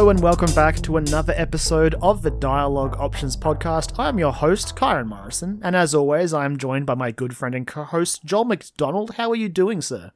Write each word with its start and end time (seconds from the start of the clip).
Hello 0.00 0.08
and 0.08 0.20
welcome 0.20 0.50
back 0.54 0.76
to 0.76 0.96
another 0.96 1.34
episode 1.36 1.94
of 2.00 2.22
the 2.22 2.30
Dialogue 2.30 2.96
Options 2.98 3.36
podcast. 3.36 3.98
I 3.98 4.08
am 4.08 4.18
your 4.18 4.32
host, 4.32 4.74
Kyron 4.74 5.08
Morrison, 5.08 5.60
and 5.62 5.76
as 5.76 5.94
always, 5.94 6.32
I 6.32 6.46
am 6.46 6.56
joined 6.56 6.86
by 6.86 6.94
my 6.94 7.10
good 7.10 7.36
friend 7.36 7.54
and 7.54 7.66
co-host, 7.66 8.24
Joel 8.24 8.46
McDonald. 8.46 9.16
How 9.16 9.28
are 9.30 9.36
you 9.36 9.50
doing, 9.50 9.82
sir? 9.82 10.12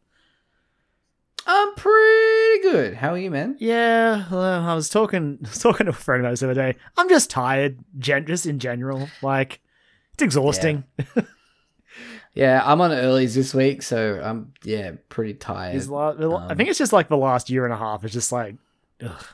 I'm 1.47 1.75
pretty 1.75 2.63
good. 2.63 2.95
How 2.95 3.11
are 3.11 3.19
you, 3.19 3.31
man? 3.31 3.59
Yeah, 3.61 4.25
well, 4.33 4.63
I 4.67 4.75
was 4.75 4.89
talking 4.89 5.41
talking 5.55 5.85
to 5.85 5.91
a 5.91 5.95
friend 5.95 6.25
of 6.25 6.31
ours 6.31 6.41
the 6.41 6.47
other 6.51 6.55
day. 6.73 6.79
I'm 6.97 7.11
just 7.11 7.29
tired, 7.29 7.77
gen- 7.99 8.25
just 8.27 8.47
in 8.47 8.59
general. 8.61 9.11
Like, 9.21 9.61
it's 10.15 10.23
exhausting. 10.23 10.85
Yeah, 12.33 12.63
I'm 12.65 12.81
on 12.81 12.91
earlys 12.91 13.35
this 13.35 13.53
week, 13.53 13.83
so 13.83 14.19
I'm 14.25 14.55
yeah 14.65 14.93
pretty 15.11 15.35
tired. 15.35 15.77
It's 15.77 15.89
la- 15.89 16.13
I 16.13 16.53
Um, 16.53 16.57
think 16.57 16.71
it's 16.71 16.79
just 16.79 16.95
like 16.95 17.09
the 17.09 17.19
last 17.19 17.51
year 17.51 17.67
and 17.67 17.75
a 17.75 17.77
half. 17.77 18.03
It's 18.03 18.15
just 18.15 18.33
like, 18.33 18.55
ugh. 19.05 19.27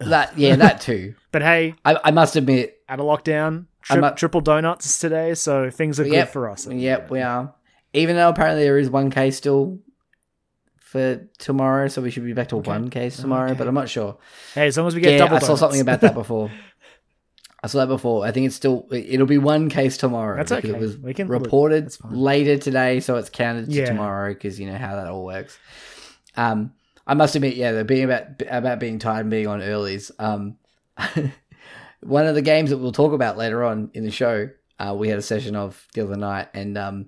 That 0.00 0.36
yeah, 0.38 0.56
that 0.56 0.80
too. 0.80 1.14
but 1.32 1.42
hey, 1.42 1.74
I, 1.84 1.98
I 2.04 2.10
must 2.10 2.36
admit, 2.36 2.78
out 2.88 3.00
of 3.00 3.06
lockdown, 3.06 3.66
tri- 3.82 3.96
not- 4.00 4.16
triple 4.16 4.40
donuts 4.40 4.98
today, 4.98 5.34
so 5.34 5.70
things 5.70 5.98
are 6.00 6.04
good 6.04 6.28
for 6.28 6.48
us. 6.48 6.66
yep, 6.66 7.10
we 7.10 7.20
are. 7.20 7.54
Even 7.94 8.16
though 8.16 8.28
apparently 8.28 8.62
there 8.64 8.78
is 8.78 8.90
one 8.90 9.10
case 9.10 9.36
still 9.36 9.78
for 10.78 11.26
tomorrow, 11.38 11.88
so 11.88 12.00
we 12.02 12.10
should 12.10 12.24
be 12.24 12.32
back 12.32 12.48
to 12.48 12.56
Okay. 12.56 12.70
one 12.70 12.90
case 12.90 13.16
tomorrow, 13.16 13.50
Okay. 13.50 13.58
but 13.58 13.68
I'm 13.68 13.74
not 13.74 13.88
sure. 13.88 14.16
Hey, 14.54 14.66
as 14.66 14.76
long 14.76 14.86
as 14.86 14.94
we 14.94 15.00
get 15.00 15.12
Yeah, 15.12 15.18
double 15.18 15.36
I 15.36 15.38
saw 15.40 15.54
something 15.54 15.80
about 15.80 16.00
that 16.02 16.14
before. 16.14 16.50
I 17.62 17.66
saw 17.66 17.78
that 17.80 17.88
before. 17.88 18.24
I 18.24 18.30
think 18.30 18.46
it's 18.46 18.54
still 18.54 18.86
it'll 18.92 19.26
be 19.26 19.36
one 19.38 19.68
case 19.68 19.96
tomorrow. 19.96 20.36
That's 20.36 20.52
okay. 20.52 20.68
It 20.68 20.78
was 20.78 20.96
We 20.96 21.12
can- 21.12 21.28
reported 21.28 21.94
later 22.10 22.56
today, 22.56 23.00
so 23.00 23.16
it's 23.16 23.30
counted 23.30 23.66
to 23.66 23.72
Yeah. 23.72 23.86
tomorrow 23.86 24.32
because 24.32 24.60
you 24.60 24.70
know 24.70 24.78
how 24.78 24.94
that 24.96 25.08
all 25.08 25.24
works. 25.24 25.58
Um, 26.36 26.72
I 27.08 27.14
must 27.14 27.34
admit, 27.34 27.56
yeah, 27.56 27.72
the 27.72 27.84
being 27.84 28.04
about 28.04 28.42
about 28.48 28.78
being 28.78 28.98
tired 28.98 29.22
and 29.22 29.30
being 29.30 29.46
on 29.46 29.60
earlys. 29.60 30.10
Um, 30.18 30.58
one 32.00 32.26
of 32.26 32.34
the 32.34 32.42
games 32.42 32.68
that 32.68 32.76
we'll 32.76 32.92
talk 32.92 33.14
about 33.14 33.38
later 33.38 33.64
on 33.64 33.90
in 33.94 34.04
the 34.04 34.10
show, 34.10 34.50
uh, 34.78 34.94
we 34.96 35.08
had 35.08 35.18
a 35.18 35.22
session 35.22 35.56
of 35.56 35.86
the 35.94 36.02
other 36.04 36.16
night, 36.16 36.48
and 36.52 36.76
um, 36.76 37.06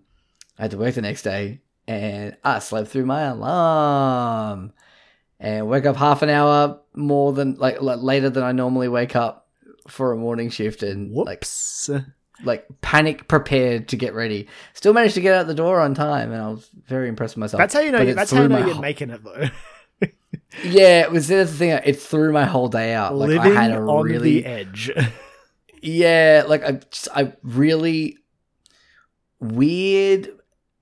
I 0.58 0.62
had 0.62 0.70
to 0.70 0.78
work 0.78 0.94
the 0.94 1.02
next 1.02 1.22
day, 1.22 1.60
and 1.86 2.34
I 2.42 2.60
slept 2.60 2.88
through 2.88 3.04
my 3.04 3.24
alarm, 3.24 4.72
and 5.38 5.68
woke 5.68 5.84
up 5.84 5.96
half 5.96 6.22
an 6.22 6.30
hour 6.30 6.80
more 6.94 7.34
than 7.34 7.56
like, 7.56 7.82
like 7.82 8.00
later 8.00 8.30
than 8.30 8.42
I 8.42 8.52
normally 8.52 8.88
wake 8.88 9.14
up 9.14 9.48
for 9.86 10.12
a 10.12 10.16
morning 10.16 10.48
shift, 10.48 10.82
and 10.82 11.14
like 11.14 11.40
Whoops. 11.40 11.90
like 12.42 12.66
panic 12.80 13.28
prepared 13.28 13.88
to 13.88 13.98
get 13.98 14.14
ready. 14.14 14.48
Still 14.72 14.94
managed 14.94 15.16
to 15.16 15.20
get 15.20 15.34
out 15.34 15.46
the 15.46 15.54
door 15.54 15.78
on 15.78 15.94
time, 15.94 16.32
and 16.32 16.40
I 16.40 16.48
was 16.48 16.70
very 16.86 17.10
impressed 17.10 17.36
with 17.36 17.40
myself. 17.40 17.58
That's 17.58 17.74
how 17.74 17.80
you 17.80 17.92
know. 17.92 18.14
That's 18.14 18.30
how 18.30 18.40
you 18.40 18.48
know 18.48 18.66
you're 18.66 18.80
making 18.80 19.10
it 19.10 19.22
though. 19.22 19.50
Yeah, 20.64 21.02
it 21.02 21.10
was 21.12 21.28
the 21.28 21.46
thing. 21.46 21.70
It 21.70 22.00
threw 22.00 22.32
my 22.32 22.44
whole 22.44 22.68
day 22.68 22.92
out. 22.92 23.14
Like 23.16 23.28
Living 23.28 23.52
I 23.56 23.62
had 23.62 23.70
a 23.72 23.78
on 23.80 24.02
really 24.02 24.40
the 24.40 24.46
edge. 24.46 24.90
yeah, 25.82 26.44
like 26.46 26.64
I 26.64 26.72
just, 26.72 27.08
I 27.14 27.32
really 27.42 28.18
weird, 29.38 30.30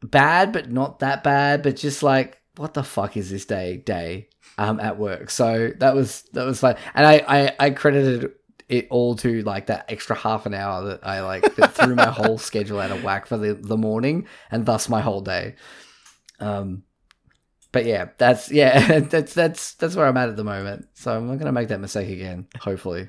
bad, 0.02 0.52
but 0.52 0.70
not 0.70 1.00
that 1.00 1.22
bad. 1.22 1.62
But 1.62 1.76
just 1.76 2.02
like 2.02 2.40
what 2.56 2.74
the 2.74 2.82
fuck 2.82 3.16
is 3.16 3.30
this 3.30 3.44
day 3.44 3.76
day 3.76 4.28
um 4.56 4.80
at 4.80 4.98
work? 4.98 5.30
So 5.30 5.70
that 5.78 5.94
was 5.94 6.22
that 6.32 6.46
was 6.46 6.60
fun, 6.60 6.76
and 6.94 7.06
I 7.06 7.24
I, 7.28 7.56
I 7.66 7.70
credited 7.70 8.32
it 8.68 8.86
all 8.90 9.16
to 9.16 9.42
like 9.42 9.66
that 9.66 9.90
extra 9.90 10.16
half 10.16 10.44
an 10.46 10.54
hour 10.54 10.84
that 10.88 11.06
I 11.06 11.20
like 11.22 11.56
that 11.56 11.74
threw 11.74 11.94
my 11.94 12.06
whole 12.10 12.38
schedule 12.38 12.80
out 12.80 12.90
of 12.90 13.04
whack 13.04 13.26
for 13.26 13.36
the 13.36 13.54
the 13.54 13.76
morning 13.76 14.26
and 14.50 14.66
thus 14.66 14.88
my 14.88 15.00
whole 15.02 15.20
day. 15.20 15.56
Um. 16.40 16.84
But 17.72 17.84
yeah, 17.84 18.08
that's 18.18 18.50
yeah, 18.50 18.98
that's 19.00 19.34
that's 19.34 19.74
that's 19.74 19.94
where 19.96 20.06
I'm 20.06 20.16
at 20.16 20.28
at 20.28 20.36
the 20.36 20.44
moment. 20.44 20.88
So 20.94 21.14
I'm 21.14 21.26
not 21.28 21.38
gonna 21.38 21.52
make 21.52 21.68
that 21.68 21.80
mistake 21.80 22.08
again. 22.08 22.46
Hopefully, 22.60 23.08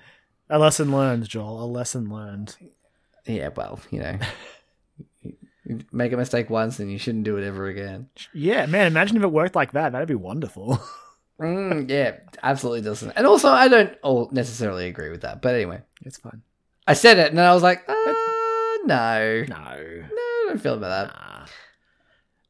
a 0.49 0.59
lesson 0.59 0.91
learned, 0.91 1.27
Joel. 1.27 1.63
A 1.63 1.65
lesson 1.65 2.09
learned. 2.09 2.55
yeah. 3.25 3.49
Well, 3.55 3.79
you 3.89 3.99
know, 4.01 4.17
you 5.65 5.79
make 5.91 6.11
a 6.11 6.17
mistake 6.17 6.49
once 6.49 6.79
and 6.79 6.91
you 6.91 6.97
shouldn't 6.97 7.23
do 7.25 7.37
it 7.37 7.45
ever 7.45 7.67
again. 7.67 8.09
Yeah, 8.33 8.65
man. 8.65 8.87
Imagine 8.87 9.17
if 9.17 9.23
it 9.23 9.31
worked 9.31 9.55
like 9.55 9.71
that. 9.73 9.91
That'd 9.91 10.07
be 10.07 10.15
wonderful. 10.15 10.81
Mm, 11.39 11.89
yeah, 11.89 12.17
absolutely 12.43 12.81
doesn't. 12.81 13.11
And 13.11 13.25
also, 13.25 13.47
I 13.47 13.69
don't 13.69 13.97
all 14.03 14.27
necessarily 14.33 14.87
agree 14.87 15.09
with 15.09 15.21
that. 15.21 15.41
But 15.41 15.55
anyway, 15.55 15.81
it's 16.03 16.17
fine. 16.17 16.41
I 16.85 16.91
said 16.91 17.17
it, 17.17 17.29
and 17.29 17.37
then 17.37 17.45
I 17.45 17.53
was 17.53 17.63
like, 17.63 17.87
uh, 17.87 17.93
no, 17.93 18.83
no, 18.83 19.45
No. 19.47 19.55
I 19.55 20.45
don't 20.49 20.61
feel 20.61 20.73
about 20.73 21.13
that. 21.13 21.15
Nah. 21.15 21.28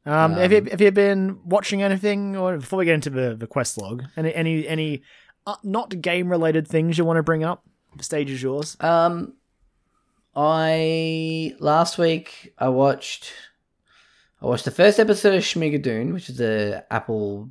Um, 0.06 0.34
have 0.34 0.52
you 0.52 0.58
Um, 0.58 0.66
have 0.66 0.80
you 0.80 0.90
been 0.90 1.40
watching 1.44 1.82
anything, 1.82 2.36
or 2.36 2.56
before 2.56 2.78
we 2.78 2.84
get 2.84 2.94
into 2.94 3.10
the 3.10 3.34
the 3.34 3.46
quest 3.46 3.76
log, 3.78 4.04
any 4.16 4.34
any 4.34 4.66
any 4.66 5.02
uh, 5.46 5.56
not 5.62 6.00
game 6.00 6.28
related 6.28 6.66
things 6.66 6.96
you 6.96 7.04
want 7.04 7.18
to 7.18 7.22
bring 7.22 7.44
up? 7.44 7.64
The 7.96 8.04
stage 8.04 8.30
is 8.30 8.42
yours. 8.42 8.76
Um, 8.80 9.34
I 10.34 11.54
last 11.58 11.98
week 11.98 12.54
I 12.58 12.68
watched 12.68 13.32
I 14.40 14.46
watched 14.46 14.64
the 14.64 14.70
first 14.70 14.98
episode 14.98 15.34
of 15.34 15.42
Schmigadoon, 15.42 16.12
which 16.12 16.30
is 16.30 16.38
the 16.38 16.84
Apple 16.90 17.50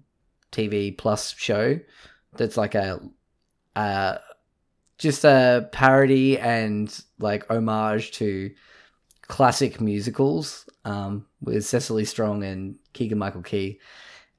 TV 0.52 0.98
Plus 0.98 1.36
show. 1.38 1.80
That's 2.36 2.58
like 2.58 2.76
a 2.76 3.00
uh 3.76 4.18
just 4.98 5.24
a 5.24 5.70
parody 5.72 6.38
and 6.40 7.04
like 7.20 7.50
homage 7.50 8.12
to 8.12 8.52
classic 9.22 9.80
musicals 9.80 10.68
um, 10.84 11.26
with 11.42 11.66
Cecily 11.66 12.06
Strong 12.06 12.44
and 12.44 12.78
Keegan 12.94 13.18
Michael 13.18 13.42
Key. 13.42 13.80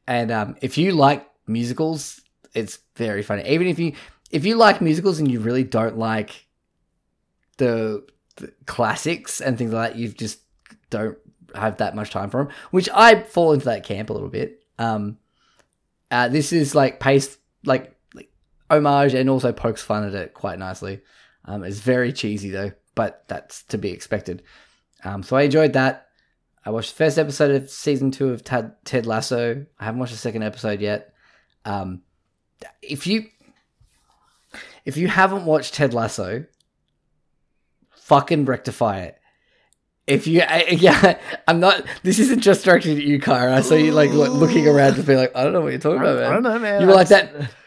And 0.06 0.30
um, 0.30 0.56
if 0.60 0.76
you 0.76 0.92
like 0.92 1.28
musicals, 1.46 2.20
it's 2.54 2.78
very 2.96 3.22
funny. 3.22 3.48
Even 3.48 3.66
if 3.66 3.78
you 3.78 3.94
if 4.30 4.44
you 4.44 4.56
like 4.56 4.80
musicals 4.80 5.18
and 5.18 5.30
you 5.30 5.40
really 5.40 5.64
don't 5.64 5.98
like 5.98 6.46
the, 7.56 8.06
the 8.36 8.52
classics 8.66 9.40
and 9.40 9.58
things 9.58 9.72
like 9.72 9.92
that, 9.92 9.98
you 9.98 10.08
just 10.08 10.40
don't 10.88 11.18
have 11.54 11.78
that 11.78 11.96
much 11.96 12.10
time 12.10 12.30
for 12.30 12.44
them. 12.44 12.52
Which 12.70 12.88
I 12.94 13.22
fall 13.22 13.52
into 13.52 13.66
that 13.66 13.84
camp 13.84 14.10
a 14.10 14.12
little 14.12 14.28
bit. 14.28 14.62
Um, 14.78 15.18
uh, 16.10 16.28
this 16.28 16.52
is 16.52 16.74
like 16.74 17.00
paced 17.00 17.38
like 17.64 17.94
like 18.14 18.30
homage 18.70 19.14
and 19.14 19.28
also 19.28 19.52
pokes 19.52 19.82
fun 19.82 20.06
at 20.06 20.14
it 20.14 20.34
quite 20.34 20.58
nicely. 20.58 21.02
Um, 21.44 21.64
it's 21.64 21.80
very 21.80 22.12
cheesy 22.12 22.50
though, 22.50 22.72
but 22.94 23.24
that's 23.28 23.64
to 23.64 23.78
be 23.78 23.90
expected. 23.90 24.42
Um, 25.04 25.22
so 25.22 25.36
I 25.36 25.42
enjoyed 25.42 25.72
that. 25.74 26.08
I 26.64 26.70
watched 26.70 26.90
the 26.90 27.04
first 27.04 27.18
episode 27.18 27.50
of 27.50 27.70
season 27.70 28.10
two 28.10 28.30
of 28.30 28.44
Ted, 28.44 28.72
Ted 28.84 29.06
Lasso. 29.06 29.64
I 29.78 29.84
haven't 29.84 30.00
watched 30.00 30.12
the 30.12 30.18
second 30.18 30.42
episode 30.42 30.80
yet. 30.80 31.14
Um, 31.64 32.02
if 32.82 33.06
you 33.06 33.26
if 34.84 34.96
you 34.96 35.08
haven't 35.08 35.44
watched 35.44 35.74
Ted 35.74 35.94
Lasso, 35.94 36.44
fucking 37.90 38.44
rectify 38.44 39.00
it. 39.00 39.16
If 40.06 40.26
you, 40.26 40.42
I, 40.42 40.64
yeah, 40.70 41.18
I'm 41.46 41.60
not. 41.60 41.84
This 42.02 42.18
isn't 42.18 42.40
just 42.40 42.64
directed 42.64 42.98
at 42.98 43.04
you, 43.04 43.20
Kyra. 43.20 43.52
I 43.52 43.60
saw 43.60 43.76
you 43.76 43.92
like 43.92 44.10
look, 44.10 44.32
looking 44.32 44.66
around 44.66 44.96
to 44.96 45.02
be 45.02 45.14
like, 45.14 45.34
I 45.36 45.44
don't 45.44 45.52
know 45.52 45.60
what 45.60 45.70
you're 45.70 45.78
talking 45.78 46.00
about, 46.00 46.16
man. 46.16 46.30
I 46.30 46.34
don't 46.34 46.42
know, 46.42 46.58
man. 46.58 46.80
You 46.80 46.88
were 46.88 46.94
like 46.94 47.08
that. 47.08 47.32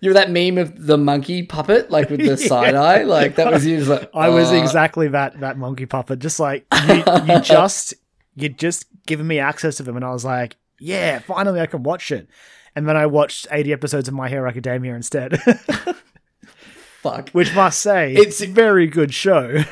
You 0.00 0.10
were 0.10 0.14
that 0.14 0.30
meme 0.30 0.58
of 0.58 0.86
the 0.86 0.98
monkey 0.98 1.42
puppet, 1.42 1.90
like 1.90 2.10
with 2.10 2.20
the 2.20 2.26
Yeah. 2.40 2.48
side 2.48 2.74
eye. 2.74 3.02
Like 3.04 3.36
that 3.36 3.50
was 3.52 3.64
you. 3.66 3.78
Just 3.78 3.88
like, 3.90 4.10
I 4.14 4.28
was 4.28 4.52
"Uh." 4.52 4.56
exactly 4.56 5.08
that 5.08 5.40
that 5.40 5.56
monkey 5.58 5.86
puppet. 5.86 6.18
Just 6.18 6.38
like 6.38 6.66
you, 6.88 7.02
you 7.26 7.40
just 7.42 7.94
you 8.34 8.48
just 8.50 8.86
given 9.06 9.26
me 9.26 9.38
access 9.38 9.76
to 9.78 9.82
them, 9.82 9.96
and 9.96 10.04
I 10.04 10.10
was 10.12 10.24
like, 10.24 10.56
yeah, 10.78 11.18
finally 11.20 11.60
I 11.60 11.66
can 11.66 11.82
watch 11.82 12.12
it. 12.12 12.28
And 12.74 12.86
then 12.86 12.94
I 12.96 13.06
watched 13.06 13.46
80 13.50 13.72
episodes 13.72 14.06
of 14.08 14.12
My 14.12 14.28
Hero 14.28 14.46
Academia 14.46 14.94
instead, 14.94 15.40
fuck. 17.02 17.30
which 17.30 17.54
must 17.54 17.78
say 17.78 18.12
It's- 18.12 18.26
it's 18.26 18.42
a 18.42 18.46
very 18.52 18.86
good 18.86 19.14
show. 19.14 19.62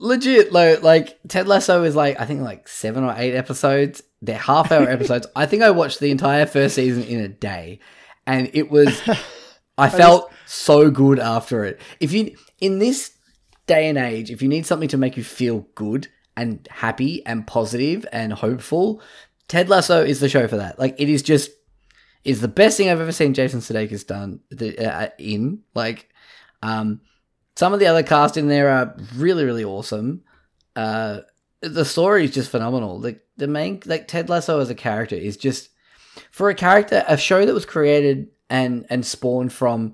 legit 0.00 0.52
like, 0.52 0.82
like 0.82 1.18
ted 1.28 1.48
lasso 1.48 1.82
is 1.82 1.96
like 1.96 2.20
i 2.20 2.24
think 2.24 2.40
like 2.40 2.68
seven 2.68 3.02
or 3.02 3.12
eight 3.16 3.34
episodes 3.34 4.00
they're 4.22 4.38
half 4.38 4.70
hour 4.70 4.88
episodes 4.88 5.26
i 5.34 5.44
think 5.44 5.60
i 5.60 5.70
watched 5.70 5.98
the 5.98 6.10
entire 6.12 6.46
first 6.46 6.76
season 6.76 7.02
in 7.02 7.18
a 7.18 7.26
day 7.28 7.80
and 8.28 8.48
it 8.52 8.70
was 8.70 9.00
i 9.78 9.88
felt 9.88 10.32
so 10.46 10.90
good 10.90 11.18
after 11.18 11.64
it 11.64 11.80
if 11.98 12.12
you 12.12 12.36
in 12.60 12.78
this 12.78 13.16
day 13.66 13.88
and 13.88 13.98
age 13.98 14.30
if 14.30 14.40
you 14.40 14.48
need 14.48 14.64
something 14.64 14.88
to 14.88 14.96
make 14.96 15.16
you 15.16 15.24
feel 15.24 15.66
good 15.74 16.06
and 16.36 16.68
happy 16.70 17.24
and 17.26 17.46
positive 17.46 18.06
and 18.12 18.32
hopeful 18.32 19.02
ted 19.48 19.68
lasso 19.68 20.04
is 20.04 20.20
the 20.20 20.28
show 20.28 20.46
for 20.46 20.56
that 20.58 20.78
like 20.78 20.94
it 21.00 21.08
is 21.08 21.22
just 21.22 21.50
is 22.24 22.40
the 22.40 22.48
best 22.48 22.76
thing 22.76 22.88
i've 22.88 23.00
ever 23.00 23.12
seen 23.12 23.34
jason 23.34 23.60
sudeikis 23.60 24.06
done 24.06 24.40
the, 24.50 24.78
uh, 24.78 25.08
in 25.18 25.60
like 25.74 26.08
um 26.62 27.00
some 27.58 27.72
of 27.72 27.80
the 27.80 27.88
other 27.88 28.04
cast 28.04 28.36
in 28.36 28.46
there 28.46 28.68
are 28.68 28.94
really, 29.16 29.44
really 29.44 29.64
awesome. 29.64 30.22
Uh, 30.76 31.22
the 31.60 31.84
story 31.84 32.22
is 32.22 32.30
just 32.30 32.52
phenomenal. 32.52 33.00
The 33.00 33.18
the 33.36 33.48
main 33.48 33.82
like 33.84 34.06
Ted 34.06 34.28
Lasso 34.28 34.60
as 34.60 34.70
a 34.70 34.76
character 34.76 35.16
is 35.16 35.36
just 35.36 35.70
for 36.38 36.50
a 36.50 36.54
character 36.54 37.04
a 37.08 37.16
show 37.16 37.44
that 37.44 37.52
was 37.52 37.66
created 37.66 38.28
and 38.48 38.86
and 38.90 39.04
spawned 39.04 39.52
from 39.52 39.92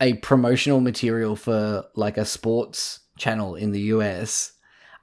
a 0.00 0.14
promotional 0.14 0.80
material 0.80 1.36
for 1.36 1.84
like 1.94 2.18
a 2.18 2.24
sports 2.24 2.98
channel 3.16 3.54
in 3.54 3.70
the 3.70 3.80
US 3.82 4.52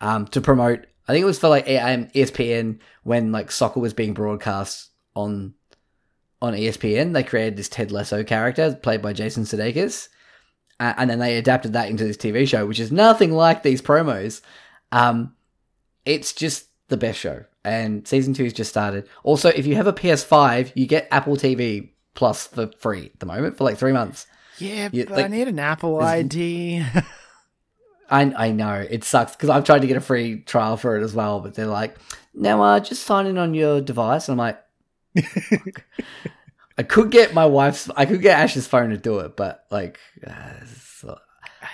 um, 0.01 0.27
to 0.27 0.41
promote. 0.41 0.85
I 1.07 1.13
think 1.13 1.23
it 1.23 1.25
was 1.25 1.39
for 1.39 1.47
like 1.47 1.63
um, 1.63 2.07
ESPN 2.07 2.79
when 3.03 3.31
like 3.31 3.49
soccer 3.49 3.79
was 3.79 3.93
being 3.93 4.13
broadcast 4.13 4.89
on 5.15 5.53
on 6.41 6.53
ESPN. 6.53 7.13
They 7.13 7.23
created 7.23 7.55
this 7.55 7.69
Ted 7.69 7.93
Lasso 7.93 8.21
character 8.25 8.77
played 8.83 9.01
by 9.01 9.13
Jason 9.13 9.45
Sudeikis, 9.45 10.09
uh, 10.81 10.95
and 10.97 11.09
then 11.09 11.19
they 11.19 11.37
adapted 11.37 11.71
that 11.73 11.89
into 11.89 12.03
this 12.03 12.17
TV 12.17 12.45
show, 12.45 12.65
which 12.65 12.81
is 12.81 12.91
nothing 12.91 13.31
like 13.31 13.63
these 13.63 13.81
promos. 13.81 14.41
Um, 14.91 15.33
it's 16.03 16.33
just 16.33 16.67
the 16.93 16.97
best 16.97 17.19
show, 17.19 17.43
and 17.65 18.07
season 18.07 18.33
two 18.33 18.43
has 18.43 18.53
just 18.53 18.69
started. 18.69 19.07
Also, 19.23 19.49
if 19.49 19.65
you 19.65 19.75
have 19.75 19.87
a 19.87 19.93
PS5, 19.93 20.71
you 20.75 20.85
get 20.85 21.07
Apple 21.11 21.35
TV 21.35 21.89
Plus 22.15 22.45
for 22.47 22.69
free 22.79 23.09
at 23.13 23.19
the 23.19 23.25
moment 23.25 23.57
for 23.57 23.63
like 23.63 23.77
three 23.77 23.91
months. 23.91 24.27
Yeah, 24.59 24.89
You- 24.91 25.05
but 25.05 25.13
like- 25.17 25.25
I 25.25 25.27
need 25.29 25.47
an 25.47 25.57
Apple 25.59 25.99
ID. 25.99 26.85
I 28.09 28.21
I 28.37 28.51
know 28.51 28.85
it 28.87 29.03
sucks 29.03 29.31
because 29.35 29.49
I've 29.49 29.63
tried 29.63 29.81
to 29.81 29.87
get 29.87 29.97
a 29.97 30.01
free 30.01 30.41
trial 30.41 30.77
for 30.77 30.95
it 30.97 31.03
as 31.03 31.13
well, 31.15 31.39
but 31.39 31.55
they're 31.55 31.65
like, 31.65 31.95
no, 32.35 32.61
uh, 32.61 32.79
just 32.79 33.03
sign 33.03 33.25
in 33.25 33.37
on 33.39 33.53
your 33.55 33.81
device. 33.81 34.29
And 34.29 34.39
I'm 34.39 34.45
like, 35.17 35.25
fuck. 35.25 35.83
I 36.77 36.83
could 36.83 37.09
get 37.11 37.33
my 37.33 37.45
wife's, 37.45 37.89
I 37.95 38.05
could 38.05 38.21
get 38.21 38.39
Ash's 38.39 38.67
phone 38.67 38.89
to 38.91 38.97
do 38.97 39.19
it, 39.19 39.35
but 39.35 39.65
like, 39.71 39.99
uh, 40.25 40.31
it's- 40.31 41.05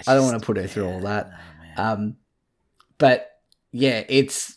I 0.07 0.13
don't 0.13 0.25
want 0.25 0.39
to 0.39 0.45
put 0.45 0.55
her 0.57 0.67
through 0.67 0.87
all 0.87 0.99
that. 1.01 1.31
Um, 1.77 2.15
but 2.97 3.29
yeah, 3.71 4.03
it's 4.07 4.55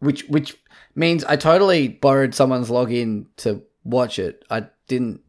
which 0.00 0.24
which 0.28 0.56
means 0.94 1.24
I 1.24 1.36
totally 1.36 1.88
borrowed 1.88 2.34
someone's 2.34 2.70
login 2.70 3.26
to 3.38 3.62
watch 3.84 4.18
it. 4.18 4.44
I 4.50 4.66
didn't 4.86 5.20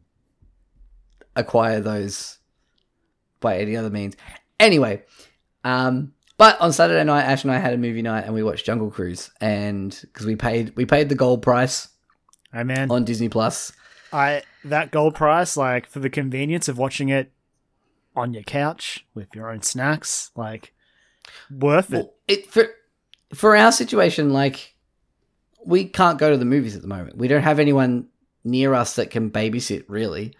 acquire 1.36 1.80
those 1.80 2.38
by 3.40 3.58
any 3.58 3.76
other 3.76 3.90
means. 3.90 4.16
Anyway, 4.58 5.02
um, 5.64 6.12
but 6.36 6.60
on 6.60 6.72
Saturday 6.72 7.04
night, 7.04 7.24
Ash 7.24 7.44
and 7.44 7.52
I 7.52 7.58
had 7.58 7.74
a 7.74 7.78
movie 7.78 8.02
night 8.02 8.24
and 8.24 8.34
we 8.34 8.42
watched 8.42 8.66
Jungle 8.66 8.90
Cruise, 8.90 9.30
and 9.40 9.96
because 10.02 10.26
we 10.26 10.36
paid 10.36 10.74
we 10.76 10.84
paid 10.86 11.08
the 11.08 11.14
gold 11.14 11.42
price 11.42 11.88
Hey 12.52 12.64
man, 12.64 12.90
on 12.90 13.04
Disney 13.04 13.28
Plus. 13.28 13.72
I 14.12 14.42
that 14.64 14.90
gold 14.90 15.14
price, 15.14 15.56
like 15.56 15.86
for 15.86 16.00
the 16.00 16.10
convenience 16.10 16.68
of 16.68 16.78
watching 16.78 17.08
it 17.08 17.32
on 18.16 18.34
your 18.34 18.42
couch 18.42 19.06
with 19.14 19.34
your 19.34 19.50
own 19.50 19.62
snacks, 19.62 20.30
like 20.36 20.74
worth 21.50 21.92
it. 21.92 22.12
It 22.26 22.50
for 22.50 22.68
for 23.34 23.56
our 23.56 23.72
situation, 23.72 24.32
like 24.32 24.74
we 25.64 25.84
can't 25.84 26.18
go 26.18 26.30
to 26.30 26.36
the 26.36 26.44
movies 26.44 26.76
at 26.76 26.82
the 26.82 26.88
moment. 26.88 27.16
We 27.16 27.28
don't 27.28 27.42
have 27.42 27.58
anyone 27.58 28.08
near 28.44 28.74
us 28.74 28.96
that 28.96 29.10
can 29.10 29.30
babysit, 29.30 29.84
really. 29.88 30.34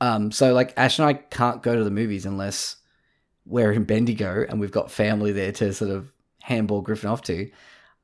Um, 0.00 0.30
so 0.30 0.52
like 0.52 0.74
Ash 0.76 0.98
and 0.98 1.08
I 1.08 1.14
can't 1.14 1.62
go 1.62 1.74
to 1.74 1.84
the 1.84 1.90
movies 1.90 2.26
unless 2.26 2.76
we're 3.46 3.72
in 3.72 3.84
Bendigo 3.84 4.44
and 4.48 4.60
we've 4.60 4.72
got 4.72 4.90
family 4.90 5.32
there 5.32 5.52
to 5.52 5.72
sort 5.72 5.90
of 5.90 6.12
handball 6.42 6.82
Griffin 6.82 7.10
off 7.10 7.22
to. 7.22 7.50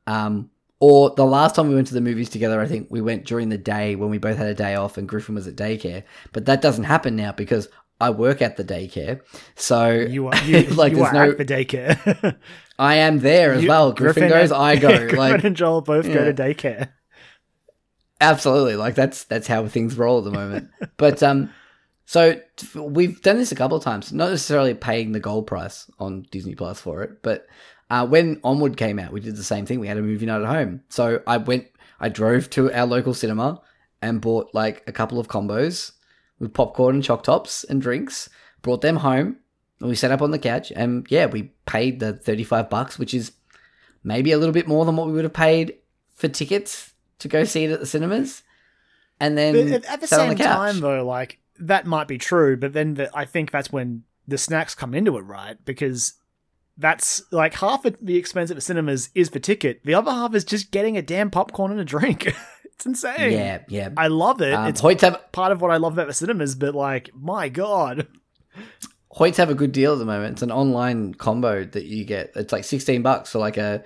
Um, 0.07 0.51
or 0.81 1.11
the 1.11 1.25
last 1.25 1.55
time 1.55 1.69
we 1.69 1.75
went 1.75 1.87
to 1.89 1.95
the 1.95 2.01
movies 2.01 2.29
together, 2.29 2.61
I 2.61 2.67
think 2.67 2.89
we 2.91 3.01
went 3.01 3.25
during 3.25 3.51
the 3.51 3.59
day 3.59 3.95
when 3.95 4.11
we 4.11 4.19
both 4.19 4.37
had 4.37 4.49
a 4.49 4.55
day 4.55 4.75
off 4.75 4.99
and 4.99 5.09
Griffin 5.09 5.35
was 5.35 5.47
at 5.47 5.55
daycare. 5.55 6.03
But 6.33 6.47
that 6.47 6.61
doesn't 6.61 6.85
happen 6.85 7.15
now 7.15 7.33
because 7.33 7.69
I 8.01 8.11
work 8.11 8.43
at 8.43 8.57
the 8.57 8.65
daycare. 8.65 9.21
So 9.55 9.91
You 9.93 10.27
are 10.29 10.37
you, 10.45 10.63
like 10.71 10.93
you 10.93 10.99
there's 10.99 11.09
are 11.09 11.13
no 11.13 11.31
at 11.31 11.39
the 11.39 11.45
daycare. 11.45 12.37
I 12.83 12.97
am 12.97 13.21
there 13.21 13.53
as 13.53 13.63
You- 13.63 13.69
well. 13.69 13.93
Griffin, 13.93 14.29
goes, 14.29 14.51
and- 14.51 14.61
I 14.63 14.77
go. 14.77 14.89
Griffin 14.99 15.19
like 15.19 15.45
and 15.45 15.57
Joel 15.57 15.81
both 15.83 16.07
go 16.07 16.25
to 16.25 16.35
daycare. 16.35 16.89
absolutely, 18.21 18.77
like 18.77 18.95
that's 18.95 19.25
that's 19.25 19.47
how 19.47 19.67
things 19.69 19.97
roll 19.97 20.19
at 20.19 20.25
the 20.25 20.31
moment. 20.31 20.71
but 20.97 21.23
um, 21.23 21.51
so 22.05 22.41
we've 22.75 23.21
done 23.23 23.39
this 23.39 23.53
a 23.53 23.57
couple 23.57 23.77
of 23.77 23.85
times. 23.85 24.13
Not 24.13 24.31
necessarily 24.31 24.75
paying 24.75 25.13
the 25.13 25.21
gold 25.21 25.47
price 25.47 25.91
on 25.99 26.27
Disney 26.31 26.55
Plus 26.55 26.81
for 26.81 27.03
it, 27.03 27.23
but 27.23 27.47
uh, 27.91 28.07
when 28.07 28.41
Onward 28.45 28.77
came 28.77 28.99
out, 28.99 29.13
we 29.13 29.21
did 29.21 29.37
the 29.37 29.45
same 29.45 29.67
thing. 29.67 29.81
We 29.81 29.89
had 29.89 29.99
a 29.99 30.03
movie 30.03 30.27
night 30.27 30.43
at 30.43 30.49
home. 30.49 30.83
So 30.89 31.23
I 31.27 31.37
went, 31.37 31.67
I 32.01 32.09
drove 32.09 32.49
to 32.51 32.73
our 32.73 32.87
local 32.87 33.15
cinema 33.15 33.61
and 34.01 34.21
bought 34.21 34.51
like 34.55 34.83
a 34.87 34.93
couple 34.93 35.19
of 35.19 35.29
combos 35.29 35.93
with 36.39 36.55
popcorn 36.55 36.97
and 36.97 37.05
choc 37.05 37.23
tops 37.23 37.65
and 37.65 37.81
drinks. 37.83 38.29
Brought 38.63 38.81
them 38.81 38.97
home. 38.97 39.37
We 39.83 39.95
sat 39.95 40.13
up 40.13 40.23
on 40.23 40.31
the 40.31 40.39
couch, 40.39 40.73
and 40.75 41.07
yeah, 41.11 41.27
we 41.27 41.53
paid 41.67 42.01
the 42.01 42.13
thirty-five 42.13 42.71
bucks, 42.71 42.99
which 42.99 43.15
is 43.15 43.33
maybe 44.05 44.33
a 44.33 44.39
little 44.39 44.53
bit 44.53 44.69
more 44.69 44.85
than 44.85 44.97
what 44.97 45.07
we 45.07 45.13
would 45.13 45.25
have 45.25 45.33
paid 45.33 45.77
for 46.15 46.29
tickets 46.29 46.93
to 47.19 47.29
go 47.29 47.45
see 47.45 47.65
it 47.65 47.71
at 47.71 47.81
the 47.81 47.87
cinemas. 47.87 48.43
And 49.21 49.39
then 49.39 49.71
But 49.71 49.85
at, 49.85 50.01
the 50.01 50.07
same 50.07 50.31
the 50.31 50.43
time, 50.43 50.81
though, 50.81 51.07
like 51.07 51.39
that 51.61 51.87
might 51.87 52.09
be 52.09 52.19
true, 52.19 52.57
but 52.57 52.73
then 52.73 52.95
the, 52.95 53.17
I 53.17 53.25
think 53.25 53.51
that's 53.51 53.71
when 53.71 54.03
the 54.27 54.39
snacks 54.39 54.75
come 54.75 54.95
into 54.95 55.17
it, 55.17 55.23
right? 55.23 55.57
Because 55.65 56.15
that's 56.77 57.23
like 57.31 57.55
half 57.55 57.85
of 57.85 57.97
the 58.01 58.17
expense 58.17 58.51
at 58.51 58.57
the 58.57 58.61
cinemas 58.61 59.11
is 59.15 59.29
for 59.29 59.39
ticket. 59.39 59.81
The 59.85 59.95
other 59.95 60.11
half 60.11 60.35
is 60.35 60.45
just 60.45 60.71
getting 60.71 60.97
a 60.97 61.03
damn 61.03 61.31
popcorn 61.31 61.71
and 61.71 61.81
a 61.81 61.85
drink. 61.85 62.27
it's 62.65 62.87
insane. 62.87 63.33
yeah, 63.33 63.59
yeah. 63.69 63.91
I 63.97 64.09
love 64.09 64.41
it. 64.41 64.55
Um, 64.55 64.67
it's 64.67 64.81
part 64.81 65.53
of 65.53 65.61
what 65.61 65.71
I 65.71 65.77
love 65.77 65.93
about 65.93 66.09
the 66.09 66.15
cinemas, 66.15 66.55
but 66.55 66.75
like, 66.75 67.11
my 67.15 67.49
god, 67.49 68.09
Hoyts 69.17 69.37
have 69.37 69.51
a 69.51 69.55
good 69.55 69.73
deal 69.73 69.93
at 69.93 69.99
the 69.99 70.05
moment. 70.05 70.33
It's 70.35 70.43
an 70.43 70.51
online 70.53 71.15
combo 71.15 71.65
that 71.65 71.85
you 71.85 72.05
get. 72.05 72.33
It's 72.35 72.53
like 72.53 72.65
sixteen 72.65 73.03
bucks 73.03 73.31
for 73.33 73.39
like 73.39 73.57
a 73.59 73.85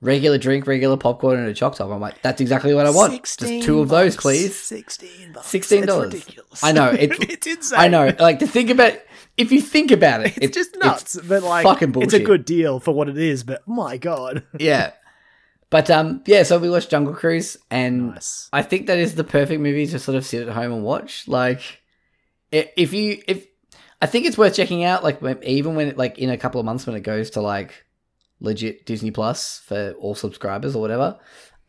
regular 0.00 0.38
drink, 0.38 0.68
regular 0.68 0.96
popcorn, 0.96 1.38
and 1.40 1.48
a 1.48 1.54
choc 1.54 1.74
top. 1.74 1.90
I'm 1.90 2.00
like, 2.00 2.22
that's 2.22 2.40
exactly 2.40 2.72
what 2.74 2.86
I 2.86 2.90
want. 2.90 3.12
Just 3.24 3.38
two 3.64 3.80
of 3.80 3.88
those, 3.88 4.16
please. 4.16 4.56
Sixteen 4.56 5.32
bucks. 5.32 5.48
$16. 5.52 5.82
It's 5.82 5.92
ridiculous. 6.14 6.62
I 6.64 6.70
know, 6.72 6.92
it's- 6.92 7.18
it's 7.28 7.46
insane. 7.46 7.78
I 7.80 7.88
know. 7.88 8.14
Like 8.20 8.38
to 8.38 8.46
think 8.46 8.70
about, 8.70 8.92
if 9.36 9.50
you 9.50 9.60
think 9.60 9.90
about 9.90 10.24
it, 10.24 10.38
It's, 10.40 10.54
just 10.56 10.76
nuts, 10.78 11.18
but 11.26 11.42
like, 11.42 11.64
fucking 11.64 11.90
bullshit. 11.90 12.14
it's 12.14 12.22
a 12.22 12.24
good 12.24 12.44
deal 12.44 12.78
for 12.78 12.92
what 12.92 13.08
it 13.08 13.18
is. 13.18 13.42
But 13.42 13.66
my 13.66 13.96
god, 13.96 14.44
yeah. 14.60 14.92
But 15.70 15.90
um, 15.90 16.22
yeah. 16.26 16.44
So 16.44 16.58
we 16.60 16.70
watched 16.70 16.90
Jungle 16.90 17.12
Cruise, 17.14 17.56
and 17.68 18.10
nice. 18.14 18.48
I 18.52 18.62
think 18.62 18.86
that 18.86 18.98
is 18.98 19.16
the 19.16 19.24
perfect 19.24 19.60
movie 19.60 19.86
to 19.88 19.98
sort 19.98 20.16
of 20.16 20.24
sit 20.24 20.46
at 20.46 20.54
home 20.54 20.70
and 20.72 20.84
watch. 20.84 21.26
Like, 21.26 21.80
if 22.52 22.92
you 22.92 23.20
if 23.26 23.47
I 24.00 24.06
think 24.06 24.26
it's 24.26 24.38
worth 24.38 24.54
checking 24.54 24.84
out. 24.84 25.02
Like, 25.02 25.20
even 25.42 25.74
when 25.74 25.88
it 25.88 25.98
like 25.98 26.18
in 26.18 26.30
a 26.30 26.36
couple 26.38 26.60
of 26.60 26.64
months 26.64 26.86
when 26.86 26.96
it 26.96 27.00
goes 27.00 27.30
to 27.30 27.40
like 27.40 27.84
legit 28.40 28.86
Disney 28.86 29.10
Plus 29.10 29.58
for 29.64 29.92
all 29.98 30.14
subscribers 30.14 30.76
or 30.76 30.80
whatever. 30.80 31.18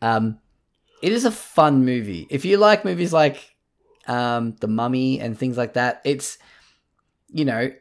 Um, 0.00 0.38
it 1.02 1.12
is 1.12 1.24
a 1.24 1.30
fun 1.30 1.84
movie. 1.84 2.26
If 2.30 2.44
you 2.44 2.56
like 2.58 2.84
movies 2.84 3.12
like 3.12 3.54
um 4.06 4.56
The 4.60 4.68
Mummy 4.68 5.20
and 5.20 5.36
things 5.38 5.56
like 5.56 5.74
that, 5.74 6.00
it's 6.04 6.38
you 7.32 7.44
know, 7.44 7.72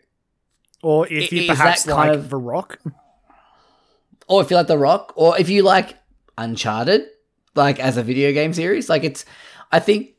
Or 0.83 1.07
if 1.07 1.31
you 1.31 1.47
perhaps 1.47 1.85
kind 1.85 2.09
like 2.11 2.17
of- 2.19 2.29
The 2.29 2.37
Rock, 2.37 2.79
or 4.27 4.41
if 4.41 4.49
you 4.51 4.57
like 4.57 4.67
The 4.67 4.77
Rock, 4.77 5.13
or 5.15 5.37
if 5.39 5.49
you 5.49 5.63
like 5.63 5.95
Uncharted, 6.37 7.07
like 7.55 7.79
as 7.79 7.97
a 7.97 8.03
video 8.03 8.31
game 8.31 8.53
series, 8.53 8.89
like 8.89 9.03
it's, 9.03 9.25
I 9.71 9.79
think 9.79 10.11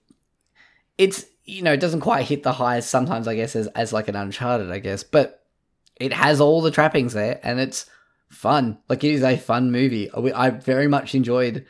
it's 0.99 1.25
you 1.51 1.63
know 1.63 1.73
it 1.73 1.81
doesn't 1.81 2.01
quite 2.01 2.27
hit 2.27 2.43
the 2.43 2.53
highs 2.53 2.89
sometimes 2.89 3.27
I 3.29 3.35
guess 3.35 3.57
as 3.57 3.67
as 3.69 3.93
like 3.93 4.09
an 4.09 4.17
Uncharted 4.17 4.71
I 4.71 4.79
guess, 4.79 5.03
but 5.03 5.45
it 5.97 6.13
has 6.13 6.41
all 6.41 6.63
the 6.63 6.71
trappings 6.71 7.13
there 7.13 7.41
and 7.43 7.61
it's 7.61 7.87
fun. 8.29 8.79
Like 8.89 9.05
it 9.05 9.11
is 9.13 9.23
a 9.23 9.37
fun 9.37 9.71
movie. 9.71 10.11
I 10.13 10.51
very 10.51 10.89
much 10.89 11.15
enjoyed. 11.15 11.67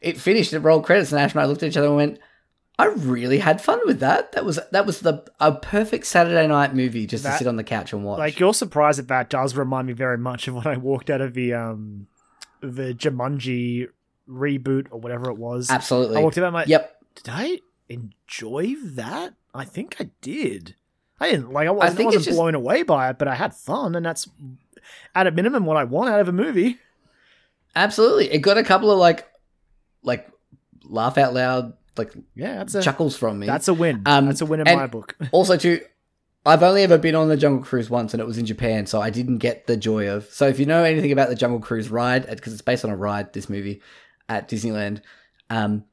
It 0.00 0.18
finished. 0.18 0.52
It 0.52 0.60
rolled 0.60 0.84
credits, 0.84 1.12
and 1.12 1.20
Ash 1.20 1.32
and 1.32 1.40
I 1.40 1.46
looked 1.46 1.62
at 1.62 1.70
each 1.70 1.76
other 1.76 1.88
and 1.88 1.96
went. 1.96 2.18
I 2.78 2.86
really 2.86 3.38
had 3.38 3.60
fun 3.60 3.80
with 3.84 4.00
that. 4.00 4.32
That 4.32 4.44
was 4.44 4.58
that 4.72 4.86
was 4.86 5.00
the 5.00 5.24
a 5.38 5.52
perfect 5.52 6.06
Saturday 6.06 6.46
night 6.48 6.74
movie 6.74 7.06
just 7.06 7.24
to 7.24 7.32
sit 7.32 7.46
on 7.46 7.56
the 7.56 7.62
couch 7.64 7.92
and 7.92 8.02
watch. 8.04 8.18
like 8.18 8.40
your 8.40 8.54
surprise 8.54 8.98
at 8.98 9.08
that 9.08 9.30
does 9.30 9.54
remind 9.54 9.86
me 9.86 9.92
very 9.92 10.18
much 10.18 10.48
of 10.48 10.54
when 10.54 10.66
I 10.66 10.76
walked 10.76 11.10
out 11.10 11.20
of 11.20 11.34
the 11.34 11.54
um 11.54 12.06
the 12.60 12.94
Jumanji 12.94 13.88
reboot 14.28 14.86
or 14.90 15.00
whatever 15.00 15.30
it 15.30 15.36
was. 15.36 15.70
Absolutely. 15.70 16.16
I 16.16 16.20
walked 16.20 16.38
out. 16.38 16.44
I'm 16.44 16.54
like, 16.54 16.68
Yep. 16.68 16.96
did 17.16 17.28
I 17.28 17.60
enjoy 17.92 18.74
that? 18.82 19.34
I 19.54 19.64
think 19.64 19.96
I 20.00 20.10
did. 20.20 20.74
I 21.20 21.30
didn't 21.30 21.52
like. 21.52 21.68
I 21.68 21.70
wasn't, 21.70 22.00
I 22.00 22.02
it's 22.02 22.04
wasn't 22.06 22.24
just- 22.24 22.36
blown 22.36 22.54
away 22.54 22.82
by 22.82 23.10
it, 23.10 23.18
but 23.18 23.28
I 23.28 23.34
had 23.34 23.54
fun, 23.54 23.94
and 23.94 24.04
that's 24.04 24.28
at 25.14 25.26
a 25.26 25.30
minimum 25.30 25.64
what 25.66 25.76
I 25.76 25.84
want 25.84 26.10
out 26.10 26.20
of 26.20 26.28
a 26.28 26.32
movie. 26.32 26.78
Absolutely. 27.74 28.30
It 28.32 28.38
got 28.40 28.58
a 28.58 28.62
couple 28.64 28.90
of 28.90 28.98
like 28.98 29.28
like 30.02 30.28
laugh 30.84 31.16
out 31.16 31.32
loud 31.32 31.74
like 31.96 32.12
Yeah, 32.34 32.56
that's 32.56 32.74
a 32.74 32.82
chuckles 32.82 33.16
from 33.16 33.38
me. 33.38 33.46
that's 33.46 33.68
a 33.68 33.74
win. 33.74 34.02
Um, 34.06 34.26
that's 34.26 34.40
a 34.40 34.46
win 34.46 34.60
in 34.66 34.76
my 34.76 34.86
book. 34.86 35.16
also 35.32 35.56
too 35.56 35.80
I've 36.44 36.62
only 36.62 36.82
ever 36.82 36.98
been 36.98 37.14
on 37.14 37.28
the 37.28 37.36
Jungle 37.36 37.64
Cruise 37.64 37.88
once 37.88 38.12
and 38.14 38.20
it 38.20 38.26
was 38.26 38.36
in 38.36 38.44
Japan, 38.46 38.86
so 38.86 39.00
I 39.00 39.10
didn't 39.10 39.38
get 39.38 39.68
the 39.68 39.76
joy 39.76 40.08
of. 40.08 40.24
So 40.26 40.48
if 40.48 40.58
you 40.58 40.66
know 40.66 40.82
anything 40.82 41.12
about 41.12 41.28
the 41.28 41.36
Jungle 41.36 41.60
Cruise 41.60 41.88
ride 41.88 42.26
because 42.28 42.52
it's 42.52 42.62
based 42.62 42.84
on 42.84 42.90
a 42.90 42.96
ride 42.96 43.32
this 43.32 43.48
movie 43.48 43.80
at 44.28 44.48
Disneyland, 44.48 45.00
um 45.50 45.84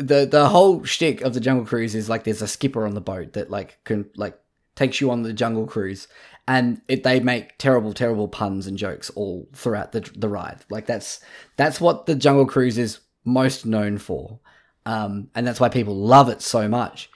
the 0.00 0.26
the 0.26 0.48
whole 0.48 0.84
shtick 0.84 1.20
of 1.20 1.34
the 1.34 1.40
Jungle 1.40 1.66
Cruise 1.66 1.94
is 1.94 2.08
like 2.08 2.24
there's 2.24 2.42
a 2.42 2.48
skipper 2.48 2.86
on 2.86 2.94
the 2.94 3.00
boat 3.00 3.34
that 3.34 3.50
like 3.50 3.78
can 3.84 4.08
like 4.16 4.38
takes 4.74 5.00
you 5.00 5.10
on 5.10 5.22
the 5.22 5.32
Jungle 5.32 5.66
Cruise, 5.66 6.08
and 6.48 6.80
it 6.88 7.04
they 7.04 7.20
make 7.20 7.58
terrible 7.58 7.92
terrible 7.92 8.28
puns 8.28 8.66
and 8.66 8.78
jokes 8.78 9.10
all 9.10 9.48
throughout 9.52 9.92
the 9.92 10.00
the 10.16 10.28
ride. 10.28 10.64
Like 10.70 10.86
that's 10.86 11.20
that's 11.56 11.80
what 11.80 12.06
the 12.06 12.14
Jungle 12.14 12.46
Cruise 12.46 12.78
is 12.78 13.00
most 13.24 13.66
known 13.66 13.98
for, 13.98 14.40
um, 14.86 15.28
and 15.34 15.46
that's 15.46 15.60
why 15.60 15.68
people 15.68 15.94
love 15.94 16.28
it 16.28 16.40
so 16.40 16.68
much. 16.68 17.10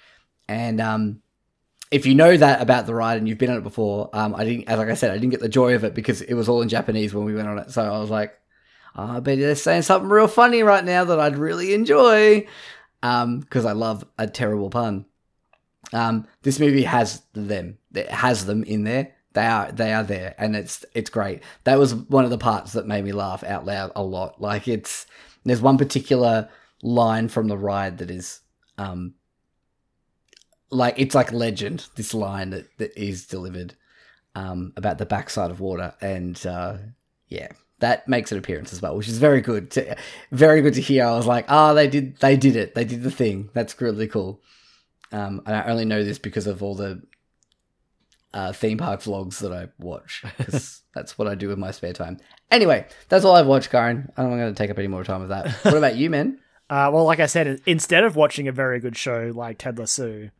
And 0.46 0.80
um, 0.80 1.22
if 1.90 2.06
you 2.06 2.14
know 2.14 2.36
that 2.36 2.60
about 2.60 2.86
the 2.86 2.94
ride 2.94 3.16
and 3.18 3.28
you've 3.28 3.38
been 3.38 3.50
on 3.50 3.58
it 3.58 3.62
before, 3.62 4.10
um, 4.12 4.34
I 4.34 4.44
didn't, 4.44 4.68
as 4.68 4.78
like 4.78 4.88
I 4.88 4.94
said, 4.94 5.10
I 5.10 5.14
didn't 5.14 5.30
get 5.30 5.40
the 5.40 5.48
joy 5.48 5.74
of 5.74 5.84
it 5.84 5.94
because 5.94 6.20
it 6.20 6.34
was 6.34 6.48
all 6.48 6.60
in 6.60 6.68
Japanese 6.68 7.14
when 7.14 7.24
we 7.24 7.34
went 7.34 7.48
on 7.48 7.58
it. 7.58 7.70
So 7.70 7.82
I 7.82 7.98
was 7.98 8.10
like, 8.10 8.38
oh, 8.96 9.16
I 9.16 9.20
bet 9.20 9.38
they're 9.38 9.54
saying 9.54 9.82
something 9.82 10.08
real 10.08 10.28
funny 10.28 10.62
right 10.62 10.84
now 10.84 11.04
that 11.04 11.20
I'd 11.20 11.38
really 11.38 11.74
enjoy. 11.74 12.46
um, 13.02 13.40
because 13.40 13.64
I 13.64 13.72
love 13.72 14.04
a 14.18 14.26
terrible 14.26 14.70
pun. 14.70 15.06
Um, 15.92 16.26
this 16.42 16.58
movie 16.58 16.84
has 16.84 17.22
them. 17.34 17.78
It 17.94 18.10
has 18.10 18.46
them 18.46 18.64
in 18.64 18.84
there. 18.84 19.12
They 19.34 19.46
are 19.46 19.70
they 19.72 19.92
are 19.92 20.04
there, 20.04 20.34
and 20.38 20.56
it's 20.56 20.84
it's 20.94 21.10
great. 21.10 21.42
That 21.64 21.78
was 21.78 21.94
one 21.94 22.24
of 22.24 22.30
the 22.30 22.38
parts 22.38 22.72
that 22.72 22.86
made 22.86 23.04
me 23.04 23.12
laugh 23.12 23.44
out 23.44 23.66
loud 23.66 23.92
a 23.96 24.02
lot. 24.02 24.40
Like 24.40 24.68
it's 24.68 25.06
there's 25.44 25.60
one 25.60 25.76
particular 25.78 26.48
line 26.82 27.28
from 27.28 27.48
the 27.48 27.58
ride 27.58 27.98
that 27.98 28.10
is 28.10 28.40
um 28.78 29.14
like 30.70 30.94
it's 30.98 31.14
like 31.14 31.32
legend. 31.32 31.88
This 31.96 32.14
line 32.14 32.50
that 32.50 32.66
that 32.78 32.96
is 32.96 33.26
delivered 33.26 33.74
um 34.34 34.72
about 34.76 34.98
the 34.98 35.06
backside 35.06 35.50
of 35.50 35.60
water, 35.60 35.94
and 36.00 36.44
uh, 36.46 36.76
yeah, 37.28 37.48
that 37.80 38.08
makes 38.08 38.32
an 38.32 38.38
appearance 38.38 38.72
as 38.72 38.80
well, 38.80 38.96
which 38.96 39.08
is 39.08 39.18
very 39.18 39.40
good. 39.40 39.70
To, 39.72 39.96
very 40.30 40.62
good 40.62 40.74
to 40.74 40.80
hear. 40.80 41.04
I 41.04 41.16
was 41.16 41.26
like, 41.26 41.46
oh, 41.48 41.74
they 41.74 41.88
did 41.88 42.16
they 42.18 42.36
did 42.36 42.56
it. 42.56 42.74
They 42.74 42.84
did 42.84 43.02
the 43.02 43.10
thing. 43.10 43.50
That's 43.52 43.80
really 43.80 44.08
cool. 44.08 44.40
Um, 45.12 45.42
and 45.46 45.54
I 45.54 45.64
only 45.64 45.84
know 45.84 46.02
this 46.02 46.18
because 46.18 46.46
of 46.46 46.62
all 46.62 46.74
the 46.74 47.02
uh, 48.34 48.52
theme 48.52 48.78
park 48.78 49.00
vlogs 49.00 49.38
that 49.38 49.52
I 49.52 49.68
watch 49.78 50.24
because 50.36 50.82
that's 50.94 51.16
what 51.16 51.28
I 51.28 51.36
do 51.36 51.48
with 51.48 51.58
my 51.58 51.70
spare 51.70 51.92
time. 51.92 52.18
Anyway, 52.50 52.86
that's 53.08 53.24
all 53.24 53.36
I've 53.36 53.46
watched, 53.46 53.70
Karen. 53.70 54.12
I'm 54.16 54.30
not 54.30 54.36
going 54.36 54.52
to 54.52 54.58
take 54.58 54.70
up 54.70 54.78
any 54.78 54.88
more 54.88 55.04
time 55.04 55.20
with 55.20 55.30
that. 55.30 55.50
What 55.64 55.76
about 55.76 55.96
you, 55.96 56.10
man? 56.10 56.38
Uh, 56.70 56.90
well, 56.90 57.04
like 57.04 57.20
I 57.20 57.26
said, 57.26 57.60
instead 57.66 58.04
of 58.04 58.16
watching 58.16 58.48
a 58.48 58.52
very 58.52 58.80
good 58.80 58.96
show 58.96 59.30
like 59.34 59.58
Ted 59.58 59.78
Lasso, 59.78 60.30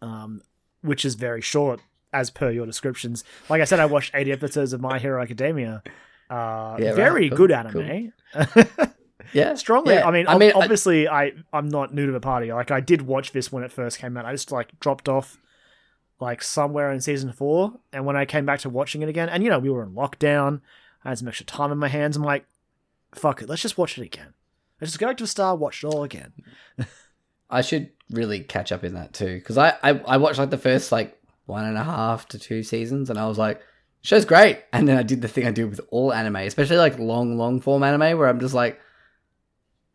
um, 0.00 0.40
which 0.80 1.04
is 1.04 1.16
very 1.16 1.40
short 1.40 1.80
as 2.12 2.30
per 2.30 2.52
your 2.52 2.66
descriptions, 2.66 3.24
like 3.48 3.60
I 3.60 3.64
said, 3.64 3.80
I 3.80 3.86
watched 3.86 4.12
80 4.14 4.30
episodes 4.30 4.72
of 4.72 4.80
My 4.80 5.00
Hero 5.00 5.20
Academia. 5.20 5.82
Uh, 6.32 6.76
Yeah, 6.78 6.88
right. 6.88 6.96
very 6.96 7.28
Cool, 7.28 7.38
good 7.38 7.52
anime. 7.52 8.12
Yeah, 9.32 9.54
Strongly. 9.54 9.94
Yeah. 9.94 10.06
I 10.06 10.10
mean, 10.10 10.26
I 10.28 10.36
mean, 10.36 10.52
obviously, 10.54 11.08
I, 11.08 11.32
I'm 11.52 11.68
not 11.68 11.94
new 11.94 12.04
to 12.04 12.12
the 12.12 12.20
party. 12.20 12.52
Like, 12.52 12.70
I 12.70 12.80
did 12.80 13.02
watch 13.02 13.32
this 13.32 13.50
when 13.50 13.64
it 13.64 13.72
first 13.72 13.98
came 13.98 14.16
out. 14.16 14.26
I 14.26 14.32
just 14.32 14.52
like 14.52 14.78
dropped 14.78 15.08
off, 15.08 15.38
like 16.20 16.42
somewhere 16.42 16.92
in 16.92 17.00
season 17.00 17.32
four, 17.32 17.72
and 17.92 18.04
when 18.04 18.14
I 18.16 18.26
came 18.26 18.44
back 18.44 18.60
to 18.60 18.68
watching 18.68 19.00
it 19.00 19.08
again, 19.08 19.30
and 19.30 19.42
you 19.42 19.48
know, 19.48 19.58
we 19.58 19.70
were 19.70 19.82
in 19.82 19.92
lockdown. 19.92 20.60
I 21.04 21.10
had 21.10 21.18
some 21.18 21.28
extra 21.28 21.46
time 21.46 21.72
in 21.72 21.78
my 21.78 21.88
hands. 21.88 22.16
I'm 22.16 22.22
like, 22.22 22.44
fuck 23.14 23.40
it, 23.40 23.48
let's 23.48 23.62
just 23.62 23.78
watch 23.78 23.96
it 23.96 24.04
again. 24.04 24.34
Let's 24.80 24.92
just 24.92 25.00
go 25.00 25.06
back 25.06 25.16
to 25.18 25.24
the 25.24 25.28
start, 25.28 25.58
watch 25.58 25.82
it 25.82 25.86
all 25.86 26.02
again. 26.02 26.32
I 27.48 27.60
should 27.62 27.90
really 28.10 28.40
catch 28.40 28.70
up 28.72 28.84
in 28.84 28.94
that 28.94 29.14
too 29.14 29.36
because 29.36 29.56
I, 29.56 29.74
I 29.82 29.90
I 29.90 30.16
watched 30.18 30.38
like 30.38 30.50
the 30.50 30.58
first 30.58 30.92
like 30.92 31.18
one 31.46 31.64
and 31.64 31.78
a 31.78 31.84
half 31.84 32.28
to 32.28 32.38
two 32.38 32.62
seasons 32.62 33.08
and 33.08 33.18
I 33.18 33.26
was 33.26 33.38
like, 33.38 33.60
show's 34.02 34.24
great. 34.24 34.60
And 34.72 34.86
then 34.86 34.96
I 34.98 35.02
did 35.02 35.22
the 35.22 35.28
thing 35.28 35.46
I 35.46 35.50
do 35.50 35.66
with 35.68 35.80
all 35.90 36.12
anime, 36.12 36.36
especially 36.36 36.76
like 36.76 36.98
long 36.98 37.36
long 37.38 37.60
form 37.60 37.82
anime, 37.82 38.18
where 38.18 38.28
I'm 38.28 38.40
just 38.40 38.54
like, 38.54 38.78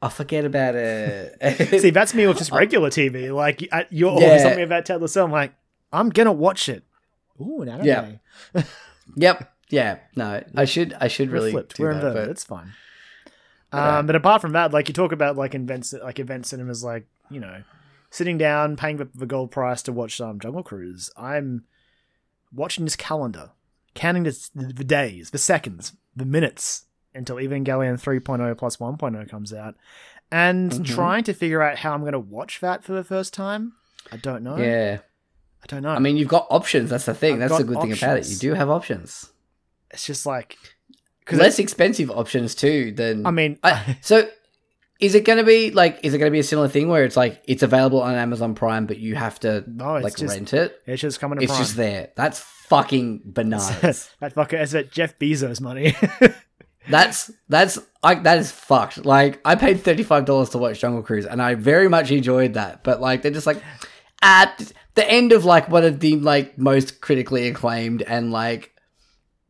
I 0.02 0.10
forget 0.10 0.46
about 0.46 0.76
it. 0.76 1.80
See, 1.82 1.90
that's 1.90 2.14
me 2.14 2.28
with 2.28 2.38
just 2.40 2.52
regular 2.52 2.90
TV. 2.90 3.34
Like, 3.34 3.68
uh, 3.72 3.84
you're 3.90 4.12
always 4.12 4.42
telling 4.42 4.58
me 4.58 4.64
about 4.64 4.86
Ted 4.86 5.02
Lasso. 5.02 5.24
I'm 5.24 5.32
like, 5.32 5.54
I'm 5.92 6.10
gonna 6.10 6.32
watch 6.34 6.70
it. 6.70 6.84
Ooh, 7.42 7.62
an 7.62 7.70
anime. 7.70 8.20
Yeah. 8.56 8.64
yep. 9.16 9.54
Yeah. 9.70 9.98
No, 10.16 10.44
I 10.56 10.66
should 10.66 10.94
I 11.00 11.08
should 11.08 11.30
We're 11.30 11.34
really 11.36 11.52
flipped. 11.52 11.78
do 11.78 11.84
We're 11.84 11.94
that, 11.94 11.98
inverted. 12.06 12.26
but- 12.28 12.32
It's 12.32 12.44
fine. 12.44 12.74
Yeah. 13.74 13.98
Um, 14.00 14.06
but 14.08 14.16
apart 14.16 14.42
from 14.42 14.54
that, 14.54 14.72
like 14.72 14.88
you 14.88 14.94
talk 14.94 15.12
about 15.12 15.36
like 15.36 15.54
events, 15.54 15.94
like 15.94 16.20
event 16.20 16.46
cinemas, 16.46 16.84
like 16.86 17.06
you 17.30 17.40
know, 17.42 17.64
sitting 18.10 18.38
down, 18.38 18.78
paying 18.78 18.96
the, 18.98 19.10
the 19.14 19.26
gold 19.26 19.52
price 19.52 19.82
to 19.84 19.92
watch 19.92 20.22
um, 20.22 20.40
Jungle 20.40 20.64
Cruise. 20.64 21.12
I'm 21.18 21.66
watching 22.54 22.86
this 22.86 22.96
calendar, 22.96 23.50
counting 23.98 24.24
the, 24.24 24.50
the 24.56 24.84
days, 24.84 25.32
the 25.32 25.38
seconds, 25.38 25.94
the 26.16 26.24
minutes 26.26 26.86
until 27.14 27.36
Evangelion 27.38 28.00
3.0 28.02 28.58
plus 28.58 28.78
1.0 28.78 29.30
comes 29.30 29.52
out, 29.52 29.76
and 30.32 30.72
Mhm. 30.72 30.86
trying 30.86 31.24
to 31.26 31.34
figure 31.34 31.62
out 31.62 31.78
how 31.80 31.94
I'm 31.94 32.02
going 32.02 32.14
to 32.14 32.20
watch 32.20 32.60
that 32.62 32.84
for 32.84 32.94
the 32.94 33.04
first 33.04 33.34
time. 33.34 33.74
I 34.12 34.18
don't 34.18 34.44
know. 34.44 34.58
Yeah. 34.58 35.00
I 35.64 35.66
don't 35.68 35.82
know. 35.82 35.90
I 35.90 36.00
mean, 36.00 36.16
you've 36.18 36.28
got 36.28 36.48
options. 36.50 36.90
That's 36.92 37.06
the 37.06 37.14
thing. 37.14 37.34
I've 37.42 37.50
That's 37.50 37.58
the 37.58 37.64
good 37.66 37.82
thing 37.82 37.92
about 37.94 38.18
it. 38.20 38.28
You 38.30 38.38
do 38.38 38.54
have 38.54 38.70
options. 38.70 39.32
it's 39.92 40.06
just 40.06 40.26
like 40.26 40.58
Less 41.32 41.60
expensive 41.60 42.10
options 42.10 42.56
too 42.56 42.92
than 42.94 43.26
I 43.26 43.32
mean, 43.32 43.58
I, 43.64 43.98
so 44.02 44.30
is 45.00 45.16
it 45.16 45.26
going 45.26 45.38
to 45.38 45.44
be 45.44 45.72
like 45.72 46.00
is 46.04 46.14
it 46.14 46.18
going 46.18 46.30
to 46.30 46.34
be 46.34 46.40
a 46.40 46.44
similar 46.44 46.68
thing 46.68 46.90
where 46.90 47.04
it's 47.04 47.18
like 47.18 47.42
it's 47.46 47.64
available 47.64 48.02
on 48.02 48.16
Amazon 48.16 48.56
Prime 48.56 48.86
but 48.86 48.98
you 48.98 49.16
have 49.16 49.40
to 49.42 49.64
no, 49.68 49.96
it's 49.96 50.04
like 50.04 50.16
just 50.16 50.34
rent 50.34 50.54
it? 50.54 50.82
it's 50.86 51.02
just 51.02 51.20
coming 51.20 51.38
to 51.40 51.44
It's 51.44 51.52
Prime. 51.54 51.64
just 51.64 51.76
there. 51.76 52.10
That's 52.16 52.40
fucking 52.40 53.22
bananas. 53.26 54.10
that 54.20 54.36
fucker 54.36 54.62
is 54.62 54.72
that 54.72 54.92
Jeff 54.92 55.18
Bezos 55.20 55.62
money. 55.62 55.96
that's 56.90 57.32
that's 57.50 57.78
like 58.04 58.24
that 58.24 58.38
is 58.40 58.52
fucked. 58.52 59.06
Like 59.06 59.40
I 59.46 59.56
paid 59.56 59.82
thirty 59.82 60.04
five 60.04 60.26
dollars 60.26 60.50
to 60.52 60.58
watch 60.58 60.80
Jungle 60.80 61.04
Cruise 61.04 61.26
and 61.26 61.42
I 61.42 61.56
very 61.56 61.88
much 61.90 62.12
enjoyed 62.12 62.54
that. 62.56 62.84
But 62.84 63.02
like 63.02 63.22
they're 63.22 63.32
just 63.32 63.48
like 63.48 63.62
at 64.22 64.72
the 64.96 65.10
end 65.10 65.32
of 65.32 65.46
like 65.46 65.70
one 65.70 65.84
of 65.84 66.00
the 66.00 66.16
like 66.18 66.58
most 66.58 67.02
critically 67.02 67.48
acclaimed 67.48 68.02
and 68.02 68.32
like 68.32 68.74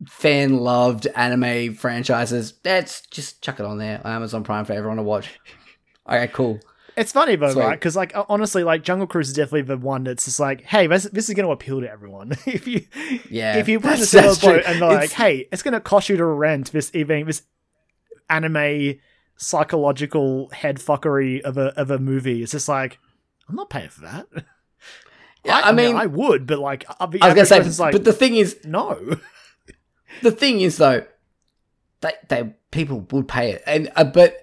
fan 0.06 0.58
loved 0.58 1.06
anime 1.16 1.74
franchises. 1.74 2.54
Let's 2.64 3.00
just 3.10 3.42
chuck 3.42 3.58
it 3.60 3.66
on 3.66 3.78
there 3.78 4.00
Amazon 4.06 4.44
Prime 4.44 4.64
for 4.64 4.72
everyone 4.72 4.98
to 4.98 5.02
watch. 5.02 5.38
Okay, 6.08 6.28
cool. 6.32 6.60
it's 6.96 7.12
funny 7.12 7.36
though, 7.36 7.52
Sweet. 7.52 7.62
right? 7.62 7.78
Because 7.78 7.96
like 7.96 8.12
honestly, 8.28 8.64
like 8.64 8.82
Jungle 8.82 9.06
Cruise 9.06 9.28
is 9.28 9.34
definitely 9.34 9.62
the 9.62 9.76
one 9.76 10.04
that's 10.04 10.24
just 10.24 10.40
like, 10.40 10.62
hey, 10.62 10.86
this, 10.86 11.04
this 11.04 11.28
is 11.28 11.34
going 11.34 11.46
to 11.46 11.52
appeal 11.52 11.80
to 11.80 11.90
everyone. 11.90 12.32
if 12.46 12.66
you 12.66 12.86
Yeah, 13.28 13.56
if 13.58 13.68
you 13.68 13.80
put 13.80 13.88
in 13.88 14.02
a 14.02 14.06
that's- 14.06 14.08
similar 14.10 14.28
that's 14.28 14.40
true. 14.40 14.52
boat 14.54 14.62
and 14.66 14.80
like, 14.80 14.92
It's- 15.04 15.12
hey, 15.12 15.48
it's 15.52 15.62
going 15.62 15.74
to 15.74 15.80
cost 15.80 16.08
you 16.08 16.16
to 16.16 16.24
rent 16.24 16.72
this 16.72 16.90
even 16.94 17.26
this 17.26 17.42
anime 18.30 18.94
psychological 19.36 20.48
head 20.50 20.76
fuckery 20.78 21.40
of 21.42 21.56
a 21.58 21.78
of 21.78 21.90
a 21.90 21.98
movie. 21.98 22.42
It's 22.42 22.52
just 22.52 22.68
like 22.68 22.98
I'm 23.48 23.54
not 23.56 23.70
paying 23.70 23.88
for 23.88 24.02
that. 24.02 24.26
Yeah, 25.44 25.60
I 25.64 25.70
mean- 25.72 25.94
I 25.96 26.04
would, 26.06 26.46
but 26.48 26.58
like, 26.58 26.84
I'll 26.98 27.06
be, 27.06 27.22
I 27.22 27.26
was 27.32 27.34
gonna 27.48 27.70
say, 27.72 27.82
like, 27.82 27.92
but 27.92 28.02
the 28.04 28.12
thing 28.12 28.34
is, 28.34 28.58
no. 28.64 28.98
the 30.22 30.30
thing 30.30 30.60
is 30.60 30.76
though, 30.76 31.04
they, 32.00 32.12
they 32.28 32.54
people 32.70 33.06
would 33.10 33.28
pay 33.28 33.52
it, 33.52 33.62
and 33.66 33.90
uh, 33.96 34.04
but 34.04 34.42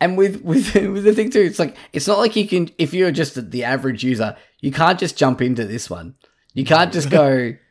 and 0.00 0.16
with 0.16 0.42
with 0.44 0.74
with 0.74 1.04
the 1.04 1.14
thing 1.14 1.30
too, 1.30 1.40
it's 1.40 1.58
like 1.58 1.76
it's 1.92 2.06
not 2.06 2.18
like 2.18 2.36
you 2.36 2.46
can 2.46 2.70
if 2.78 2.92
you're 2.94 3.12
just 3.12 3.50
the 3.50 3.64
average 3.64 4.04
user, 4.04 4.36
you 4.60 4.72
can't 4.72 4.98
just 4.98 5.16
jump 5.16 5.40
into 5.42 5.64
this 5.64 5.88
one. 5.88 6.14
You 6.54 6.64
can't 6.64 6.92
just 6.92 7.10
go. 7.10 7.54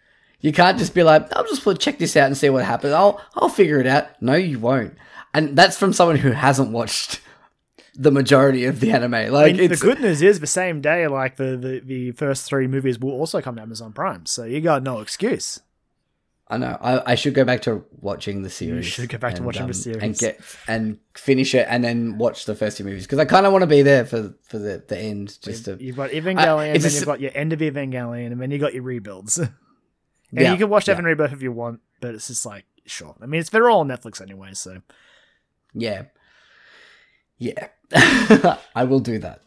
You 0.44 0.52
can't 0.52 0.80
just 0.80 0.96
be 0.96 1.04
like, 1.04 1.32
I'll 1.36 1.44
just 1.46 1.80
check 1.80 2.00
this 2.00 2.18
out 2.18 2.26
and 2.26 2.36
see 2.36 2.50
what 2.50 2.66
happens. 2.66 2.94
I'll 2.94 3.22
I'll 3.36 3.48
figure 3.48 3.80
it 3.80 3.86
out. 3.86 4.20
No, 4.24 4.34
you 4.34 4.58
won't. 4.58 4.96
And 5.36 5.56
that's 5.56 5.78
from 5.78 5.94
someone 5.94 6.18
who 6.18 6.32
hasn't 6.32 6.72
watched 6.72 7.22
the 7.94 8.10
majority 8.10 8.66
of 8.66 8.80
the 8.80 8.92
anime. 8.92 9.14
I 9.14 9.28
Like 9.28 9.56
mean, 9.56 9.70
the 9.70 9.78
good 9.78 10.02
news 10.02 10.22
is 10.24 10.40
the 10.40 10.48
same 10.48 10.82
day, 10.82 11.08
like 11.08 11.36
the, 11.36 11.56
the 11.58 11.80
the 11.86 12.12
first 12.14 12.46
three 12.46 12.66
movies 12.66 12.98
will 12.98 13.12
also 13.12 13.40
come 13.40 13.56
to 13.58 13.62
Amazon 13.62 13.94
Prime, 13.94 14.26
so 14.26 14.44
you 14.44 14.62
got 14.62 14.82
no 14.82 15.00
excuse. 15.00 15.60
I 16.52 16.58
know. 16.58 16.78
I, 16.82 17.14
I 17.14 17.16
should 17.16 17.34
go 17.34 17.46
back 17.46 17.62
to 17.62 17.86
watching 17.92 18.44
the 18.44 18.50
series. 18.50 18.86
You 18.86 18.92
should 18.92 19.10
go 19.10 19.18
back 19.18 19.36
to 19.36 19.44
watching 19.44 19.68
the 19.68 19.74
series. 19.74 20.04
and 20.04 20.18
get 20.18 20.42
and 20.68 21.00
finish 21.16 21.56
it, 21.56 21.66
and 21.70 21.82
then 21.82 22.18
watch 22.18 22.44
the 22.46 22.56
first 22.56 22.78
two 22.78 22.84
movies 22.84 23.06
because 23.06 23.20
I 23.20 23.26
kind 23.26 23.46
of 23.46 23.54
want 23.54 23.62
to 23.64 23.68
be 23.68 23.82
there 23.84 24.06
for 24.06 24.34
for 24.44 24.60
the, 24.60 24.84
the 24.86 24.98
end. 24.98 25.38
Just 25.42 25.66
to 25.66 25.78
You've 25.80 25.96
got 25.96 26.10
Evangelion, 26.10 26.68
and 26.68 26.76
it's 26.76 26.86
a 26.86 26.90
then 26.90 26.96
you've 26.96 27.06
got 27.06 27.22
your 27.22 27.32
end 27.34 27.54
of 27.54 27.60
Evangelion, 27.60 28.34
and 28.34 28.42
then 28.42 28.52
you 28.52 28.58
got 28.58 28.74
your 28.74 28.84
rebuilds. 28.84 29.38
and 29.40 29.50
Yeah, 30.32 30.52
you 30.52 30.58
can 30.58 30.70
watch 30.70 30.90
Evan 30.90 31.06
yeah. 31.06 31.10
Rebirth 31.12 31.32
if 31.32 31.42
you 31.42 31.54
want, 31.54 31.80
but 32.02 32.16
it's 32.16 32.28
just 32.28 32.46
like 32.46 32.66
sure. 32.86 33.16
I 33.22 33.28
mean, 33.28 33.40
it's 33.40 33.50
they're 33.50 33.70
all 33.70 33.80
on 33.80 33.88
Netflix 33.88 34.22
anyway, 34.22 34.50
so 34.54 34.82
yeah, 35.74 36.04
yeah. 37.38 37.70
I 38.76 38.84
will 38.84 39.00
do 39.00 39.20
that. 39.20 39.42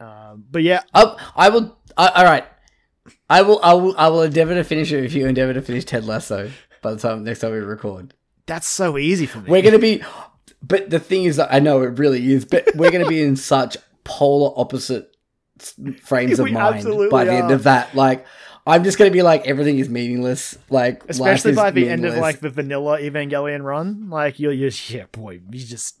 um, 0.00 0.44
but 0.50 0.62
yeah, 0.62 0.82
Oh, 0.94 1.16
I 1.36 1.50
will. 1.50 1.76
I, 1.96 2.08
all 2.08 2.24
right. 2.24 2.46
I 3.28 3.42
will. 3.42 3.60
I 3.62 3.74
will. 3.74 3.94
I 3.96 4.08
will 4.08 4.22
endeavor 4.22 4.54
to 4.54 4.64
finish 4.64 4.92
it 4.92 5.04
if 5.04 5.12
you 5.14 5.26
endeavor 5.26 5.54
to 5.54 5.62
finish 5.62 5.84
Ted 5.84 6.04
Lasso 6.04 6.50
by 6.82 6.92
the 6.92 6.98
time 6.98 7.24
next 7.24 7.40
time 7.40 7.52
we 7.52 7.58
record. 7.58 8.14
that's 8.46 8.66
so 8.66 8.98
easy 8.98 9.26
for 9.26 9.38
me. 9.40 9.50
We're 9.50 9.62
gonna 9.62 9.78
be, 9.78 10.02
but 10.62 10.90
the 10.90 10.98
thing 11.00 11.24
is 11.24 11.36
that 11.36 11.52
I 11.52 11.58
know 11.60 11.82
it 11.82 11.98
really 11.98 12.32
is, 12.32 12.44
but 12.44 12.64
we're 12.74 12.90
gonna 12.90 13.06
be 13.08 13.22
in 13.22 13.36
such 13.54 13.76
polar 14.04 14.52
opposite 14.58 15.14
frames 16.02 16.38
of 16.38 16.50
mind 16.50 16.84
by 17.10 17.24
the 17.24 17.32
end 17.32 17.50
of 17.50 17.64
that. 17.64 17.94
Like, 17.94 18.26
I'm 18.66 18.84
just 18.84 18.98
gonna 18.98 19.10
be 19.10 19.22
like 19.22 19.46
everything 19.46 19.78
is 19.78 19.88
meaningless. 19.88 20.58
Like, 20.68 21.02
Especially 21.08 21.54
by 21.54 21.70
the 21.70 21.88
end 21.88 22.04
of 22.04 22.16
like 22.16 22.40
the 22.40 22.50
vanilla 22.50 22.98
Evangelion 23.00 23.62
run, 23.62 24.10
like 24.10 24.38
you'll 24.38 24.56
just 24.56 24.90
yeah, 24.90 25.04
boy, 25.12 25.40
you 25.50 25.64
just 25.64 26.00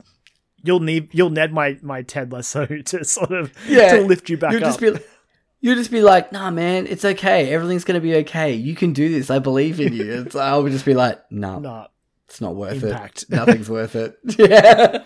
you'll 0.62 0.80
need 0.80 1.08
you'll 1.12 1.30
need 1.30 1.52
my 1.52 1.78
my 1.82 2.02
Ted 2.02 2.32
Lasso 2.32 2.66
to 2.86 3.04
sort 3.04 3.32
of 3.32 3.52
Yeah, 3.66 3.96
to 3.96 4.02
lift 4.02 4.28
you 4.28 4.36
back 4.36 4.52
You'll 4.52 4.64
up. 4.64 4.78
just 4.78 4.80
be. 4.80 4.92
You'll 5.62 5.76
just 5.76 5.90
be 5.90 6.00
like, 6.02 6.32
nah, 6.32 6.50
man, 6.50 6.86
it's 6.86 7.04
okay. 7.04 7.52
Everything's 7.52 7.84
gonna 7.84 8.00
be 8.00 8.14
okay. 8.16 8.54
You 8.54 8.74
can 8.74 8.92
do 8.92 9.08
this. 9.10 9.30
I 9.30 9.38
believe 9.38 9.78
in 9.80 9.92
you. 9.92 10.22
It's, 10.22 10.34
I 10.36 10.56
would 10.56 10.72
just 10.72 10.86
be 10.86 10.94
like, 10.94 11.20
no, 11.30 11.58
nah, 11.58 11.86
it's 12.26 12.40
not 12.40 12.54
worth 12.54 12.82
Impact. 12.82 13.24
it. 13.24 13.30
Nothing's 13.30 13.68
worth 13.68 13.96
it. 13.96 14.18
Yeah. 14.38 15.02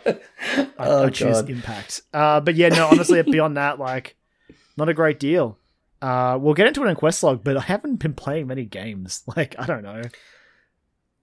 I, 0.79 0.89
oh 0.89 1.07
I 1.07 1.11
choose 1.11 1.41
god. 1.41 1.51
impact. 1.51 2.03
Uh, 2.13 2.41
but 2.41 2.55
yeah, 2.55 2.69
no, 2.69 2.89
honestly, 2.89 3.23
beyond 3.23 3.57
that, 3.57 3.79
like, 3.79 4.17
not 4.77 4.89
a 4.89 4.95
great 4.95 5.19
deal. 5.19 5.59
Uh, 6.03 6.37
we'll 6.39 6.55
get 6.55 6.67
into 6.67 6.85
it 6.85 6.89
in 6.89 6.97
Questlog, 6.97 7.43
but 7.43 7.57
I 7.57 7.61
haven't 7.63 7.97
been 7.97 8.13
playing 8.13 8.47
many 8.47 8.65
games. 8.65 9.23
Like, 9.37 9.57
I 9.59 9.65
don't 9.67 9.83
know. 9.83 10.03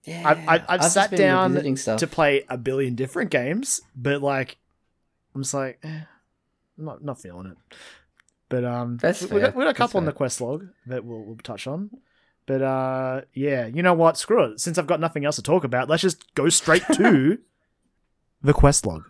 Yeah. 0.04 0.22
I've, 0.26 0.48
I've, 0.48 0.64
I've 0.68 0.84
sat 0.84 1.12
down 1.12 1.54
to 1.54 2.06
play 2.08 2.44
a 2.48 2.58
billion 2.58 2.96
different 2.96 3.30
games, 3.30 3.80
but 3.94 4.20
like, 4.20 4.58
I'm 5.34 5.42
just 5.42 5.54
like, 5.54 5.78
eh, 5.84 6.00
not 6.76 7.04
not 7.04 7.20
feeling 7.20 7.46
it. 7.46 7.56
But 8.52 8.66
um, 8.66 8.98
That's 8.98 9.22
we, 9.22 9.28
we 9.28 9.30
fair. 9.30 9.40
got, 9.48 9.56
we 9.56 9.64
got 9.64 9.70
a 9.70 9.74
couple 9.74 9.96
on 9.96 10.04
the 10.04 10.12
quest 10.12 10.38
log 10.42 10.68
that 10.84 11.06
we'll, 11.06 11.22
we'll 11.22 11.36
touch 11.36 11.66
on. 11.66 11.88
But 12.44 12.60
uh, 12.60 13.22
yeah, 13.32 13.64
you 13.64 13.82
know 13.82 13.94
what? 13.94 14.18
Screw 14.18 14.44
it. 14.44 14.60
Since 14.60 14.76
I've 14.76 14.86
got 14.86 15.00
nothing 15.00 15.24
else 15.24 15.36
to 15.36 15.42
talk 15.42 15.64
about, 15.64 15.88
let's 15.88 16.02
just 16.02 16.34
go 16.34 16.50
straight 16.50 16.82
to 16.92 17.38
the 18.42 18.52
quest 18.52 18.84
log. 18.84 19.04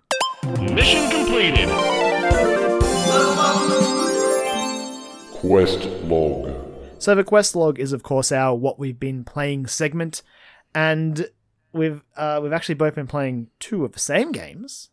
Mission 0.60 1.10
completed. 1.10 1.68
Quest 5.32 5.86
log. 6.04 6.54
So 7.00 7.16
the 7.16 7.24
quest 7.24 7.56
log 7.56 7.80
is, 7.80 7.92
of 7.92 8.04
course, 8.04 8.30
our 8.30 8.54
what 8.54 8.78
we've 8.78 9.00
been 9.00 9.24
playing 9.24 9.66
segment, 9.66 10.22
and 10.72 11.26
we've 11.72 12.04
uh, 12.16 12.38
we've 12.40 12.52
actually 12.52 12.76
both 12.76 12.94
been 12.94 13.08
playing 13.08 13.48
two 13.58 13.84
of 13.84 13.90
the 13.90 13.98
same 13.98 14.30
games, 14.30 14.90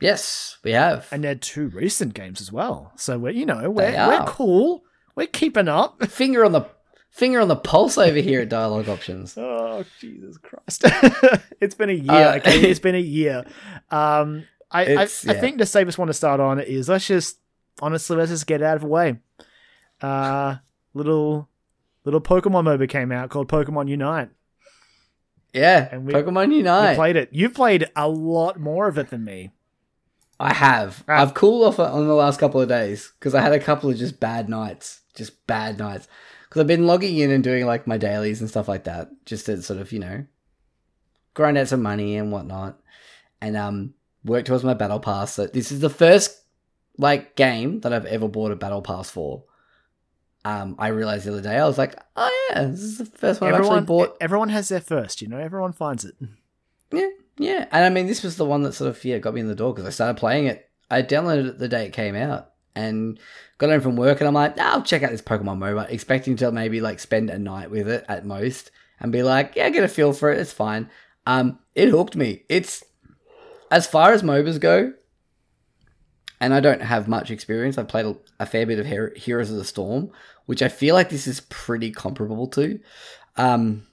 Yes, 0.00 0.58
we 0.64 0.72
have. 0.72 1.08
and 1.12 1.22
they're 1.24 1.34
two 1.34 1.68
recent 1.68 2.14
games 2.14 2.40
as 2.40 2.50
well. 2.52 2.92
So 2.96 3.18
we're 3.18 3.30
you 3.32 3.46
know 3.46 3.70
we're 3.70 3.92
we're 3.92 4.24
cool. 4.26 4.84
We're 5.14 5.26
keeping 5.28 5.68
up. 5.68 6.02
finger 6.10 6.44
on 6.44 6.52
the 6.52 6.66
finger 7.10 7.40
on 7.40 7.48
the 7.48 7.56
pulse 7.56 7.96
over 7.96 8.18
here 8.18 8.40
at 8.40 8.48
Dialogue 8.48 8.88
Options. 8.88 9.36
Oh 9.76 9.84
Jesus 10.00 10.36
Christ! 10.38 10.84
it's 11.60 11.74
been 11.74 11.90
a 11.90 11.94
year. 11.94 12.12
Uh, 12.12 12.36
okay, 12.36 12.60
it's 12.70 12.78
been 12.80 12.94
a 12.94 12.98
year. 12.98 13.44
Um, 13.90 14.44
I 14.70 14.80
I, 14.80 14.82
It's- 14.82 15.26
I 15.26 15.34
think 15.34 15.58
the 15.58 15.66
safest 15.66 15.98
one 15.98 16.06
to 16.08 16.14
start 16.14 16.38
on 16.40 16.60
is 16.60 16.88
let's 16.88 17.06
just 17.08 17.38
honestly 17.82 18.16
let's 18.16 18.30
just 18.30 18.46
get 18.46 18.62
out 18.62 18.76
of 18.76 18.82
the 18.82 18.88
way. 18.88 19.18
Uh, 20.00 20.56
little 20.92 21.48
little 22.04 22.20
Pokemon 22.20 22.64
MOBA 22.64 22.88
came 22.88 23.10
out 23.10 23.30
called 23.30 23.48
Pokemon 23.48 23.88
Unite. 23.88 24.28
Yeah, 25.52 25.88
And 25.92 26.04
we- 26.06 26.12
Pokemon 26.12 26.50
You 26.50 26.58
Unite. 26.58 26.96
played 26.96 27.16
it. 27.16 27.28
You've 27.32 27.54
played 27.54 27.88
a 27.96 28.08
lot 28.08 28.58
more 28.60 28.88
of 28.88 28.98
it 28.98 29.10
than 29.10 29.24
me. 29.24 29.50
I 30.40 30.52
have. 30.52 31.04
Ah. 31.08 31.22
I've 31.22 31.34
cooled 31.34 31.64
off 31.66 31.78
on 31.78 32.06
the 32.06 32.14
last 32.14 32.40
couple 32.40 32.60
of 32.60 32.68
days 32.68 33.12
because 33.18 33.34
I 33.34 33.40
had 33.40 33.52
a 33.52 33.60
couple 33.60 33.90
of 33.90 33.96
just 33.96 34.20
bad 34.20 34.48
nights, 34.48 35.00
just 35.14 35.46
bad 35.46 35.78
nights. 35.78 36.08
Because 36.48 36.60
I've 36.60 36.66
been 36.66 36.86
logging 36.86 37.18
in 37.18 37.30
and 37.30 37.42
doing 37.42 37.66
like 37.66 37.86
my 37.86 37.98
dailies 37.98 38.40
and 38.40 38.50
stuff 38.50 38.68
like 38.68 38.84
that, 38.84 39.10
just 39.26 39.46
to 39.46 39.60
sort 39.62 39.80
of 39.80 39.92
you 39.92 39.98
know 40.00 40.24
grind 41.34 41.58
out 41.58 41.68
some 41.68 41.82
money 41.82 42.16
and 42.16 42.30
whatnot, 42.30 42.80
and 43.40 43.56
um 43.56 43.94
work 44.24 44.44
towards 44.44 44.64
my 44.64 44.74
battle 44.74 45.00
pass. 45.00 45.34
So 45.34 45.46
this 45.46 45.72
is 45.72 45.80
the 45.80 45.90
first 45.90 46.42
like 46.98 47.36
game 47.36 47.80
that 47.80 47.92
I've 47.92 48.06
ever 48.06 48.28
bought 48.28 48.52
a 48.52 48.56
battle 48.56 48.82
pass 48.82 49.10
for. 49.10 49.44
Um, 50.46 50.76
I 50.78 50.88
realized 50.88 51.24
the 51.24 51.32
other 51.32 51.40
day 51.40 51.56
I 51.56 51.66
was 51.66 51.78
like, 51.78 51.96
oh 52.16 52.46
yeah, 52.50 52.64
this 52.64 52.82
is 52.82 52.98
the 52.98 53.06
first 53.06 53.40
one 53.40 53.48
I've 53.48 53.54
everyone, 53.54 53.78
actually 53.78 53.86
bought. 53.86 54.16
everyone 54.20 54.48
has 54.50 54.68
their 54.68 54.80
first. 54.80 55.22
You 55.22 55.28
know, 55.28 55.38
everyone 55.38 55.72
finds 55.72 56.04
it. 56.04 56.14
Yeah, 56.92 57.08
yeah. 57.38 57.66
And 57.70 57.84
I 57.84 57.90
mean, 57.90 58.06
this 58.06 58.22
was 58.22 58.36
the 58.36 58.44
one 58.44 58.62
that 58.62 58.74
sort 58.74 58.90
of 58.90 59.04
yeah 59.04 59.18
got 59.18 59.34
me 59.34 59.40
in 59.40 59.48
the 59.48 59.54
door 59.54 59.72
because 59.72 59.86
I 59.86 59.90
started 59.90 60.18
playing 60.18 60.46
it. 60.46 60.68
I 60.90 61.02
downloaded 61.02 61.48
it 61.48 61.58
the 61.58 61.68
day 61.68 61.86
it 61.86 61.92
came 61.92 62.14
out 62.14 62.50
and 62.74 63.18
got 63.58 63.70
home 63.70 63.80
from 63.80 63.96
work, 63.96 64.20
and 64.20 64.28
I'm 64.28 64.34
like, 64.34 64.54
"Ah, 64.58 64.72
I'll 64.74 64.82
check 64.82 65.02
out 65.02 65.10
this 65.10 65.22
Pokemon 65.22 65.58
MOBA, 65.58 65.90
expecting 65.90 66.36
to 66.36 66.52
maybe 66.52 66.80
like 66.80 67.00
spend 67.00 67.30
a 67.30 67.38
night 67.38 67.70
with 67.70 67.88
it 67.88 68.04
at 68.08 68.26
most 68.26 68.70
and 69.00 69.12
be 69.12 69.22
like, 69.22 69.54
yeah, 69.56 69.68
get 69.70 69.84
a 69.84 69.88
feel 69.88 70.12
for 70.12 70.32
it. 70.32 70.38
It's 70.38 70.52
fine. 70.52 70.90
Um, 71.26 71.58
it 71.74 71.88
hooked 71.88 72.16
me. 72.16 72.44
It's 72.48 72.82
as 73.70 73.86
far 73.86 74.12
as 74.12 74.22
MOBAs 74.22 74.60
go, 74.60 74.92
and 76.40 76.54
I 76.54 76.60
don't 76.60 76.82
have 76.82 77.08
much 77.08 77.30
experience. 77.30 77.78
I've 77.78 77.88
played 77.88 78.06
a, 78.06 78.16
a 78.40 78.46
fair 78.46 78.66
bit 78.66 78.78
of 78.78 78.86
Her- 78.86 79.12
Heroes 79.16 79.50
of 79.50 79.56
the 79.56 79.64
Storm, 79.64 80.10
which 80.46 80.62
I 80.62 80.68
feel 80.68 80.94
like 80.94 81.10
this 81.10 81.26
is 81.26 81.40
pretty 81.40 81.90
comparable 81.90 82.46
to. 82.48 82.80
Um, 83.36 83.86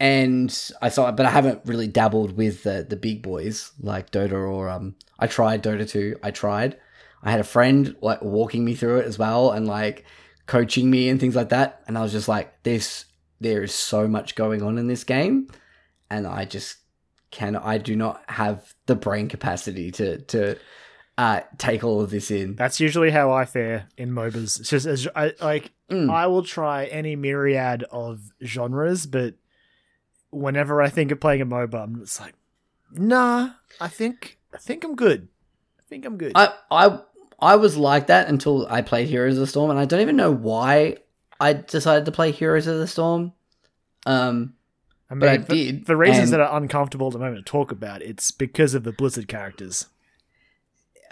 and 0.00 0.72
I 0.80 0.88
saw, 0.88 1.12
but 1.12 1.26
I 1.26 1.30
haven't 1.30 1.60
really 1.66 1.86
dabbled 1.86 2.36
with 2.36 2.62
the 2.62 2.84
the 2.88 2.96
big 2.96 3.22
boys 3.22 3.70
like 3.78 4.10
Dota 4.10 4.32
or 4.32 4.68
um. 4.68 4.96
I 5.18 5.26
tried 5.26 5.62
Dota 5.62 5.86
2. 5.86 6.16
I 6.22 6.30
tried. 6.30 6.78
I 7.22 7.30
had 7.30 7.40
a 7.40 7.44
friend 7.44 7.94
like 8.00 8.22
walking 8.22 8.64
me 8.64 8.74
through 8.74 9.00
it 9.00 9.06
as 9.06 9.18
well 9.18 9.50
and 9.50 9.66
like 9.66 10.06
coaching 10.46 10.90
me 10.90 11.10
and 11.10 11.20
things 11.20 11.36
like 11.36 11.50
that. 11.50 11.82
And 11.86 11.98
I 11.98 12.00
was 12.00 12.12
just 12.12 12.26
like, 12.26 12.62
this 12.62 13.04
there 13.38 13.62
is 13.62 13.74
so 13.74 14.08
much 14.08 14.34
going 14.34 14.62
on 14.62 14.78
in 14.78 14.86
this 14.86 15.04
game, 15.04 15.48
and 16.08 16.26
I 16.26 16.46
just 16.46 16.78
can 17.30 17.54
I 17.54 17.76
do 17.76 17.94
not 17.94 18.22
have 18.28 18.74
the 18.86 18.96
brain 18.96 19.28
capacity 19.28 19.90
to 19.92 20.18
to 20.22 20.56
uh 21.18 21.40
take 21.58 21.84
all 21.84 22.00
of 22.00 22.08
this 22.08 22.30
in. 22.30 22.56
That's 22.56 22.80
usually 22.80 23.10
how 23.10 23.32
I 23.32 23.44
fare 23.44 23.88
in 23.98 24.12
MOBAs. 24.12 24.60
It's 24.60 24.70
just 24.70 24.86
as 24.86 25.06
I 25.14 25.34
like 25.42 25.72
Mm. 25.90 26.08
I 26.08 26.28
will 26.28 26.44
try 26.44 26.84
any 26.86 27.16
myriad 27.16 27.82
of 27.90 28.20
genres, 28.44 29.06
but 29.06 29.34
whenever 30.30 30.80
I 30.82 30.88
think 30.88 31.10
of 31.10 31.20
playing 31.20 31.40
a 31.40 31.46
MOBA, 31.46 31.82
I'm 31.82 32.00
just 32.00 32.20
like, 32.20 32.34
nah. 32.92 33.50
I 33.80 33.88
think 33.88 34.38
I 34.54 34.58
think 34.58 34.84
I'm 34.84 34.96
good. 34.96 35.28
I 35.78 35.82
think 35.88 36.04
I'm 36.04 36.18
good. 36.18 36.32
I 36.34 36.52
I 36.70 37.00
I 37.38 37.56
was 37.56 37.76
like 37.76 38.08
that 38.08 38.28
until 38.28 38.66
I 38.68 38.82
played 38.82 39.08
Heroes 39.08 39.34
of 39.34 39.40
the 39.40 39.46
Storm, 39.46 39.70
and 39.70 39.78
I 39.78 39.84
don't 39.84 40.00
even 40.00 40.16
know 40.16 40.30
why 40.30 40.98
I 41.40 41.54
decided 41.54 42.04
to 42.04 42.12
play 42.12 42.32
Heroes 42.32 42.66
of 42.66 42.78
the 42.78 42.86
Storm. 42.86 43.32
Um, 44.06 44.54
I 45.08 45.14
mean, 45.14 45.20
but 45.20 45.28
I 45.28 45.38
for, 45.38 45.54
did, 45.54 45.86
for 45.86 45.96
reasons 45.96 46.30
that 46.30 46.40
are 46.40 46.56
uncomfortable 46.56 47.08
at 47.08 47.14
the 47.14 47.18
moment 47.18 47.44
to 47.44 47.50
talk 47.50 47.72
about, 47.72 48.02
it's 48.02 48.30
because 48.30 48.74
of 48.74 48.84
the 48.84 48.92
Blizzard 48.92 49.28
characters. 49.28 49.86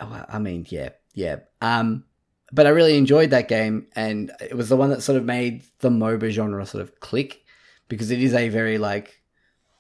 oh, 0.00 0.24
I 0.28 0.38
mean, 0.38 0.66
yeah, 0.68 0.90
yeah. 1.14 1.40
Um, 1.60 2.04
but 2.52 2.66
I 2.66 2.70
really 2.70 2.96
enjoyed 2.96 3.30
that 3.30 3.48
game, 3.48 3.86
and 3.96 4.30
it 4.40 4.56
was 4.56 4.68
the 4.68 4.76
one 4.76 4.90
that 4.90 5.02
sort 5.02 5.18
of 5.18 5.24
made 5.24 5.62
the 5.80 5.90
MOBA 5.90 6.30
genre 6.30 6.64
sort 6.66 6.82
of 6.82 7.00
click 7.00 7.44
because 7.88 8.10
it 8.10 8.20
is 8.22 8.34
a 8.34 8.48
very 8.48 8.78
like 8.78 9.22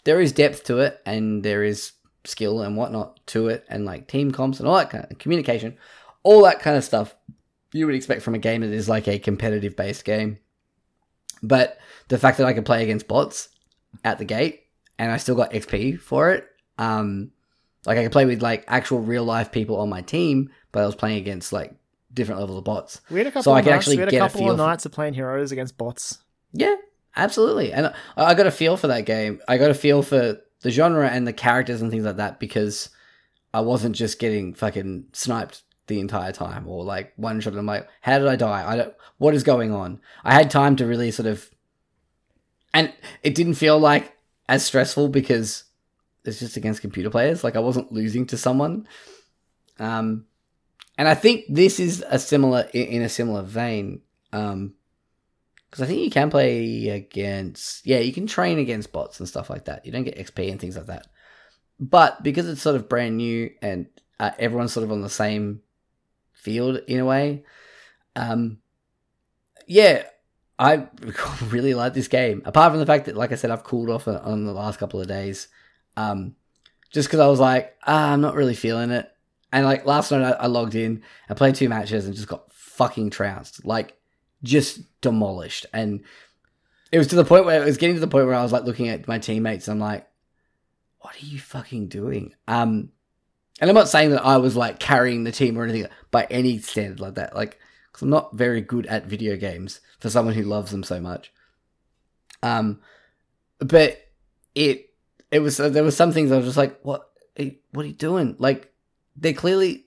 there 0.04 0.20
is 0.20 0.32
depth 0.32 0.64
to 0.64 0.78
it, 0.78 1.00
and 1.04 1.42
there 1.42 1.62
is 1.62 1.92
skill 2.24 2.62
and 2.62 2.76
whatnot 2.76 3.24
to 3.28 3.48
it, 3.48 3.64
and 3.68 3.84
like 3.84 4.08
team 4.08 4.30
comps 4.30 4.58
and 4.58 4.68
all 4.68 4.76
that 4.76 4.90
kind 4.90 5.06
of 5.10 5.18
communication, 5.18 5.76
all 6.22 6.42
that 6.44 6.60
kind 6.60 6.76
of 6.76 6.84
stuff 6.84 7.14
you 7.72 7.86
would 7.86 7.94
expect 7.94 8.22
from 8.22 8.34
a 8.34 8.38
game 8.38 8.62
that 8.62 8.70
is 8.70 8.88
like 8.88 9.08
a 9.08 9.18
competitive 9.18 9.76
based 9.76 10.04
game. 10.04 10.38
But 11.42 11.78
the 12.08 12.18
fact 12.18 12.38
that 12.38 12.46
I 12.46 12.52
could 12.52 12.64
play 12.64 12.82
against 12.82 13.08
bots 13.08 13.50
at 14.04 14.18
the 14.18 14.24
gate 14.24 14.62
and 14.98 15.12
I 15.12 15.18
still 15.18 15.34
got 15.34 15.52
XP 15.52 16.00
for 16.00 16.32
it, 16.32 16.46
um, 16.78 17.30
like 17.86 17.98
I 17.98 18.02
could 18.02 18.12
play 18.12 18.26
with 18.26 18.42
like 18.42 18.64
actual 18.66 19.00
real 19.00 19.24
life 19.24 19.52
people 19.52 19.76
on 19.76 19.88
my 19.88 20.02
team, 20.02 20.50
but 20.72 20.82
I 20.82 20.86
was 20.86 20.94
playing 20.94 21.18
against 21.18 21.52
like 21.52 21.74
different 22.12 22.40
levels 22.40 22.58
of 22.58 22.64
bots. 22.64 23.00
We 23.10 23.18
had 23.18 23.26
a 23.26 23.30
couple. 23.30 23.44
So 23.44 23.52
I 23.52 23.60
of 23.60 23.64
can 23.64 23.72
nights, 23.72 23.82
actually 23.82 23.96
we 23.96 24.00
had 24.00 24.08
a 24.08 24.12
get 24.12 24.18
a 24.18 24.20
couple 24.24 24.40
feel 24.40 24.50
of 24.52 24.56
nights 24.56 24.86
of 24.86 24.92
playing 24.92 25.14
heroes 25.14 25.52
against 25.52 25.78
bots. 25.78 26.18
Yeah, 26.52 26.76
absolutely. 27.16 27.72
And 27.72 27.92
I, 28.16 28.34
got 28.34 28.46
a 28.46 28.50
feel 28.50 28.76
for 28.76 28.88
that 28.88 29.06
game. 29.06 29.40
I 29.48 29.58
got 29.58 29.70
a 29.70 29.74
feel 29.74 30.02
for 30.02 30.38
the 30.60 30.70
genre 30.70 31.08
and 31.08 31.26
the 31.26 31.32
characters 31.32 31.82
and 31.82 31.90
things 31.90 32.04
like 32.04 32.16
that 32.16 32.40
because 32.40 32.90
I 33.52 33.60
wasn't 33.60 33.96
just 33.96 34.18
getting 34.18 34.54
fucking 34.54 35.06
sniped 35.12 35.62
the 35.86 36.00
entire 36.00 36.32
time 36.32 36.68
or 36.68 36.84
like 36.84 37.12
one 37.16 37.40
shot. 37.40 37.56
I'm 37.56 37.66
like, 37.66 37.88
how 38.02 38.18
did 38.18 38.28
I 38.28 38.36
die? 38.36 38.70
I 38.70 38.76
don't. 38.76 38.94
What 39.18 39.34
is 39.34 39.42
going 39.42 39.72
on? 39.72 40.00
I 40.24 40.34
had 40.34 40.50
time 40.50 40.76
to 40.76 40.86
really 40.86 41.10
sort 41.10 41.26
of, 41.26 41.50
and 42.72 42.92
it 43.22 43.34
didn't 43.34 43.54
feel 43.54 43.78
like 43.78 44.16
as 44.48 44.64
stressful 44.64 45.08
because 45.08 45.64
it's 46.24 46.38
just 46.38 46.56
against 46.56 46.82
computer 46.82 47.10
players. 47.10 47.42
Like 47.42 47.56
I 47.56 47.60
wasn't 47.60 47.92
losing 47.92 48.26
to 48.26 48.36
someone. 48.36 48.86
Um, 49.78 50.26
and 50.96 51.08
I 51.08 51.14
think 51.14 51.44
this 51.48 51.80
is 51.80 52.04
a 52.08 52.18
similar 52.18 52.68
in 52.72 53.02
a 53.02 53.08
similar 53.08 53.42
vein. 53.42 54.02
Um, 54.32 54.74
because 55.70 55.82
I 55.82 55.86
think 55.86 56.00
you 56.00 56.10
can 56.10 56.30
play 56.30 56.88
against, 56.88 57.86
yeah, 57.86 57.98
you 57.98 58.12
can 58.12 58.26
train 58.26 58.58
against 58.58 58.92
bots 58.92 59.20
and 59.20 59.28
stuff 59.28 59.50
like 59.50 59.66
that. 59.66 59.84
You 59.84 59.92
don't 59.92 60.04
get 60.04 60.16
XP 60.16 60.50
and 60.50 60.60
things 60.60 60.76
like 60.76 60.86
that. 60.86 61.06
But 61.78 62.22
because 62.22 62.48
it's 62.48 62.62
sort 62.62 62.76
of 62.76 62.88
brand 62.88 63.18
new 63.18 63.50
and 63.60 63.86
uh, 64.18 64.30
everyone's 64.38 64.72
sort 64.72 64.84
of 64.84 64.92
on 64.92 65.02
the 65.02 65.10
same 65.10 65.60
field 66.32 66.80
in 66.86 67.00
a 67.00 67.04
way, 67.04 67.44
um, 68.16 68.58
yeah, 69.66 70.04
I 70.58 70.88
really 71.48 71.74
like 71.74 71.92
this 71.92 72.08
game. 72.08 72.42
Apart 72.46 72.72
from 72.72 72.80
the 72.80 72.86
fact 72.86 73.04
that, 73.04 73.16
like 73.16 73.32
I 73.32 73.36
said, 73.36 73.50
I've 73.50 73.64
cooled 73.64 73.90
off 73.90 74.08
on- 74.08 74.44
the 74.44 74.52
last 74.52 74.78
couple 74.78 75.00
of 75.00 75.06
days, 75.06 75.48
um, 75.96 76.34
just 76.90 77.08
because 77.08 77.20
I 77.20 77.26
was 77.28 77.40
like, 77.40 77.76
ah, 77.86 78.12
I'm 78.12 78.22
not 78.22 78.34
really 78.34 78.54
feeling 78.54 78.90
it. 78.90 79.10
And 79.52 79.66
like 79.66 79.84
last 79.84 80.10
night, 80.10 80.22
I, 80.22 80.44
I 80.44 80.46
logged 80.46 80.74
in, 80.74 81.02
I 81.28 81.34
played 81.34 81.54
two 81.54 81.68
matches 81.68 82.06
and 82.06 82.14
just 82.14 82.28
got 82.28 82.50
fucking 82.52 83.10
trounced. 83.10 83.64
Like, 83.66 83.97
just 84.42 85.00
demolished. 85.00 85.66
And 85.72 86.02
it 86.92 86.98
was 86.98 87.08
to 87.08 87.16
the 87.16 87.24
point 87.24 87.44
where 87.44 87.62
it 87.62 87.66
was 87.66 87.76
getting 87.76 87.96
to 87.96 88.00
the 88.00 88.06
point 88.08 88.26
where 88.26 88.34
I 88.34 88.42
was 88.42 88.52
like 88.52 88.64
looking 88.64 88.88
at 88.88 89.08
my 89.08 89.18
teammates 89.18 89.68
I'm 89.68 89.78
like, 89.78 90.06
what 91.00 91.14
are 91.22 91.26
you 91.26 91.38
fucking 91.38 91.88
doing? 91.88 92.34
Um, 92.46 92.90
and 93.60 93.68
I'm 93.68 93.74
not 93.74 93.88
saying 93.88 94.10
that 94.10 94.24
I 94.24 94.36
was 94.36 94.56
like 94.56 94.78
carrying 94.78 95.24
the 95.24 95.32
team 95.32 95.58
or 95.58 95.64
anything 95.64 95.90
by 96.10 96.26
any 96.30 96.58
standard 96.58 97.00
like 97.00 97.14
that. 97.14 97.34
Like, 97.34 97.58
because 97.90 98.02
I'm 98.02 98.10
not 98.10 98.34
very 98.34 98.60
good 98.60 98.86
at 98.86 99.06
video 99.06 99.36
games 99.36 99.80
for 99.98 100.10
someone 100.10 100.34
who 100.34 100.42
loves 100.42 100.70
them 100.70 100.82
so 100.82 101.00
much. 101.00 101.32
Um, 102.42 102.80
but 103.58 103.98
it, 104.54 104.90
it 105.30 105.40
was, 105.40 105.56
there 105.56 105.82
were 105.82 105.90
some 105.90 106.12
things 106.12 106.30
I 106.30 106.36
was 106.36 106.46
just 106.46 106.56
like, 106.56 106.78
what, 106.82 107.10
what 107.72 107.84
are 107.84 107.88
you 107.88 107.94
doing? 107.94 108.36
Like, 108.38 108.72
they're 109.16 109.32
clearly, 109.32 109.86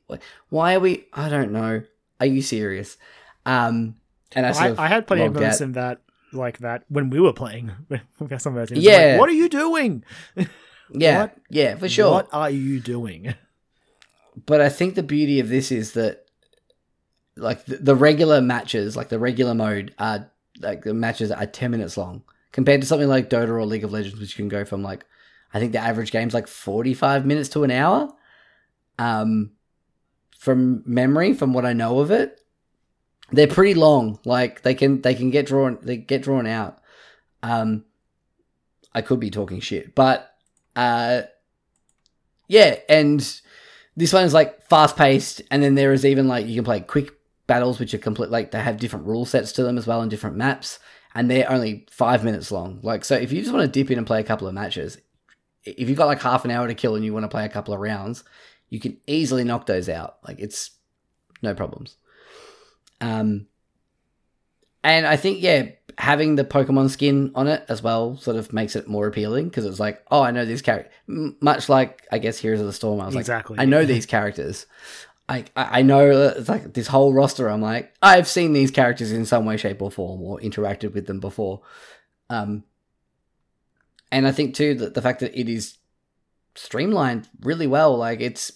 why 0.49 0.75
are 0.75 0.79
we, 0.79 1.05
I 1.13 1.29
don't 1.29 1.51
know. 1.51 1.83
Are 2.19 2.25
you 2.25 2.41
serious? 2.41 2.97
Um, 3.45 3.95
and 4.35 4.45
I, 4.45 4.67
I, 4.69 4.85
I 4.85 4.87
had 4.87 5.07
plenty 5.07 5.23
of 5.25 5.33
moments 5.33 5.57
out. 5.61 5.65
in 5.65 5.71
that 5.73 6.01
like 6.33 6.59
that 6.59 6.83
when 6.89 7.09
we 7.09 7.19
were 7.19 7.33
playing. 7.33 7.71
some 8.39 8.57
of. 8.57 8.71
Yeah. 8.71 9.11
like, 9.11 9.19
what 9.19 9.29
are 9.29 9.33
you 9.33 9.49
doing? 9.49 10.03
Yeah, 10.93 11.21
What- 11.21 11.37
yeah, 11.49 11.75
for 11.75 11.87
sure. 11.87 12.11
What 12.11 12.27
are 12.33 12.49
you 12.49 12.81
doing? 12.81 13.33
but 14.45 14.59
I 14.59 14.67
think 14.67 14.95
the 14.95 15.03
beauty 15.03 15.39
of 15.39 15.47
this 15.47 15.71
is 15.71 15.93
that, 15.93 16.25
like 17.37 17.63
the, 17.65 17.77
the 17.77 17.95
regular 17.95 18.41
matches, 18.41 18.97
like 18.97 19.07
the 19.07 19.17
regular 19.17 19.53
mode, 19.53 19.95
are 19.97 20.29
like 20.59 20.83
the 20.83 20.93
matches 20.93 21.31
are 21.31 21.45
ten 21.45 21.71
minutes 21.71 21.95
long 21.95 22.23
compared 22.51 22.81
to 22.81 22.87
something 22.87 23.07
like 23.07 23.29
Dota 23.29 23.47
or 23.49 23.65
League 23.65 23.85
of 23.85 23.93
Legends, 23.93 24.19
which 24.19 24.35
can 24.35 24.49
go 24.49 24.65
from 24.65 24.83
like, 24.83 25.05
I 25.53 25.59
think 25.59 25.71
the 25.71 25.79
average 25.79 26.11
game's 26.11 26.33
like 26.33 26.49
forty 26.49 26.93
five 26.93 27.25
minutes 27.25 27.47
to 27.49 27.63
an 27.63 27.71
hour. 27.71 28.11
Um, 28.99 29.51
from 30.37 30.83
memory, 30.85 31.33
from 31.33 31.53
what 31.53 31.65
I 31.65 31.71
know 31.71 31.99
of 31.99 32.11
it, 32.11 32.40
they're 33.31 33.47
pretty 33.47 33.73
long. 33.73 34.19
Like 34.25 34.61
they 34.61 34.75
can 34.75 35.01
they 35.01 35.15
can 35.15 35.31
get 35.31 35.45
drawn 35.45 35.79
they 35.81 35.97
get 35.97 36.21
drawn 36.21 36.47
out. 36.47 36.79
Um, 37.43 37.85
I 38.93 39.01
could 39.01 39.19
be 39.19 39.31
talking 39.31 39.59
shit, 39.59 39.95
but 39.95 40.35
uh, 40.75 41.23
yeah, 42.47 42.75
and 42.89 43.19
this 43.95 44.13
one's 44.13 44.33
like 44.33 44.67
fast 44.67 44.95
paced, 44.95 45.41
and 45.49 45.63
then 45.63 45.75
there 45.75 45.93
is 45.93 46.05
even 46.05 46.27
like 46.27 46.47
you 46.47 46.55
can 46.55 46.63
play 46.63 46.81
quick 46.81 47.13
battles, 47.47 47.79
which 47.79 47.93
are 47.93 47.99
complete 47.99 48.29
like 48.29 48.51
they 48.51 48.61
have 48.61 48.77
different 48.77 49.05
rule 49.05 49.25
sets 49.25 49.51
to 49.53 49.63
them 49.63 49.77
as 49.77 49.87
well 49.87 50.01
and 50.01 50.11
different 50.11 50.35
maps, 50.35 50.79
and 51.15 51.29
they're 51.29 51.49
only 51.49 51.87
five 51.89 52.23
minutes 52.23 52.51
long. 52.51 52.79
Like 52.83 53.05
so, 53.05 53.15
if 53.15 53.31
you 53.31 53.41
just 53.41 53.53
want 53.53 53.63
to 53.63 53.79
dip 53.79 53.91
in 53.91 53.97
and 53.97 54.07
play 54.07 54.19
a 54.19 54.25
couple 54.25 54.47
of 54.47 54.53
matches, 54.53 54.97
if 55.63 55.87
you've 55.87 55.97
got 55.97 56.07
like 56.07 56.21
half 56.21 56.45
an 56.45 56.51
hour 56.51 56.67
to 56.67 56.75
kill 56.75 56.95
and 56.95 57.05
you 57.05 57.13
want 57.13 57.23
to 57.23 57.29
play 57.29 57.45
a 57.45 57.49
couple 57.49 57.73
of 57.73 57.79
rounds, 57.79 58.23
you 58.69 58.79
can 58.79 58.97
easily 59.07 59.43
knock 59.43 59.65
those 59.65 59.89
out. 59.89 60.17
Like 60.27 60.39
it's 60.39 60.71
no 61.41 61.53
problems. 61.55 61.95
Um, 63.01 63.47
and 64.83 65.05
I 65.05 65.17
think 65.17 65.41
yeah, 65.41 65.69
having 65.97 66.35
the 66.35 66.43
Pokemon 66.45 66.89
skin 66.89 67.31
on 67.35 67.47
it 67.47 67.63
as 67.67 67.83
well 67.83 68.17
sort 68.17 68.37
of 68.37 68.53
makes 68.53 68.75
it 68.75 68.87
more 68.87 69.07
appealing 69.07 69.49
because 69.49 69.65
it's 69.65 69.79
like, 69.79 70.03
oh, 70.09 70.21
I 70.21 70.31
know 70.31 70.45
these 70.45 70.61
characters. 70.61 70.91
Much 71.07 71.67
like 71.69 72.07
I 72.11 72.17
guess 72.19 72.37
Heroes 72.37 72.59
of 72.61 72.65
the 72.67 72.73
Storm, 72.73 73.01
I 73.01 73.07
was 73.07 73.15
Exactly. 73.15 73.57
like, 73.57 73.63
I 73.63 73.69
know 73.69 73.85
these 73.85 74.05
characters. 74.05 74.65
I 75.29 75.45
I 75.55 75.81
know 75.81 76.31
it's 76.35 76.49
like 76.49 76.73
this 76.73 76.87
whole 76.87 77.13
roster. 77.13 77.49
I'm 77.49 77.61
like, 77.61 77.93
I've 78.01 78.27
seen 78.27 78.53
these 78.53 78.71
characters 78.71 79.11
in 79.11 79.25
some 79.25 79.45
way, 79.45 79.57
shape, 79.57 79.81
or 79.81 79.91
form, 79.91 80.21
or 80.21 80.39
interacted 80.39 80.93
with 80.93 81.05
them 81.07 81.19
before. 81.19 81.61
Um, 82.29 82.63
and 84.11 84.27
I 84.27 84.31
think 84.31 84.55
too 84.55 84.73
that 84.75 84.93
the 84.93 85.01
fact 85.01 85.19
that 85.21 85.39
it 85.39 85.47
is 85.49 85.77
streamlined 86.55 87.29
really 87.41 87.67
well, 87.67 87.95
like 87.97 88.19
it's 88.19 88.51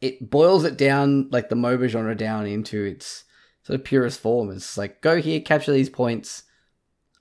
it 0.00 0.30
boils 0.30 0.64
it 0.64 0.78
down 0.78 1.28
like 1.30 1.48
the 1.48 1.56
MOBA 1.56 1.88
genre 1.88 2.14
down 2.14 2.46
into 2.46 2.84
its 2.84 3.24
sort 3.64 3.78
of 3.80 3.84
purest 3.84 4.20
form. 4.20 4.50
It's 4.50 4.78
like 4.78 5.00
go 5.00 5.20
here, 5.20 5.40
capture 5.40 5.72
these 5.72 5.90
points, 5.90 6.44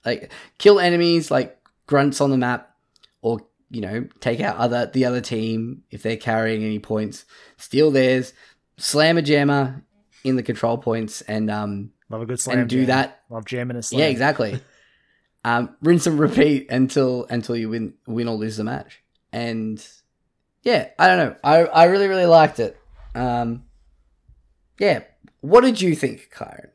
like 0.05 0.31
kill 0.59 0.79
enemies 0.79 1.31
like 1.31 1.57
grunts 1.87 2.21
on 2.21 2.29
the 2.29 2.37
map, 2.37 2.75
or 3.21 3.41
you 3.69 3.81
know 3.81 4.07
take 4.19 4.39
out 4.39 4.57
other 4.57 4.85
the 4.85 5.05
other 5.05 5.21
team 5.21 5.83
if 5.89 6.03
they're 6.03 6.17
carrying 6.17 6.63
any 6.63 6.79
points, 6.79 7.25
steal 7.57 7.89
theirs, 7.91 8.33
slam 8.77 9.17
a 9.17 9.21
jammer 9.21 9.83
in 10.23 10.35
the 10.35 10.43
control 10.43 10.77
points, 10.77 11.21
and 11.21 11.49
um 11.49 11.91
Love 12.09 12.21
a 12.21 12.25
good 12.27 12.39
slam. 12.39 12.59
and 12.59 12.69
do 12.69 12.81
jam. 12.81 12.85
that 12.87 13.21
Love 13.29 13.45
jamming 13.45 13.77
a 13.77 13.81
slam. 13.81 14.01
yeah, 14.01 14.07
exactly. 14.07 14.61
um, 15.45 15.75
rinse 15.81 16.05
and 16.05 16.19
repeat 16.19 16.69
until 16.69 17.25
until 17.29 17.55
you 17.55 17.69
win 17.69 17.93
win 18.05 18.27
or 18.27 18.35
lose 18.35 18.57
the 18.57 18.63
match. 18.63 19.01
And 19.31 19.83
yeah, 20.61 20.89
I 20.99 21.07
don't 21.07 21.17
know. 21.17 21.35
I 21.43 21.65
I 21.65 21.83
really 21.85 22.07
really 22.07 22.25
liked 22.27 22.59
it. 22.59 22.77
Um, 23.15 23.63
yeah. 24.79 25.03
What 25.43 25.61
did 25.61 25.81
you 25.81 25.93
think, 25.93 26.29
Kyron? 26.33 26.69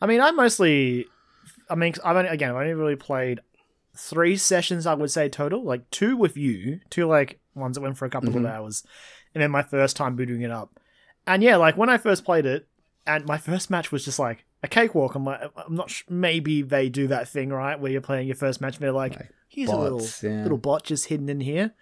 I 0.00 0.06
mean, 0.06 0.22
I 0.22 0.30
mostly, 0.30 1.06
I 1.68 1.74
mean, 1.74 1.92
I've 2.02 2.16
only, 2.16 2.30
again, 2.30 2.48
I've 2.50 2.56
only 2.56 2.72
really 2.72 2.96
played 2.96 3.40
three 3.94 4.36
sessions. 4.38 4.86
I 4.86 4.94
would 4.94 5.10
say 5.10 5.28
total, 5.28 5.62
like 5.62 5.90
two 5.90 6.16
with 6.16 6.34
you, 6.34 6.80
two 6.88 7.06
like 7.06 7.38
ones 7.54 7.74
that 7.76 7.82
went 7.82 7.98
for 7.98 8.06
a 8.06 8.10
couple 8.10 8.30
Mhm. 8.30 8.36
of 8.38 8.46
hours, 8.46 8.84
and 9.34 9.42
then 9.42 9.50
my 9.50 9.62
first 9.62 9.96
time 9.96 10.16
booting 10.16 10.40
it 10.40 10.50
up. 10.50 10.80
And 11.26 11.42
yeah, 11.42 11.56
like 11.56 11.76
when 11.76 11.90
I 11.90 11.98
first 11.98 12.24
played 12.24 12.46
it, 12.46 12.66
and 13.06 13.26
my 13.26 13.36
first 13.36 13.68
match 13.68 13.92
was 13.92 14.04
just 14.04 14.18
like 14.18 14.46
a 14.62 14.68
cakewalk. 14.68 15.14
I'm 15.14 15.24
like, 15.24 15.40
I'm 15.56 15.74
not. 15.74 15.90
Sh- 15.90 16.04
maybe 16.08 16.62
they 16.62 16.88
do 16.88 17.06
that 17.08 17.28
thing 17.28 17.50
right 17.50 17.78
where 17.78 17.92
you're 17.92 18.00
playing 18.00 18.26
your 18.28 18.36
first 18.36 18.62
match, 18.62 18.76
and 18.76 18.82
they're 18.82 18.92
like, 18.92 19.16
Like 19.16 19.30
here's 19.48 19.68
a 19.70 19.76
little 19.76 20.00
yeah. 20.22 20.42
little 20.42 20.58
bot 20.58 20.84
just 20.84 21.04
hidden 21.06 21.28
in 21.28 21.40
here. 21.40 21.74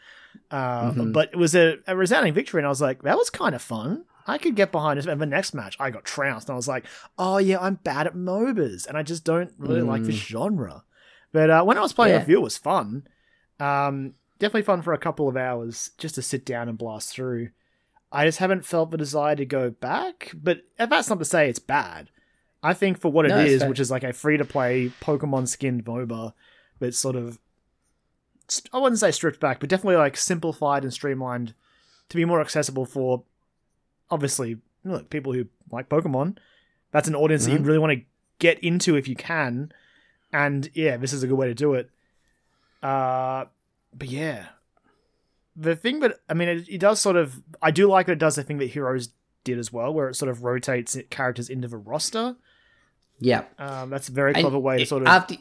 Uh, 0.51 0.90
Mhm. 0.90 1.12
But 1.12 1.31
it 1.33 1.37
was 1.37 1.55
a, 1.55 1.79
a 1.87 1.97
resounding 1.97 2.35
victory, 2.35 2.59
and 2.59 2.66
I 2.66 2.70
was 2.70 2.81
like, 2.81 3.03
that 3.03 3.16
was 3.16 3.31
kind 3.31 3.55
of 3.55 3.62
fun. 3.62 4.05
I 4.26 4.38
could 4.38 4.56
get 4.56 4.72
behind 4.72 4.98
this. 4.98 5.06
And 5.06 5.20
the 5.20 5.26
next 5.26 5.52
match, 5.54 5.76
I 5.78 5.90
got 5.90 6.04
trounced, 6.04 6.48
and 6.48 6.54
I 6.54 6.56
was 6.56 6.68
like, 6.68 6.87
oh 7.18 7.38
yeah, 7.38 7.58
I'm 7.60 7.74
bad 7.76 8.06
at 8.06 8.14
MOBAs, 8.14 8.87
and 8.87 8.96
I 8.96 9.02
just 9.02 9.24
don't 9.24 9.52
really 9.58 9.82
like 9.82 10.04
this 10.04 10.14
genre. 10.16 10.84
But 11.32 11.50
uh, 11.50 11.64
when 11.64 11.76
I 11.76 11.82
was 11.82 11.92
playing 11.92 12.14
Yeah. 12.14 12.20
with 12.20 12.28
you, 12.28 12.38
it 12.38 12.42
was 12.42 12.56
fun. 12.58 13.06
Um, 13.60 14.14
definitely 14.38 14.62
fun 14.62 14.82
for 14.82 14.92
a 14.92 14.98
couple 14.98 15.28
of 15.28 15.37
hours 15.37 15.90
just 15.98 16.14
to 16.16 16.22
sit 16.22 16.44
down 16.46 16.68
and 16.68 16.78
blast 16.78 17.12
through. 17.12 17.50
I 18.12 18.24
just 18.26 18.38
haven't 18.38 18.64
felt 18.64 18.90
the 18.92 18.96
desire 18.96 19.34
to 19.37 19.44
go 19.44 19.70
back, 19.70 20.30
but 20.34 20.62
that's 20.78 21.08
not 21.08 21.18
to 21.18 21.24
say 21.24 21.48
it's 21.48 21.58
bad. 21.58 22.10
I 22.62 22.72
think 22.72 23.00
for 23.00 23.10
what 23.10 23.26
it 23.26 23.30
No, 23.30 23.40
is, 23.40 23.60
fair. 23.62 23.68
which 23.68 23.80
is 23.80 23.90
like 23.90 24.04
a 24.04 24.12
free 24.12 24.37
to 24.38 24.44
play 24.44 24.90
Pokemon 25.00 25.48
skinned 25.48 25.84
MOBA, 25.84 26.32
but 26.78 26.94
sort 26.94 27.16
of 27.16 27.38
I 28.72 28.78
wouldn't 28.78 29.00
say 29.00 29.10
stripped 29.10 29.40
back, 29.40 29.58
but 29.60 29.68
definitely 29.68 29.96
like 29.96 30.16
simplified 30.16 30.82
and 30.84 30.92
streamlined 30.92 31.54
to 32.10 32.16
be 32.16 32.24
more 32.24 32.40
accessible 32.40 32.84
for 32.87 33.24
obviously 34.11 34.59
look, 34.85 35.11
people 35.11 35.33
who 35.33 35.47
like 35.71 35.88
Pokemon. 35.88 36.37
That's 36.90 37.09
an 37.09 37.14
audience 37.14 37.47
that 37.47 37.53
you 37.53 37.59
Mhm. 37.59 37.67
really 37.67 37.79
want 37.79 37.99
to 37.99 38.05
get 38.38 38.59
into 38.61 38.97
if 38.97 39.09
you 39.09 39.17
can. 39.17 39.73
And 40.33 40.69
yeah, 40.75 40.97
this 40.97 41.12
is 41.12 41.23
a 41.23 41.27
good 41.27 41.37
way 41.38 41.47
to 41.49 41.55
do 41.55 41.75
it. 41.75 41.90
Uh 42.83 43.47
but 43.97 44.09
yeah. 44.09 44.47
The 45.57 45.77
thing 45.77 46.01
that 46.01 46.19
I 46.29 46.35
mean 46.35 46.49
it, 46.49 46.69
it 46.69 46.79
does 46.79 47.01
sort 47.01 47.17
of 47.17 47.43
I 47.62 47.71
do 47.71 47.87
like 47.88 48.07
that 48.07 48.12
it 48.12 48.19
does 48.19 48.37
the 48.37 48.43
thing 48.43 48.59
that 48.59 48.67
Heroes 48.71 49.11
did 49.45 49.59
as 49.59 49.73
well, 49.73 49.93
where 49.95 50.09
it 50.09 50.14
sort 50.17 50.31
of 50.31 50.43
rotates 50.43 50.97
characters 51.11 51.49
into 51.49 51.69
the 51.69 51.77
roster. 51.77 52.37
Yeah. 53.21 53.45
Um, 53.59 53.90
that's 53.90 54.09
a 54.09 54.12
very 54.12 54.33
And 54.35 54.43
clever 54.43 54.59
way 54.59 54.79
to 54.79 54.87
sort 54.87 55.03
of 55.03 55.09
after 55.09 55.37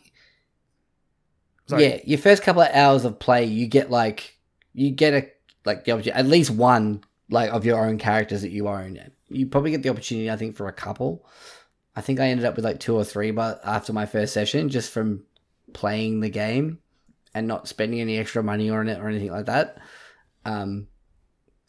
sorry. 1.67 1.83
yeah, 1.85 1.99
your 2.05 2.19
first 2.19 2.43
couple 2.43 2.61
of 2.61 2.69
hours 2.73 3.05
of 3.05 3.19
play, 3.19 3.45
you 3.45 3.67
get 3.67 3.89
like 3.89 4.37
you 4.73 4.91
get 4.91 5.13
a 5.13 5.29
like 5.65 5.85
the 5.85 5.91
opportunity, 5.91 6.11
at 6.19 6.27
least 6.27 6.51
one 6.51 7.03
like 7.33 7.51
of 7.51 7.65
your 7.65 7.83
own 7.83 7.97
characters 7.97 8.43
that 8.43 8.51
you 8.51 8.67
own. 8.67 8.99
You 9.27 9.47
probably 9.47 9.71
get 9.71 9.83
the 9.83 9.89
opportunity, 9.89 10.29
I 10.29 10.37
think, 10.37 10.55
for 10.55 10.67
a 10.67 10.73
couple. 10.73 11.25
I 11.95 12.01
think 12.01 12.19
I 12.19 12.27
ended 12.27 12.45
up 12.45 12.55
with 12.55 12.63
like 12.63 12.79
two 12.79 12.95
or 12.95 13.03
three, 13.03 13.31
but 13.31 13.59
after 13.65 13.91
my 13.91 14.05
first 14.05 14.33
session, 14.33 14.69
just 14.69 14.91
from 14.91 15.23
playing 15.73 16.19
the 16.19 16.29
game 16.29 16.79
and 17.33 17.47
not 17.47 17.67
spending 17.67 17.99
any 17.99 18.17
extra 18.17 18.43
money 18.43 18.69
on 18.69 18.87
it 18.87 18.99
or 18.99 19.09
anything 19.09 19.31
like 19.31 19.47
that. 19.47 19.79
Um, 20.45 20.87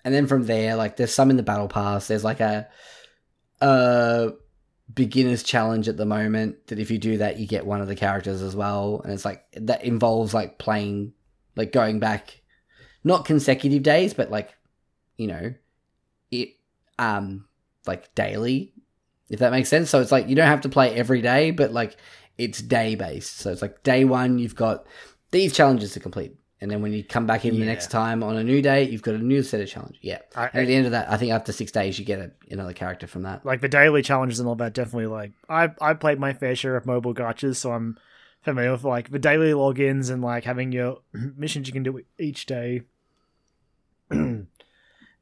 and 0.05 0.15
then 0.15 0.27
from 0.27 0.45
there, 0.45 0.77
like 0.77 0.97
there's 0.97 1.15
some 1.15 1.31
in 1.31 1.37
the 1.37 1.43
battle 1.43 1.69
pass. 1.69 2.07
There's 2.07 2.25
like 2.25 2.41
a 2.41 2.69
a 3.61 4.33
beginner's 4.93 5.43
challenge 5.43 5.89
at 5.89 5.97
the 5.97 6.05
moment 6.05 6.67
that 6.67 6.79
if 6.79 6.91
you 6.91 6.99
do 6.99 7.19
that, 7.19 7.39
you 7.39 7.47
get 7.47 7.65
one 7.65 7.81
of 7.81 7.89
the 7.89 7.97
characters 7.97 8.43
as 8.43 8.55
well, 8.55 9.01
and 9.03 9.13
it's 9.15 9.25
like 9.25 9.45
that 9.55 9.83
involves 9.83 10.35
like 10.35 10.59
playing, 10.59 11.15
like 11.57 11.73
going 11.73 12.01
back, 12.01 12.43
not 13.03 13.25
consecutive 13.25 13.83
days, 13.83 14.13
but 14.13 14.31
like 14.31 14.55
you 15.17 15.27
know, 15.29 15.55
it 16.31 16.51
um 16.99 17.47
like 17.87 18.15
daily, 18.15 18.73
if 19.31 19.41
that 19.41 19.53
makes 19.53 19.69
sense. 19.69 19.91
So 19.91 20.01
it's 20.01 20.13
like 20.13 20.29
you 20.29 20.35
don't 20.35 20.47
have 20.49 20.63
to 20.63 20.69
play 20.69 20.95
every 20.95 21.21
day, 21.23 21.51
but 21.51 21.73
like 21.73 21.97
it's 22.39 22.61
day 22.61 22.95
based. 22.95 23.39
So 23.39 23.53
it's 23.53 23.63
like 23.63 23.83
day 23.83 24.05
one, 24.05 24.39
you've 24.39 24.57
got 24.57 24.87
these 25.31 25.53
challenges 25.53 25.93
to 25.93 26.01
complete. 26.01 26.35
And 26.61 26.71
then 26.71 26.81
when 26.81 26.93
you 26.95 27.05
come 27.05 27.27
back 27.27 27.45
in 27.45 27.59
the 27.61 27.67
next 27.67 27.91
time 27.91 28.23
on 28.23 28.37
a 28.39 28.45
new 28.45 28.63
day, 28.63 28.85
you've 28.85 29.03
got 29.03 29.15
a 29.17 29.19
new 29.19 29.43
set 29.43 29.61
of 29.61 29.69
challenge. 29.69 29.99
Yeah. 30.01 30.21
I- 30.35 30.47
And 30.47 30.63
at 30.63 30.67
the 30.67 30.75
end 30.75 30.87
of 30.87 30.93
that, 30.93 31.11
I 31.11 31.19
think 31.19 31.31
after 31.33 31.53
six 31.53 31.71
days, 31.71 31.99
you 31.99 32.07
get 32.07 32.21
a, 32.21 32.31
another 32.51 32.73
character 32.73 33.07
from 33.07 33.23
that. 33.25 33.45
like 33.45 33.61
the 33.61 33.69
daily 33.69 34.01
challenges 34.01 34.41
and 34.41 34.49
all 34.49 34.55
that 34.57 34.73
definitely 34.73 35.07
like 35.09 35.33
I 35.49 35.71
I 35.81 35.93
played 35.95 36.19
my 36.19 36.33
fair 36.33 36.57
share 36.57 36.77
of 36.77 36.87
mobile 36.87 37.13
gachas, 37.15 37.57
so 37.57 37.73
I'm 37.73 37.99
familiar 38.41 38.73
with 38.73 38.85
like 38.85 39.11
the 39.11 39.19
daily 39.19 39.53
logins 39.53 40.11
and 40.11 40.23
like 40.23 40.45
having 40.45 40.73
your 40.73 41.01
missions 41.13 41.67
you 41.67 41.73
can 41.75 41.83
do 41.83 42.01
each 42.19 42.47
day. 42.47 42.83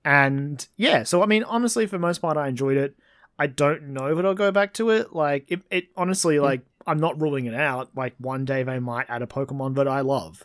and 0.04 0.66
yeah, 0.76 1.02
so 1.04 1.22
I 1.22 1.26
mean 1.26 1.44
honestly 1.44 1.86
for 1.86 1.96
the 1.96 2.00
most 2.00 2.18
part 2.18 2.36
I 2.36 2.48
enjoyed 2.48 2.76
it. 2.76 2.96
I 3.38 3.46
don't 3.46 3.88
know 3.88 4.14
that 4.14 4.24
I'll 4.26 4.34
go 4.34 4.52
back 4.52 4.74
to 4.74 4.90
it. 4.90 5.12
Like 5.14 5.46
it, 5.48 5.62
it 5.70 5.84
honestly 5.96 6.38
like 6.38 6.62
I'm 6.86 6.98
not 6.98 7.20
ruling 7.20 7.46
it 7.46 7.54
out. 7.54 7.90
Like 7.96 8.14
one 8.18 8.44
day 8.44 8.62
they 8.62 8.78
might 8.78 9.08
add 9.08 9.22
a 9.22 9.26
Pokemon 9.26 9.74
that 9.76 9.88
I 9.88 10.00
love. 10.00 10.44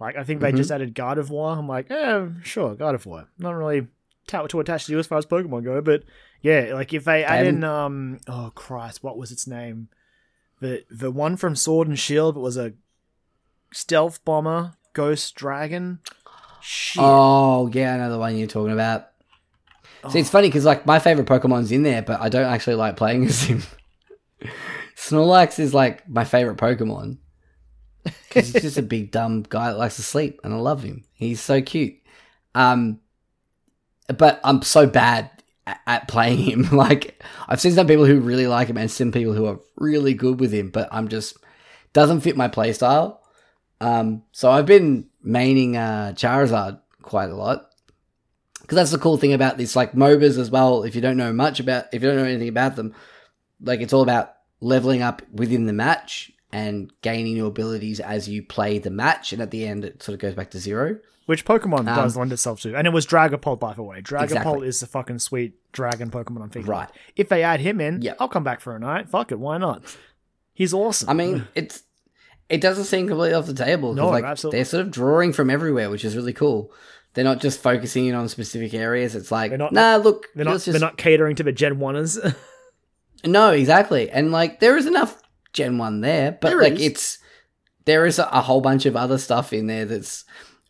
Like 0.00 0.16
I 0.16 0.24
think 0.24 0.40
they 0.40 0.52
Mhm. 0.52 0.56
just 0.56 0.70
added 0.70 0.94
Gardevoir. 0.94 1.58
I'm 1.58 1.66
like, 1.68 1.90
eh, 1.90 2.26
sure, 2.42 2.74
Gardevoir. 2.76 3.26
Not 3.38 3.50
really 3.56 3.88
too 4.26 4.46
too 4.48 4.60
attached 4.60 4.86
to 4.86 4.92
you 4.92 4.98
as 4.98 5.06
far 5.06 5.18
as 5.18 5.26
Pokemon 5.26 5.64
go, 5.64 5.80
but 5.80 6.04
yeah, 6.40 6.70
like 6.72 6.92
if 6.94 7.04
they 7.04 7.24
add 7.24 7.44
in 7.46 7.64
um 7.64 8.20
oh 8.28 8.52
Christ, 8.54 9.02
what 9.02 9.18
was 9.18 9.32
its 9.32 9.46
name? 9.46 9.88
The 10.60 10.84
the 10.90 11.10
one 11.10 11.36
from 11.36 11.56
Sword 11.56 11.88
and 11.88 11.98
Shield 11.98 12.36
it 12.36 12.40
was 12.40 12.56
a 12.56 12.72
stealth 13.72 14.24
bomber, 14.24 14.74
ghost 14.92 15.34
dragon. 15.34 16.00
Shit. 16.60 17.02
Oh, 17.02 17.70
yeah, 17.72 17.94
I 17.94 17.98
know 17.98 18.10
the 18.10 18.18
one 18.18 18.36
you're 18.36 18.48
talking 18.48 18.72
about. 18.72 19.08
See, 20.10 20.20
it's 20.20 20.30
funny 20.30 20.48
because 20.48 20.64
like 20.64 20.86
my 20.86 20.98
favorite 20.98 21.26
Pokemon's 21.26 21.72
in 21.72 21.82
there, 21.82 22.02
but 22.02 22.20
I 22.20 22.28
don't 22.28 22.46
actually 22.46 22.76
like 22.76 22.96
playing 22.96 23.24
as 23.26 23.42
him. 23.42 23.62
Snorlax 24.96 25.58
is 25.58 25.74
like 25.74 26.08
my 26.08 26.24
favorite 26.24 26.56
Pokemon 26.56 27.18
because 28.04 28.52
he's 28.52 28.62
just 28.62 28.78
a 28.78 28.82
big 28.82 29.10
dumb 29.10 29.44
guy 29.48 29.70
that 29.70 29.78
likes 29.78 29.96
to 29.96 30.02
sleep, 30.02 30.40
and 30.44 30.54
I 30.54 30.56
love 30.56 30.82
him. 30.82 31.04
He's 31.14 31.40
so 31.40 31.60
cute. 31.60 31.96
Um, 32.54 33.00
but 34.08 34.40
I'm 34.44 34.62
so 34.62 34.86
bad 34.86 35.30
at, 35.66 35.80
at 35.86 36.08
playing 36.08 36.38
him. 36.38 36.68
Like 36.76 37.22
I've 37.48 37.60
seen 37.60 37.72
some 37.72 37.86
people 37.86 38.06
who 38.06 38.20
really 38.20 38.46
like 38.46 38.68
him 38.68 38.76
and 38.76 38.90
some 38.90 39.12
people 39.12 39.34
who 39.34 39.46
are 39.46 39.60
really 39.76 40.14
good 40.14 40.40
with 40.40 40.52
him, 40.52 40.70
but 40.70 40.88
I'm 40.92 41.08
just 41.08 41.36
doesn't 41.92 42.20
fit 42.20 42.36
my 42.36 42.48
playstyle. 42.48 43.18
Um, 43.80 44.22
so 44.32 44.50
I've 44.50 44.66
been 44.66 45.07
maining 45.28 45.74
uh, 45.76 46.12
Charizard 46.14 46.80
quite 47.02 47.28
a 47.30 47.34
lot 47.36 47.70
because 48.62 48.76
that's 48.76 48.90
the 48.90 48.98
cool 48.98 49.16
thing 49.18 49.32
about 49.32 49.58
this, 49.58 49.76
like 49.76 49.92
MOBAs 49.92 50.38
as 50.38 50.50
well. 50.50 50.82
If 50.82 50.94
you 50.94 51.00
don't 51.00 51.16
know 51.16 51.32
much 51.32 51.60
about, 51.60 51.86
if 51.92 52.02
you 52.02 52.08
don't 52.08 52.16
know 52.18 52.24
anything 52.24 52.48
about 52.48 52.76
them, 52.76 52.94
like 53.60 53.80
it's 53.80 53.92
all 53.92 54.02
about 54.02 54.34
leveling 54.60 55.02
up 55.02 55.22
within 55.32 55.66
the 55.66 55.72
match 55.72 56.32
and 56.52 56.90
gaining 57.02 57.34
new 57.34 57.46
abilities 57.46 58.00
as 58.00 58.28
you 58.28 58.42
play 58.42 58.78
the 58.78 58.90
match, 58.90 59.32
and 59.32 59.42
at 59.42 59.50
the 59.50 59.66
end 59.66 59.84
it 59.84 60.02
sort 60.02 60.14
of 60.14 60.20
goes 60.20 60.34
back 60.34 60.50
to 60.50 60.58
zero. 60.58 60.98
Which 61.26 61.44
Pokemon 61.44 61.80
Um, 61.80 61.84
does 61.84 62.16
lend 62.16 62.32
itself 62.32 62.62
to. 62.62 62.74
And 62.74 62.86
it 62.86 62.90
was 62.90 63.06
Dragapult, 63.06 63.60
by 63.60 63.74
the 63.74 63.82
way. 63.82 64.00
Dragapult 64.00 64.22
Exactly. 64.24 64.68
is 64.68 64.80
the 64.80 64.86
fucking 64.86 65.18
sweet 65.18 65.52
dragon 65.72 66.10
Pokemon 66.10 66.42
I'm 66.42 66.48
thinking. 66.48 66.70
Right. 66.72 66.88
If 67.16 67.28
they 67.28 67.42
add 67.42 67.60
him 67.60 67.82
in, 67.82 68.00
Yeah. 68.00 68.14
I'll 68.18 68.28
come 68.28 68.44
back 68.44 68.60
for 68.60 68.74
a 68.74 68.78
night. 68.78 69.10
Fuck 69.10 69.30
it, 69.30 69.38
why 69.38 69.58
not? 69.58 69.82
He's 70.54 70.72
awesome. 70.72 71.10
I 71.10 71.12
mean, 71.12 71.46
it's 71.54 71.82
it 72.48 72.60
doesn't 72.60 72.84
seem 72.84 73.06
completely 73.08 73.34
off 73.34 73.46
the 73.46 73.54
table. 73.54 73.94
No, 73.94 74.08
like, 74.08 74.24
absolutely. 74.24 74.58
They're 74.58 74.64
sort 74.64 74.86
of 74.86 74.90
drawing 74.90 75.32
from 75.32 75.50
everywhere, 75.50 75.90
which 75.90 76.04
is 76.04 76.16
really 76.16 76.32
cool. 76.32 76.72
They're 77.14 77.24
not 77.24 77.40
just 77.40 77.60
focusing 77.60 78.06
in 78.06 78.14
on 78.14 78.28
specific 78.28 78.74
areas. 78.74 79.14
It's 79.14 79.30
like, 79.32 79.50
They're 79.50 79.58
not- 79.58 79.72
nah, 79.72 79.96
look, 79.96 80.26
they're 80.34 80.44
not 80.44 80.52
just 80.54 80.66
they're 80.66 80.80
not 80.80 80.96
catering 80.98 81.36
to 81.36 81.42
the 81.42 81.52
Gen 81.52 81.76
1ers. 81.76 82.34
No, 83.24 83.50
exactly. 83.50 84.10
And 84.10 84.30
like 84.30 84.60
there 84.60 84.76
is 84.76 84.86
enough 84.86 85.20
Gen 85.52 85.78
1 85.78 86.00
there, 86.02 86.38
but 86.40 86.50
There 86.50 86.62
like 86.62 86.74
is. 86.74 86.82
it's 86.82 87.18
there 87.84 88.06
is 88.06 88.18
a, 88.20 88.28
a 88.30 88.40
whole 88.40 88.60
bunch 88.60 88.86
of 88.86 88.94
other 88.96 89.18
stuff 89.18 89.52
in 89.52 89.66
there 89.66 89.84
that's 89.86 90.24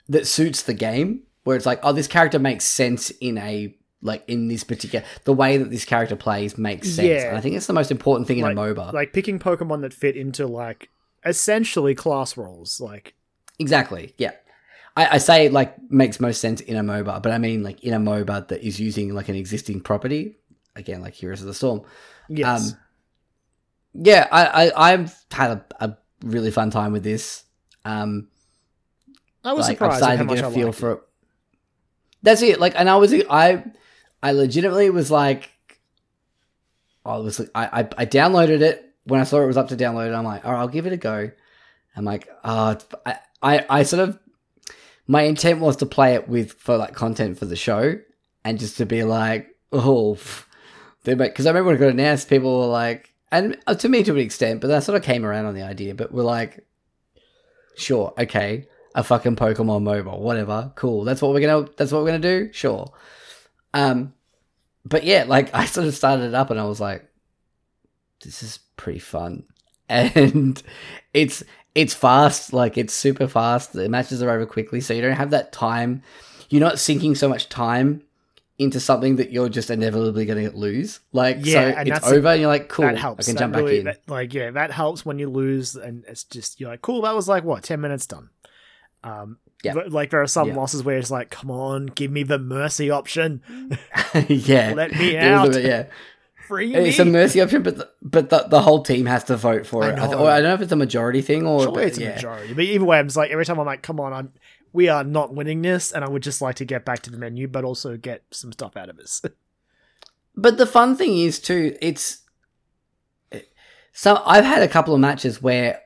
that 0.08 0.26
suits 0.26 0.62
the 0.62 0.72
game 0.72 1.24
where 1.44 1.56
it's 1.56 1.66
like, 1.66 1.80
oh, 1.82 1.92
this 1.92 2.06
character 2.06 2.38
makes 2.38 2.64
sense 2.64 3.10
in 3.20 3.36
a 3.36 3.74
like 4.00 4.24
in 4.28 4.48
this 4.48 4.64
particular 4.64 5.04
the 5.24 5.32
way 5.34 5.58
that 5.58 5.70
this 5.70 5.84
character 5.84 6.16
plays 6.16 6.56
makes 6.56 6.88
sense. 6.88 7.06
Yeah. 7.08 7.28
And 7.28 7.36
I 7.36 7.40
think 7.42 7.54
it's 7.54 7.66
the 7.66 7.72
most 7.74 7.90
important 7.90 8.26
thing 8.28 8.40
like, 8.40 8.52
in 8.52 8.58
a 8.58 8.60
MOBA. 8.62 8.92
like 8.94 9.12
picking 9.12 9.38
Pokemon 9.38 9.82
that 9.82 9.92
fit 9.92 10.16
into 10.16 10.46
like 10.46 10.88
essentially 11.28 11.94
class 11.94 12.36
roles. 12.36 12.80
Like 12.80 13.14
exactly. 13.58 14.14
Yeah. 14.18 14.32
I, 14.96 15.14
I 15.14 15.18
say 15.18 15.48
like 15.48 15.76
makes 15.90 16.18
most 16.18 16.40
sense 16.40 16.60
in 16.60 16.76
a 16.76 16.82
MOBA, 16.82 17.22
but 17.22 17.30
I 17.30 17.38
mean 17.38 17.62
like 17.62 17.84
in 17.84 17.94
a 17.94 18.00
MOBA 18.00 18.48
that 18.48 18.66
is 18.66 18.80
using 18.80 19.14
like 19.14 19.28
an 19.28 19.36
existing 19.36 19.80
property, 19.80 20.36
again 20.74 21.00
like 21.00 21.14
Heroes 21.14 21.40
of 21.40 21.46
the 21.46 21.54
Storm. 21.54 21.82
yes. 22.28 22.72
Um, 22.72 22.78
yeah, 23.94 24.28
I, 24.30 24.68
I 24.70 24.92
I've 24.92 25.24
had 25.30 25.50
a, 25.50 25.64
a 25.80 25.96
really 26.22 26.50
fun 26.50 26.70
time 26.70 26.92
with 26.92 27.02
this. 27.02 27.44
Um, 27.84 28.28
I 29.44 29.52
was 29.52 29.68
like 29.68 29.80
I'm 29.80 29.90
surprised 29.90 29.94
at 29.94 29.98
starting 29.98 30.18
how 30.18 30.24
to 30.24 30.26
much 30.26 30.36
get 30.36 30.44
I 30.44 30.48
a 30.48 30.52
feel 30.52 30.72
for 30.72 30.90
it. 30.92 30.94
it. 30.94 31.00
That's 32.22 32.42
it. 32.42 32.60
Like, 32.60 32.74
and 32.76 32.88
I 32.88 32.96
was 32.96 33.14
I 33.30 33.64
I 34.22 34.32
legitimately 34.32 34.90
was 34.90 35.10
like, 35.10 35.50
I 37.04 37.16
was 37.16 37.38
like, 37.38 37.50
I 37.54 37.66
I, 37.66 37.78
I 37.98 38.06
downloaded 38.06 38.60
it 38.60 38.87
when 39.08 39.20
I 39.20 39.24
saw 39.24 39.42
it 39.42 39.46
was 39.46 39.56
up 39.56 39.68
to 39.68 39.76
download. 39.76 40.14
I'm 40.14 40.24
like, 40.24 40.44
all 40.44 40.52
right, 40.52 40.60
I'll 40.60 40.68
give 40.68 40.86
it 40.86 40.92
a 40.92 40.96
go. 40.96 41.30
I'm 41.96 42.04
like, 42.04 42.22
it's- 42.26 42.86
I 43.04 43.18
I, 43.42 43.66
I 43.68 43.82
sort 43.84 44.08
of 44.08 44.18
my 45.06 45.22
intent 45.22 45.60
was 45.60 45.76
to 45.76 45.86
play 45.86 46.14
it 46.14 46.28
with 46.28 46.52
for 46.52 46.76
like 46.76 46.94
content 46.94 47.38
for 47.38 47.46
the 47.46 47.56
show 47.56 47.98
and 48.44 48.58
just 48.58 48.76
to 48.78 48.86
be 48.86 49.04
like, 49.04 49.48
oh, 49.72 50.18
because 51.04 51.46
I 51.46 51.50
remember 51.50 51.68
when 51.68 51.76
it 51.76 51.80
got 51.80 51.90
announced, 51.90 52.28
people 52.28 52.60
were 52.60 52.66
like, 52.66 53.12
and 53.30 53.56
uh, 53.66 53.74
to 53.76 53.88
me 53.88 54.02
to 54.04 54.12
an 54.12 54.18
extent, 54.18 54.60
but 54.60 54.70
I 54.70 54.80
sort 54.80 54.96
of 54.96 55.02
came 55.04 55.24
around 55.24 55.46
on 55.46 55.54
the 55.54 55.62
idea, 55.62 55.94
but 55.94 56.12
we're 56.12 56.22
like, 56.22 56.64
sure, 57.76 58.12
okay, 58.18 58.66
a 58.94 59.04
fucking 59.04 59.36
Pokemon 59.36 59.82
mobile, 59.82 60.20
whatever, 60.20 60.72
cool. 60.74 61.04
That's 61.04 61.22
what 61.22 61.32
we're 61.32 61.40
gonna. 61.40 61.68
That's 61.76 61.92
what 61.92 62.02
we're 62.02 62.08
gonna 62.08 62.18
do. 62.18 62.52
Sure. 62.52 62.92
Um, 63.74 64.14
but 64.84 65.04
yeah, 65.04 65.24
like 65.26 65.54
I 65.54 65.66
sort 65.66 65.86
of 65.86 65.94
started 65.94 66.24
it 66.26 66.34
up, 66.34 66.50
and 66.50 66.58
I 66.58 66.64
was 66.64 66.80
like, 66.80 67.08
this 68.22 68.42
is 68.42 68.58
pretty 68.78 68.98
fun, 69.00 69.44
and 69.90 70.62
it's 71.12 71.42
it's 71.74 71.92
fast, 71.94 72.52
like 72.54 72.78
it's 72.78 72.94
super 72.94 73.28
fast. 73.28 73.74
The 73.74 73.88
matches 73.90 74.22
are 74.22 74.30
over 74.30 74.46
quickly, 74.46 74.80
so 74.80 74.94
you 74.94 75.02
don't 75.02 75.12
have 75.16 75.30
that 75.30 75.52
time. 75.52 76.02
You're 76.48 76.60
not 76.62 76.78
sinking 76.78 77.14
so 77.14 77.28
much 77.28 77.50
time 77.50 78.02
into 78.58 78.80
something 78.80 79.16
that 79.16 79.30
you're 79.30 79.48
just 79.50 79.70
inevitably 79.70 80.24
going 80.26 80.50
to 80.50 80.56
lose. 80.56 80.98
Like, 81.12 81.36
Yeah, 81.42 81.74
so 81.74 81.92
it's 81.94 82.06
over, 82.08 82.28
and 82.28 82.40
you're 82.40 82.48
like, 82.50 82.68
cool, 82.68 82.86
that 82.86 82.96
helps. 82.98 83.28
I 83.28 83.30
can 83.30 83.34
That 83.36 83.40
jump 83.40 83.54
really- 83.56 83.70
back 83.70 83.78
in. 83.78 83.84
that- 84.06 84.12
like, 84.12 84.34
yeah, 84.34 84.50
that 84.50 84.72
helps 84.72 85.04
when 85.06 85.18
you 85.20 85.28
lose, 85.30 85.76
and 85.76 86.04
it's 86.08 86.24
just 86.24 86.58
you're 86.58 86.70
like, 86.70 86.82
cool. 86.82 87.02
That 87.02 87.14
was 87.14 87.28
like 87.28 87.44
what 87.44 87.62
ten 87.62 87.80
minutes 87.80 88.06
done. 88.06 88.30
Um, 89.04 89.38
Yeah. 89.62 89.74
like 89.88 90.10
there 90.10 90.22
are 90.22 90.26
some 90.26 90.48
Yeah. 90.48 90.56
losses 90.56 90.82
where 90.82 90.96
it's 90.98 91.10
like, 91.10 91.30
come 91.30 91.50
on, 91.52 91.86
give 91.86 92.10
me 92.10 92.24
the 92.24 92.38
mercy 92.38 92.90
option, 92.90 93.42
yeah, 94.28 94.72
let 94.76 94.92
me 94.92 95.16
out, 95.16 95.54
a- 95.54 95.60
yeah. 95.62 95.84
Free 96.48 96.74
It's 96.74 96.98
a 96.98 97.04
mercy 97.04 97.40
option, 97.40 97.62
but 97.62 97.78
the, 97.78 97.90
but 98.02 98.30
the, 98.30 98.46
the 98.48 98.62
whole 98.62 98.82
team 98.82 99.06
has 99.06 99.24
to 99.24 99.36
vote 99.36 99.66
for 99.66 99.84
I 99.84 99.90
it. 99.90 99.98
I, 99.98 100.06
th- 100.06 100.16
or 100.16 100.28
I 100.28 100.40
don't 100.40 100.48
know 100.48 100.54
if 100.54 100.62
it's 100.62 100.72
a 100.72 100.76
majority 100.76 101.22
thing 101.22 101.46
or 101.46 101.62
Surely 101.62 101.74
but 101.74 101.84
it's 101.84 101.98
a 101.98 102.02
yeah. 102.02 102.14
majority, 102.14 102.54
but 102.54 102.64
either 102.64 102.84
way, 102.84 102.98
I'm 102.98 103.06
just 103.06 103.16
like 103.16 103.30
every 103.30 103.44
time 103.44 103.60
I'm 103.60 103.66
like, 103.66 103.82
come 103.82 104.00
on, 104.00 104.12
I'm 104.12 104.32
we 104.72 104.88
are 104.88 105.04
not 105.04 105.34
winning 105.34 105.62
this, 105.62 105.92
and 105.92 106.04
I 106.04 106.08
would 106.08 106.22
just 106.22 106.42
like 106.42 106.56
to 106.56 106.64
get 106.64 106.84
back 106.84 107.00
to 107.02 107.10
the 107.10 107.16
menu, 107.16 107.48
but 107.48 107.64
also 107.64 107.96
get 107.96 108.24
some 108.30 108.52
stuff 108.52 108.76
out 108.76 108.88
of 108.88 108.96
this. 108.96 109.22
But 110.40 110.56
the 110.56 110.66
fun 110.66 110.94
thing 110.94 111.18
is 111.18 111.40
too, 111.40 111.76
it's 111.82 112.20
so 113.90 114.22
I've 114.24 114.44
had 114.44 114.62
a 114.62 114.68
couple 114.68 114.94
of 114.94 115.00
matches 115.00 115.42
where 115.42 115.80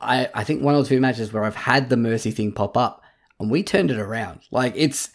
I, 0.00 0.28
I 0.32 0.44
think 0.44 0.62
one 0.62 0.76
or 0.76 0.84
two 0.84 1.00
matches 1.00 1.32
where 1.32 1.42
I've 1.42 1.56
had 1.56 1.88
the 1.88 1.96
mercy 1.96 2.30
thing 2.30 2.52
pop 2.52 2.76
up 2.76 3.02
and 3.40 3.50
we 3.50 3.64
turned 3.64 3.90
it 3.90 3.98
around. 3.98 4.42
Like 4.52 4.74
it's 4.76 5.06
it 5.06 5.12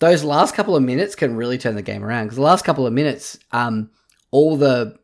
those 0.00 0.24
last 0.24 0.54
couple 0.54 0.76
of 0.76 0.82
minutes 0.82 1.14
can 1.14 1.36
really 1.36 1.58
turn 1.58 1.74
the 1.76 1.82
game 1.82 2.04
around 2.04 2.24
because 2.26 2.36
the 2.36 2.42
last 2.42 2.64
couple 2.64 2.86
of 2.86 2.92
minutes, 2.92 3.38
um, 3.52 3.90
all 4.30 4.56
the 4.56 4.98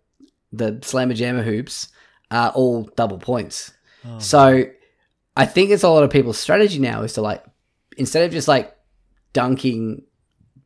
the 0.52 0.80
slammer 0.82 1.14
jammer 1.14 1.42
hoops 1.42 1.88
are 2.30 2.50
all 2.50 2.84
double 2.96 3.18
points. 3.18 3.72
So 4.18 4.64
I 5.36 5.46
think 5.46 5.70
it's 5.70 5.82
a 5.82 5.88
lot 5.88 6.04
of 6.04 6.10
people's 6.10 6.38
strategy 6.38 6.78
now 6.78 7.02
is 7.02 7.12
to 7.14 7.22
like 7.22 7.44
instead 7.96 8.24
of 8.24 8.32
just 8.32 8.48
like 8.48 8.76
dunking 9.32 10.02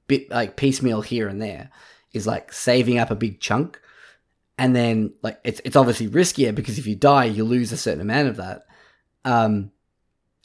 bit 0.06 0.30
like 0.30 0.56
piecemeal 0.56 1.02
here 1.02 1.28
and 1.28 1.40
there 1.42 1.70
is 2.12 2.26
like 2.26 2.52
saving 2.52 2.98
up 2.98 3.10
a 3.10 3.14
big 3.16 3.40
chunk. 3.40 3.80
And 4.56 4.74
then 4.74 5.12
like 5.22 5.40
it's 5.44 5.60
it's 5.64 5.76
obviously 5.76 6.08
riskier 6.08 6.54
because 6.54 6.78
if 6.78 6.86
you 6.86 6.94
die 6.96 7.24
you 7.24 7.44
lose 7.44 7.72
a 7.72 7.76
certain 7.76 8.00
amount 8.00 8.28
of 8.28 8.36
that. 8.36 8.66
Um 9.24 9.72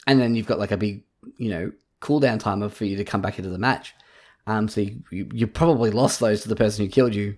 and 0.06 0.20
then 0.20 0.34
you've 0.34 0.46
got 0.46 0.58
like 0.58 0.72
a 0.72 0.76
big 0.76 1.04
you 1.36 1.50
know 1.50 1.72
cooldown 2.00 2.38
timer 2.38 2.68
for 2.68 2.84
you 2.84 2.96
to 2.96 3.04
come 3.04 3.20
back 3.20 3.38
into 3.38 3.50
the 3.50 3.58
match 3.58 3.94
um 4.46 4.68
so 4.68 4.80
you, 4.80 5.02
you, 5.10 5.28
you 5.32 5.46
probably 5.46 5.90
lost 5.90 6.20
those 6.20 6.42
to 6.42 6.48
the 6.48 6.56
person 6.56 6.84
who 6.84 6.90
killed 6.90 7.14
you 7.14 7.36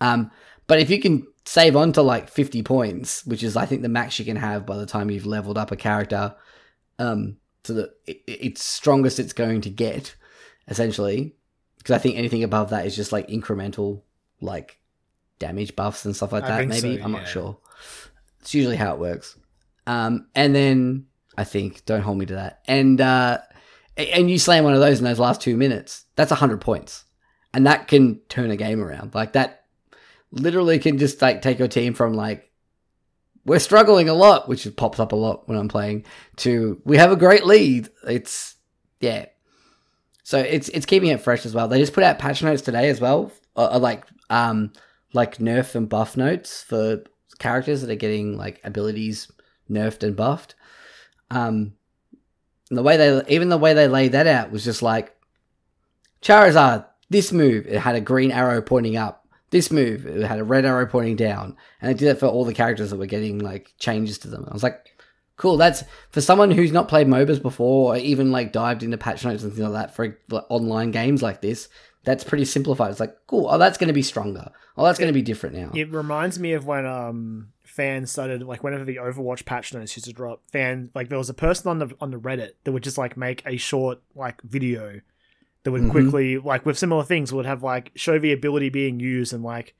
um 0.00 0.30
but 0.66 0.78
if 0.78 0.90
you 0.90 1.00
can 1.00 1.26
save 1.44 1.76
on 1.76 1.92
to 1.92 2.02
like 2.02 2.28
50 2.28 2.62
points 2.62 3.26
which 3.26 3.42
is 3.42 3.56
i 3.56 3.66
think 3.66 3.82
the 3.82 3.88
max 3.88 4.18
you 4.18 4.24
can 4.24 4.36
have 4.36 4.64
by 4.64 4.76
the 4.76 4.86
time 4.86 5.10
you've 5.10 5.26
leveled 5.26 5.58
up 5.58 5.70
a 5.70 5.76
character 5.76 6.34
um 6.98 7.36
so 7.64 7.74
that 7.74 7.90
it, 8.06 8.22
it's 8.26 8.62
strongest 8.64 9.18
it's 9.18 9.32
going 9.32 9.60
to 9.60 9.70
get 9.70 10.14
essentially 10.68 11.34
because 11.82 11.96
I 11.96 11.98
think 11.98 12.16
anything 12.16 12.44
above 12.44 12.70
that 12.70 12.86
is 12.86 12.94
just 12.94 13.10
like 13.10 13.26
incremental, 13.28 14.02
like 14.40 14.78
damage 15.40 15.74
buffs 15.74 16.04
and 16.04 16.14
stuff 16.14 16.32
like 16.32 16.44
I 16.44 16.48
that. 16.48 16.68
Maybe 16.68 16.96
so, 16.98 17.02
I'm 17.02 17.12
yeah. 17.12 17.18
not 17.18 17.28
sure. 17.28 17.58
It's 18.40 18.54
usually 18.54 18.76
how 18.76 18.94
it 18.94 19.00
works. 19.00 19.36
Um, 19.86 20.28
and 20.36 20.54
then 20.54 21.06
I 21.36 21.44
think 21.44 21.84
don't 21.84 22.02
hold 22.02 22.18
me 22.18 22.26
to 22.26 22.34
that. 22.34 22.62
And 22.66 23.00
uh, 23.00 23.38
and 23.96 24.30
you 24.30 24.38
slam 24.38 24.64
one 24.64 24.74
of 24.74 24.80
those 24.80 24.98
in 24.98 25.04
those 25.04 25.18
last 25.18 25.40
two 25.40 25.56
minutes, 25.56 26.04
that's 26.16 26.32
hundred 26.32 26.60
points, 26.60 27.04
and 27.52 27.66
that 27.66 27.88
can 27.88 28.20
turn 28.28 28.50
a 28.50 28.56
game 28.56 28.82
around. 28.82 29.14
Like 29.14 29.32
that, 29.32 29.64
literally 30.30 30.78
can 30.78 30.98
just 30.98 31.20
like 31.22 31.42
take 31.42 31.58
your 31.58 31.68
team 31.68 31.94
from 31.94 32.14
like 32.14 32.50
we're 33.44 33.58
struggling 33.58 34.08
a 34.08 34.14
lot, 34.14 34.48
which 34.48 34.68
pops 34.76 35.00
up 35.00 35.12
a 35.12 35.16
lot 35.16 35.48
when 35.48 35.58
I'm 35.58 35.68
playing, 35.68 36.04
to 36.38 36.80
we 36.84 36.96
have 36.96 37.12
a 37.12 37.16
great 37.16 37.44
lead. 37.44 37.88
It's 38.06 38.56
yeah, 39.00 39.26
so 40.22 40.38
it's 40.38 40.68
it's 40.68 40.86
keeping 40.86 41.10
it 41.10 41.20
fresh 41.20 41.44
as 41.44 41.54
well. 41.54 41.68
They 41.68 41.78
just 41.78 41.92
put 41.92 42.04
out 42.04 42.18
patch 42.18 42.42
notes 42.42 42.62
today 42.62 42.88
as 42.88 43.00
well, 43.00 43.32
uh, 43.56 43.70
uh, 43.72 43.78
like 43.78 44.04
um 44.30 44.72
like 45.12 45.38
nerf 45.38 45.74
and 45.74 45.88
buff 45.88 46.16
notes 46.16 46.62
for 46.62 47.02
characters 47.38 47.82
that 47.82 47.90
are 47.90 47.96
getting 47.96 48.36
like 48.36 48.60
abilities 48.64 49.30
nerfed 49.68 50.02
and 50.02 50.16
buffed. 50.16 50.54
Um, 51.34 51.74
the 52.70 52.82
way 52.82 52.96
they 52.96 53.22
even 53.28 53.48
the 53.48 53.58
way 53.58 53.74
they 53.74 53.88
laid 53.88 54.12
that 54.12 54.26
out 54.26 54.50
was 54.50 54.64
just 54.64 54.82
like 54.82 55.14
Charizard. 56.22 56.86
This 57.10 57.32
move 57.32 57.66
it 57.66 57.78
had 57.78 57.94
a 57.94 58.00
green 58.00 58.30
arrow 58.30 58.62
pointing 58.62 58.96
up. 58.96 59.26
This 59.50 59.70
move 59.70 60.06
it 60.06 60.26
had 60.26 60.38
a 60.38 60.44
red 60.44 60.64
arrow 60.64 60.86
pointing 60.86 61.16
down, 61.16 61.56
and 61.80 61.90
they 61.90 61.98
did 61.98 62.08
it 62.08 62.18
for 62.18 62.26
all 62.26 62.44
the 62.44 62.54
characters 62.54 62.90
that 62.90 62.96
were 62.96 63.06
getting 63.06 63.38
like 63.38 63.72
changes 63.78 64.18
to 64.18 64.28
them. 64.28 64.46
I 64.48 64.52
was 64.54 64.62
like, 64.62 64.86
cool. 65.36 65.56
That's 65.56 65.84
for 66.10 66.20
someone 66.20 66.50
who's 66.50 66.72
not 66.72 66.88
played 66.88 67.06
MOBAs 67.06 67.42
before, 67.42 67.94
or 67.94 67.98
even 67.98 68.32
like 68.32 68.52
dived 68.52 68.82
into 68.82 68.96
patch 68.96 69.24
notes 69.24 69.42
and 69.42 69.52
things 69.52 69.68
like 69.68 69.72
that 69.72 69.94
for 69.94 70.18
like, 70.30 70.44
online 70.48 70.90
games 70.90 71.22
like 71.22 71.42
this. 71.42 71.68
That's 72.04 72.24
pretty 72.24 72.46
simplified. 72.46 72.90
It's 72.90 73.00
like, 73.00 73.14
cool. 73.26 73.46
Oh, 73.48 73.58
that's 73.58 73.78
going 73.78 73.88
to 73.88 73.94
be 73.94 74.02
stronger. 74.02 74.50
Oh, 74.76 74.84
that's 74.84 74.98
going 74.98 75.10
to 75.10 75.14
be 75.14 75.22
different 75.22 75.54
now. 75.54 75.70
It 75.74 75.92
reminds 75.92 76.38
me 76.38 76.54
of 76.54 76.66
when 76.66 76.86
um 76.86 77.52
fans 77.72 78.10
started 78.10 78.42
like 78.42 78.62
whenever 78.62 78.84
the 78.84 78.96
Overwatch 78.96 79.46
patch 79.46 79.72
notes 79.72 79.96
used 79.96 80.04
to 80.04 80.12
drop, 80.12 80.42
fan 80.52 80.90
like 80.94 81.08
there 81.08 81.16
was 81.18 81.30
a 81.30 81.34
person 81.34 81.68
on 81.70 81.78
the 81.78 81.94
on 82.00 82.10
the 82.10 82.18
Reddit 82.18 82.50
that 82.64 82.72
would 82.72 82.82
just 82.82 82.98
like 82.98 83.16
make 83.16 83.42
a 83.46 83.56
short 83.56 84.02
like 84.14 84.42
video 84.42 85.00
that 85.62 85.70
would 85.72 85.82
Mhm. 85.84 85.90
quickly 85.90 86.38
like 86.38 86.66
with 86.66 86.76
similar 86.78 87.02
things 87.04 87.32
would 87.32 87.46
have 87.46 87.62
like 87.62 87.90
show 87.94 88.18
the 88.18 88.32
ability 88.32 88.68
being 88.68 89.00
used 89.00 89.32
and 89.32 89.42
like 89.42 89.74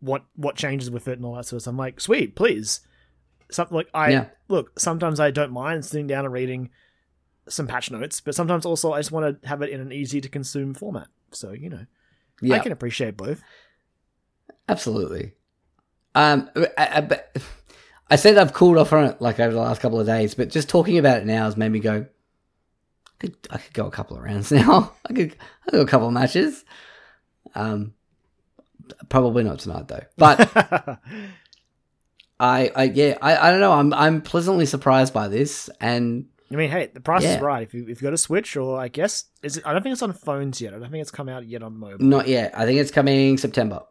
what 0.00 0.24
what 0.36 0.54
changes 0.54 0.90
with 0.92 1.08
it 1.08 1.18
and 1.18 1.24
all 1.24 1.34
that 1.34 1.44
sort 1.46 1.56
of 1.58 1.62
stuff. 1.62 1.72
I'm 1.72 1.76
like, 1.78 2.00
sweet, 2.00 2.36
please. 2.36 2.82
Something 3.50 3.76
like 3.78 3.88
I 3.92 4.10
Yeah. 4.10 4.24
look. 4.48 4.78
Sometimes 4.78 5.18
I 5.18 5.30
don't 5.32 5.50
mind 5.50 5.84
sitting 5.84 6.06
down 6.06 6.24
and 6.24 6.32
reading 6.32 6.70
some 7.48 7.66
patch 7.66 7.90
notes, 7.90 8.20
but 8.20 8.34
sometimes 8.36 8.64
also 8.66 8.92
I 8.92 9.00
just 9.00 9.10
want 9.10 9.42
to 9.42 9.48
have 9.48 9.62
it 9.62 9.70
in 9.70 9.80
an 9.80 9.90
easy 9.90 10.20
to 10.20 10.28
consume 10.28 10.72
format. 10.74 11.08
So 11.32 11.50
you 11.52 11.68
know, 11.70 11.86
Yeah, 12.40 12.54
I 12.56 12.58
can 12.60 12.70
appreciate 12.70 13.16
both. 13.16 13.42
absolutely. 14.68 15.32
Um, 16.18 16.50
I, 16.56 16.70
I, 16.78 17.20
I 18.10 18.16
said 18.16 18.38
I've 18.38 18.52
cooled 18.52 18.76
off 18.78 18.92
on 18.92 19.04
it 19.04 19.20
like 19.20 19.38
over 19.38 19.52
the 19.54 19.60
last 19.60 19.80
couple 19.80 20.00
of 20.00 20.06
days, 20.06 20.34
but 20.34 20.50
just 20.50 20.68
talking 20.68 20.98
about 20.98 21.18
it 21.18 21.26
now 21.26 21.44
has 21.44 21.56
made 21.56 21.70
me 21.70 21.78
go. 21.78 22.06
I 22.06 23.16
could, 23.20 23.36
I 23.50 23.58
could 23.58 23.72
go 23.74 23.86
a 23.86 23.90
couple 23.90 24.16
of 24.16 24.22
rounds 24.24 24.50
now. 24.52 24.92
I 25.08 25.12
could, 25.12 25.36
I 25.66 25.70
could 25.70 25.72
go 25.72 25.80
a 25.82 25.86
couple 25.86 26.08
of 26.08 26.12
matches. 26.14 26.64
Um, 27.54 27.94
probably 29.08 29.44
not 29.44 29.58
tonight 29.60 29.86
though. 29.88 30.02
But 30.16 30.40
I, 32.40 32.70
I, 32.74 32.82
yeah, 32.84 33.18
I, 33.20 33.36
I 33.48 33.50
don't 33.50 33.60
know. 33.60 33.72
I'm, 33.72 33.92
I'm 33.94 34.22
pleasantly 34.22 34.66
surprised 34.66 35.12
by 35.12 35.28
this, 35.28 35.68
and 35.80 36.26
I 36.50 36.54
mean, 36.56 36.70
hey, 36.70 36.90
the 36.92 37.00
price 37.00 37.22
Yeah. 37.24 37.36
is 37.36 37.40
right. 37.42 37.62
If 37.62 37.74
you 37.74 37.82
if 37.88 38.00
you 38.00 38.06
got 38.06 38.14
a 38.14 38.18
Switch, 38.18 38.56
or 38.56 38.78
I 38.80 38.88
guess 38.88 39.24
is 39.42 39.56
it? 39.58 39.66
I 39.66 39.72
don't 39.72 39.82
think 39.82 39.92
it's 39.92 40.02
on 40.02 40.12
phones 40.12 40.60
yet. 40.60 40.72
I 40.74 40.78
don't 40.78 40.90
think 40.90 41.02
it's 41.02 41.10
come 41.10 41.28
out 41.28 41.46
yet 41.46 41.62
on 41.62 41.76
mobile. 41.76 42.04
not 42.04 42.28
yet. 42.28 42.56
I 42.56 42.64
think 42.64 42.80
it's 42.80 42.90
coming 42.90 43.36
September. 43.38 43.82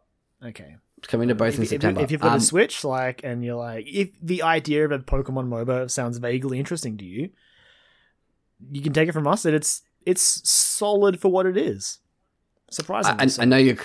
Okay. 0.44 0.76
It's 0.98 1.08
coming 1.08 1.28
to 1.28 1.34
both 1.34 1.54
If, 1.54 1.60
in 1.60 1.66
September. 1.66 2.00
if 2.00 2.10
you've 2.10 2.20
got 2.20 2.32
Um, 2.32 2.38
a 2.38 2.40
Switch, 2.40 2.84
like, 2.84 3.20
and 3.22 3.44
you're 3.44 3.56
like, 3.56 3.86
if 3.86 4.10
the 4.20 4.42
idea 4.42 4.84
of 4.84 4.92
a 4.92 4.98
Pokemon 4.98 5.48
MOBA 5.48 5.90
sounds 5.90 6.18
vaguely 6.18 6.58
interesting 6.58 6.96
to 6.98 7.04
you, 7.04 7.30
you 8.70 8.82
can 8.82 8.92
take 8.92 9.08
it 9.08 9.12
from 9.12 9.26
us 9.26 9.44
that 9.44 9.54
it's 9.54 9.82
it's 10.04 10.48
solid 10.48 11.20
for 11.20 11.30
what 11.30 11.46
it 11.46 11.56
is. 11.56 11.98
Surprisingly, 12.70 13.24
I, 13.24 13.42
I, 13.42 13.44
know 13.44 13.56
you're, 13.56 13.76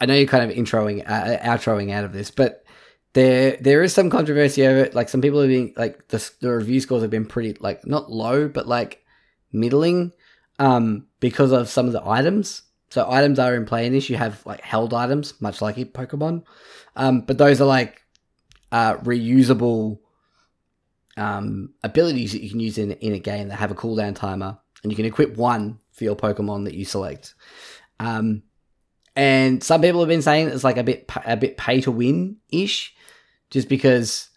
I 0.00 0.06
know 0.06 0.14
you're 0.14 0.26
kind 0.26 0.50
of 0.50 0.56
introing, 0.56 1.02
uh, 1.08 1.38
outroing 1.38 1.92
out 1.92 2.04
of 2.04 2.12
this, 2.12 2.30
but 2.30 2.64
there 3.12 3.56
there 3.60 3.82
is 3.82 3.92
some 3.92 4.10
controversy 4.10 4.66
over 4.66 4.80
it. 4.80 4.94
Like 4.94 5.08
some 5.08 5.20
people 5.20 5.40
have 5.40 5.48
been 5.48 5.72
like 5.76 6.08
the 6.08 6.30
the 6.40 6.54
review 6.54 6.80
scores 6.80 7.02
have 7.02 7.10
been 7.10 7.26
pretty 7.26 7.56
like 7.60 7.86
not 7.86 8.10
low, 8.10 8.48
but 8.48 8.66
like 8.66 9.04
middling, 9.52 10.12
um, 10.58 11.06
because 11.20 11.52
of 11.52 11.68
some 11.68 11.86
of 11.86 11.92
the 11.92 12.06
items. 12.06 12.62
So 12.90 13.10
items 13.10 13.38
are 13.38 13.54
in 13.54 13.66
play 13.66 13.86
in 13.86 13.92
this. 13.92 14.08
You 14.08 14.16
have 14.16 14.44
like 14.46 14.60
held 14.60 14.94
items, 14.94 15.40
much 15.40 15.60
like 15.60 15.78
in 15.78 15.88
Pokemon, 15.88 16.44
um, 16.94 17.22
but 17.22 17.38
those 17.38 17.60
are 17.60 17.66
like 17.66 18.02
uh, 18.72 18.96
reusable 18.98 19.98
um, 21.16 21.74
abilities 21.82 22.32
that 22.32 22.42
you 22.42 22.50
can 22.50 22.60
use 22.60 22.78
in 22.78 22.92
in 22.92 23.12
a 23.12 23.18
game 23.18 23.48
that 23.48 23.56
have 23.56 23.70
a 23.70 23.74
cooldown 23.74 24.14
timer, 24.14 24.58
and 24.82 24.92
you 24.92 24.96
can 24.96 25.06
equip 25.06 25.36
one 25.36 25.78
for 25.90 26.04
your 26.04 26.16
Pokemon 26.16 26.64
that 26.64 26.74
you 26.74 26.84
select. 26.84 27.34
Um, 27.98 28.42
and 29.16 29.64
some 29.64 29.80
people 29.80 30.00
have 30.00 30.08
been 30.08 30.22
saying 30.22 30.48
it's 30.48 30.64
like 30.64 30.76
a 30.76 30.84
bit 30.84 31.10
a 31.24 31.36
bit 31.36 31.56
pay 31.56 31.80
to 31.80 31.90
win 31.90 32.36
ish, 32.50 32.94
just 33.50 33.68
because 33.68 34.28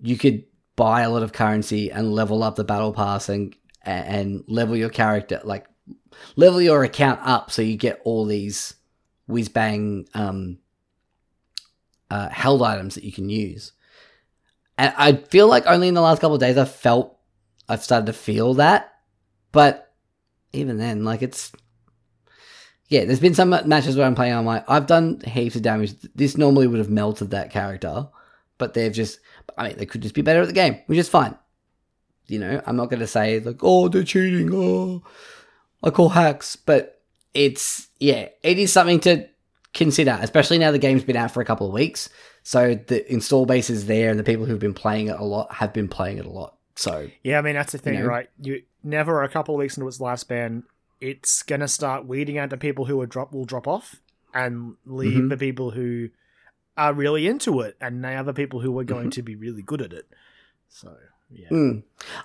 you 0.00 0.16
could 0.16 0.44
buy 0.76 1.00
a 1.00 1.10
lot 1.10 1.24
of 1.24 1.32
currency 1.32 1.90
and 1.90 2.12
level 2.12 2.44
up 2.44 2.54
the 2.54 2.64
battle 2.64 2.92
pass 2.92 3.28
and 3.28 3.56
and 3.82 4.44
level 4.46 4.76
your 4.76 4.90
character 4.90 5.40
like 5.44 5.66
level 6.36 6.60
your 6.60 6.84
account 6.84 7.20
up 7.22 7.50
so 7.50 7.62
you 7.62 7.76
get 7.76 8.00
all 8.04 8.24
these 8.24 8.74
whiz 9.26 9.48
bang 9.48 10.06
um, 10.14 10.58
uh, 12.10 12.28
held 12.28 12.62
items 12.62 12.94
that 12.94 13.04
you 13.04 13.12
can 13.12 13.28
use. 13.28 13.72
And 14.76 14.94
I 14.96 15.14
feel 15.14 15.48
like 15.48 15.66
only 15.66 15.88
in 15.88 15.94
the 15.94 16.00
last 16.00 16.20
couple 16.20 16.34
of 16.34 16.40
days 16.40 16.56
I've 16.56 16.72
felt 16.72 17.18
I've 17.68 17.82
started 17.82 18.06
to 18.06 18.12
feel 18.12 18.54
that, 18.54 18.92
but 19.52 19.92
even 20.52 20.78
then, 20.78 21.04
like 21.04 21.22
it's 21.22 21.52
yeah. 22.88 23.04
There's 23.04 23.20
been 23.20 23.34
some 23.34 23.50
matches 23.50 23.96
where 23.96 24.06
I'm 24.06 24.14
playing. 24.14 24.34
I'm 24.34 24.46
like, 24.46 24.64
I've 24.68 24.86
done 24.86 25.20
heaps 25.20 25.56
of 25.56 25.62
damage. 25.62 25.94
This 26.14 26.38
normally 26.38 26.66
would 26.66 26.78
have 26.78 26.90
melted 26.90 27.30
that 27.30 27.50
character, 27.50 28.08
but 28.56 28.74
they've 28.74 28.92
just. 28.92 29.20
I 29.56 29.68
mean, 29.68 29.78
they 29.78 29.86
could 29.86 30.00
just 30.00 30.14
be 30.14 30.22
better 30.22 30.40
at 30.40 30.46
the 30.46 30.54
game, 30.54 30.80
which 30.86 30.98
is 30.98 31.08
fine. 31.08 31.36
You 32.26 32.38
know, 32.38 32.62
I'm 32.66 32.76
not 32.76 32.90
going 32.90 33.00
to 33.00 33.06
say 33.06 33.40
like, 33.40 33.58
oh, 33.62 33.88
they're 33.88 34.04
cheating. 34.04 34.50
Oh, 34.52 35.02
I 35.82 35.90
call 35.90 36.08
hacks, 36.10 36.56
but 36.56 37.00
it's 37.34 37.88
yeah, 37.98 38.28
it 38.42 38.58
is 38.58 38.72
something 38.72 39.00
to 39.00 39.26
consider, 39.74 40.18
especially 40.20 40.58
now 40.58 40.70
the 40.72 40.78
game's 40.78 41.04
been 41.04 41.16
out 41.16 41.30
for 41.30 41.40
a 41.40 41.44
couple 41.44 41.66
of 41.66 41.72
weeks. 41.72 42.08
So 42.42 42.74
the 42.74 43.10
install 43.12 43.44
base 43.46 43.68
is 43.70 43.86
there, 43.86 44.10
and 44.10 44.18
the 44.18 44.24
people 44.24 44.46
who've 44.46 44.58
been 44.58 44.74
playing 44.74 45.08
it 45.08 45.18
a 45.18 45.24
lot 45.24 45.52
have 45.54 45.72
been 45.72 45.88
playing 45.88 46.18
it 46.18 46.24
a 46.26 46.30
lot. 46.30 46.56
So 46.74 47.08
yeah, 47.22 47.38
I 47.38 47.42
mean 47.42 47.54
that's 47.54 47.72
the 47.72 47.78
thing, 47.78 47.94
You 47.94 48.00
know? 48.00 48.06
right? 48.06 48.28
You 48.40 48.62
never 48.82 49.22
a 49.22 49.28
couple 49.28 49.54
of 49.54 49.58
weeks 49.58 49.76
into 49.76 49.86
its 49.88 49.98
lifespan, 49.98 50.62
it's 51.00 51.42
gonna 51.42 51.68
start 51.68 52.06
weeding 52.06 52.38
out 52.38 52.50
the 52.50 52.56
people 52.56 52.86
who 52.86 53.00
are 53.00 53.06
drop 53.06 53.32
will 53.32 53.44
drop 53.44 53.66
off 53.68 53.96
and 54.34 54.74
leave 54.86 55.18
Mhm. 55.24 55.28
the 55.30 55.36
people 55.36 55.70
who 55.72 56.08
are 56.76 56.92
really 56.94 57.26
into 57.26 57.60
it, 57.60 57.76
and 57.80 58.04
they 58.04 58.14
are 58.16 58.22
the 58.24 58.32
people 58.32 58.60
who 58.60 58.76
are 58.78 58.84
going 58.84 59.04
Mm-hmm. 59.04 59.10
to 59.10 59.22
be 59.22 59.34
really 59.36 59.62
good 59.62 59.82
at 59.82 59.92
it. 59.92 60.06
So 60.68 60.96
yeah. 61.30 61.48
Mm. 61.50 61.82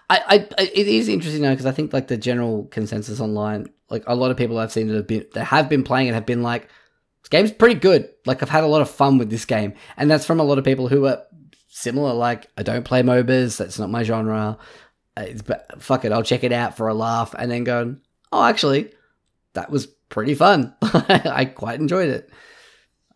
I, 0.09 0.47
I, 0.57 0.63
it 0.63 0.87
is 0.87 1.09
interesting 1.09 1.41
though 1.41 1.51
because 1.51 1.65
I 1.65 1.71
think 1.71 1.93
like 1.93 2.07
the 2.07 2.17
general 2.17 2.65
consensus 2.65 3.19
online, 3.19 3.67
like 3.89 4.03
a 4.07 4.15
lot 4.15 4.31
of 4.31 4.37
people 4.37 4.57
I've 4.57 4.71
seen 4.71 4.87
that 4.87 4.95
have 4.95 5.07
been 5.07 5.25
that 5.33 5.45
have 5.45 5.69
been 5.69 5.83
playing 5.83 6.07
it 6.07 6.13
have 6.13 6.25
been 6.25 6.43
like, 6.43 6.69
this 7.21 7.29
game's 7.29 7.51
pretty 7.51 7.79
good. 7.79 8.09
Like 8.25 8.41
I've 8.41 8.49
had 8.49 8.63
a 8.63 8.67
lot 8.67 8.81
of 8.81 8.89
fun 8.89 9.17
with 9.17 9.29
this 9.29 9.45
game, 9.45 9.73
and 9.97 10.09
that's 10.09 10.25
from 10.25 10.39
a 10.39 10.43
lot 10.43 10.57
of 10.57 10.63
people 10.63 10.87
who 10.87 11.07
are 11.07 11.23
similar. 11.67 12.13
Like 12.13 12.47
I 12.57 12.63
don't 12.63 12.85
play 12.85 13.01
MOBAs, 13.01 13.57
that's 13.57 13.79
not 13.79 13.89
my 13.89 14.03
genre. 14.03 14.57
Uh, 15.17 15.21
It's, 15.27 15.41
but 15.41 15.81
fuck 15.81 16.05
it, 16.05 16.11
I'll 16.11 16.23
check 16.23 16.43
it 16.43 16.53
out 16.53 16.77
for 16.77 16.87
a 16.87 16.93
laugh, 16.93 17.35
and 17.37 17.51
then 17.51 17.63
go, 17.63 17.95
oh, 18.31 18.43
actually, 18.43 18.91
that 19.53 19.69
was 19.69 19.85
pretty 19.85 20.35
fun. 20.35 20.75
I 20.81 21.45
quite 21.45 21.79
enjoyed 21.79 22.09
it. 22.09 22.29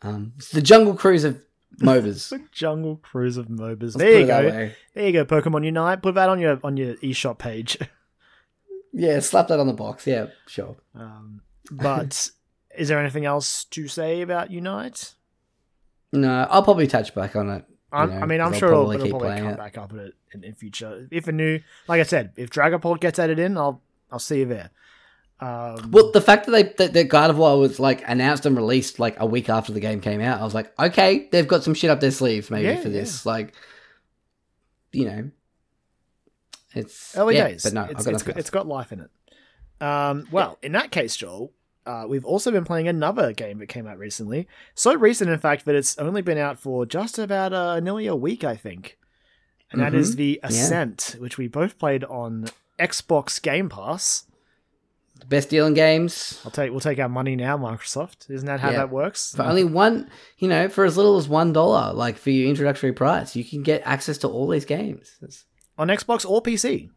Um, 0.01 0.33
the 0.53 0.61
Jungle 0.61 0.95
Cruise 0.95 1.23
of 1.23 1.41
MOBAs. 1.79 2.33
Jungle 2.51 2.97
Cruise 2.97 3.37
of 3.37 3.47
MOBAs. 3.47 3.81
Let's 3.81 3.95
there 3.97 4.19
you 4.19 4.27
go. 4.27 4.71
There 4.93 5.07
you 5.07 5.11
go. 5.11 5.25
Pokemon 5.25 5.65
Unite. 5.65 6.01
Put 6.01 6.15
that 6.15 6.29
on 6.29 6.39
your 6.39 6.59
on 6.63 6.77
your 6.77 6.95
eShop 6.95 7.37
page. 7.37 7.77
Yeah, 8.93 9.19
slap 9.19 9.47
that 9.49 9.59
on 9.59 9.67
the 9.67 9.73
box. 9.73 10.07
Yeah, 10.07 10.27
sure. 10.47 10.75
Um, 10.95 11.41
but 11.69 12.31
is 12.75 12.87
there 12.87 12.99
anything 12.99 13.25
else 13.25 13.65
to 13.65 13.87
say 13.87 14.21
about 14.21 14.49
Unite? 14.49 15.13
No, 16.11 16.47
I'll 16.49 16.63
probably 16.63 16.87
touch 16.87 17.13
back 17.13 17.35
on 17.35 17.49
it. 17.49 17.65
you 17.93 18.07
know, 18.07 18.13
I 18.13 18.25
mean, 18.25 18.41
I'm 18.41 18.53
sure 18.53 18.69
it'll, 18.69 18.85
probably 18.85 19.07
it'll 19.07 19.19
probably 19.19 19.37
come 19.37 19.49
it. 19.49 19.57
back 19.57 19.77
up 19.77 19.93
at 19.93 19.99
it 19.99 20.13
in, 20.33 20.43
in 20.43 20.55
future. 20.55 21.07
If 21.11 21.27
a 21.27 21.31
new, 21.31 21.59
like 21.87 21.99
I 21.99 22.03
said, 22.03 22.31
if 22.37 22.49
Dragapult 22.49 22.99
gets 22.99 23.19
added 23.19 23.37
in, 23.37 23.57
I'll 23.57 23.81
I'll 24.11 24.19
see 24.19 24.39
you 24.39 24.45
there. 24.45 24.71
Um, 25.39 25.91
Well, 25.91 26.11
the 26.11 26.21
fact 26.21 26.45
that 26.45 26.51
they 26.51 26.63
that, 26.63 26.93
that 26.93 27.09
Gardevoir 27.09 27.59
was 27.59 27.79
like 27.79 28.03
announced 28.07 28.45
and 28.45 28.55
released 28.55 28.99
like 28.99 29.19
a 29.19 29.25
week 29.25 29.49
after 29.49 29.71
the 29.71 29.79
game 29.79 30.01
came 30.01 30.19
out, 30.21 30.41
I 30.41 30.43
was 30.43 30.53
like, 30.55 30.77
okay, 30.79 31.27
they've 31.31 31.47
got 31.47 31.63
some 31.63 31.73
shit 31.75 31.89
up 31.91 31.99
their 31.99 32.11
sleeve 32.11 32.49
maybe 32.49 32.67
Yeah, 32.69 32.79
for 32.81 32.89
this. 32.89 33.25
Like, 33.25 33.53
you 34.91 35.05
know, 35.05 35.31
it's 36.73 37.15
early 37.17 37.35
yeah, 37.35 37.47
days. 37.49 37.63
but 37.63 37.73
no, 37.73 37.83
it's, 37.83 38.05
it's, 38.05 38.23
got, 38.23 38.37
it's 38.37 38.49
got 38.49 38.67
life 38.67 38.91
in 38.91 39.01
it. 39.01 39.83
Um, 39.85 40.27
well, 40.31 40.57
in 40.63 40.71
that 40.73 40.91
case, 40.91 41.15
Joel, 41.15 41.51
uh, 41.85 42.05
we've 42.07 42.25
also 42.25 42.51
been 42.51 42.65
playing 42.65 42.87
another 42.87 43.31
game 43.31 43.59
that 43.59 43.67
came 43.67 43.87
out 43.87 43.97
recently. 43.99 44.47
So 44.73 44.95
recent, 44.95 45.29
in 45.29 45.39
fact, 45.39 45.65
that 45.65 45.75
it's 45.75 45.97
only 45.97 46.21
been 46.21 46.37
out 46.37 46.59
for 46.59 46.85
just 46.85 47.19
about 47.19 47.53
uh, 47.53 47.79
nearly 47.79 48.07
a 48.07 48.15
week, 48.15 48.43
I 48.43 48.55
think. 48.55 48.97
And 49.71 49.81
that 49.81 49.93
is 49.93 50.13
Mhm. 50.13 50.17
the 50.17 50.39
Yeah. 50.43 50.47
Ascent, 50.49 51.15
which 51.19 51.37
we 51.37 51.47
both 51.47 51.77
played 51.77 52.03
on 52.05 52.47
Xbox 52.79 53.41
Game 53.41 53.69
Pass. 53.69 54.23
Best 55.27 55.49
deal 55.49 55.65
in 55.67 55.73
games 55.73 56.39
I'll 56.45 56.51
take 56.51 56.71
we'll 56.71 56.79
take 56.79 56.99
our 56.99 57.09
money 57.09 57.35
now, 57.35 57.57
Microsoft. 57.57 58.29
Isn't 58.29 58.45
that 58.47 58.59
how 58.59 58.69
Yeah. 58.71 58.77
that 58.77 58.89
works? 58.91 59.33
for 59.35 59.43
only 59.43 59.63
one. 59.63 60.09
You 60.37 60.47
know, 60.47 60.69
for 60.69 60.85
as 60.85 60.95
little 60.97 61.17
as 61.17 61.27
one 61.27 61.53
dollar, 61.53 61.93
like 61.93 62.17
for 62.17 62.29
your 62.29 62.47
introductory 62.49 62.93
price, 62.93 63.35
you 63.35 63.43
can 63.43 63.63
get 63.63 63.81
access 63.85 64.17
to 64.19 64.27
all 64.27 64.47
these 64.47 64.65
games. 64.65 65.15
It's- 65.21 65.45
on 65.77 65.87
Xbox 65.89 66.27
or 66.29 66.41
PC. 66.41 66.89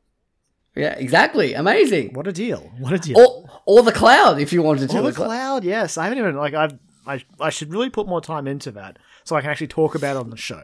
yeah, 0.77 0.95
exactly, 0.97 1.55
amazing. 1.55 2.13
What 2.15 2.27
a 2.27 2.33
deal! 2.33 2.71
What 2.79 2.93
a 2.93 2.99
deal! 2.99 3.19
Or 3.19 3.49
or 3.67 3.83
the 3.83 3.93
cloud 3.93 4.39
if 4.41 4.53
you 4.53 4.63
wanted 4.63 4.91
to. 4.91 4.99
Or 4.99 5.03
the 5.03 5.09
as 5.09 5.19
well. 5.19 5.29
cloud, 5.29 5.65
yes. 5.65 5.99
I 5.99 6.05
haven't 6.05 6.19
even 6.19 6.37
like 6.37 6.55
I've 6.55 6.79
I 7.07 7.25
I 7.41 7.51
should 7.51 7.73
really 7.73 7.91
put 7.91 8.07
more 8.07 8.21
time 8.21 8.47
into 8.47 8.71
that 8.73 8.99
so 9.25 9.35
I 9.37 9.41
can 9.41 9.51
actually 9.51 9.67
talk 9.69 9.95
about 9.95 10.17
it 10.17 10.21
on 10.21 10.31
the 10.31 10.37
show. 10.37 10.63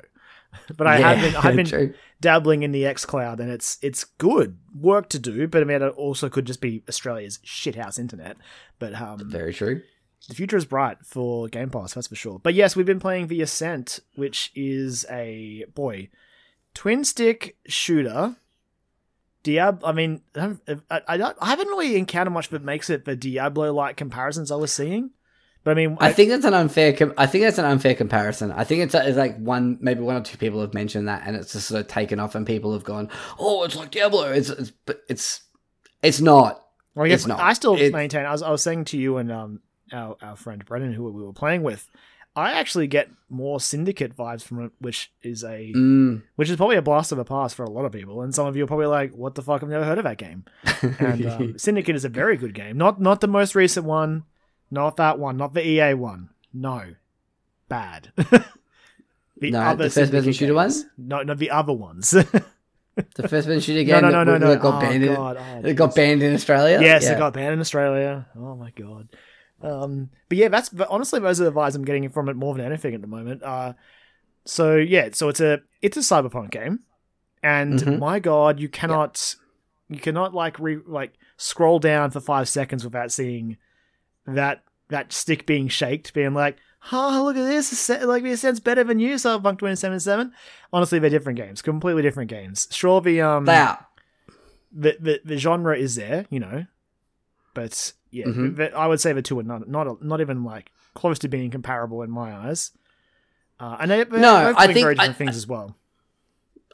But 0.76 0.86
I 0.86 0.96
have 0.98 1.20
been 1.20 1.36
I've 1.36 1.56
been 1.62 1.66
true. 1.66 1.94
dabbling 2.20 2.62
in 2.62 2.72
the 2.72 2.86
X 2.86 3.04
Cloud 3.04 3.40
and 3.40 3.50
it's 3.50 3.78
it's 3.82 4.04
good 4.04 4.58
work 4.74 5.08
to 5.10 5.18
do, 5.18 5.46
but 5.48 5.62
I 5.62 5.64
mean 5.64 5.82
it 5.82 5.88
also 5.90 6.28
could 6.28 6.44
just 6.46 6.60
be 6.60 6.82
Australia's 6.88 7.38
shithouse 7.44 7.98
internet. 7.98 8.36
But 8.78 8.94
um, 9.00 9.30
Very 9.30 9.54
true. 9.54 9.82
the 10.28 10.34
future 10.34 10.56
is 10.56 10.64
bright 10.64 10.98
for 11.04 11.48
Game 11.48 11.70
Pass, 11.70 11.94
that's 11.94 12.08
for 12.08 12.16
sure. 12.16 12.38
But 12.38 12.54
yes, 12.54 12.76
we've 12.76 12.86
been 12.86 13.00
playing 13.00 13.28
The 13.28 13.42
Ascent, 13.42 14.00
which 14.14 14.50
is 14.54 15.06
a 15.10 15.64
boy 15.74 16.08
twin 16.74 17.04
stick 17.04 17.56
shooter. 17.66 18.36
Diablo. 19.42 19.88
I 19.88 19.92
mean, 19.92 20.22
I, 20.34 20.56
I, 20.90 21.32
I 21.40 21.46
haven't 21.46 21.68
really 21.68 21.96
encountered 21.96 22.32
much 22.32 22.48
that 22.48 22.64
makes 22.64 22.90
it 22.90 23.04
the 23.04 23.14
Diablo-like 23.14 23.96
comparisons 23.96 24.50
I 24.50 24.56
was 24.56 24.72
seeing. 24.72 25.10
But 25.66 25.72
I 25.72 25.74
mean, 25.74 25.96
I 25.98 26.12
think 26.12 26.30
that's 26.30 26.44
an 26.44 26.54
unfair. 26.54 26.92
Com- 26.92 27.12
I 27.18 27.26
think 27.26 27.42
that's 27.42 27.58
an 27.58 27.64
unfair 27.64 27.96
comparison. 27.96 28.52
I 28.52 28.62
think 28.62 28.82
it's, 28.84 28.94
it's 28.94 29.16
like 29.18 29.36
one, 29.36 29.78
maybe 29.80 29.98
one 30.00 30.14
or 30.14 30.20
two 30.20 30.38
people 30.38 30.60
have 30.60 30.72
mentioned 30.74 31.08
that, 31.08 31.24
and 31.26 31.34
it's 31.34 31.54
just 31.54 31.66
sort 31.66 31.80
of 31.80 31.88
taken 31.88 32.20
off, 32.20 32.36
and 32.36 32.46
people 32.46 32.72
have 32.72 32.84
gone, 32.84 33.10
"Oh, 33.36 33.64
it's 33.64 33.74
like 33.74 33.90
Diablo." 33.90 34.30
It's, 34.30 34.48
it's 34.48 34.70
but 34.70 35.00
it's 35.08 35.42
it's 36.04 36.20
not. 36.20 36.62
Well, 36.94 37.06
I 37.06 37.08
guess 37.08 37.22
It's 37.22 37.26
not. 37.26 37.40
I 37.40 37.52
still 37.52 37.74
It- 37.74 37.92
maintain. 37.92 38.24
I 38.26 38.30
was, 38.30 38.42
I 38.42 38.50
was 38.52 38.62
saying 38.62 38.84
to 38.86 38.96
you 38.96 39.16
and 39.16 39.32
um 39.32 39.60
our 39.92 40.16
our 40.22 40.36
friend 40.36 40.64
Brendan, 40.64 40.92
who 40.92 41.10
we 41.10 41.24
were 41.24 41.32
playing 41.32 41.64
with, 41.64 41.90
I 42.36 42.52
actually 42.52 42.86
get 42.86 43.10
more 43.28 43.58
Syndicate 43.58 44.16
vibes 44.16 44.42
from 44.42 44.66
it, 44.66 44.70
which 44.78 45.10
is 45.24 45.42
a 45.42 45.72
Mm. 45.74 46.22
which 46.36 46.48
is 46.48 46.54
probably 46.54 46.76
a 46.76 46.82
blast 46.82 47.10
of 47.10 47.18
a 47.18 47.24
past 47.24 47.56
for 47.56 47.64
a 47.64 47.70
lot 47.70 47.84
of 47.84 47.90
people. 47.90 48.22
And 48.22 48.32
some 48.32 48.46
of 48.46 48.56
you 48.56 48.62
are 48.62 48.68
probably 48.68 48.86
like, 48.86 49.10
"What 49.14 49.34
the 49.34 49.42
fuck? 49.42 49.64
I've 49.64 49.68
never 49.68 49.84
heard 49.84 49.98
of 49.98 50.04
that 50.04 50.18
game." 50.18 50.44
And 51.00 51.26
um, 51.26 51.58
Syndicate 51.58 51.96
is 51.96 52.04
a 52.04 52.08
very 52.08 52.36
good 52.36 52.54
game. 52.54 52.76
Not 52.78 53.00
not 53.00 53.20
the 53.20 53.26
most 53.26 53.56
recent 53.56 53.84
one, 53.84 54.22
not 54.70 54.96
that 54.96 55.18
one, 55.18 55.36
not 55.36 55.54
the 55.54 55.66
EA 55.66 55.94
one. 55.94 56.30
No, 56.52 56.94
bad. 57.68 58.12
the 58.16 59.50
No, 59.50 59.74
the 59.76 59.84
first-person 59.84 59.90
Syndicate 59.90 60.34
shooter 60.36 60.54
games. 60.54 60.84
one? 60.84 60.90
No, 61.08 61.22
no, 61.22 61.34
the 61.34 61.50
other 61.50 61.72
ones. 61.72 62.10
the 62.10 62.24
first 63.28 63.46
person 63.46 63.60
shooter 63.60 63.80
no, 63.80 63.84
game 63.84 64.02
no, 64.02 64.10
no, 64.10 64.24
no, 64.24 64.32
that, 64.32 64.40
no. 64.40 64.48
that 64.50 64.60
got 64.60 64.74
Oh, 64.76 64.80
banned. 64.80 65.04
in, 65.04 65.14
God. 65.14 65.36
Oh, 65.38 65.62
that 65.62 65.74
got 65.74 65.94
banned 65.94 66.22
in 66.22 66.34
Australia. 66.34 66.78
Yes, 66.80 67.04
yeah. 67.04 67.12
it 67.12 67.18
got 67.18 67.32
banned 67.34 67.54
in 67.54 67.60
Australia. 67.60 68.26
Oh 68.36 68.54
my 68.56 68.70
god. 68.70 69.08
Um, 69.62 70.10
but 70.28 70.38
yeah, 70.38 70.48
that's 70.48 70.68
but 70.68 70.88
honestly 70.90 71.18
those 71.20 71.40
are 71.40 71.44
the 71.44 71.52
vibes 71.52 71.74
I'm 71.74 71.84
getting 71.84 72.08
from 72.10 72.28
it 72.28 72.36
more 72.36 72.54
than 72.54 72.64
anything 72.66 72.94
at 72.94 73.00
the 73.00 73.06
moment. 73.06 73.42
Uh, 73.42 73.72
so 74.44 74.76
yeah, 74.76 75.08
so 75.12 75.28
it's 75.28 75.40
a 75.40 75.60
it's 75.82 75.96
a 75.96 76.00
cyberpunk 76.00 76.50
game, 76.50 76.80
and 77.42 77.78
Mhm. 77.80 77.98
my 77.98 78.18
god, 78.18 78.60
you 78.60 78.68
cannot 78.68 79.34
you 79.88 79.98
cannot 79.98 80.34
like 80.34 80.58
re 80.58 80.78
like 80.86 81.14
scroll 81.38 81.78
down 81.78 82.10
for 82.10 82.20
five 82.20 82.48
seconds 82.48 82.84
without 82.84 83.10
seeing 83.12 83.56
that 84.26 84.62
that 84.88 85.12
stick 85.12 85.46
being 85.46 85.68
shaked, 85.68 86.14
being 86.14 86.34
like, 86.34 86.56
"Oh, 86.92 87.22
look 87.24 87.36
at 87.36 87.44
this! 87.48 87.88
Like 87.88 88.22
this 88.22 88.40
sounds 88.42 88.60
better 88.60 88.84
than 88.84 88.98
you, 88.98 89.14
Cyberpunk 89.14 89.58
2077." 89.58 90.32
Honestly, 90.72 90.98
they're 90.98 91.10
different 91.10 91.38
games, 91.38 91.62
completely 91.62 92.02
different 92.02 92.30
games. 92.30 92.68
Sure, 92.70 93.00
the 93.00 93.20
um, 93.20 93.44
They 93.44 93.56
are. 93.56 93.86
the, 94.72 94.96
the 95.00 95.20
the 95.24 95.36
genre 95.38 95.76
is 95.76 95.94
there, 95.96 96.26
you 96.30 96.40
know, 96.40 96.66
but 97.54 97.92
yeah, 98.10 98.26
Mhm. 98.26 98.56
the- 98.56 98.76
I 98.76 98.86
would 98.86 99.00
say 99.00 99.12
the 99.12 99.22
two 99.22 99.38
are 99.38 99.42
not 99.42 99.68
not 99.68 100.02
not 100.02 100.20
even 100.20 100.44
like 100.44 100.70
close 100.94 101.18
to 101.20 101.28
being 101.28 101.50
comparable 101.50 102.02
in 102.02 102.10
my 102.10 102.32
eyes. 102.32 102.72
Uh, 103.58 103.76
and 103.80 103.90
they, 103.90 104.04
they're 104.04 104.20
No, 104.20 104.52
both 104.52 104.56
I 104.58 104.66
think- 104.66 104.80
very 104.84 104.94
different 104.94 105.10
I- 105.14 105.18
things 105.18 105.36
as 105.36 105.46
well. 105.46 105.76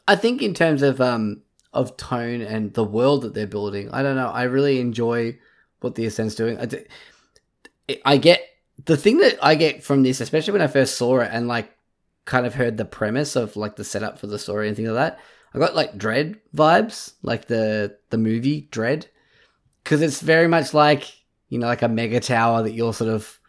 I 0.07 0.15
think 0.17 0.41
in 0.41 0.53
terms 0.53 0.81
of 0.81 0.99
um 1.01 1.41
of 1.71 1.95
tone 1.97 2.41
and 2.41 2.73
the 2.73 2.83
world 2.83 3.23
that 3.23 3.33
they're 3.33 3.47
building, 3.47 3.89
I 3.91 4.03
don't 4.03 4.15
know. 4.15 4.27
I 4.29 4.43
really 4.43 4.79
enjoy 4.79 5.39
what 5.79 5.95
the 5.95 6.05
Ascent's 6.05 6.35
doing. 6.35 6.59
I, 6.59 6.67
I 8.05 8.17
get 8.17 8.43
the 8.85 8.97
thing 8.97 9.17
that 9.19 9.37
I 9.41 9.55
get 9.55 9.83
from 9.83 10.03
this, 10.03 10.21
especially 10.21 10.53
when 10.53 10.61
I 10.61 10.67
first 10.67 10.95
saw 10.95 11.19
it 11.19 11.29
and 11.31 11.47
like 11.47 11.71
kind 12.25 12.45
of 12.45 12.55
heard 12.55 12.77
the 12.77 12.85
premise 12.85 13.35
of 13.35 13.55
like 13.55 13.75
the 13.75 13.83
setup 13.83 14.19
for 14.19 14.27
the 14.27 14.39
story 14.39 14.67
and 14.67 14.75
things 14.75 14.89
like 14.89 14.95
that. 14.95 15.19
I 15.53 15.59
got 15.59 15.75
like 15.75 15.97
Dredd 15.97 16.39
vibes, 16.55 17.13
like 17.21 17.45
the 17.45 17.97
the 18.09 18.17
movie 18.17 18.67
Dredd, 18.71 19.05
because 19.83 20.01
it's 20.01 20.21
very 20.21 20.47
much 20.47 20.73
like 20.73 21.11
you 21.49 21.59
know 21.59 21.67
like 21.67 21.81
a 21.81 21.87
mega 21.87 22.19
tower 22.19 22.63
that 22.63 22.73
you're 22.73 22.93
sort 22.93 23.11
of. 23.11 23.39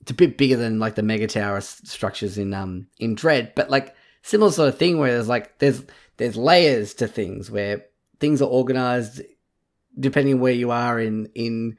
It's 0.00 0.10
a 0.10 0.14
bit 0.14 0.36
bigger 0.36 0.56
than 0.56 0.78
like 0.78 0.96
the 0.96 1.02
mega 1.02 1.26
tower 1.26 1.58
s- 1.58 1.80
structures 1.84 2.36
in 2.36 2.52
um 2.52 2.88
in 2.98 3.16
Dredd, 3.16 3.54
but 3.54 3.70
like 3.70 3.94
similar 4.22 4.50
sort 4.50 4.68
of 4.68 4.78
thing 4.78 4.98
where 4.98 5.12
there's 5.12 5.28
like 5.28 5.58
there's 5.58 5.82
there's 6.16 6.36
layers 6.36 6.94
to 6.94 7.06
things 7.06 7.50
where 7.50 7.84
things 8.20 8.42
are 8.42 8.48
organized 8.48 9.22
depending 9.98 10.40
where 10.40 10.52
you 10.52 10.70
are 10.70 10.98
in 10.98 11.28
in 11.34 11.76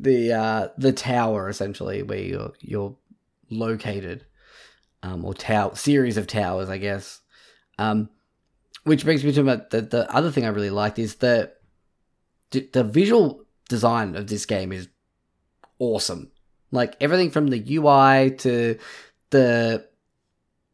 the 0.00 0.32
uh 0.32 0.68
the 0.78 0.92
tower 0.92 1.48
essentially 1.48 2.02
where 2.02 2.18
you're 2.18 2.52
you're 2.60 2.96
located 3.50 4.24
um 5.02 5.24
or 5.24 5.34
tower 5.34 5.74
series 5.74 6.16
of 6.16 6.26
towers 6.26 6.70
i 6.70 6.78
guess 6.78 7.20
um 7.78 8.08
which 8.84 9.04
brings 9.04 9.22
me 9.24 9.32
to 9.32 9.42
my, 9.42 9.60
the 9.70 9.82
the 9.82 10.10
other 10.14 10.30
thing 10.30 10.44
i 10.44 10.48
really 10.48 10.70
liked 10.70 10.98
is 10.98 11.16
the 11.16 11.52
the 12.50 12.68
the 12.72 12.84
visual 12.84 13.44
design 13.68 14.16
of 14.16 14.26
this 14.26 14.46
game 14.46 14.72
is 14.72 14.88
awesome 15.78 16.30
like 16.72 16.96
everything 17.00 17.30
from 17.30 17.48
the 17.48 17.76
ui 17.76 18.30
to 18.30 18.78
the 19.30 19.86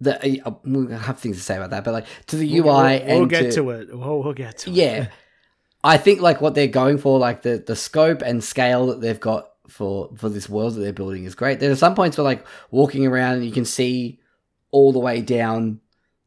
the 0.01 0.43
uh, 0.45 0.51
we 0.65 0.93
have 0.93 1.19
things 1.19 1.37
to 1.39 1.43
say 1.43 1.57
about 1.57 1.71
that, 1.71 1.85
but 1.85 1.93
like 1.93 2.07
to 2.27 2.37
the 2.37 2.59
UI 2.59 2.63
We'll, 2.63 2.75
we'll, 2.75 2.85
and 2.85 3.19
we'll 3.19 3.27
get 3.27 3.43
to, 3.45 3.53
to 3.53 3.71
it. 3.71 3.99
We'll, 3.99 4.23
we'll 4.23 4.35
get 4.35 4.59
to 4.59 4.71
yeah, 4.71 5.05
it. 5.05 5.11
I 5.87 5.99
think 5.99 6.21
like 6.21 6.41
what 6.41 6.55
they're 6.55 6.67
going 6.67 6.99
for, 6.99 7.19
like 7.19 7.43
the 7.43 7.63
the 7.65 7.77
scope 7.77 8.23
and 8.23 8.43
scale 8.43 8.87
that 8.89 9.01
they've 9.01 9.21
got 9.21 9.51
for 9.69 10.11
for 10.17 10.29
this 10.29 10.49
world 10.49 10.75
that 10.75 10.81
they're 10.81 10.93
building 10.93 11.25
is 11.25 11.35
great. 11.35 11.61
There 11.61 11.71
are 11.71 11.77
some 11.77 11.95
points 11.95 12.17
where 12.19 12.25
like 12.25 12.45
walking 12.71 13.07
around 13.07 13.45
you 13.45 13.53
can 13.53 13.65
see 13.65 14.19
all 14.71 14.93
the 14.93 14.99
way 14.99 15.21
down 15.23 15.81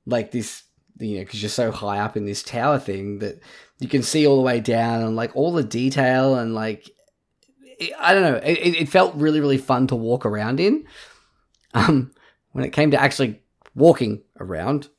like 0.06 0.32
this, 0.32 0.64
you 1.00 1.16
know, 1.18 1.24
because 1.26 1.42
you're 1.42 1.50
so 1.50 1.72
high 1.72 2.00
up 2.00 2.16
in 2.18 2.26
this 2.26 2.42
tower 2.42 2.80
thing 2.80 3.20
that 3.20 3.42
you 3.80 3.88
can 3.88 4.02
see 4.02 4.26
all 4.26 4.38
the 4.38 4.42
way 4.42 4.60
down 4.60 5.02
and 5.04 5.16
like 5.16 5.36
all 5.36 5.52
the 5.52 5.64
detail 5.64 6.36
and 6.36 6.56
like 6.56 6.90
it- 7.80 7.94
I 8.00 8.14
don't 8.14 8.24
know, 8.24 8.38
it, 8.44 8.82
it 8.84 8.90
felt 8.90 9.16
really 9.16 9.42
really 9.42 9.58
fun 9.58 9.88
to 9.88 9.96
walk 9.96 10.26
around 10.26 10.60
in. 10.60 10.86
Um, 11.74 12.12
when 12.54 12.66
it 12.66 12.72
came 12.72 12.92
to 12.92 13.02
actually 13.02 13.42
walking 13.76 14.24
around 14.40 14.90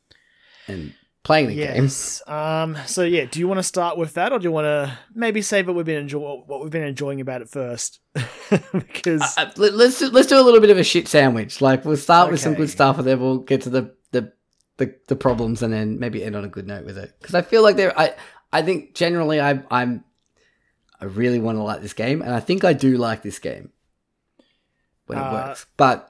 and 0.69 0.95
playing 1.23 1.49
the 1.49 1.55
game. 1.57 1.85
Yes. 1.85 2.23
Um. 2.27 2.77
So 2.87 3.03
yeah, 3.03 3.25
do 3.27 3.39
you 3.41 3.49
want 3.49 3.59
to 3.59 3.63
start 3.63 3.97
with 3.99 4.15
that, 4.15 4.33
or 4.33 4.39
do 4.39 4.45
you 4.45 4.53
want 4.53 4.65
to 4.67 4.99
maybe 5.15 5.43
say 5.43 5.63
what 5.63 5.75
we've 5.77 5.85
been 5.85 5.99
enjoy 5.99 6.43
what 6.47 6.63
we've 6.63 6.71
been 6.71 6.83
enjoying 6.85 7.21
about 7.21 7.43
it 7.43 7.49
first? 7.49 8.01
because 8.73 9.23
Uh, 9.37 9.43
uh, 9.43 9.51
let- 9.57 9.75
let's 9.75 9.99
do, 9.99 10.09
let's 10.11 10.29
do 10.29 10.39
a 10.39 10.43
little 10.43 10.61
bit 10.61 10.71
of 10.71 10.79
a 10.79 10.85
shit 10.85 11.09
sandwich. 11.09 11.61
Like 11.61 11.85
we'll 11.85 11.97
start 11.97 12.31
with 12.31 12.41
some 12.41 12.55
good 12.55 12.71
stuff, 12.71 12.99
and 12.99 13.07
then 13.07 13.21
we'll 13.21 13.39
get 13.39 13.63
to 13.63 13.71
the 13.71 13.95
the 14.13 14.33
the, 14.79 14.95
the 15.09 15.17
problems, 15.17 15.63
and 15.63 15.73
then 15.73 15.99
maybe 15.99 16.25
end 16.25 16.37
on 16.37 16.45
a 16.45 16.49
good 16.49 16.67
note 16.67 16.85
with 16.87 16.97
it. 16.99 17.13
Because 17.21 17.35
I 17.35 17.43
feel 17.43 17.63
like 17.63 17.77
there, 17.77 17.99
I 17.99 18.15
I 18.53 18.63
think 18.63 18.95
generally 18.95 19.41
I 19.41 19.63
I'm 19.71 20.05
I 21.01 21.05
really 21.05 21.39
want 21.39 21.57
to 21.59 21.63
like 21.63 21.83
this 21.83 21.93
game, 21.93 22.23
and 22.23 22.33
I 22.33 22.41
think 22.41 22.65
I 22.65 22.73
do 22.73 22.97
like 22.97 23.23
this 23.23 23.39
game 23.39 23.71
when 25.07 25.19
it 25.19 25.23
Uh, 25.23 25.33
works. 25.33 25.67
But 25.77 26.09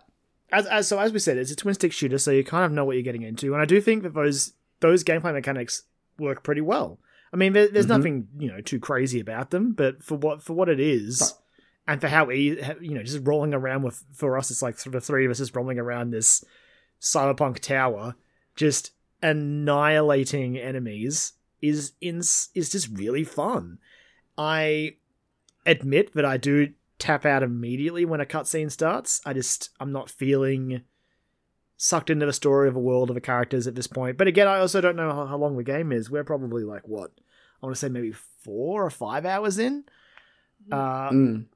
as, 0.52 0.66
as 0.66 0.88
so 0.88 0.98
as 0.98 1.12
we 1.12 1.18
said, 1.18 1.36
it's 1.36 1.50
a 1.50 1.56
twin 1.56 1.74
stick 1.74 1.92
shooter, 1.92 2.18
so 2.18 2.30
you 2.30 2.44
kind 2.44 2.64
of 2.64 2.72
know 2.72 2.84
what 2.84 2.94
you're 2.96 3.02
getting 3.02 3.22
into, 3.22 3.52
and 3.54 3.60
I 3.62 3.64
do 3.66 3.80
think 3.80 4.02
that 4.04 4.14
those 4.14 4.52
those 4.80 5.04
gameplay 5.04 5.32
mechanics 5.32 5.84
work 6.18 6.42
pretty 6.42 6.60
well. 6.60 6.98
I 7.32 7.36
mean, 7.36 7.52
there, 7.52 7.68
there's 7.68 7.86
Mhm. 7.86 7.90
nothing 7.90 8.28
you 8.38 8.48
know 8.48 8.60
too 8.60 8.80
crazy 8.80 9.20
about 9.20 9.50
them, 9.50 9.72
but 9.72 10.02
for 10.02 10.16
what 10.16 10.42
for 10.42 10.54
what 10.54 10.68
it 10.68 10.80
is, 10.80 11.34
and 11.86 12.00
for 12.00 12.08
how 12.08 12.30
easy 12.30 12.60
you 12.80 12.94
know 12.94 13.02
just 13.02 13.26
rolling 13.26 13.54
around 13.54 13.82
with 13.82 14.04
for 14.12 14.36
us, 14.36 14.50
it's 14.50 14.62
like 14.62 14.78
sort 14.78 14.94
of 14.94 15.04
three 15.04 15.24
of 15.24 15.30
us 15.30 15.38
just 15.38 15.54
rolling 15.54 15.78
around 15.78 16.10
this 16.10 16.44
cyberpunk 17.00 17.60
tower, 17.60 18.14
just 18.56 18.92
annihilating 19.22 20.56
enemies 20.58 21.34
is 21.62 21.92
in 22.00 22.18
is 22.18 22.48
just 22.54 22.88
really 22.96 23.24
fun. 23.24 23.78
I 24.38 24.96
admit 25.66 26.14
that 26.14 26.24
I 26.24 26.36
do 26.38 26.72
tap 26.98 27.24
out 27.26 27.42
immediately 27.42 28.04
when 28.04 28.20
a 28.20 28.26
cutscene 28.26 28.70
starts. 28.70 29.20
I 29.26 29.32
just 29.34 29.70
I'm 29.78 29.92
not 29.92 30.10
feeling 30.10 30.82
sucked 31.82 32.10
into 32.10 32.26
the 32.26 32.32
story 32.32 32.68
of 32.68 32.76
a 32.76 32.78
world 32.78 33.08
of 33.08 33.14
the 33.14 33.22
characters 33.22 33.66
at 33.66 33.74
this 33.74 33.86
point. 33.86 34.18
But 34.18 34.26
again, 34.26 34.46
I 34.46 34.58
also 34.58 34.82
don't 34.82 34.96
know 34.96 35.14
how, 35.14 35.24
how 35.24 35.38
long 35.38 35.56
the 35.56 35.64
game 35.64 35.92
is. 35.92 36.10
We're 36.10 36.24
probably 36.24 36.62
like 36.62 36.86
what 36.86 37.10
I 37.62 37.66
want 37.66 37.74
to 37.74 37.80
say 37.80 37.88
maybe 37.88 38.12
four 38.12 38.84
or 38.84 38.90
five 38.90 39.24
hours 39.24 39.58
in. 39.58 39.84
Uh, 40.70 41.08
mm, 41.08 41.46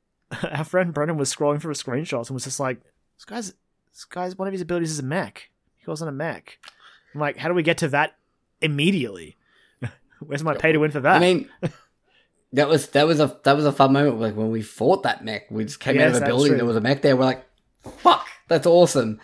our 0.52 0.62
friend 0.62 0.94
Brennan 0.94 1.16
was 1.16 1.34
scrolling 1.34 1.60
through 1.60 1.74
screenshots 1.74 2.28
and 2.28 2.34
was 2.34 2.44
just 2.44 2.60
like, 2.60 2.80
"This 3.16 3.24
guy's 3.24 3.54
this 3.92 4.04
guy's 4.04 4.38
one 4.38 4.46
of 4.46 4.52
his 4.52 4.60
abilities 4.60 4.92
is 4.92 5.00
a 5.00 5.04
mech. 5.04 5.50
He 5.74 5.84
goes 5.84 6.00
on 6.00 6.06
a 6.06 6.12
mech." 6.12 6.58
I'm 7.12 7.20
like, 7.20 7.36
"How 7.36 7.48
do 7.48 7.54
we 7.54 7.64
get 7.64 7.78
to 7.78 7.88
that 7.88 8.14
immediately? 8.60 9.36
Where's 10.20 10.44
my 10.44 10.54
pay 10.54 10.70
to 10.70 10.78
win 10.78 10.92
for 10.92 11.00
that?" 11.00 11.16
I 11.16 11.20
mean. 11.20 11.48
That 12.54 12.68
was 12.68 12.88
that 12.88 13.06
was 13.06 13.18
a 13.18 13.40
that 13.44 13.56
was 13.56 13.64
a 13.64 13.72
fun 13.72 13.94
moment 13.94 14.20
like 14.20 14.36
when 14.36 14.50
we 14.50 14.60
fought 14.60 15.04
that 15.04 15.24
mech. 15.24 15.50
We 15.50 15.64
just 15.64 15.80
came 15.80 15.98
out 15.98 16.08
of 16.08 16.16
a 16.22 16.26
building. 16.26 16.48
true. 16.48 16.56
There 16.58 16.66
was 16.66 16.76
a 16.76 16.82
mech 16.82 17.00
there. 17.00 17.16
We're 17.16 17.24
like, 17.24 17.46
"Fuck, 17.82 18.26
that's 18.46 18.66
awesome!" 18.66 19.20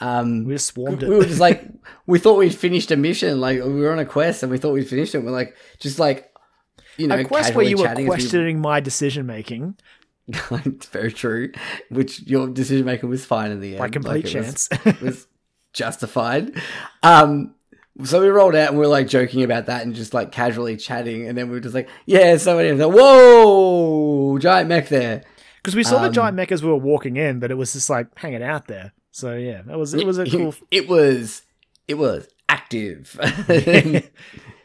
Um, 0.00 0.44
we 0.44 0.54
just 0.54 0.68
swarmed 0.68 1.02
it. 1.02 1.08
we 1.08 1.16
were 1.16 1.24
just 1.24 1.40
like 1.40 1.64
we 2.06 2.18
thought 2.20 2.38
we'd 2.38 2.54
finished 2.54 2.90
a 2.92 2.96
mission 2.96 3.40
like 3.40 3.56
we 3.62 3.80
were 3.80 3.90
on 3.90 3.98
a 3.98 4.04
quest 4.04 4.42
and 4.44 4.52
we 4.52 4.58
thought 4.58 4.72
we'd 4.72 4.88
finished 4.88 5.14
it. 5.14 5.18
We're 5.24 5.32
like 5.32 5.56
just 5.80 5.98
like 5.98 6.32
you 6.96 7.08
know 7.08 7.16
a 7.18 7.24
quest 7.24 7.54
where 7.54 7.64
you 7.64 7.76
were 7.78 7.88
as 7.88 7.98
we- 7.98 8.06
questioning 8.06 8.60
my 8.60 8.80
decision 8.80 9.26
making 9.26 9.74
it's 10.50 10.86
very 10.92 11.10
true. 11.10 11.50
Which 11.90 12.22
your 12.28 12.48
decision 12.48 12.84
making 12.84 13.08
was 13.08 13.24
fine 13.24 13.50
in 13.50 13.60
the 13.60 13.70
end. 13.70 13.78
By 13.78 13.88
complete 13.88 14.24
Like, 14.26 14.34
it 14.34 14.38
was- 14.38 14.68
chance. 14.68 14.68
it 14.86 15.00
was 15.00 15.26
justified. 15.72 16.52
Um 17.02 17.54
so 18.04 18.20
we 18.20 18.28
rolled 18.28 18.54
out 18.54 18.68
and 18.68 18.78
we 18.78 18.82
were 18.86 18.92
like 18.92 19.08
joking 19.08 19.42
about 19.42 19.66
that 19.66 19.84
and 19.84 19.94
just 19.94 20.14
like 20.14 20.30
casually 20.30 20.76
chatting. 20.76 21.26
And 21.26 21.36
then 21.36 21.48
we 21.48 21.54
were 21.54 21.60
just 21.60 21.74
like 21.74 21.88
yeah 22.06 22.36
somebody 22.36 22.70
was 22.70 22.80
like 22.80 22.94
whoa! 22.96 24.38
Giant 24.38 24.68
mech 24.68 24.88
there. 24.88 25.24
Because 25.56 25.74
we 25.74 25.82
saw 25.82 25.98
the 26.00 26.06
Um, 26.08 26.12
giant 26.12 26.36
mech 26.36 26.52
as 26.52 26.62
we 26.62 26.68
were 26.68 26.76
walking 26.76 27.16
in, 27.16 27.40
but 27.40 27.50
it 27.50 27.54
was 27.56 27.72
just 27.72 27.90
like 27.90 28.06
hanging 28.18 28.42
out 28.42 28.68
there. 28.68 28.92
So 29.18 29.34
yeah, 29.34 29.62
that 29.66 29.76
was 29.78 29.94
it 29.94 30.06
was 30.06 30.18
a 30.18 30.26
cool. 30.30 30.54
it 30.70 30.88
was 30.88 31.42
it 31.88 31.94
was 31.98 32.28
active 32.48 33.18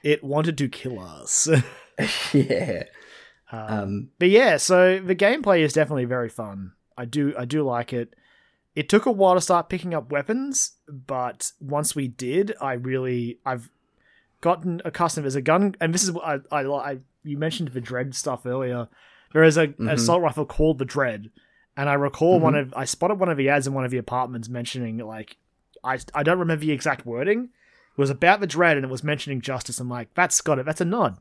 it 0.03 0.23
wanted 0.23 0.57
to 0.59 0.67
kill 0.69 0.99
us. 0.99 1.49
yeah 2.33 2.83
Um, 3.51 3.59
um 3.73 4.09
but 4.19 4.29
yeah, 4.29 4.57
so 4.57 4.99
the 4.99 5.15
gameplay 5.15 5.59
is 5.61 5.73
definitely 5.73 6.05
very 6.05 6.29
fun. 6.29 6.73
I 6.97 7.05
do 7.05 7.33
I 7.37 7.45
do 7.45 7.63
like 7.63 7.93
it. 7.93 8.13
It 8.75 8.89
took 8.89 9.05
a 9.07 9.11
while 9.11 9.35
to 9.35 9.41
start 9.41 9.69
picking 9.69 9.93
up 9.93 10.11
weapons, 10.11 10.73
but 10.87 11.51
once 11.59 11.95
we 11.95 12.07
did, 12.07 12.53
I 12.61 12.73
really 12.73 13.39
I've 13.45 13.69
gotten 14.41 14.81
accustomed 14.85 15.25
as 15.27 15.35
a 15.35 15.41
gun. 15.41 15.75
And 15.81 15.93
this 15.93 16.03
is 16.03 16.11
what 16.11 16.25
I 16.51 16.55
I, 16.61 16.91
I 16.91 16.97
you 17.23 17.37
mentioned 17.37 17.69
the 17.69 17.81
Dredd 17.81 18.13
stuff 18.13 18.45
earlier. 18.45 18.87
There 19.33 19.43
is 19.43 19.57
a 19.57 19.67
Mhm. 19.67 19.89
assault 19.93 20.21
rifle 20.21 20.45
called 20.45 20.77
the 20.77 20.85
Dread, 20.85 21.31
and 21.75 21.89
I 21.89 21.93
recall 21.93 22.39
one 22.39 22.55
of 22.55 22.73
I 22.75 22.85
spotted 22.85 23.19
one 23.19 23.29
of 23.29 23.37
the 23.37 23.49
ads 23.49 23.67
in 23.67 23.73
one 23.73 23.85
of 23.85 23.91
the 23.91 23.97
apartments 23.97 24.49
mentioning 24.49 24.97
like 24.97 25.37
I 25.83 25.99
I 26.13 26.23
don't 26.23 26.39
remember 26.39 26.65
the 26.65 26.71
exact 26.71 27.05
wording. 27.05 27.49
It 27.95 28.01
was 28.01 28.09
about 28.09 28.39
the 28.39 28.47
Dread 28.47 28.77
and 28.77 28.85
it 28.85 28.89
was 28.89 29.03
mentioning 29.03 29.41
justice. 29.41 29.79
I'm 29.79 29.89
like, 29.89 30.13
that's 30.15 30.41
got 30.41 30.57
it. 30.59 30.65
That's 30.65 30.81
a 30.81 30.85
nod. 30.85 31.17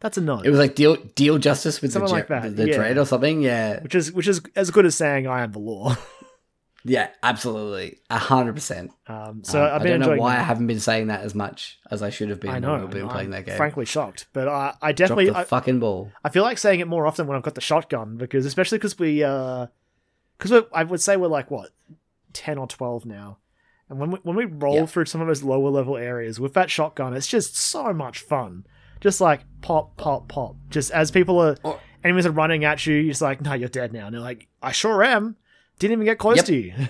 That's 0.00 0.18
a 0.18 0.20
nod. 0.20 0.46
It 0.46 0.50
was 0.50 0.58
like 0.58 0.74
deal 0.74 0.96
deal 0.96 1.38
justice 1.38 1.80
with 1.80 1.92
the, 1.92 2.00
Something 2.00 2.10
jet, 2.10 2.30
like 2.30 2.42
that, 2.42 2.56
the 2.56 2.68
yeah. 2.68 2.76
dread 2.76 2.98
or 2.98 3.06
something. 3.06 3.40
Yeah, 3.40 3.80
which 3.82 3.94
is 3.94 4.12
which 4.12 4.28
is 4.28 4.42
as 4.54 4.70
good 4.70 4.84
as 4.86 4.94
saying 4.94 5.26
I 5.26 5.42
am 5.42 5.52
the 5.52 5.60
law. 5.60 5.96
yeah, 6.84 7.08
absolutely, 7.22 8.00
a 8.10 8.18
hundred 8.18 8.54
percent. 8.54 8.92
Um, 9.06 9.42
so 9.44 9.64
Um, 9.64 9.72
I've 9.72 9.82
I 9.82 9.86
don't 9.86 10.00
know 10.00 10.16
why 10.16 10.34
that. 10.34 10.40
I 10.40 10.44
haven't 10.44 10.66
been 10.66 10.80
saying 10.80 11.06
that 11.06 11.22
as 11.22 11.34
much 11.34 11.78
as 11.90 12.02
I 12.02 12.10
should 12.10 12.28
have 12.28 12.38
been. 12.40 12.50
I 12.50 12.54
when 12.54 12.62
know. 12.62 12.80
we've 12.80 12.90
been 12.90 13.08
playing 13.08 13.30
that 13.30 13.46
game. 13.46 13.56
frankly 13.56 13.86
shocked, 13.86 14.26
but 14.34 14.46
I, 14.46 14.74
I 14.82 14.92
definitely 14.92 15.30
the 15.30 15.38
I, 15.38 15.44
fucking 15.44 15.80
ball. 15.80 16.12
I 16.22 16.28
feel 16.28 16.42
like 16.42 16.58
saying 16.58 16.80
it 16.80 16.86
more 16.88 17.06
often 17.06 17.26
when 17.26 17.36
I've 17.36 17.42
got 17.42 17.54
the 17.54 17.62
shotgun 17.62 18.16
because 18.18 18.44
especially 18.44 18.78
because 18.78 18.98
we 18.98 19.22
uh 19.24 19.68
because 20.38 20.64
I 20.72 20.84
would 20.84 21.00
say 21.00 21.16
we're 21.16 21.28
like 21.28 21.50
what 21.50 21.70
ten 22.32 22.58
or 22.58 22.66
twelve 22.66 23.04
now, 23.06 23.38
and 23.88 23.98
when 23.98 24.10
we 24.10 24.18
when 24.22 24.36
we 24.36 24.44
roll 24.44 24.74
Yeah. 24.76 24.86
through 24.86 25.06
some 25.06 25.20
of 25.20 25.26
those 25.28 25.42
lower 25.42 25.70
level 25.70 25.96
areas 25.96 26.38
with 26.40 26.54
that 26.54 26.70
shotgun, 26.70 27.14
it's 27.14 27.26
just 27.26 27.56
so 27.56 27.92
much 27.92 28.18
fun. 28.20 28.66
Just 29.00 29.20
like 29.20 29.42
pop, 29.60 29.96
pop, 29.96 30.28
pop. 30.28 30.56
Just 30.70 30.90
as 30.90 31.10
people 31.10 31.38
are 31.38 31.56
Or- 31.62 31.78
enemies 32.02 32.24
are 32.26 32.30
running 32.30 32.64
at 32.64 32.86
you, 32.86 32.94
you're 32.96 33.10
just 33.12 33.20
like, 33.22 33.40
no, 33.42 33.52
you're 33.52 33.68
dead 33.68 33.92
now. 33.92 34.06
And 34.06 34.14
they're 34.14 34.22
like, 34.22 34.48
I 34.62 34.72
sure 34.72 35.02
am. 35.04 35.36
Didn't 35.78 35.92
even 35.92 36.04
get 36.06 36.18
close 36.18 36.36
Yep. 36.36 36.44
to 36.46 36.56
you. 36.56 36.74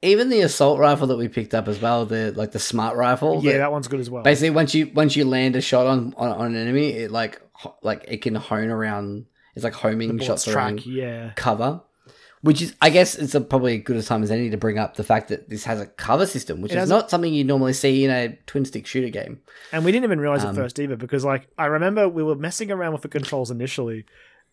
Even 0.00 0.28
the 0.28 0.42
assault 0.42 0.78
rifle 0.78 1.08
that 1.08 1.16
we 1.18 1.26
picked 1.26 1.54
up 1.54 1.66
as 1.66 1.80
well, 1.80 2.06
the 2.06 2.32
like 2.36 2.52
the 2.52 2.60
smart 2.60 2.96
rifle. 2.96 3.40
yeah, 3.42 3.52
that- 3.52 3.58
that 3.58 3.72
one's 3.72 3.88
good 3.88 3.98
as 3.98 4.08
well. 4.08 4.22
basically 4.22 4.50
once 4.50 4.72
you 4.72 4.90
once 4.94 5.16
you 5.16 5.24
land 5.24 5.56
a 5.56 5.60
shot 5.60 5.88
on 5.88 6.14
on, 6.16 6.28
on 6.30 6.46
an 6.46 6.56
enemy, 6.56 6.90
it 6.90 7.10
like 7.10 7.40
ho- 7.52 7.74
like 7.82 8.04
it 8.06 8.18
can 8.22 8.36
hone 8.36 8.68
around. 8.70 9.26
It's 9.56 9.64
like 9.64 9.72
homing 9.74 10.16
shots 10.20 10.46
around 10.46 10.76
track, 10.82 10.86
yeah. 10.86 11.32
cover, 11.34 11.80
which 12.42 12.62
is 12.62 12.74
I 12.80 12.90
guess 12.90 13.14
it's 13.16 13.34
a, 13.34 13.40
probably 13.40 13.78
as 13.78 13.84
good 13.84 13.96
a 13.96 14.02
time 14.02 14.22
as 14.22 14.30
any 14.30 14.50
to 14.50 14.56
bring 14.56 14.78
up 14.78 14.96
the 14.96 15.04
fact 15.04 15.28
that 15.28 15.48
this 15.48 15.64
has 15.64 15.80
a 15.80 15.86
cover 15.86 16.26
system, 16.26 16.60
which 16.60 16.72
It 16.72 16.78
is 16.78 16.88
not 16.88 17.10
something 17.10 17.32
you 17.34 17.44
normally 17.44 17.72
see 17.72 18.04
in 18.04 18.10
a 18.10 18.36
twin 18.46 18.64
stick 18.64 18.86
shooter 18.86 19.08
game. 19.08 19.40
And 19.72 19.84
we 19.84 19.92
didn't 19.92 20.04
even 20.04 20.20
realize 20.20 20.44
Um, 20.44 20.50
it 20.54 20.54
first 20.60 20.78
either 20.78 20.96
because, 20.96 21.24
like, 21.24 21.48
I 21.58 21.66
remember 21.66 22.08
we 22.08 22.22
were 22.22 22.36
messing 22.36 22.70
around 22.70 22.92
with 22.92 23.02
the 23.02 23.08
controls 23.08 23.50
initially, 23.50 24.04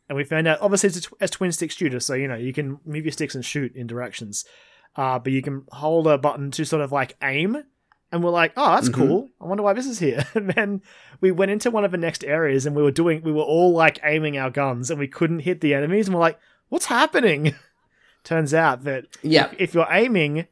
and 0.09 0.15
we 0.17 0.23
found 0.23 0.47
out 0.47 0.59
obviously 0.61 0.87
it's 0.87 0.97
a, 0.97 1.01
tw- 1.01 1.13
a 1.21 1.27
twin 1.27 1.51
stick 1.51 1.71
shooter, 1.71 1.99
so 1.99 2.13
you 2.13 2.27
know 2.27 2.35
you 2.35 2.53
can 2.53 2.79
move 2.85 3.05
your 3.05 3.11
sticks 3.11 3.35
and 3.35 3.43
shoot 3.45 3.75
in 3.75 3.87
directions, 3.87 4.45
uh, 4.95 5.19
but 5.19 5.31
you 5.33 5.41
can 5.41 5.63
hold 5.71 6.07
a 6.07 6.17
button 6.17 6.51
to 6.51 6.65
sort 6.65 6.81
of 6.81 6.91
like 6.91 7.15
aim. 7.21 7.63
And 8.11 8.23
we're 8.23 8.29
like, 8.29 8.53
oh, 8.55 8.75
that's 8.75 8.87
Mhm. 8.89 8.93
cool. 8.93 9.29
I 9.41 9.45
wonder 9.45 9.63
why 9.63 9.73
this 9.73 9.87
is 9.87 9.99
here. 9.99 10.25
And 10.35 10.49
then 10.51 10.81
we 11.21 11.31
went 11.31 11.51
into 11.51 11.69
one 11.71 11.83
of 11.83 11.91
the 11.91 11.97
next 11.97 12.23
areas, 12.23 12.65
and 12.65 12.75
we 12.75 12.83
were 12.83 12.91
doing, 12.91 13.23
we 13.23 13.31
were 13.31 13.41
all 13.41 13.73
like 13.73 13.99
aiming 14.03 14.37
our 14.37 14.49
guns, 14.51 14.89
and 14.89 14.99
we 14.99 15.07
couldn't 15.07 15.39
hit 15.39 15.59
the 15.59 15.73
enemies. 15.73 16.07
And 16.07 16.13
we're 16.15 16.21
like, 16.21 16.39
what's 16.69 16.85
happening? 16.85 17.55
Turns 18.25 18.53
out 18.53 18.83
that 18.83 19.05
Yeah, 19.21 19.51
if 19.57 19.73
you're 19.73 19.87
aiming, 19.89 20.47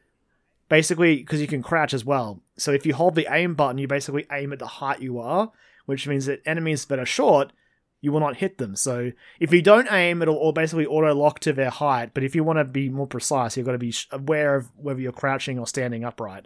basically, 0.70 1.18
because 1.18 1.42
you 1.42 1.48
can 1.48 1.62
crouch 1.62 1.94
as 1.94 2.06
well. 2.06 2.42
So 2.56 2.72
if 2.72 2.86
you 2.86 2.94
hold 2.94 3.16
the 3.16 3.28
aim 3.30 3.56
button, 3.56 3.80
you 3.80 3.88
basically 3.88 4.26
aim 4.32 4.54
at 4.54 4.60
the 4.60 4.68
height 4.68 5.02
you 5.02 5.20
are, 5.20 5.52
which 5.86 6.08
means 6.08 6.28
that 6.28 6.42
enemies 6.46 6.86
that 6.86 7.00
are 7.00 7.06
short, 7.06 7.52
you 8.00 8.12
will 8.12 8.20
not 8.20 8.38
hit 8.38 8.60
them. 8.60 8.76
So 8.76 9.12
if 9.40 9.52
you 9.52 9.62
don't 9.62 9.92
aim, 9.92 10.22
it'll 10.22 10.36
all 10.36 10.52
basically 10.52 10.86
auto 10.86 11.16
lock 11.16 11.40
to 11.42 11.54
their 11.54 11.72
height. 11.72 12.12
But 12.14 12.24
if 12.24 12.36
you 12.36 12.44
want 12.44 12.60
to 12.60 12.64
be 12.64 12.90
more 12.90 13.08
precise, 13.08 13.58
you've 13.58 13.66
got 13.66 13.72
to 13.72 13.80
be 13.80 13.94
aware 14.12 14.56
of 14.56 14.70
whether 14.78 15.02
you're 15.02 15.12
crouching 15.12 15.58
or 15.58 15.66
standing 15.66 16.06
upright. 16.06 16.46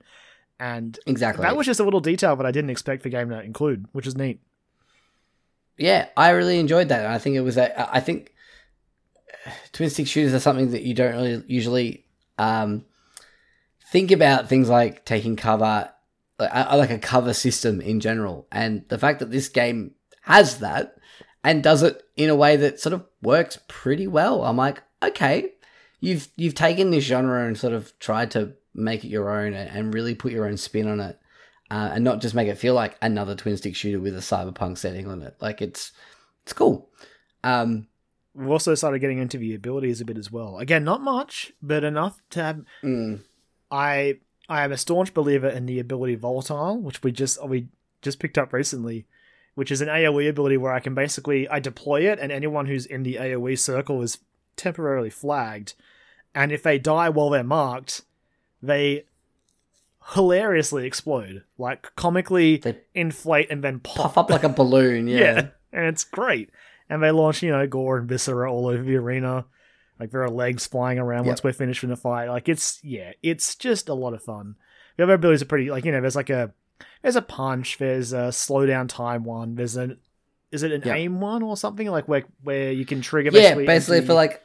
And 0.59 0.97
exactly. 1.05 1.43
that 1.43 1.57
was 1.57 1.65
just 1.65 1.80
a 1.80 1.84
little 1.84 1.99
detail 1.99 2.36
that 2.38 2.45
I 2.45 2.51
didn't 2.51 2.69
expect 2.69 3.03
the 3.03 3.09
game 3.09 3.30
to 3.30 3.41
include, 3.41 3.88
which 3.91 4.07
is 4.07 4.15
neat. 4.15 4.39
yeah, 5.78 6.07
I 6.15 6.30
really 6.30 6.57
enjoyed 6.57 6.89
that. 6.89 7.05
and 7.05 7.13
I 7.13 7.17
think 7.17 7.36
it 7.36 7.41
was 7.41 7.57
a. 7.57 7.93
I 7.93 7.99
think 7.99 8.34
twin 9.71 9.89
stick 9.89 10.07
shooters 10.07 10.33
are 10.33 10.39
something 10.39 10.71
that 10.71 10.83
you 10.83 10.93
don't 10.93 11.13
really 11.13 11.43
usually 11.47 12.05
um, 12.37 12.85
think 13.91 14.11
about. 14.11 14.49
Things 14.49 14.69
like 14.69 15.05
taking 15.05 15.35
cover, 15.35 15.91
like, 16.39 16.53
I 16.53 16.61
I 16.63 16.75
like 16.75 16.89
a 16.91 16.99
cover 16.99 17.33
system 17.33 17.81
in 17.81 17.99
general, 17.99 18.47
and 18.51 18.85
the 18.89 18.97
fact 18.97 19.19
that 19.19 19.31
this 19.31 19.49
game 19.49 19.95
has 20.21 20.59
that 20.59 20.95
and 21.43 21.63
does 21.63 21.83
it 21.83 22.03
in 22.15 22.29
a 22.29 22.35
way 22.35 22.57
that 22.57 22.79
sort 22.79 22.93
of 22.93 23.05
works 23.21 23.57
pretty 23.67 24.07
well. 24.07 24.43
I'm 24.43 24.57
like, 24.57 24.83
okay, 25.01 25.53
you've 25.99 26.27
you've 26.35 26.55
taken 26.55 26.91
this 26.91 27.05
genre 27.05 27.45
and 27.45 27.57
sort 27.57 27.73
of 27.73 27.97
tried 27.99 28.31
to 28.31 28.53
make 28.73 29.03
it 29.03 29.09
your 29.09 29.29
own 29.29 29.53
and 29.53 29.69
and 29.69 29.93
really 29.93 30.15
put 30.15 30.31
your 30.31 30.45
own 30.45 30.57
spin 30.57 30.87
on 30.87 30.99
it. 30.99 31.19
Uh, 31.69 31.91
and 31.95 32.03
not 32.03 32.21
just 32.21 32.33
make 32.33 32.47
it 32.47 32.57
feel 32.57 32.73
like 32.73 32.95
another 33.01 33.35
twin 33.35 33.57
stick 33.57 33.75
shooter 33.75 33.99
with 33.99 34.15
a 34.15 34.21
cyberpunk 34.21 34.77
setting 34.77 35.05
on 35.05 35.21
it. 35.21 35.35
Like 35.41 35.61
it's 35.61 35.91
it's 36.43 36.53
cool. 36.53 36.89
Um, 37.43 37.87
We've 38.38 38.51
also 38.51 38.75
started 38.75 38.99
getting 38.99 39.17
into 39.17 39.39
the 39.39 39.55
abilities 39.55 39.99
a 39.99 40.05
bit 40.05 40.17
as 40.17 40.31
well. 40.31 40.59
Again, 40.59 40.83
not 40.83 41.01
much, 41.01 41.53
but 41.61 41.83
enough 41.83 42.21
to 42.31 42.43
have 42.43 42.61
mm, 42.83 43.21
I 43.71 44.19
I 44.47 44.63
am 44.63 44.71
a 44.71 44.77
staunch 44.77 45.13
believer 45.13 45.49
in 45.49 45.65
the 45.65 45.79
ability 45.79 46.15
volatile, 46.15 46.79
which 46.79 47.01
we 47.01 47.11
just 47.11 47.43
we 47.47 47.67
just 48.03 48.19
picked 48.19 48.38
up 48.38 48.53
recently, 48.53 49.07
which 49.55 49.71
is 49.71 49.81
an 49.81 49.88
AOE 49.88 50.29
ability 50.29 50.57
where 50.57 50.71
I 50.71 50.79
can 50.79 50.93
basically 50.93 51.49
I 51.49 51.59
deploy 51.59 52.09
it 52.11 52.19
and 52.19 52.31
anyone 52.31 52.67
who's 52.67 52.85
in 52.85 53.01
the 53.01 53.15
AOE 53.15 53.57
circle 53.57 54.03
is 54.03 54.19
temporarily 54.55 55.09
flagged, 55.09 55.73
and 56.35 56.51
if 56.51 56.61
they 56.61 56.77
die 56.77 57.09
while 57.09 57.31
they're 57.31 57.43
marked, 57.43 58.03
they 58.61 59.05
hilariously 60.13 60.85
explode, 60.85 61.43
like 61.57 61.95
comically 61.95 62.57
They 62.57 62.77
inflate 62.93 63.49
and 63.49 63.63
then 63.63 63.79
pop, 63.79 64.13
puff 64.13 64.17
up 64.17 64.29
like 64.29 64.43
a 64.43 64.49
balloon. 64.49 65.07
Yeah. 65.07 65.19
yeah. 65.19 65.47
and 65.73 65.85
it's 65.88 66.03
great. 66.03 66.49
And 66.89 67.03
they 67.03 67.11
launch, 67.11 67.43
you 67.43 67.51
know, 67.51 67.67
gore 67.67 67.97
and 67.97 68.07
viscera 68.07 68.51
all 68.51 68.67
over 68.67 68.83
the 68.83 68.95
arena. 68.95 69.45
Like 69.99 70.11
there 70.11 70.23
are 70.23 70.29
legs 70.29 70.67
flying 70.67 70.99
around 70.99 71.25
Yep. 71.25 71.27
once 71.27 71.43
we're 71.43 71.53
finished 71.53 71.81
with 71.81 71.89
the 71.89 71.97
fight. 71.97 72.29
Like 72.29 72.47
it's 72.47 72.79
yeah, 72.83 73.13
it's 73.23 73.55
just 73.55 73.89
a 73.89 73.93
lot 73.93 74.13
of 74.13 74.23
fun. 74.23 74.55
The 74.95 75.03
other 75.03 75.13
abilities 75.13 75.41
are 75.41 75.45
pretty 75.45 75.69
like 75.69 75.85
you 75.85 75.91
know, 75.91 76.01
there's 76.01 76.15
like 76.15 76.29
a 76.29 76.53
there's 77.01 77.15
a 77.15 77.21
punch, 77.21 77.77
there's 77.77 78.13
a 78.13 78.31
slow 78.31 78.65
down 78.65 78.88
time 78.88 79.23
one, 79.23 79.55
there's 79.55 79.75
an 79.75 79.99
is 80.51 80.63
it 80.63 80.71
an 80.71 80.83
Yep. 80.85 80.95
aim 80.95 81.19
one 81.19 81.43
or 81.43 81.57
something 81.57 81.88
like 81.89 82.07
where 82.07 82.25
where 82.43 82.71
you 82.71 82.85
can 82.85 83.01
trigger 83.01 83.31
Yeah, 83.33 83.55
basically, 83.55 83.65
basically 83.65 84.01
for 84.01 84.13
like. 84.13 84.43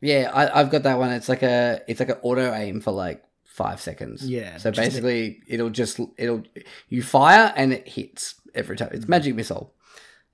Yeah, 0.00 0.30
I, 0.32 0.60
I've 0.60 0.70
got 0.70 0.84
that 0.84 0.98
one. 0.98 1.10
It's 1.10 1.28
like 1.28 1.42
a 1.42 1.80
it's 1.88 2.00
like 2.00 2.10
an 2.10 2.18
auto 2.22 2.52
aim 2.52 2.80
for 2.80 2.92
like 2.92 3.24
five 3.44 3.80
seconds. 3.80 4.28
Yeah, 4.28 4.58
So 4.58 4.70
basically, 4.70 5.42
it'll 5.48 5.70
just 5.70 5.98
it'll 6.16 6.44
you 6.88 7.02
fire 7.02 7.52
and 7.56 7.72
it 7.72 7.88
hits 7.88 8.36
every 8.54 8.76
time. 8.76 8.90
It's 8.92 9.04
mm. 9.04 9.08
magic 9.08 9.34
missile. 9.34 9.74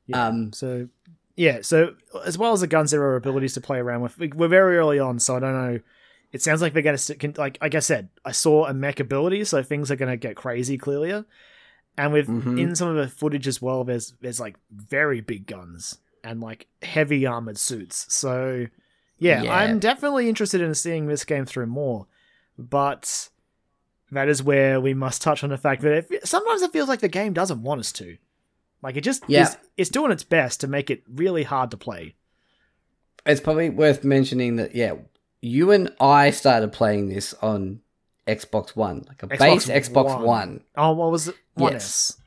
Yeah. 0.07 0.27
Um, 0.27 0.53
So 0.53 0.89
yeah, 1.37 1.63
so 1.63 1.95
as 2.25 2.39
well 2.39 2.53
as 2.53 2.61
the 2.61 2.67
Gun 2.69 2.87
Zero 2.87 3.17
abilities 3.17 3.55
to 3.55 3.61
play 3.61 3.79
around 3.79 4.03
with, 4.03 4.17
we- 4.19 4.29
we're 4.29 4.47
very 4.49 4.77
early 4.79 4.99
on, 5.01 5.19
so 5.19 5.37
I 5.37 5.41
don't 5.41 5.53
know. 5.53 5.81
It 6.33 6.43
sounds 6.43 6.63
like 6.63 6.73
they're 6.73 6.83
going 6.83 6.97
to 6.97 7.33
like 7.39 7.59
like 7.61 7.75
I 7.75 7.81
said, 7.81 8.09
I 8.25 8.33
saw 8.33 8.67
a 8.67 8.75
mech 8.75 9.01
ability, 9.01 9.45
so 9.45 9.63
things 9.63 9.91
are 9.91 9.97
going 9.97 10.11
to 10.11 10.17
get 10.17 10.37
crazy 10.37 10.77
clearlier. 10.79 11.25
And 11.97 12.13
with 12.13 12.27
Mhm. 12.29 12.61
in 12.61 12.75
some 12.75 12.89
of 12.89 12.97
the 12.97 13.09
footage 13.09 13.47
as 13.47 13.63
well, 13.63 13.85
there's 13.85 14.15
there's 14.21 14.41
like 14.41 14.57
very 14.71 15.21
big 15.21 15.47
guns 15.47 15.99
and 16.25 16.41
like 16.41 16.67
heavy 16.83 17.25
armored 17.27 17.59
suits. 17.59 18.13
So 18.13 18.67
yeah, 19.19 19.43
Yeah. 19.45 19.55
I'm 19.55 19.79
definitely 19.79 20.29
interested 20.29 20.61
in 20.61 20.75
seeing 20.75 21.07
this 21.07 21.25
game 21.25 21.45
through 21.47 21.67
more, 21.67 22.07
but 22.59 23.29
that 24.11 24.29
is 24.29 24.43
where 24.43 24.81
we 24.81 24.93
must 24.95 25.23
touch 25.23 25.43
on 25.45 25.51
the 25.51 25.59
fact 25.59 25.83
that 25.83 26.07
it, 26.11 26.27
sometimes 26.27 26.63
it 26.63 26.73
feels 26.73 26.89
like 26.89 27.01
the 27.01 27.09
game 27.09 27.33
doesn't 27.33 27.63
want 27.63 27.81
us 27.81 27.93
to. 27.93 28.17
Like 28.85 28.97
it 28.97 29.01
just 29.01 29.25
Yeah. 29.27 29.43
is, 29.43 29.57
it's 29.77 29.91
doing 29.91 30.13
its 30.13 30.23
best 30.23 30.61
to 30.61 30.69
make 30.69 30.91
it 30.91 31.03
really 31.13 31.43
hard 31.43 31.71
to 31.73 31.77
play. 31.77 32.15
it's 33.27 33.41
probably 33.41 33.71
worth 33.71 34.05
mentioning 34.05 34.57
that 34.57 34.75
yeah, 34.77 34.93
you 35.41 35.73
and 35.73 35.91
I 35.99 36.31
started 36.31 36.71
playing 36.73 37.09
this 37.09 37.35
on 37.43 37.81
Xbox 38.29 38.77
One, 38.77 39.05
like 39.09 39.23
a 39.23 39.27
Xbox 39.27 39.39
base 39.39 39.89
Xbox 39.89 40.15
One. 40.17 40.23
One. 40.25 40.61
Oh, 40.77 40.93
what 40.93 41.11
was 41.11 41.29
it? 41.29 41.35
One 41.55 41.73
Yes. 41.73 42.19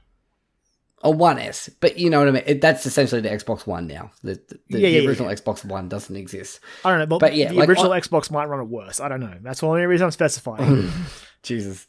A 1.04 1.12
One 1.12 1.38
S, 1.38 1.70
but 1.80 2.00
you 2.00 2.10
know 2.10 2.18
what 2.20 2.28
I 2.28 2.32
mean. 2.32 2.44
It, 2.48 2.60
that's 2.62 2.88
essentially 2.88 3.22
the 3.22 3.30
Xbox 3.30 3.68
One 3.68 3.86
now. 3.86 4.10
The, 4.24 4.34
the, 4.34 4.60
the 4.70 4.80
Yeah, 4.80 4.88
yeah, 4.88 5.00
yeah, 5.02 5.08
original 5.08 5.30
Xbox 5.32 5.64
One 5.64 5.88
doesn't 5.90 6.16
exist. 6.16 6.60
I 6.84 6.90
don't 6.90 6.98
know, 7.00 7.06
but, 7.06 7.20
But 7.20 7.36
yeah, 7.36 7.50
the 7.50 7.56
like 7.56 7.70
original 7.70 7.94
on- 7.94 8.02
Xbox 8.02 8.32
might 8.32 8.46
run 8.46 8.60
it 8.60 8.64
worse. 8.68 9.00
I 9.00 9.08
don't 9.08 9.20
know. 9.20 9.36
That's 9.44 9.60
the 9.60 9.68
only 9.68 9.86
reason 9.86 10.06
I'm 10.06 10.12
specifying. 10.12 10.90
Jesus. 11.44 11.86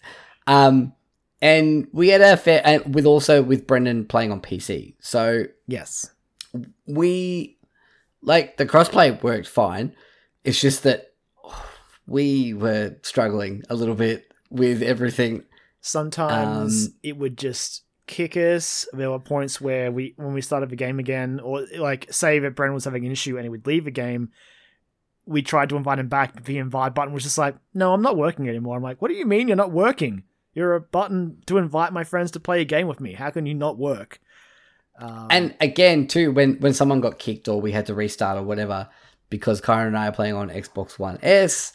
Um, 0.46 0.92
and 1.40 1.86
we 1.92 2.08
had 2.08 2.20
a 2.20 2.36
fair, 2.36 2.60
and 2.64 2.94
with 2.94 3.06
also 3.06 3.42
with 3.42 3.66
Brendan 3.66 4.06
playing 4.06 4.32
on 4.32 4.40
PC. 4.40 4.94
So 5.00 5.44
yes. 5.66 6.10
we, 6.86 7.58
like, 8.22 8.56
the 8.56 8.66
crossplay 8.66 9.22
worked 9.22 9.46
fine. 9.46 9.94
It's 10.44 10.60
just 10.60 10.82
that 10.82 11.12
we 12.06 12.54
were 12.54 12.96
struggling 13.02 13.62
a 13.68 13.74
little 13.74 13.94
bit 13.94 14.32
with 14.50 14.82
everything. 14.82 15.44
Sometimes 15.80 16.86
Um, 16.86 16.94
it 17.02 17.16
would 17.16 17.36
just 17.38 17.84
kick 18.06 18.36
us. 18.36 18.88
There 18.92 19.10
were 19.10 19.18
points 19.18 19.60
where 19.60 19.92
we, 19.92 20.14
when 20.16 20.32
we 20.32 20.40
started 20.40 20.70
the 20.70 20.76
game 20.76 20.98
again, 20.98 21.38
or 21.40 21.66
like 21.76 22.12
say 22.12 22.38
that 22.40 22.56
Brendan 22.56 22.74
was 22.74 22.84
having 22.84 23.04
an 23.04 23.12
issue 23.12 23.36
and 23.36 23.44
he 23.44 23.50
would 23.50 23.66
leave 23.66 23.84
the 23.84 23.90
game, 23.90 24.30
we 25.26 25.42
tried 25.42 25.68
to 25.68 25.76
invite 25.76 25.98
him 25.98 26.08
back, 26.08 26.32
but 26.34 26.46
the 26.46 26.56
invite 26.56 26.94
button 26.94 27.12
was 27.12 27.22
just 27.22 27.36
like, 27.36 27.54
no, 27.74 27.92
I'm 27.92 28.02
not 28.02 28.16
working 28.16 28.48
anymore. 28.48 28.76
I'm 28.76 28.82
like, 28.82 29.00
what 29.02 29.08
do 29.08 29.14
you 29.14 29.26
mean 29.26 29.46
you're 29.46 29.56
not 29.56 29.70
working? 29.70 30.22
You're 30.58 30.74
a 30.74 30.80
button 30.80 31.40
to 31.46 31.56
invite 31.56 31.92
my 31.92 32.02
friends 32.02 32.32
to 32.32 32.40
play 32.40 32.60
a 32.60 32.64
game 32.64 32.88
with 32.88 32.98
me. 32.98 33.12
How 33.12 33.30
can 33.30 33.46
you 33.46 33.54
not 33.54 33.78
work? 33.78 34.20
Um, 34.98 35.28
And 35.30 35.54
again, 35.60 36.08
too, 36.08 36.32
when 36.32 36.54
when 36.58 36.74
someone 36.74 37.00
got 37.00 37.20
kicked 37.20 37.46
or 37.46 37.60
we 37.60 37.70
had 37.70 37.86
to 37.86 37.94
restart 37.94 38.36
or 38.36 38.42
whatever, 38.42 38.88
because 39.30 39.60
Kyron 39.60 39.86
and 39.86 39.96
I 39.96 40.08
are 40.08 40.12
playing 40.12 40.34
on 40.34 40.50
Xbox 40.50 40.98
One 40.98 41.20
S, 41.22 41.74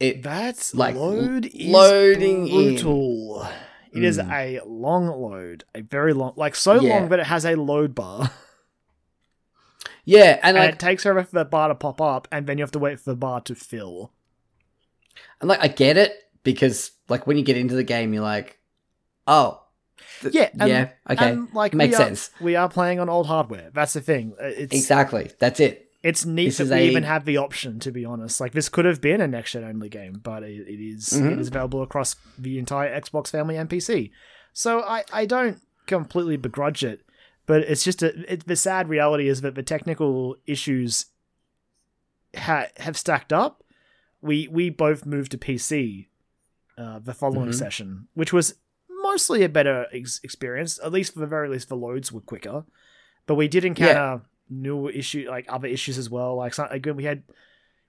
it 0.00 0.24
That's 0.24 0.74
like, 0.74 0.96
load 0.96 1.46
is 1.46 1.68
loading 1.70 2.48
in. 2.48 2.74
brutal. 2.74 3.46
It 3.92 4.02
is 4.02 4.18
Mm. 4.18 4.32
a 4.32 4.60
long 4.66 5.06
load, 5.06 5.62
a 5.72 5.82
very 5.82 6.12
long, 6.12 6.32
like 6.34 6.56
so 6.56 6.74
Yeah. 6.74 6.90
long 6.94 7.08
that 7.10 7.20
it 7.20 7.26
has 7.26 7.46
a 7.46 7.54
load 7.54 7.94
bar, 7.94 8.32
yeah, 10.04 10.40
and 10.42 10.56
and 10.56 10.66
like 10.66 10.74
it 10.74 10.80
takes 10.80 11.04
forever 11.04 11.22
for 11.22 11.38
the 11.38 11.44
bar 11.44 11.68
to 11.68 11.76
pop 11.76 12.00
up, 12.00 12.26
and 12.32 12.48
then 12.48 12.58
you 12.58 12.64
have 12.64 12.72
to 12.72 12.80
wait 12.80 12.98
for 12.98 13.10
the 13.10 13.16
bar 13.16 13.40
to 13.42 13.54
fill. 13.54 14.10
and 15.40 15.48
like 15.48 15.60
I 15.62 15.68
get 15.68 15.96
it 15.96 16.12
because 16.42 16.90
like 17.08 17.26
when 17.26 17.36
you 17.36 17.42
get 17.44 17.56
into 17.56 17.74
the 17.74 17.84
game, 17.84 18.12
you're 18.12 18.22
like, 18.22 18.58
oh, 19.26 19.62
th- 20.20 20.34
Yeah, 20.34 20.50
and- 20.58 20.68
yeah, 20.68 20.88
okay, 21.10 21.30
And, 21.32 21.52
like 21.54 21.74
makes 21.74 21.92
we 21.98 22.02
are, 22.04 22.06
sense. 22.06 22.30
We 22.40 22.56
are 22.56 22.68
playing 22.68 23.00
on 23.00 23.08
old 23.08 23.26
hardware. 23.26 23.70
That's 23.72 23.92
the 23.92 24.00
thing. 24.00 24.34
Uh, 24.40 24.46
It's 24.46 24.74
exactly. 24.74 25.30
That's 25.38 25.60
it. 25.60 25.82
It's 26.02 26.24
neat 26.24 26.46
This 26.46 26.58
that 26.58 26.68
we 26.70 26.86
a- 26.86 26.90
even 26.90 27.02
have 27.02 27.24
the 27.24 27.38
option. 27.38 27.80
To 27.80 27.90
be 27.90 28.04
honest, 28.04 28.40
like 28.40 28.52
this 28.52 28.68
could 28.68 28.84
have 28.84 29.00
been 29.00 29.20
a 29.20 29.26
next 29.26 29.52
gen 29.52 29.64
only 29.64 29.88
game, 29.88 30.20
but 30.22 30.42
it, 30.44 30.68
it 30.68 30.80
is- 30.80 31.10
Mhm. 31.14 31.32
it 31.32 31.38
is 31.40 31.48
available 31.48 31.82
across 31.82 32.14
the 32.38 32.58
entire 32.58 33.00
Xbox 33.00 33.28
family 33.30 33.56
and 33.56 33.68
PC. 33.68 34.10
So 34.52 34.80
I 34.82 35.04
I 35.12 35.26
don't 35.26 35.60
completely 35.86 36.36
begrudge 36.36 36.84
it, 36.84 37.02
but 37.46 37.62
it's 37.62 37.82
just 37.84 38.02
a 38.02 38.32
it, 38.32 38.46
the 38.46 38.56
sad 38.56 38.88
reality 38.88 39.28
is 39.28 39.40
that 39.40 39.54
the 39.56 39.62
technical 39.64 40.36
issues 40.46 41.06
ha- 42.36 42.68
have 42.78 42.96
stacked 42.96 43.32
up. 43.32 43.64
We 44.20 44.48
we 44.48 44.70
both 44.70 45.06
moved 45.06 45.32
to 45.32 45.38
PC 45.38 46.08
uh, 46.78 46.98
the 46.98 47.14
following 47.14 47.50
Mhm. 47.50 47.54
session, 47.54 48.08
which 48.14 48.32
was 48.32 48.54
mostly 48.88 49.42
a 49.42 49.48
better 49.48 49.86
ex- 49.92 50.20
experience. 50.22 50.78
At 50.82 50.92
least 50.92 51.14
for 51.14 51.20
the 51.20 51.26
very 51.26 51.48
least, 51.48 51.68
the 51.68 51.76
loads 51.76 52.10
were 52.12 52.20
quicker. 52.20 52.64
But 53.26 53.34
we 53.36 53.48
did 53.48 53.64
encounter 53.64 54.22
new 54.48 54.88
issue 54.88 55.26
like 55.28 55.46
other 55.48 55.66
issues 55.68 55.98
as 55.98 56.08
well. 56.10 56.36
Like 56.36 56.54
some, 56.54 56.68
again, 56.70 56.96
we 56.96 57.04
had 57.04 57.22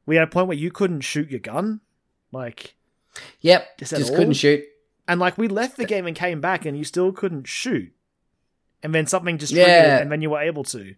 we 0.05 0.15
had 0.15 0.23
a 0.23 0.31
point 0.31 0.47
where 0.47 0.57
you 0.57 0.71
couldn't 0.71 1.01
shoot 1.01 1.29
your 1.29 1.39
gun, 1.39 1.81
like 2.31 2.75
Yep, 3.41 3.77
just 3.79 3.93
couldn't 4.15 4.33
shoot. 4.33 4.63
and 5.07 5.19
like 5.19 5.37
we 5.37 5.47
left 5.47 5.77
the 5.77 5.85
game 5.85 6.05
and 6.07 6.15
came 6.15 6.39
back 6.41 6.65
and 6.65 6.77
you 6.77 6.83
still 6.83 7.11
couldn't 7.11 7.47
shoot. 7.47 7.91
And 8.83 8.93
then 8.95 9.05
something 9.07 9.37
just 9.37 9.51
Yeah. 9.53 9.63
triggered 9.65 9.99
it 9.99 10.01
and 10.03 10.11
then 10.11 10.21
you 10.21 10.29
were 10.29 10.39
able 10.41 10.63
to. 10.65 10.95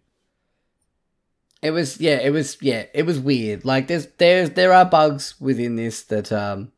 It 1.62 1.72
was 1.72 2.00
yeah, 2.00 2.16
it 2.18 2.30
was 2.30 2.56
yeah, 2.62 2.86
it 2.94 3.02
was 3.04 3.18
weird. 3.18 3.64
Like 3.66 3.86
there's 3.88 4.06
there's 4.18 4.50
there 4.50 4.72
are 4.72 4.84
bugs 4.86 5.38
within 5.40 5.76
this 5.76 6.02
that 6.04 6.32
um 6.32 6.72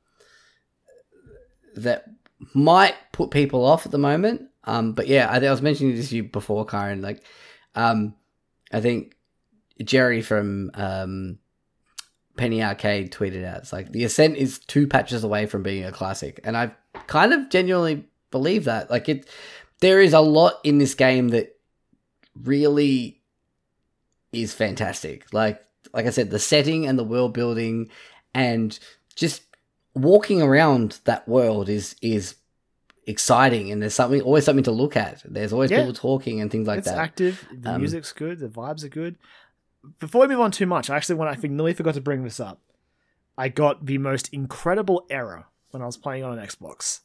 that 1.77 2.05
might 2.55 2.95
put 3.13 3.31
people 3.31 3.65
off 3.65 3.87
at 3.87 3.93
the 3.93 3.99
moment. 3.99 4.49
Um, 4.65 4.93
but 4.93 5.07
yeah, 5.09 5.29
I, 5.31 5.37
I 5.37 5.51
was 5.51 5.63
mentioning 5.63 5.95
this 5.95 6.11
to 6.11 6.17
you 6.17 6.25
before, 6.25 6.65
Karen. 6.65 7.03
Like, 7.03 7.23
um, 7.75 8.15
I 8.73 8.81
think 8.81 9.17
Jerry 9.83 10.23
from 10.23 10.71
um 10.75 11.39
Penny 12.37 12.63
Arcade 12.63 13.13
tweeted 13.13 13.45
out, 13.45 13.59
it's 13.59 13.73
like 13.73 13.93
the 13.93 14.05
Ascent 14.05 14.37
is 14.37 14.59
two 14.59 14.87
patches 14.87 15.25
away 15.25 15.47
from 15.47 15.63
being 15.63 15.85
a 15.85 15.93
classic, 15.93 16.41
and 16.45 16.57
I 16.57 16.73
kind 17.07 17.33
of 17.33 17.51
genuinely 17.51 18.07
believe 18.31 18.65
that. 18.65 18.91
Like 18.91 19.09
it, 19.09 19.29
there 19.81 20.01
is 20.01 20.13
a 20.13 20.21
lot 20.21 20.55
in 20.65 20.79
this 20.79 20.95
game 20.95 21.29
that 21.29 21.57
really 22.41 23.21
is 24.33 24.55
fantastic. 24.55 25.33
Like 25.33 25.63
like 25.93 26.07
I 26.07 26.11
said, 26.11 26.31
the 26.31 26.39
setting 26.39 26.87
and 26.87 26.99
the 26.99 27.05
world 27.05 27.35
building 27.35 27.91
and 28.35 28.79
just 29.15 29.43
walking 29.95 30.41
around 30.43 31.01
that 31.05 31.27
world 31.29 31.69
is 31.69 31.97
is 32.03 32.37
exciting 33.07 33.71
and 33.73 33.83
there's 33.83 33.95
something 33.95 34.21
always 34.23 34.45
something 34.45 34.65
to 34.65 34.71
look 34.71 34.97
at. 34.97 35.23
There's 35.25 35.53
always 35.53 35.71
Yeah. 35.71 35.79
people 35.81 35.93
talking 35.95 36.41
and 36.41 36.51
things 36.51 36.67
like 36.69 36.79
it's 36.79 36.89
that. 36.89 36.99
active, 36.99 37.45
the 37.53 37.73
Um, 37.73 37.81
music's 37.81 38.13
good, 38.13 38.39
the 38.39 38.49
vibes 38.49 38.85
are 38.85 38.89
good. 38.89 39.17
Before 39.99 40.23
we 40.23 40.29
move 40.29 40.41
on 40.41 40.53
too 40.53 40.67
much, 40.67 40.89
I 40.89 40.97
actually 40.97 41.17
want 41.17 41.31
I 41.31 41.35
think 41.35 41.53
nearly 41.55 41.75
forgot 41.75 41.95
to 41.95 42.01
bring 42.01 42.23
this 42.23 42.39
up. 42.39 42.61
I 43.37 43.49
got 43.49 43.87
the 43.87 43.99
most 43.99 44.29
incredible 44.33 45.05
error 45.11 45.47
when 45.71 45.83
I 45.83 45.87
was 45.87 45.97
playing 45.97 46.23
on 46.23 46.39
an 46.39 46.47
Xbox. 46.47 47.01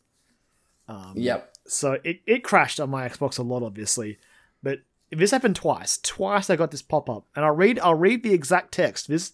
Um, 0.88 1.14
Yep. 1.16 1.54
So 1.68 1.98
it, 2.04 2.22
it 2.28 2.44
crashed 2.44 2.80
on 2.80 2.90
my 2.90 3.08
Xbox 3.10 3.40
a 3.40 3.44
lot, 3.44 3.64
obviously. 3.64 4.20
But 4.62 4.80
this 5.12 5.32
happened 5.32 5.56
twice. 5.56 5.98
Twice 5.98 6.50
I 6.50 6.56
got 6.56 6.70
this 6.72 6.82
pop 6.82 7.10
up. 7.10 7.26
And 7.36 7.44
I'll 7.44 7.56
read 7.56 7.80
I'll 7.80 7.96
read 7.96 8.22
the 8.24 8.34
exact 8.34 8.72
text. 8.74 9.08
This 9.08 9.34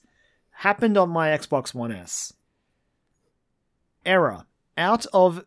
happened 0.51 0.97
on 0.97 1.10
my 1.10 1.30
Xbox 1.30 1.74
One 1.74 1.91
S. 1.91 2.34
Error. 4.06 4.45
Out 4.78 5.06
of 5.14 5.45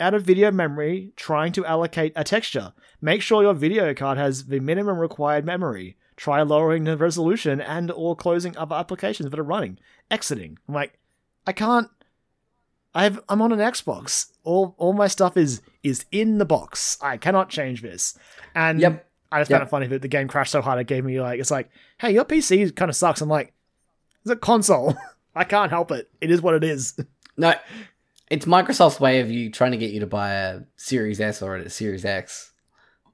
out 0.00 0.14
of 0.14 0.24
video 0.24 0.50
memory 0.50 1.12
trying 1.16 1.52
to 1.52 1.64
allocate 1.64 2.12
a 2.16 2.24
texture. 2.24 2.72
Make 3.00 3.22
sure 3.22 3.42
your 3.42 3.54
video 3.54 3.94
card 3.94 4.18
has 4.18 4.46
the 4.46 4.58
minimum 4.60 4.98
required 4.98 5.44
memory. 5.44 5.96
Try 6.16 6.42
lowering 6.42 6.84
the 6.84 6.96
resolution 6.96 7.60
and 7.60 7.90
or 7.90 8.16
closing 8.16 8.56
other 8.56 8.74
applications 8.74 9.30
that 9.30 9.38
are 9.38 9.44
running. 9.44 9.78
Exiting. 10.10 10.58
I'm 10.68 10.74
like, 10.74 10.98
I 11.46 11.52
can't 11.52 11.88
I 12.94 13.04
have 13.04 13.20
I'm 13.28 13.42
on 13.42 13.52
an 13.52 13.58
Xbox. 13.58 14.30
All 14.44 14.74
all 14.78 14.92
my 14.92 15.08
stuff 15.08 15.36
is 15.36 15.60
is 15.82 16.04
in 16.12 16.38
the 16.38 16.44
box. 16.44 16.96
I 17.00 17.16
cannot 17.16 17.50
change 17.50 17.82
this. 17.82 18.16
And 18.54 18.80
Yep. 18.80 19.06
I 19.32 19.40
just 19.40 19.50
found 19.50 19.64
it 19.64 19.68
funny 19.68 19.88
that 19.88 20.00
the 20.02 20.06
game 20.08 20.28
crashed 20.28 20.52
so 20.52 20.62
hard 20.62 20.78
it 20.80 20.86
gave 20.86 21.04
me 21.04 21.20
like 21.20 21.40
it's 21.40 21.50
like, 21.50 21.68
hey, 21.98 22.12
your 22.12 22.24
PC 22.24 22.74
kind 22.76 22.88
of 22.88 22.94
sucks. 22.96 23.20
I'm 23.20 23.28
like, 23.28 23.52
it's 24.22 24.30
a 24.30 24.36
console. 24.36 24.96
I 25.34 25.42
can't 25.42 25.70
help 25.70 25.90
it. 25.90 26.08
It 26.20 26.30
is 26.30 26.40
what 26.40 26.54
it 26.54 26.62
is. 26.64 26.94
No, 27.36 27.54
it's 28.30 28.46
Microsoft's 28.46 29.00
way 29.00 29.20
of 29.20 29.30
you 29.30 29.50
trying 29.50 29.72
to 29.72 29.76
get 29.76 29.90
you 29.90 30.00
to 30.00 30.06
buy 30.06 30.32
a 30.32 30.60
Series 30.76 31.20
S 31.20 31.42
or 31.42 31.56
a 31.56 31.70
Series 31.70 32.04
X. 32.04 32.52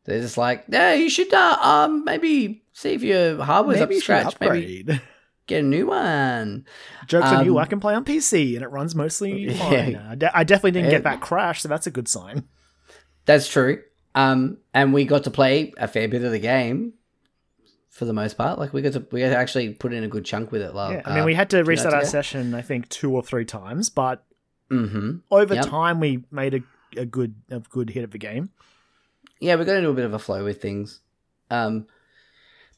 They're 0.05 0.21
just 0.21 0.39
like, 0.39 0.65
yeah, 0.69 0.95
you 0.95 1.11
should 1.11 1.33
uh, 1.33 1.59
um 1.61 2.05
maybe 2.05 2.63
see 2.73 2.95
if 2.95 3.03
your 3.03 3.43
hardware's 3.43 3.81
up 3.81 3.89
Maybe 3.89 4.01
to 4.01 4.05
should 4.05 4.31
scratch. 4.31 4.37
Maybe 4.41 5.01
get 5.47 5.61
a 5.61 5.67
new 5.67 5.87
one. 5.89 6.65
Jokes 7.07 7.27
on 7.27 7.45
you. 7.45 7.59
Um, 7.59 7.63
I 7.63 7.67
can 7.67 7.81
play 7.81 7.95
on 7.95 8.05
PC 8.05 8.55
and 8.55 8.63
it 8.65 8.69
runs 8.69 8.95
mostly 8.95 9.45
Yeah. 9.51 9.55
fine. 9.59 9.97
I, 9.97 10.15
de- 10.15 10.37
I 10.39 10.45
definitely 10.45 10.73
didn't 10.73 10.87
Yeah. 10.87 10.97
get 10.99 11.05
that 11.05 11.21
crash, 11.21 11.63
so 11.63 11.69
that's 11.69 11.87
a 11.87 11.91
good 11.91 12.09
sign. 12.09 12.45
That's 13.27 13.49
true. 13.49 13.83
Um, 14.15 14.59
and 14.75 14.93
we 14.93 15.05
got 15.05 15.25
to 15.25 15.31
play 15.31 15.73
a 15.77 15.87
fair 15.87 16.09
bit 16.09 16.25
of 16.25 16.33
the 16.33 16.39
game 16.39 16.95
for 17.91 18.05
the 18.07 18.13
most 18.13 18.39
part. 18.39 18.59
Like 18.59 18.73
we 18.73 18.81
got 18.81 18.95
to 18.95 19.07
we 19.11 19.21
got 19.21 19.29
to 19.31 19.37
actually 19.37 19.75
put 19.75 19.93
in 19.93 20.03
a 20.05 20.09
good 20.09 20.25
chunk 20.25 20.51
with 20.53 20.63
it. 20.63 20.75
Like, 20.75 21.05
Yeah, 21.05 21.11
I 21.13 21.15
mean, 21.17 21.25
we 21.25 21.35
had 21.35 21.51
to 21.51 21.59
nights 21.59 21.69
restart 21.69 21.93
our 21.95 22.05
session, 22.05 22.55
I 22.55 22.63
think, 22.63 22.89
two 22.89 23.13
or 23.15 23.23
three 23.23 23.45
times, 23.45 23.91
but 23.91 24.25
hmm 24.71 25.17
over 25.31 25.55
Yep. 25.57 25.67
time 25.67 26.01
we 26.01 26.25
made 26.31 26.55
a, 26.55 27.01
a 27.01 27.05
good 27.05 27.35
a 27.51 27.61
good 27.61 27.91
hit 27.91 28.05
of 28.05 28.13
the 28.13 28.19
game. 28.19 28.51
Yeah, 29.41 29.57
we 29.57 29.65
got 29.65 29.77
into 29.77 29.91
a 29.91 29.95
bit 29.95 30.05
of 30.05 30.15
a 30.15 30.19
flow 30.19 30.45
with 30.45 30.63
things. 30.63 31.01
Um, 31.51 31.87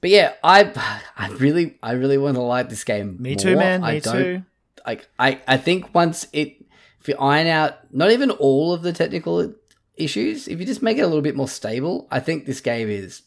but 0.00 0.10
yeah, 0.10 0.32
I 0.42 0.72
I 1.16 1.28
really 1.28 1.78
I 1.82 1.92
really 1.92 2.18
want 2.18 2.36
to 2.36 2.42
like 2.42 2.68
this 2.70 2.84
game. 2.84 3.16
Me 3.20 3.36
too, 3.36 3.56
man. 3.56 3.84
I 3.84 3.94
Me 3.94 4.00
too. 4.00 4.42
like 4.86 5.08
I, 5.18 5.40
I 5.46 5.56
think 5.58 5.94
once 5.94 6.26
it 6.32 6.64
if 7.00 7.08
you 7.08 7.16
iron 7.16 7.48
out 7.48 7.92
not 7.92 8.10
even 8.12 8.30
all 8.30 8.72
of 8.72 8.82
the 8.82 8.92
technical 8.92 9.52
issues, 9.96 10.48
if 10.48 10.58
you 10.58 10.64
just 10.66 10.82
make 10.82 10.96
it 10.98 11.02
a 11.02 11.06
little 11.06 11.22
bit 11.22 11.36
more 11.36 11.48
stable, 11.48 12.08
I 12.10 12.20
think 12.20 12.46
this 12.46 12.60
game 12.60 12.88
is 12.88 13.22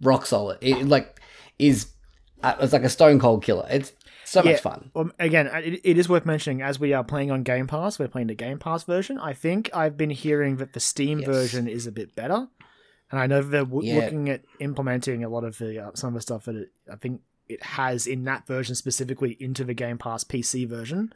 rock 0.00 0.26
solid. 0.26 0.58
It 0.60 0.86
like 0.86 1.20
is 1.58 1.86
uh, 2.42 2.54
it's 2.60 2.72
like 2.72 2.84
a 2.84 2.88
stone 2.88 3.18
cold 3.18 3.42
killer. 3.44 3.66
It's 3.70 3.92
so 4.24 4.42
Yeah. 4.44 4.52
much 4.52 4.60
fun. 4.60 4.90
Um, 4.94 5.12
again, 5.18 5.46
it, 5.48 5.80
it 5.84 5.98
is 5.98 6.08
worth 6.08 6.24
mentioning 6.24 6.62
as 6.62 6.78
we 6.80 6.92
are 6.92 7.04
playing 7.04 7.30
on 7.30 7.42
Game 7.42 7.66
Pass, 7.66 7.98
we're 7.98 8.08
playing 8.08 8.28
the 8.28 8.34
Game 8.34 8.58
Pass 8.58 8.84
version. 8.84 9.18
I 9.18 9.32
think 9.34 9.68
I've 9.74 9.96
been 9.96 10.10
hearing 10.10 10.56
that 10.56 10.72
the 10.72 10.80
Steam 10.80 11.18
Yes. 11.20 11.26
version 11.28 11.68
is 11.68 11.86
a 11.86 11.92
bit 11.92 12.14
better, 12.14 12.46
and 13.10 13.20
I 13.20 13.26
know 13.26 13.42
they're 13.42 13.64
w- 13.64 13.88
Yeah. 13.92 13.96
looking 14.04 14.30
at 14.30 14.42
implementing 14.60 15.24
a 15.24 15.28
lot 15.28 15.44
of 15.44 15.58
the 15.58 15.78
uh, 15.86 15.90
some 15.94 16.08
of 16.08 16.14
the 16.14 16.20
stuff 16.22 16.44
that 16.46 16.54
it, 16.56 16.68
I 16.90 16.96
think 16.96 17.20
it 17.48 17.62
has 17.62 18.06
in 18.06 18.24
that 18.24 18.46
version 18.46 18.74
specifically 18.76 19.36
into 19.40 19.64
the 19.64 19.74
Game 19.74 19.98
Pass 19.98 20.22
PC 20.24 20.68
version. 20.68 21.12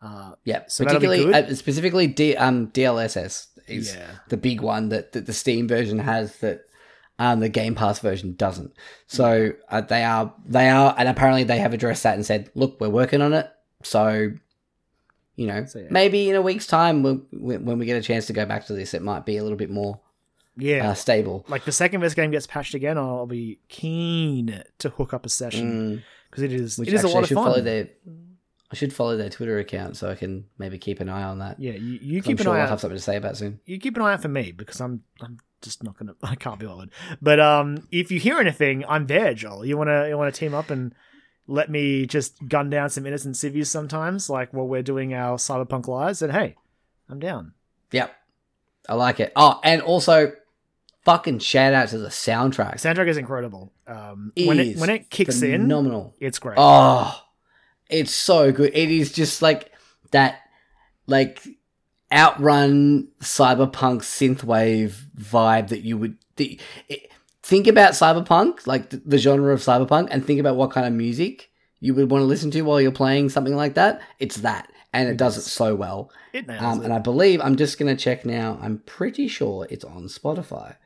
Uh, 0.00 0.34
Yeah, 0.44 0.62
So 0.68 0.84
particularly 0.84 1.32
uh, 1.34 1.54
specifically 1.54 2.06
D, 2.06 2.36
um, 2.36 2.68
DLSS 2.68 3.48
is 3.68 3.94
Yeah. 3.94 4.10
the 4.28 4.36
big 4.36 4.60
one 4.60 4.88
that, 4.88 5.12
that 5.12 5.26
the 5.26 5.32
Steam 5.32 5.68
version 5.68 5.98
has 6.00 6.36
that 6.38 6.62
um, 7.18 7.40
the 7.40 7.48
Game 7.48 7.74
Pass 7.74 7.98
version 8.00 8.34
doesn't. 8.34 8.72
So 9.06 9.52
uh, 9.68 9.80
they 9.82 10.04
are 10.04 10.32
they 10.46 10.68
are, 10.68 10.94
and 10.98 11.08
apparently 11.08 11.44
they 11.44 11.58
have 11.58 11.72
addressed 11.74 12.02
that 12.04 12.14
and 12.14 12.24
said, 12.26 12.50
"Look, 12.54 12.80
we're 12.80 12.88
working 12.88 13.20
on 13.22 13.32
it." 13.32 13.50
So 13.82 14.32
you 15.36 15.46
know, 15.46 15.64
So, 15.64 15.78
yeah. 15.80 15.86
maybe 15.90 16.28
in 16.28 16.36
a 16.36 16.42
week's 16.42 16.66
time, 16.66 17.02
when 17.02 17.26
when 17.30 17.78
we 17.78 17.86
get 17.86 17.96
a 17.96 18.02
chance 18.02 18.26
to 18.26 18.32
go 18.32 18.44
back 18.46 18.66
to 18.66 18.74
this, 18.74 18.92
it 18.94 19.02
might 19.02 19.24
be 19.24 19.36
a 19.38 19.42
little 19.42 19.56
bit 19.58 19.70
more 19.70 20.00
yeah, 20.56 20.90
uh, 20.90 20.94
stable. 20.94 21.44
like 21.48 21.64
the 21.64 21.72
second 21.72 22.00
this 22.02 22.12
game 22.14 22.30
gets 22.30 22.46
patched 22.46 22.74
again, 22.74 22.98
I'll 22.98 23.26
be 23.26 23.58
keen 23.68 24.62
to 24.78 24.88
hook 24.90 25.14
up 25.14 25.24
a 25.24 25.30
session 25.30 25.72
Mm, 25.98 26.02
because 26.30 26.42
it 26.42 26.52
is 26.52 26.78
which 26.78 26.88
it 26.88 26.94
is 26.94 27.04
a 27.04 27.08
lot 27.08 27.16
I 27.16 27.20
of 27.20 27.28
should 27.28 27.34
fun. 27.36 27.44
follow 27.46 27.60
their. 27.62 27.88
I 28.70 28.74
should 28.74 28.92
follow 28.92 29.16
their 29.18 29.28
Twitter 29.30 29.58
account 29.58 29.96
so 29.98 30.10
I 30.10 30.14
can 30.14 30.46
maybe 30.58 30.78
keep 30.78 31.00
an 31.00 31.08
eye 31.10 31.22
on 31.24 31.38
that. 31.40 31.60
yeah, 31.60 31.72
you, 31.72 31.98
you 32.02 32.16
I'm 32.18 32.22
keep 32.22 32.38
an 32.40 32.44
sure 32.44 32.52
eye 32.54 32.58
I'll 32.58 32.62
out. 32.64 32.68
have 32.70 32.80
something 32.80 32.96
to 32.96 33.02
say 33.02 33.16
about 33.16 33.36
soon. 33.36 33.60
you 33.66 33.78
keep 33.78 33.96
an 33.96 34.02
eye 34.02 34.12
out 34.14 34.22
for 34.22 34.28
me 34.28 34.52
because 34.52 34.80
I'm 34.80 35.02
I'm 35.20 35.38
just 35.62 35.82
not 35.82 35.98
gonna 35.98 36.14
I 36.22 36.34
can't 36.34 36.58
be 36.58 36.66
bothered. 36.66 36.90
But 37.20 37.40
um, 37.40 37.88
if 37.90 38.10
you 38.10 38.18
hear 38.20 38.38
anything, 38.38 38.84
I'm 38.88 39.06
there, 39.06 39.34
Joel. 39.34 39.64
You 39.64 39.76
wanna 39.76 40.08
you 40.08 40.16
wanna 40.18 40.32
team 40.32 40.54
up 40.54 40.70
and 40.70 40.94
let 41.46 41.70
me 41.70 42.06
just 42.06 42.46
gun 42.48 42.70
down 42.70 42.88
some 42.90 43.06
innocent 43.06 43.36
civvies 43.36 43.68
sometimes, 43.70 44.28
like 44.30 44.52
while 44.52 44.66
we're 44.68 44.82
doing 44.82 45.12
our 45.14 45.36
cyberpunk 45.38 45.88
lives. 45.88 46.22
And 46.22 46.32
hey, 46.32 46.56
I'm 47.08 47.18
down. 47.18 47.52
Yep. 47.90 48.14
I 48.88 48.94
like 48.94 49.20
it. 49.20 49.32
Oh, 49.36 49.60
and 49.62 49.80
also 49.82 50.32
fucking 51.04 51.38
shout 51.40 51.74
out 51.74 51.88
to 51.88 51.98
the 51.98 52.08
soundtrack. 52.08 52.74
Soundtrack 52.76 53.08
is 53.08 53.16
incredible. 53.16 53.72
Um, 53.86 54.32
It 54.36 54.46
when 54.46 54.60
it 54.60 54.76
when 54.78 54.90
it 54.90 55.10
kicks 55.10 55.42
in, 55.42 55.62
phenomenal. 55.62 56.14
it's 56.20 56.38
great. 56.38 56.56
Oh, 56.58 57.20
it's 57.88 58.12
so 58.12 58.50
good. 58.52 58.70
It 58.74 58.90
is 58.90 59.12
just 59.12 59.42
like 59.42 59.72
that, 60.12 60.40
like 61.06 61.42
outrun 62.12 63.08
cyberpunk 63.20 64.02
synthwave 64.02 64.94
vibe 65.18 65.68
that 65.68 65.80
you 65.82 65.96
would 65.98 66.16
the, 66.36 66.60
it, 66.88 67.10
think 67.42 67.66
about 67.66 67.92
cyberpunk, 67.92 68.66
like 68.66 68.90
the, 68.90 68.98
the 69.04 69.18
genre 69.18 69.52
of 69.52 69.60
cyberpunk, 69.60 70.08
and 70.10 70.24
think 70.24 70.38
about 70.40 70.56
what 70.56 70.70
kind 70.70 70.86
of 70.86 70.92
music 70.92 71.50
you 71.80 71.94
would 71.94 72.10
want 72.10 72.22
to 72.22 72.26
listen 72.26 72.50
to 72.52 72.62
while 72.62 72.80
you're 72.80 72.92
playing 72.92 73.28
something 73.28 73.56
like 73.56 73.74
that. 73.74 74.00
It's 74.18 74.36
that, 74.38 74.70
and 74.92 75.08
it, 75.08 75.12
It 75.12 75.16
does 75.18 75.36
it 75.36 75.42
so 75.42 75.74
well. 75.74 76.10
it 76.32 76.46
nails 76.46 76.62
Um, 76.62 76.80
it. 76.80 76.84
and 76.84 76.92
I 76.94 76.98
believe 76.98 77.40
I'm 77.40 77.56
just 77.56 77.78
gonna 77.78 77.96
check 77.96 78.24
now. 78.24 78.58
I'm 78.62 78.78
pretty 78.86 79.26
sure 79.28 79.66
it's 79.70 79.84
on 79.84 80.04
Spotify. 80.04 80.76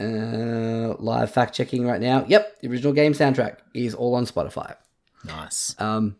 Uh, 0.00 0.94
live 0.98 1.30
fact 1.30 1.54
checking 1.54 1.86
right 1.86 2.00
now. 2.00 2.24
Yep, 2.26 2.60
the 2.60 2.68
original 2.68 2.92
game 2.92 3.12
soundtrack 3.12 3.58
is 3.74 3.94
all 3.94 4.14
on 4.16 4.26
Spotify. 4.26 4.74
nice. 5.24 5.74
Um, 5.78 6.16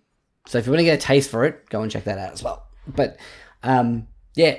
so 0.46 0.58
if 0.58 0.66
you 0.66 0.72
want 0.72 0.80
to 0.80 0.84
get 0.84 0.98
a 0.98 1.02
taste 1.02 1.30
for 1.30 1.44
it, 1.44 1.68
go 1.70 1.82
and 1.82 1.90
check 1.90 2.04
that 2.04 2.18
out 2.18 2.32
as 2.32 2.42
well. 2.42 2.63
But 2.87 3.18
um, 3.62 4.09
yeah, 4.35 4.59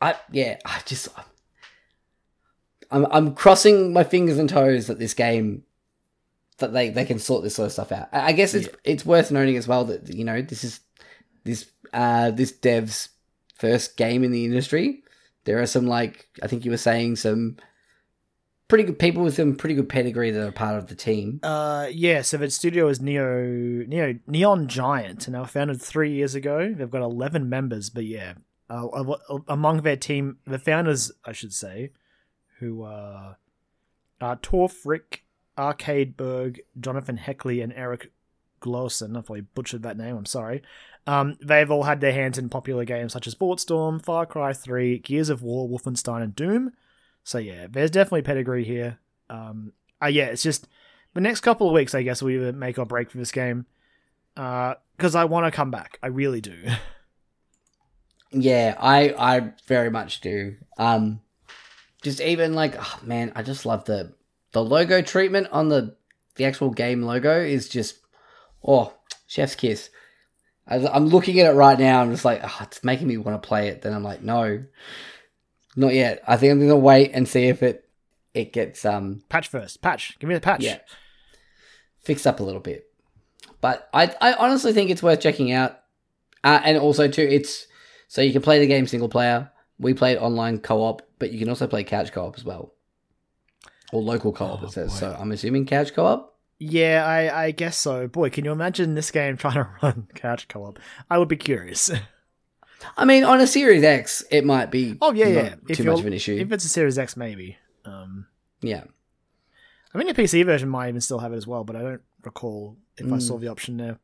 I 0.00 0.16
yeah, 0.30 0.58
I 0.64 0.80
just 0.84 1.08
I'm 2.90 3.06
I'm 3.10 3.34
crossing 3.34 3.92
my 3.92 4.04
fingers 4.04 4.38
and 4.38 4.48
toes 4.48 4.86
that 4.86 4.98
this 4.98 5.14
game 5.14 5.64
that 6.58 6.72
they 6.72 6.90
they 6.90 7.04
can 7.04 7.18
sort 7.18 7.42
this 7.42 7.54
sort 7.54 7.66
of 7.66 7.72
stuff 7.72 7.92
out. 7.92 8.08
I 8.12 8.28
I 8.28 8.32
guess 8.32 8.54
it's 8.54 8.68
it's 8.84 9.06
worth 9.06 9.30
noting 9.30 9.56
as 9.56 9.66
well 9.66 9.84
that 9.86 10.12
you 10.12 10.24
know 10.24 10.42
this 10.42 10.64
is 10.64 10.80
this 11.44 11.70
uh 11.92 12.30
this 12.30 12.52
dev's 12.52 13.08
first 13.56 13.96
game 13.96 14.24
in 14.24 14.30
the 14.30 14.44
industry. 14.44 15.02
There 15.44 15.60
are 15.60 15.66
some 15.66 15.86
like 15.86 16.26
I 16.42 16.46
think 16.46 16.64
you 16.64 16.70
were 16.70 16.76
saying 16.76 17.16
some 17.16 17.56
pretty 18.72 18.84
good 18.84 18.98
people 18.98 19.22
with 19.22 19.34
some 19.34 19.54
pretty 19.54 19.74
good 19.74 19.86
pedigree 19.90 20.30
that 20.30 20.48
are 20.48 20.50
part 20.50 20.78
of 20.78 20.86
the 20.86 20.94
team. 20.94 21.38
Uh, 21.42 21.88
yeah. 21.90 22.22
So 22.22 22.38
the 22.38 22.50
studio 22.50 22.88
is 22.88 23.02
Neo, 23.02 23.84
Neo, 23.86 24.18
Neon 24.26 24.66
Giant, 24.66 25.26
and 25.26 25.34
they 25.34 25.38
were 25.38 25.46
founded 25.46 25.82
three 25.82 26.14
years 26.14 26.34
ago. 26.34 26.72
They've 26.74 26.90
got 26.90 27.02
eleven 27.02 27.50
members, 27.50 27.90
but 27.90 28.06
yeah, 28.06 28.32
uh, 28.70 28.86
uh, 28.86 29.40
among 29.46 29.82
their 29.82 29.96
team, 29.96 30.38
the 30.46 30.58
founders, 30.58 31.12
I 31.22 31.32
should 31.32 31.52
say, 31.52 31.90
who 32.60 32.84
uh, 32.84 33.34
are 34.22 34.36
Tor 34.36 34.70
Frick, 34.70 35.22
Arcadeberg, 35.58 36.60
Jonathan 36.80 37.18
Heckley, 37.18 37.62
and 37.62 37.74
Eric 37.74 38.10
Glowson. 38.62 39.10
I 39.10 39.20
probably 39.20 39.42
butchered 39.42 39.82
that 39.82 39.98
name. 39.98 40.16
I'm 40.16 40.24
sorry. 40.24 40.62
Um, 41.06 41.36
they've 41.42 41.70
all 41.70 41.82
had 41.82 42.00
their 42.00 42.14
hands 42.14 42.38
in 42.38 42.48
popular 42.48 42.86
games 42.86 43.12
such 43.12 43.26
as 43.26 43.34
Bulletstorm, 43.34 44.02
Far 44.02 44.24
Cry 44.24 44.54
3, 44.54 44.98
Gears 45.00 45.28
of 45.28 45.42
War, 45.42 45.68
Wolfenstein, 45.68 46.22
and 46.22 46.34
Doom. 46.34 46.72
So 47.24 47.38
yeah, 47.38 47.66
there's 47.70 47.90
definitely 47.90 48.22
pedigree 48.22 48.64
here. 48.64 48.98
Um, 49.30 49.72
uh, 50.02 50.06
yeah, 50.06 50.26
it's 50.26 50.42
just 50.42 50.66
the 51.14 51.20
next 51.20 51.40
couple 51.40 51.68
of 51.68 51.72
weeks, 51.72 51.94
I 51.94 52.02
guess, 52.02 52.22
we 52.22 52.36
either 52.36 52.52
make 52.52 52.78
or 52.78 52.86
break 52.86 53.10
for 53.10 53.18
this 53.18 53.32
game. 53.32 53.66
Because 54.34 55.14
I 55.14 55.24
want 55.24 55.46
to 55.46 55.50
come 55.50 55.70
back. 55.70 55.98
I 56.02 56.08
really 56.08 56.40
do. 56.40 56.56
Yeah, 58.32 58.76
I 58.80 59.14
I 59.18 59.52
very 59.66 59.90
much 59.90 60.22
do. 60.22 60.56
Um, 60.78 61.20
just 62.02 62.20
even 62.20 62.54
like, 62.54 62.74
oh 62.78 62.98
man, 63.02 63.32
I 63.36 63.42
just 63.42 63.66
love 63.66 63.84
the 63.84 64.14
the 64.52 64.64
logo 64.64 65.02
treatment 65.02 65.48
on 65.52 65.68
the 65.68 65.96
the 66.36 66.46
actual 66.46 66.70
game 66.70 67.02
logo 67.02 67.40
is 67.40 67.68
just 67.68 67.98
oh 68.66 68.94
chef's 69.26 69.54
kiss. 69.54 69.90
I, 70.66 70.76
I'm 70.86 71.08
looking 71.08 71.40
at 71.40 71.50
it 71.50 71.56
right 71.56 71.78
now. 71.78 72.00
I'm 72.00 72.10
just 72.10 72.24
like, 72.24 72.40
oh, 72.42 72.58
it's 72.62 72.82
making 72.82 73.06
me 73.06 73.18
want 73.18 73.40
to 73.40 73.46
play 73.46 73.68
it. 73.68 73.82
Then 73.82 73.92
I'm 73.92 74.04
like, 74.04 74.22
no, 74.22 74.64
not 75.76 75.94
yet. 75.94 76.22
I 76.26 76.36
think 76.36 76.52
I'm 76.52 76.60
gonna 76.60 76.76
wait 76.76 77.10
and 77.12 77.28
see 77.28 77.44
if 77.48 77.62
it 77.62 77.88
it 78.34 78.52
gets 78.52 78.84
um 78.84 79.22
patch 79.28 79.48
first. 79.48 79.82
Patch. 79.82 80.18
Give 80.18 80.28
me 80.28 80.34
the 80.34 80.40
patch. 80.40 80.62
yeah 80.62 80.78
fixed 82.02 82.26
up 82.26 82.40
a 82.40 82.42
little 82.42 82.60
bit. 82.60 82.86
But 83.60 83.88
I 83.94 84.14
I 84.20 84.34
honestly 84.34 84.72
think 84.72 84.90
it's 84.90 85.02
worth 85.02 85.20
checking 85.20 85.52
out. 85.52 85.78
Uh, 86.44 86.60
and 86.64 86.76
also 86.76 87.06
too, 87.08 87.22
it's 87.22 87.66
so 88.08 88.20
you 88.20 88.32
can 88.32 88.42
play 88.42 88.58
the 88.58 88.66
game 88.66 88.86
single 88.86 89.08
player. 89.08 89.50
We 89.78 89.94
played 89.94 90.18
online 90.18 90.58
co-op, 90.58 91.02
but 91.18 91.30
you 91.32 91.38
can 91.38 91.48
also 91.48 91.66
play 91.66 91.84
couch 91.84 92.12
co-op 92.12 92.36
as 92.36 92.44
well, 92.44 92.74
or 93.92 94.02
local 94.02 94.32
co-op. 94.32 94.62
Oh, 94.62 94.66
it 94.66 94.72
says 94.72 94.92
boy. 94.92 94.98
so. 94.98 95.16
I'm 95.18 95.30
assuming 95.32 95.66
couch 95.66 95.94
co-op. 95.94 96.36
Yeah, 96.58 97.04
I, 97.04 97.44
I 97.44 97.50
guess 97.50 97.76
so. 97.76 98.06
Boy, 98.06 98.30
can 98.30 98.44
you 98.44 98.52
imagine 98.52 98.94
this 98.94 99.10
game 99.10 99.36
trying 99.36 99.54
to 99.54 99.68
run 99.82 100.08
couch 100.14 100.48
co-op? 100.48 100.78
I 101.08 101.18
would 101.18 101.28
be 101.28 101.36
curious. 101.36 101.90
I 102.96 103.04
mean, 103.04 103.24
on 103.24 103.40
a 103.40 103.46
Series 103.46 103.82
X, 103.84 104.24
it 104.30 104.44
might 104.44 104.70
be. 104.70 104.98
oh 105.00 105.12
yeah, 105.12 105.26
yeah. 105.28 105.54
If 105.68 105.76
too 105.78 105.84
much 105.84 106.00
of 106.00 106.06
an 106.06 106.12
issue. 106.12 106.36
If 106.38 106.50
it's 106.52 106.64
a 106.64 106.68
Series 106.68 106.98
X, 106.98 107.16
maybe. 107.16 107.56
Um, 107.84 108.26
yeah, 108.60 108.84
I 109.94 109.98
mean, 109.98 110.06
the 110.06 110.14
PC 110.14 110.44
version 110.44 110.68
might 110.68 110.88
even 110.88 111.00
still 111.00 111.18
have 111.18 111.32
it 111.32 111.36
as 111.36 111.46
well, 111.46 111.64
but 111.64 111.76
I 111.76 111.82
don't 111.82 112.02
recall 112.24 112.76
if 112.96 113.06
I 113.12 113.16
Mm. 113.16 113.22
saw 113.22 113.38
the 113.38 113.48
option 113.48 113.76
there. 113.76 113.98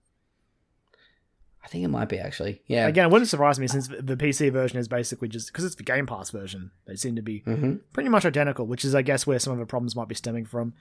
I 1.64 1.68
think 1.68 1.84
it 1.84 1.88
might 1.88 2.08
be 2.08 2.18
actually. 2.18 2.62
Yeah. 2.66 2.86
Again, 2.86 3.06
it 3.06 3.10
wouldn't 3.12 3.28
surprise 3.28 3.58
me 3.58 3.66
since 3.66 3.88
the 3.88 4.16
PC 4.16 4.50
version 4.50 4.78
is 4.78 4.88
basically 4.88 5.28
just 5.28 5.48
because 5.48 5.64
it's 5.64 5.74
the 5.74 5.82
Game 5.82 6.06
Pass 6.06 6.30
version. 6.30 6.70
They 6.86 6.96
seem 6.96 7.16
to 7.16 7.22
be 7.22 7.40
hmm 7.40 7.74
pretty 7.92 8.08
much 8.08 8.24
identical, 8.24 8.66
which 8.66 8.84
is, 8.84 8.94
I 8.94 9.02
guess, 9.02 9.26
where 9.26 9.38
some 9.38 9.52
of 9.52 9.58
the 9.58 9.66
problems 9.66 9.94
might 9.96 10.08
be 10.08 10.14
stemming 10.14 10.46
from. 10.46 10.72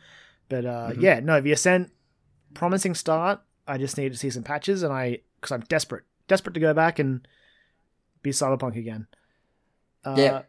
But 0.50 0.66
uh, 0.66 0.92
Mhm. 0.92 1.02
yeah, 1.02 1.20
no, 1.20 1.42
the 1.42 1.52
Ascent, 1.52 1.92
promising 2.54 2.94
start. 2.96 3.42
I 3.68 3.78
just 3.78 3.98
need 3.98 4.14
to 4.14 4.18
see 4.18 4.30
some 4.30 4.44
patches, 4.44 4.82
and 4.84 4.94
I 4.94 5.20
because 5.42 5.52
I'm 5.52 5.62
desperate, 5.62 6.04
desperate 6.28 6.54
to 6.54 6.60
go 6.60 6.74
back 6.74 7.00
and 7.00 7.28
be 8.28 8.34
Cyberpunk 8.34 8.76
again. 8.78 9.08
Uh, 10.06 10.16
Yeah. 10.18 10.42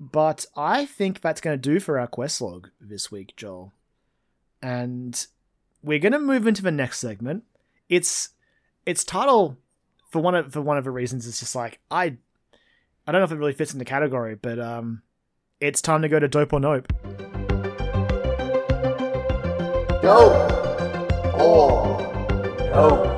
But 0.00 0.46
I 0.56 0.84
think 0.84 1.20
that's 1.20 1.40
going 1.40 1.54
to 1.56 1.60
do 1.70 1.78
for 1.78 1.98
our 2.00 2.08
quest 2.08 2.40
log 2.40 2.70
this 2.80 3.12
week, 3.12 3.34
Joel. 3.36 3.72
And 4.60 5.24
we're 5.82 6.00
going 6.00 6.12
to 6.12 6.18
move 6.18 6.46
into 6.46 6.62
the 6.62 6.72
next 6.72 6.98
segment. 6.98 7.44
It's 7.88 8.30
its 8.84 9.04
title 9.04 9.58
for 10.10 10.20
one 10.20 10.34
of 10.34 10.52
for 10.52 10.60
one 10.60 10.76
of 10.76 10.82
the 10.84 10.90
reasons 10.90 11.24
is 11.26 11.38
just 11.38 11.54
like 11.54 11.78
I 11.90 12.16
I 13.06 13.12
don't 13.12 13.20
know 13.20 13.24
if 13.24 13.30
it 13.32 13.36
really 13.38 13.52
fits 13.52 13.72
in 13.72 13.78
the 13.78 13.84
category, 13.84 14.34
but 14.34 14.58
um 14.58 15.02
it's 15.60 15.80
time 15.80 16.02
to 16.02 16.08
go 16.08 16.18
to 16.18 16.26
Dope 16.26 16.52
or 16.52 16.58
Nope. 16.60 16.88
dope 20.02 21.40
or 21.40 22.00
nope. 22.74 23.11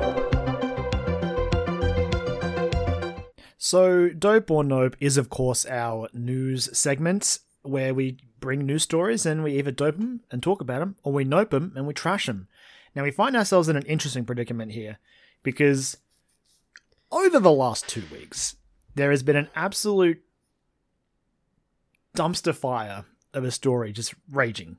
So, 3.75 4.07
Dope 4.07 4.49
or 4.51 4.63
Nope 4.63 4.95
is, 5.01 5.17
of 5.17 5.29
course, 5.29 5.65
our 5.65 6.07
news 6.13 6.69
segment 6.71 7.39
where 7.61 7.93
we 7.93 8.15
bring 8.39 8.65
news 8.65 8.83
stories 8.83 9.25
and 9.25 9.43
we 9.43 9.57
either 9.57 9.71
dope 9.71 9.97
them 9.97 10.21
and 10.31 10.41
talk 10.41 10.61
about 10.61 10.79
them, 10.79 10.95
or 11.03 11.11
we 11.11 11.25
nope 11.25 11.49
them 11.49 11.73
and 11.75 11.85
we 11.85 11.93
trash 11.93 12.27
them. 12.27 12.47
Now, 12.95 13.03
we 13.03 13.11
find 13.11 13.35
ourselves 13.35 13.67
in 13.67 13.75
an 13.75 13.83
interesting 13.85 14.23
predicament 14.23 14.71
here 14.71 14.97
because 15.43 15.97
over 17.11 17.37
the 17.37 17.51
last 17.51 17.89
two 17.89 18.03
weeks, 18.13 18.55
there 18.95 19.11
has 19.11 19.23
been 19.23 19.35
an 19.35 19.49
absolute 19.57 20.21
dumpster 22.15 22.55
fire 22.55 23.03
of 23.33 23.43
a 23.43 23.51
story 23.51 23.91
just 23.91 24.15
raging. 24.31 24.77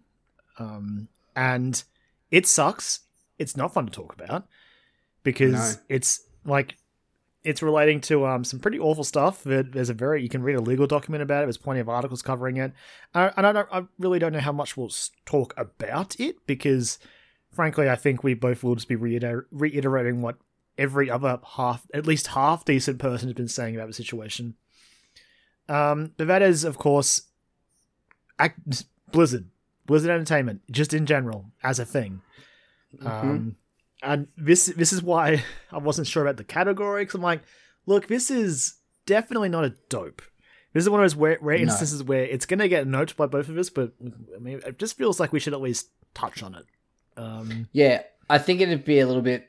Um, 0.58 1.08
and 1.36 1.84
it 2.30 2.46
sucks. 2.46 3.00
It's 3.38 3.58
not 3.58 3.74
fun 3.74 3.84
to 3.84 3.92
talk 3.92 4.14
about 4.14 4.46
because 5.22 5.76
No. 5.76 5.82
it's 5.90 6.22
like 6.46 6.76
it's 7.46 7.62
relating 7.62 8.00
to 8.02 8.26
um 8.26 8.44
some 8.44 8.60
pretty 8.60 8.78
awful 8.78 9.04
stuff. 9.04 9.42
There- 9.44 9.62
There's 9.62 9.88
a 9.90 9.94
very 9.94 10.22
you 10.22 10.28
can 10.28 10.42
read 10.42 10.56
a 10.56 10.60
legal 10.60 10.86
document 10.86 11.22
about 11.22 11.42
it. 11.42 11.46
There's 11.46 11.56
plenty 11.56 11.80
of 11.80 11.88
articles 11.88 12.20
covering 12.22 12.56
it, 12.56 12.72
uh, 13.14 13.30
and 13.36 13.46
I 13.46 13.52
don't 13.52 13.68
I 13.72 13.84
really 13.98 14.18
don't 14.18 14.32
know 14.32 14.40
how 14.40 14.52
much 14.52 14.76
we'll 14.76 14.90
talk 15.24 15.54
about 15.56 16.18
it 16.20 16.44
because, 16.46 16.98
frankly, 17.52 17.88
I 17.88 17.96
think 17.96 18.22
we 18.24 18.34
both 18.34 18.62
will 18.64 18.74
just 18.74 18.88
be 18.88 18.96
reiter- 18.96 19.46
reiterating 19.50 20.20
what 20.22 20.36
every 20.78 21.08
other 21.10 21.38
half, 21.56 21.86
at 21.94 22.06
least 22.06 22.26
half 22.28 22.64
decent 22.64 22.98
person 22.98 23.28
has 23.28 23.34
been 23.34 23.48
saying 23.48 23.74
about 23.76 23.86
the 23.86 23.94
situation. 23.94 24.54
Um, 25.68 26.12
but 26.16 26.26
that 26.28 26.42
is, 26.42 26.64
of 26.64 26.78
course, 26.78 27.22
Ac- 28.40 28.84
Blizzard, 29.10 29.46
Blizzard 29.86 30.10
Entertainment, 30.10 30.60
just 30.70 30.92
in 30.92 31.06
general 31.06 31.46
as 31.62 31.78
a 31.78 31.84
thing. 31.86 32.20
Um, 33.00 33.56
and 34.06 34.28
this 34.36 34.66
this 34.66 34.92
is 34.92 35.02
why 35.02 35.42
I 35.72 35.78
wasn't 35.78 36.06
sure 36.06 36.22
about 36.22 36.36
the 36.38 36.44
category 36.44 37.02
because 37.02 37.16
I'm 37.16 37.22
like, 37.22 37.42
look, 37.86 38.06
this 38.08 38.30
is 38.30 38.76
definitely 39.04 39.48
not 39.50 39.64
a 39.64 39.74
dope. 39.88 40.22
This 40.72 40.82
is 40.84 40.90
one 40.90 41.00
of 41.00 41.04
those 41.04 41.14
rare, 41.16 41.38
rare 41.40 41.56
No. 41.58 41.62
instances 41.64 42.02
where 42.02 42.24
it's 42.24 42.46
gonna 42.46 42.68
get 42.68 42.86
noted 42.86 43.16
by 43.16 43.26
both 43.26 43.48
of 43.48 43.56
us, 43.58 43.70
but 43.70 43.92
I 44.34 44.38
mean, 44.38 44.60
it 44.66 44.78
just 44.78 44.96
feels 44.96 45.18
like 45.20 45.32
we 45.32 45.40
should 45.40 45.52
at 45.54 45.60
least 45.60 45.88
touch 46.14 46.42
on 46.42 46.54
it. 46.54 46.64
Um, 47.16 47.68
Yeah, 47.72 48.02
I 48.28 48.38
think 48.38 48.60
it'd 48.60 48.84
be 48.84 49.00
a 49.00 49.06
little 49.06 49.22
bit, 49.22 49.48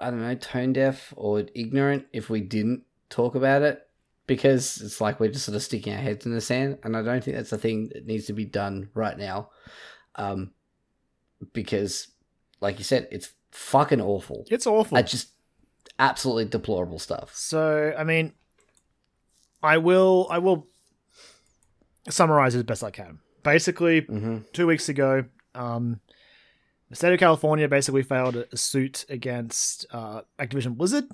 I 0.00 0.10
don't 0.10 0.20
know, 0.20 0.34
tone 0.34 0.72
deaf 0.72 1.12
or 1.16 1.44
ignorant 1.54 2.06
if 2.12 2.30
we 2.30 2.40
didn't 2.40 2.84
talk 3.10 3.34
about 3.34 3.62
it 3.62 3.86
because 4.26 4.80
it's 4.80 5.00
like 5.00 5.20
we're 5.20 5.30
just 5.32 5.44
sort 5.46 5.56
of 5.56 5.62
sticking 5.62 5.92
our 5.92 6.00
heads 6.00 6.24
in 6.26 6.32
the 6.34 6.40
sand, 6.40 6.78
and 6.82 6.96
I 6.96 7.02
don't 7.02 7.22
think 7.24 7.36
that's 7.36 7.50
the 7.50 7.58
thing 7.58 7.88
that 7.94 8.06
needs 8.06 8.26
to 8.26 8.32
be 8.34 8.44
done 8.44 8.88
right 8.94 9.16
now. 9.18 9.50
Um, 10.16 10.52
because, 11.52 12.08
like 12.60 12.78
you 12.78 12.84
said, 12.84 13.08
it's 13.10 13.32
fucking 13.50 14.00
awful. 14.00 14.44
it's 14.50 14.66
awful. 14.66 14.98
It's 14.98 15.10
just 15.10 15.28
absolutely 15.98 16.44
deplorable 16.46 16.98
stuff. 16.98 17.34
So 17.34 17.94
I 17.98 18.04
mean, 18.04 18.32
I 19.62 19.78
will 19.78 20.26
I 20.30 20.38
will 20.38 20.66
summarize 22.08 22.54
as 22.54 22.62
best 22.62 22.84
I 22.84 22.90
can. 22.90 23.18
Basically, 23.42 24.02
Mm-hmm. 24.02 24.38
two 24.52 24.66
weeks 24.66 24.88
ago, 24.88 25.24
um, 25.54 26.00
the 26.90 26.96
state 26.96 27.12
of 27.12 27.18
California 27.20 27.68
basically 27.68 28.02
filed 28.02 28.36
a, 28.36 28.46
a 28.52 28.56
suit 28.56 29.04
against 29.08 29.86
uh, 29.92 30.22
Activision 30.38 30.76
Blizzard 30.76 31.04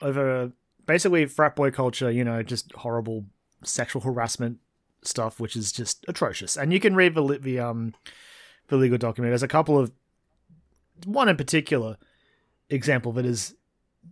over 0.00 0.52
basically 0.86 1.26
frat 1.26 1.54
boy 1.56 1.70
culture, 1.70 2.10
you 2.10 2.24
know, 2.24 2.42
just 2.42 2.72
horrible 2.72 3.26
sexual 3.64 4.02
harassment 4.02 4.58
stuff, 5.02 5.38
which 5.40 5.56
is 5.56 5.72
just 5.72 6.04
atrocious. 6.08 6.56
And 6.56 6.72
you 6.72 6.80
can 6.80 6.94
read 6.94 7.14
the, 7.14 7.38
the 7.40 7.60
um 7.60 7.94
the 8.68 8.76
legal 8.76 8.98
document. 8.98 9.30
There's 9.30 9.42
a 9.42 9.48
couple 9.48 9.78
of 9.78 9.92
one 11.04 11.28
in 11.28 11.36
particular 11.36 11.96
example 12.70 13.12
that 13.12 13.24
is 13.24 13.54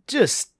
just 0.06 0.50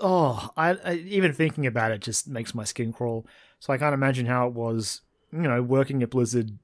oh, 0.00 0.50
I, 0.56 0.70
I 0.84 0.94
even 0.94 1.32
thinking 1.32 1.66
about 1.66 1.92
it 1.92 2.00
just 2.00 2.28
makes 2.28 2.54
my 2.54 2.64
skin 2.64 2.92
crawl. 2.92 3.26
So 3.58 3.72
I 3.72 3.78
can't 3.78 3.94
imagine 3.94 4.26
how 4.26 4.46
it 4.46 4.54
was, 4.54 5.00
you 5.32 5.40
know, 5.40 5.62
working 5.62 6.02
at 6.02 6.10
Blizzard 6.10 6.58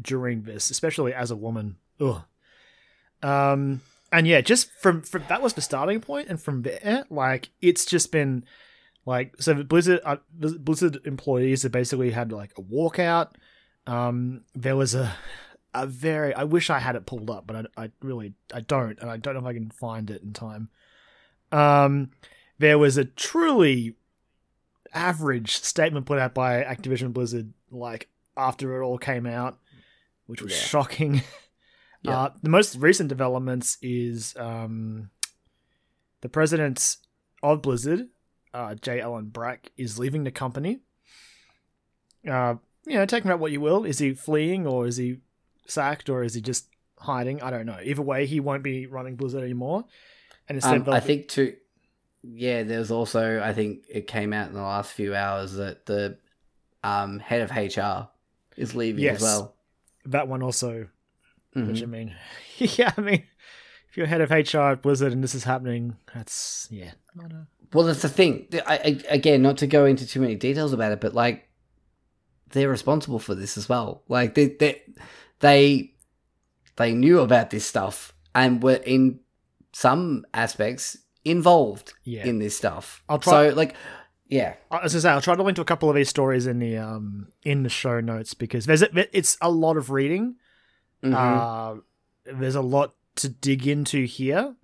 during 0.00 0.42
this, 0.42 0.70
especially 0.70 1.14
as 1.14 1.30
a 1.30 1.36
woman. 1.36 1.76
Ugh. 2.00 2.22
Um, 3.22 3.80
and 4.12 4.26
yeah, 4.26 4.40
just 4.40 4.70
from 4.80 5.02
from 5.02 5.24
that 5.28 5.42
was 5.42 5.54
the 5.54 5.60
starting 5.60 6.00
point, 6.00 6.28
and 6.28 6.40
from 6.40 6.62
there, 6.62 7.04
like 7.10 7.50
it's 7.60 7.84
just 7.84 8.12
been 8.12 8.44
like 9.04 9.34
so. 9.40 9.62
Blizzard 9.62 10.00
uh, 10.04 10.16
Blizzard 10.32 10.98
employees 11.04 11.62
have 11.62 11.72
basically 11.72 12.10
had 12.10 12.32
like 12.32 12.52
a 12.56 12.62
walkout. 12.62 13.30
Um, 13.86 14.42
there 14.54 14.76
was 14.76 14.94
a 14.94 15.14
a 15.82 15.86
very 15.86 16.34
I 16.34 16.44
wish 16.44 16.70
I 16.70 16.78
had 16.78 16.96
it 16.96 17.06
pulled 17.06 17.30
up, 17.30 17.46
but 17.46 17.66
I, 17.76 17.84
I 17.84 17.90
really 18.02 18.34
I 18.54 18.60
don't, 18.60 18.98
and 19.00 19.10
I 19.10 19.16
don't 19.16 19.34
know 19.34 19.40
if 19.40 19.46
I 19.46 19.52
can 19.54 19.70
find 19.70 20.10
it 20.10 20.22
in 20.22 20.32
time. 20.32 20.68
Um, 21.52 22.10
there 22.58 22.78
was 22.78 22.96
a 22.96 23.04
truly 23.04 23.94
average 24.94 25.56
statement 25.56 26.06
put 26.06 26.18
out 26.18 26.34
by 26.34 26.62
Activision 26.62 27.12
Blizzard, 27.12 27.52
like 27.70 28.08
after 28.36 28.80
it 28.80 28.84
all 28.84 28.98
came 28.98 29.26
out, 29.26 29.58
which 30.26 30.42
was 30.42 30.52
Yeah. 30.52 30.58
shocking. 30.58 31.22
Yeah. 32.02 32.20
Uh, 32.20 32.30
the 32.40 32.50
most 32.50 32.76
recent 32.76 33.08
developments 33.08 33.78
is 33.82 34.36
um, 34.36 35.10
the 36.20 36.28
president 36.28 36.98
of 37.42 37.62
Blizzard, 37.62 38.06
uh, 38.54 38.76
J. 38.76 39.00
Allen 39.00 39.24
Brack, 39.30 39.72
is 39.76 39.98
leaving 39.98 40.22
the 40.22 40.30
company. 40.30 40.80
Uh, 42.28 42.56
you 42.86 42.94
know, 42.94 43.06
take 43.06 43.24
about 43.24 43.40
what 43.40 43.50
you 43.50 43.60
will. 43.60 43.84
Is 43.84 43.98
he 43.98 44.14
fleeing 44.14 44.68
or 44.68 44.86
is 44.86 44.98
he 44.98 45.16
sacked 45.70 46.08
or 46.08 46.22
is 46.22 46.34
he 46.34 46.40
just 46.40 46.68
hiding? 46.98 47.42
I 47.42 47.50
don't 47.50 47.66
know. 47.66 47.78
Either 47.82 48.02
way, 48.02 48.26
he 48.26 48.40
won't 48.40 48.62
be 48.62 48.86
running 48.86 49.16
Blizzard 49.16 49.42
anymore. 49.42 49.84
And 50.48 50.56
instead, 50.56 50.76
Um, 50.76 50.84
they'll- 50.84 50.94
I 50.94 51.00
think 51.00 51.28
too. 51.28 51.56
Yeah, 52.22 52.62
there's 52.64 52.90
also 52.90 53.40
I 53.40 53.52
think 53.52 53.84
it 53.88 54.06
came 54.06 54.32
out 54.32 54.48
in 54.48 54.54
the 54.54 54.62
last 54.62 54.92
few 54.92 55.14
hours 55.14 55.54
that 55.54 55.86
the 55.86 56.18
um, 56.82 57.18
head 57.18 57.40
of 57.42 57.50
HR 57.50 58.08
is 58.56 58.74
leaving 58.74 59.02
Yes. 59.04 59.16
as 59.16 59.22
well. 59.22 59.56
that 60.06 60.28
one 60.28 60.40
also 60.42 60.88
Mhm. 61.56 61.66
Which 61.68 61.82
I 61.82 61.86
mean, 61.86 62.14
yeah, 62.58 62.92
I 62.96 63.00
mean, 63.00 63.22
if 63.88 63.96
you're 63.96 64.06
head 64.06 64.20
of 64.20 64.30
HR 64.30 64.72
at 64.72 64.82
Blizzard 64.82 65.12
and 65.12 65.24
this 65.24 65.34
is 65.34 65.44
happening, 65.44 65.96
that's 66.14 66.68
yeah. 66.70 66.92
not 67.14 67.32
a- 67.32 67.46
Well, 67.72 67.86
that's 67.86 68.02
the 68.02 68.08
thing. 68.08 68.46
I, 68.66 68.76
I, 68.76 69.00
again, 69.08 69.40
not 69.42 69.56
to 69.58 69.66
go 69.66 69.84
into 69.86 70.06
too 70.06 70.20
many 70.20 70.34
details 70.36 70.72
about 70.72 70.92
it, 70.92 71.00
but 71.00 71.14
like 71.14 71.45
they're 72.50 72.68
responsible 72.68 73.18
for 73.18 73.34
this 73.34 73.56
as 73.58 73.68
well. 73.68 74.02
Like 74.08 74.34
they 74.34 74.48
they 74.48 74.82
they, 75.40 75.92
they 76.76 76.92
knew 76.94 77.20
about 77.20 77.50
this 77.50 77.66
stuff 77.66 78.12
and 78.34 78.62
were 78.62 78.74
in 78.84 79.20
some 79.72 80.24
aspects 80.32 80.96
involved 81.24 81.92
Yeah. 82.04 82.24
in 82.26 82.38
this 82.38 82.56
stuff. 82.56 83.02
I'll 83.08 83.18
try- 83.18 83.50
So 83.50 83.54
like, 83.54 83.74
yeah, 84.28 84.54
As 84.70 84.94
I 84.96 84.98
say 85.00 85.10
I'll 85.10 85.20
try 85.20 85.34
to 85.36 85.42
link 85.42 85.56
to 85.56 85.62
a 85.62 85.66
couple 85.66 85.88
of 85.90 85.94
these 85.96 86.08
stories 86.08 86.46
in 86.46 86.58
the 86.58 86.76
um 86.78 87.28
in 87.44 87.62
the 87.62 87.68
show 87.68 88.00
notes 88.00 88.32
because 88.34 88.66
there's 88.66 88.82
a, 88.82 89.16
it's 89.16 89.36
a 89.40 89.50
lot 89.50 89.76
of 89.76 89.90
reading. 89.90 90.36
Mhm. 91.04 91.12
Uh, 91.14 91.80
there's 92.24 92.54
a 92.54 92.62
lot 92.62 92.94
to 93.16 93.28
dig 93.28 93.66
into 93.66 94.04
here, 94.06 94.54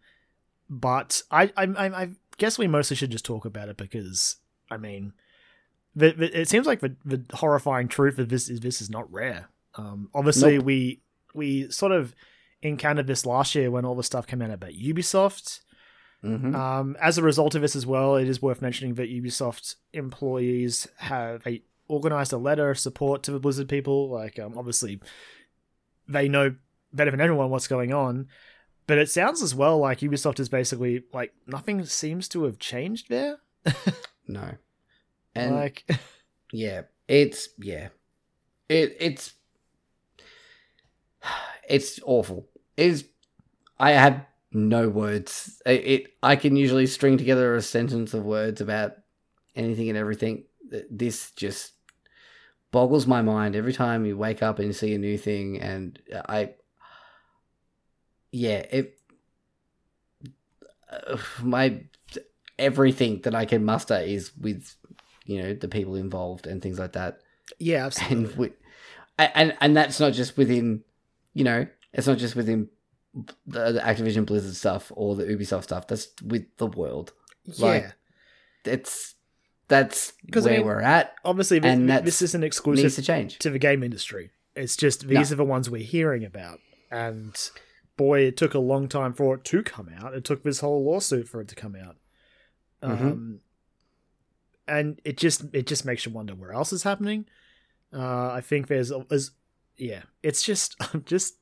but 0.70 1.22
I 1.30 1.52
I 1.56 1.64
I 1.64 2.02
I 2.02 2.08
guess 2.38 2.58
we 2.58 2.66
mostly 2.66 2.96
should 2.96 3.10
just 3.10 3.24
talk 3.24 3.44
about 3.44 3.68
it 3.68 3.76
because 3.76 4.36
I 4.70 4.78
mean, 4.78 5.12
the, 5.94 6.12
the, 6.12 6.40
it 6.40 6.48
seems 6.48 6.66
like 6.66 6.80
the 6.80 6.96
the 7.04 7.22
horrifying 7.34 7.88
truth 7.88 8.18
of 8.18 8.28
this 8.28 8.48
is 8.48 8.60
this 8.60 8.80
is 8.80 8.90
not 8.90 9.12
rare. 9.12 9.48
Um, 9.74 10.08
obviously 10.14 10.56
Nope. 10.56 10.64
we 10.66 11.00
we 11.34 11.70
sort 11.70 11.92
of 11.92 12.14
encountered 12.62 13.06
this 13.06 13.26
last 13.26 13.54
year 13.54 13.70
when 13.70 13.84
all 13.84 13.94
the 13.94 14.02
stuff 14.02 14.26
came 14.26 14.42
out 14.42 14.50
about 14.50 14.70
Ubisoft. 14.72 15.60
Mhm. 16.24 16.54
Um, 16.54 16.96
as 17.00 17.18
a 17.18 17.22
result 17.22 17.54
of 17.56 17.62
this 17.62 17.74
as 17.74 17.84
well, 17.84 18.14
it 18.16 18.28
is 18.28 18.40
worth 18.40 18.62
mentioning 18.62 18.94
that 18.94 19.10
Ubisoft 19.10 19.74
employees 19.92 20.86
have 20.98 21.44
a, 21.46 21.62
organized 21.88 22.32
a 22.32 22.36
letter 22.36 22.70
of 22.70 22.78
support 22.78 23.24
to 23.24 23.32
the 23.32 23.40
Blizzard 23.40 23.68
people. 23.68 24.08
Like, 24.08 24.38
um, 24.38 24.56
obviously, 24.56 25.00
they 26.06 26.28
know 26.28 26.54
better 26.92 27.10
than 27.10 27.20
anyone 27.20 27.50
what's 27.50 27.66
going 27.66 27.92
on. 27.92 28.28
But 28.86 28.98
it 28.98 29.10
sounds 29.10 29.42
as 29.42 29.54
well 29.54 29.78
like 29.78 29.98
Ubisoft 30.00 30.38
is 30.38 30.48
basically 30.48 31.04
like 31.12 31.32
nothing 31.46 31.84
seems 31.84 32.28
to 32.28 32.44
have 32.44 32.58
changed 32.58 33.08
there. 33.08 33.38
no, 34.28 34.54
and 35.34 35.54
like, 35.54 35.84
Yeah, 36.52 36.82
it's 37.08 37.48
yeah, 37.58 37.88
it 38.68 38.96
it's 39.00 39.32
it's 41.68 41.98
awful. 42.04 42.48
It's 42.76 43.04
I 43.78 43.92
have 43.92 44.24
no 44.52 44.88
words. 44.90 45.62
It, 45.64 45.84
it 45.86 46.06
I 46.22 46.36
can 46.36 46.56
usually 46.56 46.86
string 46.86 47.16
together 47.16 47.54
a 47.54 47.62
sentence 47.62 48.12
of 48.12 48.24
words 48.24 48.60
about 48.60 48.92
anything 49.56 49.88
and 49.88 49.96
everything. 49.96 50.44
This 50.90 51.30
just 51.32 51.72
boggles 52.70 53.06
my 53.06 53.22
mind 53.22 53.56
every 53.56 53.72
time 53.72 54.04
you 54.04 54.16
wake 54.16 54.42
up 54.42 54.58
and 54.58 54.68
you 54.68 54.72
see 54.74 54.94
a 54.94 54.98
new 54.98 55.16
thing, 55.16 55.58
and 55.58 55.98
I 56.28 56.50
yeah 58.30 58.64
it 58.70 58.98
uh, 60.90 61.16
my 61.42 61.82
everything 62.58 63.20
that 63.22 63.34
I 63.34 63.46
can 63.46 63.64
muster 63.64 63.96
is 63.98 64.32
with 64.36 64.74
you 65.26 65.40
know 65.42 65.54
the 65.54 65.68
people 65.68 65.94
involved 65.96 66.46
and 66.46 66.60
things 66.62 66.78
like 66.78 66.92
that 66.92 67.20
yeah, 67.58 67.86
absolutely. 67.86 68.16
and 68.24 68.36
we, 68.38 68.50
and 69.18 69.56
and 69.60 69.76
that's 69.76 69.98
not 70.00 70.12
just 70.12 70.36
within 70.36 70.82
you 71.34 71.44
know 71.44 71.66
it's 71.92 72.06
not 72.06 72.18
just 72.18 72.34
within 72.36 72.68
the, 73.46 73.72
the 73.72 73.80
Activision 73.80 74.24
Blizzard 74.24 74.54
stuff 74.56 74.90
or 74.94 75.14
the 75.14 75.24
Ubisoft 75.24 75.64
stuff 75.64 75.86
that's 75.86 76.08
with 76.24 76.44
the 76.56 76.66
world 76.66 77.12
yeah. 77.44 77.66
like, 77.66 77.94
it's 78.64 79.14
that's 79.68 80.12
'Cause, 80.30 80.46
I 80.46 80.50
where 80.50 80.58
mean, 80.58 80.66
we're 80.66 80.80
at 80.80 81.14
obviously, 81.24 81.58
this, 81.58 81.72
and 81.72 81.88
that's- 81.88 82.04
this 82.04 82.22
isn't 82.22 82.40
needs 82.42 82.48
exclusive 82.56 82.94
to 82.94 83.02
change 83.02 83.38
to 83.38 83.48
the 83.50 83.58
game 83.58 83.82
industry. 83.82 84.30
It's 84.54 84.76
just 84.76 85.08
these 85.08 85.30
No. 85.30 85.34
are 85.34 85.36
the 85.36 85.44
ones 85.44 85.70
we're 85.70 85.82
hearing 85.82 86.24
about. 86.24 86.60
And 86.90 87.34
boy, 87.96 88.20
it 88.22 88.36
took 88.36 88.52
a 88.52 88.58
long 88.58 88.86
time 88.88 89.14
for 89.14 89.34
it 89.36 89.44
to 89.44 89.62
come 89.62 89.88
out. 89.98 90.12
It 90.14 90.24
took 90.24 90.42
this 90.42 90.60
whole 90.60 90.84
lawsuit 90.84 91.26
for 91.26 91.40
it 91.40 91.48
to 91.48 91.54
come 91.54 91.74
out. 91.74 91.96
Mhm. 92.82 93.00
Um, 93.00 93.40
and 94.68 95.00
it 95.04 95.16
just 95.16 95.44
it 95.52 95.66
just 95.66 95.84
makes 95.84 96.06
you 96.06 96.12
wonder 96.12 96.34
where 96.34 96.52
else 96.52 96.72
is 96.72 96.82
happening. 96.82 97.26
Uh, 97.94 98.30
I 98.32 98.40
think 98.40 98.68
there's, 98.68 98.90
there's 99.08 99.32
yeah, 99.76 100.02
it's 100.22 100.42
just 100.42 100.76
I'm 100.94 101.04
just 101.04 101.34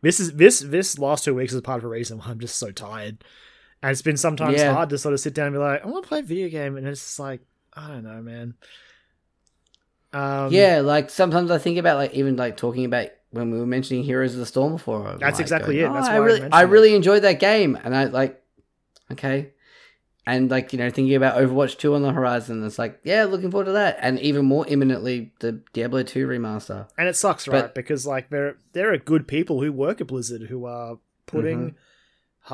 this 0.00 0.20
is 0.20 0.34
this 0.34 0.60
this 0.60 0.98
last 0.98 1.24
two 1.24 1.34
weeks 1.34 1.52
is 1.52 1.60
part 1.60 1.78
of 1.78 1.84
a 1.84 1.88
reason 1.88 2.18
why 2.18 2.26
I'm 2.26 2.40
just 2.40 2.56
so 2.56 2.70
tired. 2.70 3.24
And 3.82 3.90
it's 3.90 4.02
been 4.02 4.16
sometimes 4.16 4.58
Yeah. 4.58 4.72
hard 4.72 4.90
to 4.90 4.98
sort 4.98 5.12
of 5.14 5.18
sit 5.20 5.34
down 5.34 5.48
and 5.48 5.54
be 5.54 5.58
like, 5.58 5.84
I 5.84 5.88
want 5.88 6.04
to 6.04 6.08
play 6.08 6.20
a 6.20 6.22
video 6.22 6.48
game, 6.48 6.76
and 6.76 6.86
it's 6.86 7.00
just 7.00 7.18
like, 7.18 7.40
I 7.72 7.88
don't 7.88 8.04
know, 8.04 8.22
man. 8.22 8.54
Um, 10.14 10.52
yeah 10.52 10.80
like 10.80 11.08
sometimes 11.08 11.50
I 11.50 11.56
think 11.56 11.78
about 11.78 11.96
like 11.96 12.12
even 12.12 12.36
like 12.36 12.58
talking 12.58 12.84
about 12.84 13.06
when 13.30 13.50
we 13.50 13.58
were 13.58 13.64
mentioning 13.66 14.04
Heroes 14.04 14.34
of 14.34 14.40
the 14.40 14.46
Storm 14.46 14.72
before 14.74 15.06
I'm 15.08 15.18
That's 15.18 15.38
like 15.38 15.40
exactly 15.40 15.76
going, 15.78 15.90
it. 15.90 15.94
That's 15.94 16.06
"Oh, 16.06 16.10
I 16.10 16.18
why 16.18 16.24
I 16.24 16.26
really 16.26 16.40
mentioned 16.40 16.54
I 16.54 16.60
really 16.62 16.94
enjoyed 16.94 17.22
that 17.22 17.40
game 17.40 17.78
and 17.82 17.96
I 17.96 18.04
like 18.04 18.42
okay 19.12 19.52
and 20.26 20.50
like 20.50 20.72
you 20.72 20.78
know 20.78 20.88
thinking 20.90 21.14
about 21.16 21.36
Overwatch 21.36 21.78
2 21.78 21.94
on 21.94 22.02
the 22.02 22.12
horizon 22.12 22.64
it's 22.64 22.78
like 22.78 23.00
yeah 23.04 23.24
looking 23.24 23.50
forward 23.50 23.64
to 23.66 23.72
that 23.72 23.98
and 24.00 24.18
even 24.20 24.44
more 24.44 24.66
imminently 24.68 25.32
the 25.40 25.60
Diablo 25.72 26.02
2 26.02 26.26
remaster 26.26 26.88
and 26.96 27.08
it 27.08 27.16
sucks, 27.16 27.48
right? 27.48 27.62
But- 27.62 27.74
because 27.74 28.06
like 28.06 28.30
there 28.30 28.56
there 28.72 28.92
are 28.92 28.98
good 28.98 29.26
people 29.26 29.60
who 29.62 29.72
work 29.72 30.00
at 30.00 30.06
Blizzard 30.06 30.42
who 30.42 30.64
are 30.64 30.98
putting 31.26 31.58
Mm-hmm. 31.58 31.76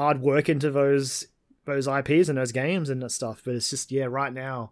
hard 0.01 0.21
work 0.21 0.49
into 0.49 0.71
those 0.71 1.27
those 1.67 1.87
IPs 1.87 2.29
and 2.31 2.39
those 2.39 2.53
games 2.53 2.89
and 2.89 3.03
that 3.03 3.11
stuff. 3.11 3.43
But 3.45 3.55
it's 3.55 3.69
just 3.69 3.93
yeah, 3.93 4.05
right 4.05 4.33
now, 4.33 4.71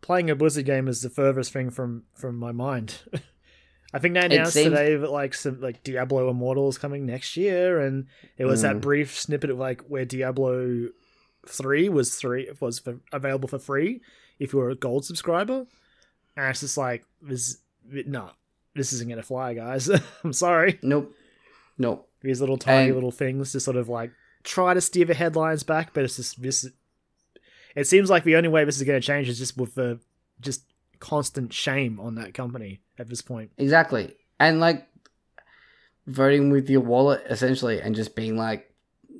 playing 0.00 0.30
a 0.30 0.36
Blizzard 0.36 0.64
game 0.66 0.86
is 0.86 1.02
the 1.02 1.10
furthest 1.10 1.52
thing 1.52 1.70
from 1.70 2.04
from 2.14 2.36
my 2.36 2.52
mind. 2.52 2.98
I 3.94 3.98
think 3.98 4.14
they 4.14 4.24
announced 4.24 4.52
seems- 4.54 4.70
today 4.70 4.94
that 4.96 5.10
like 5.10 5.34
some 5.34 5.60
like 5.60 5.82
Diablo 5.82 6.30
Immortal 6.30 6.68
is 6.68 6.78
coming 6.78 7.04
next 7.06 7.36
year, 7.36 7.80
and 7.80 8.06
it 8.38 8.44
was 8.44 8.62
that 8.62 8.76
Mm. 8.76 8.80
brief 8.80 9.18
snippet 9.18 9.50
of 9.50 9.58
like 9.58 9.82
where 9.88 10.04
Diablo 10.04 10.88
three 11.46 11.88
was 11.88 12.14
three 12.16 12.48
was 12.60 12.78
for, 12.78 13.00
available 13.12 13.48
for 13.48 13.58
free 13.58 14.00
if 14.38 14.52
you 14.52 14.58
were 14.58 14.70
a 14.70 14.74
gold 14.74 15.04
subscriber, 15.04 15.66
and 16.36 16.50
it's 16.50 16.60
just 16.60 16.76
like 16.78 17.04
this 17.20 17.58
no, 17.84 18.30
this 18.74 18.92
isn't 18.92 19.08
gonna 19.08 19.22
fly, 19.22 19.54
guys. 19.54 19.88
I'm 20.24 20.32
sorry. 20.32 20.78
nope 20.82 21.14
nope 21.78 22.08
These 22.20 22.40
little 22.40 22.58
tiny 22.58 22.86
And- 22.86 22.94
little 22.94 23.10
things 23.10 23.52
to 23.52 23.60
sort 23.60 23.76
of 23.76 23.88
like 23.88 24.12
try 24.44 24.74
to 24.74 24.80
steer 24.80 25.04
the 25.04 25.14
headlines 25.14 25.62
back, 25.62 25.92
but 25.94 26.04
it's 26.04 26.16
just 26.16 26.40
this. 26.42 26.68
It 27.74 27.86
seems 27.86 28.10
like 28.10 28.24
the 28.24 28.36
only 28.36 28.48
way 28.50 28.64
this 28.64 28.76
is 28.76 28.82
going 28.82 29.00
to 29.00 29.06
change 29.06 29.28
is 29.28 29.38
just 29.38 29.56
with 29.56 29.74
the 29.74 29.98
just 30.40 30.64
constant 31.00 31.52
shame 31.52 31.98
on 32.00 32.16
that 32.16 32.34
company 32.34 32.80
at 32.98 33.08
this 33.08 33.22
point. 33.22 33.50
Exactly. 33.56 34.14
And 34.38 34.60
like 34.60 34.86
voting 36.06 36.50
with 36.50 36.68
your 36.68 36.80
wallet 36.80 37.22
essentially 37.28 37.80
and 37.80 37.94
just 37.94 38.14
being 38.14 38.36
like, 38.36 38.71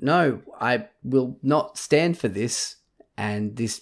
no, 0.02 0.42
I 0.60 0.88
will 1.02 1.38
not 1.42 1.78
stand 1.78 2.18
for 2.18 2.28
this 2.28 2.76
and 3.16 3.56
this, 3.56 3.80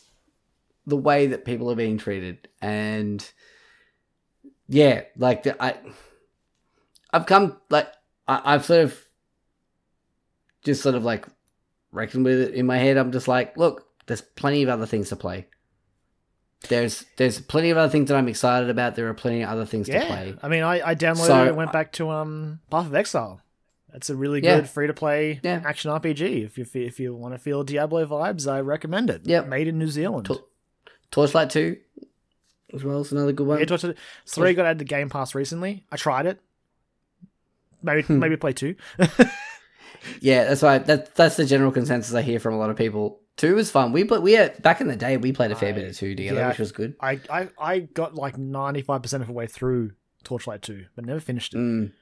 the 0.86 0.96
way 0.96 1.26
that 1.28 1.44
people 1.44 1.70
are 1.70 1.76
being 1.76 1.98
treated. 1.98 2.48
And 2.62 3.28
yeah, 4.68 5.02
like 5.16 5.42
the, 5.44 5.60
I, 5.60 5.76
I've 7.12 7.26
come, 7.26 7.56
like, 7.70 7.88
I, 8.28 8.54
I've 8.54 8.64
sort 8.64 8.80
of 8.84 9.08
just 10.62 10.82
sort 10.82 10.94
of 10.94 11.04
like 11.04 11.26
reckoned 11.90 12.24
with 12.24 12.40
it 12.40 12.54
in 12.54 12.66
my 12.66 12.78
head. 12.78 12.96
I'm 12.96 13.12
just 13.12 13.26
like, 13.26 13.56
look, 13.56 13.86
there's 14.06 14.20
plenty 14.20 14.62
of 14.62 14.68
other 14.68 14.86
things 14.86 15.08
to 15.08 15.16
play. 15.16 15.46
There's 16.68 17.06
there's 17.16 17.40
plenty 17.40 17.70
of 17.70 17.78
other 17.78 17.90
things 17.90 18.08
that 18.10 18.18
I'm 18.18 18.28
excited 18.28 18.68
about. 18.68 18.94
There 18.94 19.08
are 19.08 19.14
plenty 19.14 19.42
of 19.42 19.48
other 19.48 19.64
things 19.64 19.86
to 19.86 19.94
Yeah, 19.94 20.06
play. 20.06 20.36
I 20.42 20.48
mean, 20.48 20.62
I, 20.62 20.90
I 20.90 20.94
downloaded 20.94 21.26
So, 21.26 21.44
it 21.44 21.48
and 21.48 21.56
went 21.56 21.72
back 21.72 21.92
to 21.92 22.10
um 22.10 22.60
Path 22.70 22.84
of 22.86 22.94
Exile. 22.94 23.40
That's 23.92 24.10
a 24.10 24.16
really 24.16 24.42
Yeah. 24.42 24.56
good 24.60 24.68
free 24.68 24.86
to 24.86 24.94
play 24.94 25.40
Yeah. 25.42 25.62
action 25.64 25.90
RPG. 25.90 26.44
If 26.44 26.58
you 26.58 26.66
if 26.74 27.00
you 27.00 27.14
want 27.14 27.34
to 27.34 27.38
feel 27.38 27.64
Diablo 27.64 28.04
vibes, 28.06 28.50
I 28.50 28.60
recommend 28.60 29.10
it. 29.10 29.22
Yep. 29.24 29.48
made 29.48 29.68
in 29.68 29.78
New 29.78 29.88
Zealand. 29.88 30.26
To- 30.26 30.44
Torchlight 31.10 31.50
2 31.50 31.76
as 32.72 32.84
well 32.84 33.00
is 33.00 33.10
another 33.10 33.32
good 33.32 33.46
one. 33.46 33.58
Yeah, 33.58 33.64
Torchlight 33.64 33.96
three 34.26 34.54
got 34.54 34.66
added 34.66 34.78
to 34.78 34.84
Game 34.84 35.08
Pass 35.08 35.34
recently. 35.34 35.84
I 35.90 35.96
tried 35.96 36.26
it. 36.26 36.40
Maybe 37.82 38.02
Hmm. 38.02 38.18
maybe 38.18 38.36
play 38.36 38.52
two. 38.52 38.76
Yeah, 40.20 40.44
that's 40.44 40.62
why 40.62 40.78
that, 40.78 41.14
that's 41.14 41.36
the 41.36 41.44
general 41.44 41.70
consensus 41.72 42.14
I 42.14 42.22
hear 42.22 42.40
from 42.40 42.54
a 42.54 42.58
lot 42.58 42.70
of 42.70 42.76
people. 42.76 43.20
2 43.36 43.54
was 43.54 43.70
fun. 43.70 43.92
We 43.92 44.04
put 44.04 44.22
we 44.22 44.32
had, 44.32 44.62
back 44.62 44.80
in 44.80 44.86
the 44.88 44.96
day 44.96 45.16
we 45.18 45.30
played 45.32 45.50
a 45.50 45.56
fair 45.56 45.70
I- 45.70 45.72
bit 45.72 45.88
of 45.88 45.96
2 45.96 46.14
together, 46.14 46.40
yeah. 46.40 46.48
which 46.48 46.58
was 46.58 46.72
good. 46.72 46.94
I, 47.00 47.20
I 47.28 47.48
I 47.58 47.78
got 47.80 48.14
like 48.14 48.38
ninety 48.38 48.80
five 48.82 49.02
percent 49.02 49.22
of 49.22 49.26
the 49.26 49.32
way 49.34 49.46
through 49.46 49.92
Torchlight 50.24 50.62
two, 50.62 50.86
but 50.96 51.04
never 51.04 51.20
finished 51.20 51.52
it. 51.54 51.58
Mm. 51.58 51.92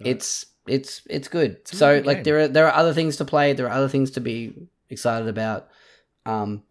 It's 0.00 0.46
it's 0.70 1.02
it's 1.08 1.28
good. 1.28 1.58
a 1.72 1.76
so 1.76 2.02
like 2.04 2.18
game. 2.18 2.24
there 2.24 2.38
are 2.40 2.48
there 2.48 2.66
are 2.66 2.74
other 2.74 2.92
things 2.94 3.16
to 3.16 3.24
play, 3.24 3.52
there 3.52 3.66
are 3.66 3.72
other 3.72 3.88
things 3.88 4.10
to 4.12 4.20
be 4.20 4.54
excited 4.90 5.28
about. 5.28 5.68
Um 6.26 6.62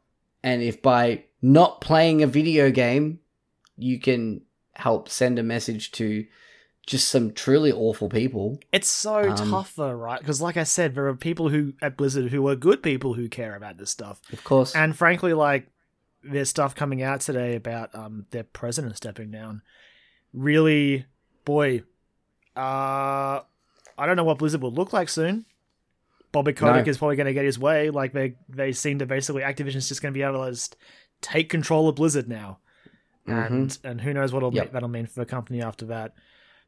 and 0.43 0.61
if 0.61 0.81
by 0.81 1.23
not 1.41 1.81
playing 1.81 2.23
a 2.23 2.27
video 2.27 2.71
game 2.71 3.19
you 3.77 3.99
can 3.99 4.41
help 4.73 5.09
send 5.09 5.37
a 5.39 5.43
message 5.43 5.91
to 5.91 6.25
just 6.85 7.09
some 7.09 7.31
truly 7.33 7.71
awful 7.71 8.07
people. 8.09 8.59
It's 8.71 8.89
so 8.89 9.29
Um, 9.29 9.35
tougher, 9.51 9.95
right? 9.95 10.19
Because 10.19 10.41
like 10.41 10.55
I 10.55 10.63
said, 10.63 10.95
there 10.95 11.07
are 11.07 11.15
people 11.15 11.49
who 11.49 11.73
at 11.81 11.97
Blizzard 11.97 12.31
who 12.31 12.47
are 12.47 12.55
good 12.55 12.81
people 12.81 13.13
who 13.15 13.27
care 13.27 13.55
about 13.55 13.77
this 13.77 13.89
stuff. 13.91 14.21
Of 14.31 14.43
course. 14.43 14.73
And 14.73 14.95
frankly, 14.95 15.33
like 15.33 15.67
there's 16.23 16.49
stuff 16.49 16.75
coming 16.75 17.01
out 17.03 17.21
today 17.21 17.55
about 17.55 17.93
um 17.93 18.25
their 18.31 18.43
president 18.43 18.95
stepping 18.97 19.31
down. 19.31 19.61
Really, 20.33 21.05
boy, 21.45 21.83
uh 22.55 23.41
I 23.97 24.05
don't 24.05 24.15
know 24.15 24.23
what 24.23 24.37
Blizzard 24.39 24.61
will 24.61 24.71
look 24.73 24.93
like 24.93 25.09
soon. 25.09 25.45
Bobby 26.31 26.53
Kotick 26.53 26.85
No. 26.85 26.89
is 26.89 26.97
probably 26.97 27.15
going 27.15 27.27
to 27.27 27.33
get 27.33 27.45
his 27.45 27.57
way. 27.57 27.89
Like 27.89 28.13
they 28.13 28.35
they 28.49 28.73
seem 28.73 28.99
to 28.99 29.05
basically 29.05 29.41
Activision's 29.41 29.87
just 29.87 30.01
going 30.01 30.13
to 30.13 30.17
be 30.17 30.23
able 30.23 30.43
to 30.45 30.51
just 30.51 30.75
take 31.21 31.49
control 31.49 31.87
of 31.89 31.95
Blizzard 31.95 32.27
now, 32.27 32.59
and 33.25 33.77
and 33.83 34.01
who 34.01 34.13
knows 34.13 34.33
what 34.33 34.43
Mm-hmm. 34.43 34.55
Yep. 34.57 34.71
that'll 34.73 34.89
mean 34.89 35.07
for 35.07 35.19
the 35.21 35.25
company 35.25 35.61
after 35.61 35.85
that. 35.87 36.13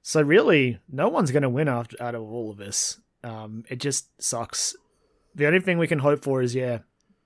So 0.02 0.22
really, 0.22 0.80
no 0.90 1.10
one's 1.10 1.32
going 1.32 1.44
to 1.44 1.50
win 1.50 1.68
after 1.68 2.02
out 2.02 2.16
of 2.16 2.22
all 2.24 2.50
of 2.52 2.58
this. 2.58 3.00
Um, 3.24 3.66
it 3.70 3.80
just 3.80 4.10
sucks. 4.22 4.76
The 5.36 5.46
only 5.46 5.60
thing 5.60 5.78
we 5.78 5.88
can 5.88 6.00
hope 6.00 6.24
for 6.24 6.42
is 6.42 6.56
yeah, 6.56 6.80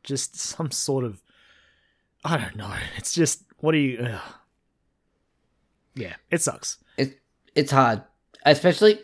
just 0.03 0.35
some 0.39 0.71
sort 0.71 1.05
of 1.05 1.21
I 2.25 2.37
don't 2.37 2.55
know. 2.55 2.73
It's 2.97 3.13
just 3.13 3.43
what 3.59 3.73
do 3.73 3.77
you? 3.77 3.99
Ugh. 3.99 4.21
Yeah, 5.95 6.15
it 6.31 6.41
sucks. 6.41 6.77
it 6.97 7.19
it's 7.55 7.71
hard, 7.71 8.01
especially 8.45 8.99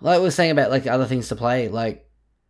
like 0.00 0.18
we 0.18 0.24
were 0.24 0.30
saying 0.30 0.50
about 0.50 0.70
like 0.70 0.86
other 0.86 1.06
things 1.06 1.28
to 1.28 1.36
play. 1.36 1.68
Like 1.68 2.06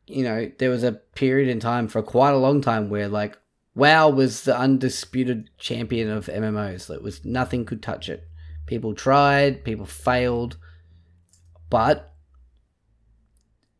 you 0.07 0.25
know, 0.25 0.51
there 0.59 0.71
was 0.71 0.83
a 0.83 0.93
period 0.93 1.49
in 1.49 1.61
time 1.61 1.89
for 1.89 2.03
quite 2.03 2.33
a 2.33 2.39
long 2.39 2.61
time 2.61 2.91
where 2.91 3.09
like 3.09 3.39
WoW 3.75 4.09
was 4.09 4.43
the 4.43 4.57
undisputed 4.57 5.51
champion 5.59 6.11
of 6.11 6.27
MMOs. 6.27 6.93
It 6.93 7.03
was 7.03 7.25
nothing 7.25 7.65
could 7.65 7.83
touch 7.83 8.09
it. 8.09 8.25
People 8.67 8.95
tried, 8.95 9.65
people 9.65 9.87
failed, 9.87 10.57
but 11.71 12.13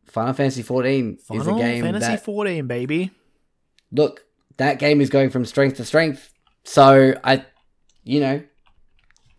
Final 0.05 0.33
Fantasy 0.33 0.61
14 0.61 1.19
is 1.31 1.47
a 1.47 1.51
game. 1.53 1.83
Final 1.83 1.99
Fantasy 1.99 2.11
that 2.11 2.25
14, 2.25 2.67
baby. 2.67 3.11
look, 3.91 4.25
that 4.57 4.79
game 4.79 5.01
is 5.01 5.09
going 5.09 5.29
from 5.29 5.45
strength 5.45 5.77
to 5.77 5.85
strength. 5.85 6.33
So 6.63 7.15
I, 7.23 7.45
you 8.03 8.19
know, 8.19 8.43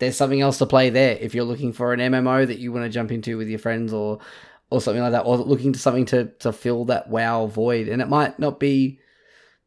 there's 0.02 0.16
something 0.16 0.40
else 0.40 0.58
to 0.58 0.66
play 0.66 0.90
there. 0.90 1.16
If 1.20 1.32
you're 1.32 1.44
looking 1.44 1.72
for 1.72 1.92
an 1.92 2.00
MMO 2.00 2.44
that 2.44 2.58
you 2.58 2.72
want 2.72 2.84
to 2.84 2.90
jump 2.90 3.12
into 3.12 3.36
with 3.38 3.48
your 3.48 3.60
friends 3.60 3.92
or 3.92 4.18
or 4.68 4.80
something 4.80 5.00
like 5.00 5.12
that, 5.12 5.26
or 5.26 5.36
looking 5.36 5.72
to 5.74 5.78
something 5.78 6.06
to 6.06 6.24
to 6.40 6.52
fill 6.52 6.86
that 6.86 7.08
WoW 7.08 7.46
void, 7.46 7.86
and 7.86 8.02
it 8.02 8.08
might 8.08 8.36
not 8.36 8.58
be 8.58 8.98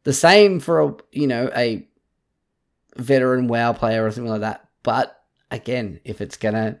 the 0.02 0.12
same 0.12 0.60
for 0.60 0.82
a 0.82 0.94
you 1.10 1.26
know 1.26 1.50
a 1.56 1.88
veteran 2.96 3.48
WoW 3.48 3.72
player 3.72 4.04
or 4.04 4.10
something 4.10 4.30
like 4.30 4.42
that. 4.42 4.68
But 4.82 5.18
again, 5.50 6.00
if 6.04 6.20
it's 6.20 6.36
gonna 6.36 6.80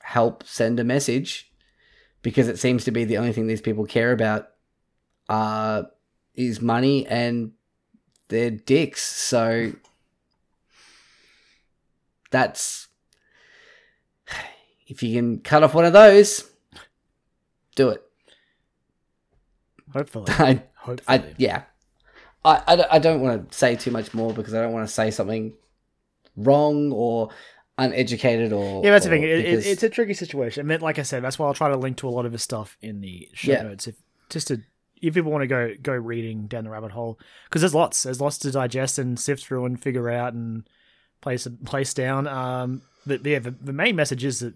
help 0.00 0.42
send 0.44 0.80
a 0.80 0.84
message, 0.84 1.52
because 2.20 2.48
it 2.48 2.58
seems 2.58 2.82
to 2.82 2.90
be 2.90 3.04
the 3.04 3.18
only 3.18 3.32
thing 3.32 3.46
these 3.46 3.60
people 3.60 3.86
care 3.86 4.10
about, 4.10 4.48
uh, 5.28 5.84
is 6.34 6.60
money 6.60 7.06
and 7.06 7.52
they're 8.26 8.50
dicks. 8.50 9.04
So 9.04 9.70
that's 12.30 12.88
if 14.86 15.02
you 15.02 15.14
can 15.16 15.38
cut 15.40 15.62
off 15.62 15.74
one 15.74 15.84
of 15.84 15.92
those, 15.92 16.50
do 17.76 17.90
it. 17.90 18.02
Hopefully, 19.92 20.26
I, 20.28 20.62
hopefully. 20.76 21.18
I 21.20 21.34
yeah. 21.36 21.62
I, 22.44 22.62
I, 22.66 22.76
don't- 22.76 22.92
I 22.92 22.98
don't 22.98 23.20
want 23.20 23.50
to 23.50 23.56
say 23.58 23.76
too 23.76 23.90
much 23.90 24.14
more 24.14 24.32
because 24.32 24.54
I 24.54 24.62
don't 24.62 24.72
want 24.72 24.88
to 24.88 24.92
say 24.92 25.10
something 25.10 25.52
wrong 26.36 26.90
or 26.92 27.30
uneducated 27.76 28.52
or 28.52 28.82
yeah, 28.84 28.90
that's 28.92 29.04
the 29.04 29.10
thing. 29.10 29.22
It, 29.22 29.30
it, 29.30 29.66
it's 29.66 29.82
a 29.82 29.90
tricky 29.90 30.14
situation. 30.14 30.64
I 30.64 30.68
mean, 30.68 30.80
like 30.80 30.98
I 30.98 31.02
said, 31.02 31.22
that's 31.22 31.38
why 31.38 31.46
I'll 31.46 31.54
try 31.54 31.68
to 31.68 31.76
link 31.76 31.98
to 31.98 32.08
a 32.08 32.10
lot 32.10 32.24
of 32.26 32.32
his 32.32 32.42
stuff 32.42 32.76
in 32.80 33.00
the 33.00 33.28
show 33.34 33.52
Yeah. 33.52 33.62
notes. 33.62 33.86
If 33.88 33.96
just 34.30 34.48
to 34.48 34.60
if 35.02 35.14
people 35.14 35.30
want 35.32 35.42
to 35.42 35.46
go 35.48 35.74
go 35.82 35.92
reading 35.92 36.46
down 36.46 36.64
the 36.64 36.70
rabbit 36.70 36.92
hole, 36.92 37.18
because 37.44 37.60
there's 37.62 37.74
lots, 37.74 38.02
there's 38.04 38.20
lots 38.20 38.38
to 38.38 38.50
digest 38.50 38.98
and 38.98 39.18
sift 39.18 39.44
through 39.44 39.64
and 39.66 39.80
figure 39.80 40.08
out 40.10 40.32
and 40.32 40.68
place 41.20 41.46
place 41.64 41.94
down. 41.94 42.26
Um, 42.26 42.82
but 43.06 43.24
yeah, 43.24 43.38
the, 43.38 43.50
the 43.50 43.72
main 43.72 43.96
message 43.96 44.24
is 44.24 44.40
that 44.40 44.54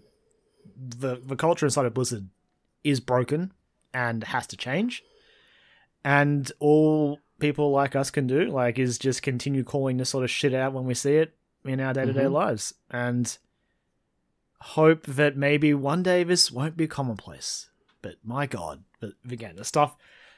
the 0.77 1.21
the 1.23 1.35
culture 1.35 1.65
inside 1.65 1.85
of 1.85 1.93
Blizzard 1.93 2.29
is 2.83 2.99
broken 2.99 3.53
and 3.93 4.23
has 4.25 4.47
to 4.47 4.57
change, 4.57 5.03
and 6.03 6.51
all 6.59 7.19
people 7.39 7.71
like 7.71 7.95
us 7.95 8.11
can 8.11 8.27
do 8.27 8.45
like 8.45 8.79
is 8.79 8.97
just 8.97 9.21
continue 9.21 9.63
calling 9.63 9.97
this 9.97 10.09
sort 10.09 10.23
of 10.23 10.29
shit 10.29 10.53
out 10.53 10.71
when 10.71 10.85
we 10.85 10.93
see 10.93 11.15
it 11.15 11.35
in 11.65 11.79
our 11.81 11.93
day 11.93 12.05
to 12.05 12.13
day 12.13 12.27
lives 12.27 12.73
and 12.89 13.37
hope 14.61 15.05
that 15.05 15.35
maybe 15.37 15.73
one 15.73 16.03
day 16.03 16.23
this 16.23 16.51
won't 16.51 16.77
be 16.77 16.87
commonplace. 16.87 17.69
But 18.01 18.15
my 18.23 18.45
God, 18.45 18.83
but 18.99 19.13
again, 19.29 19.55
the 19.55 19.65
stuff, 19.65 19.95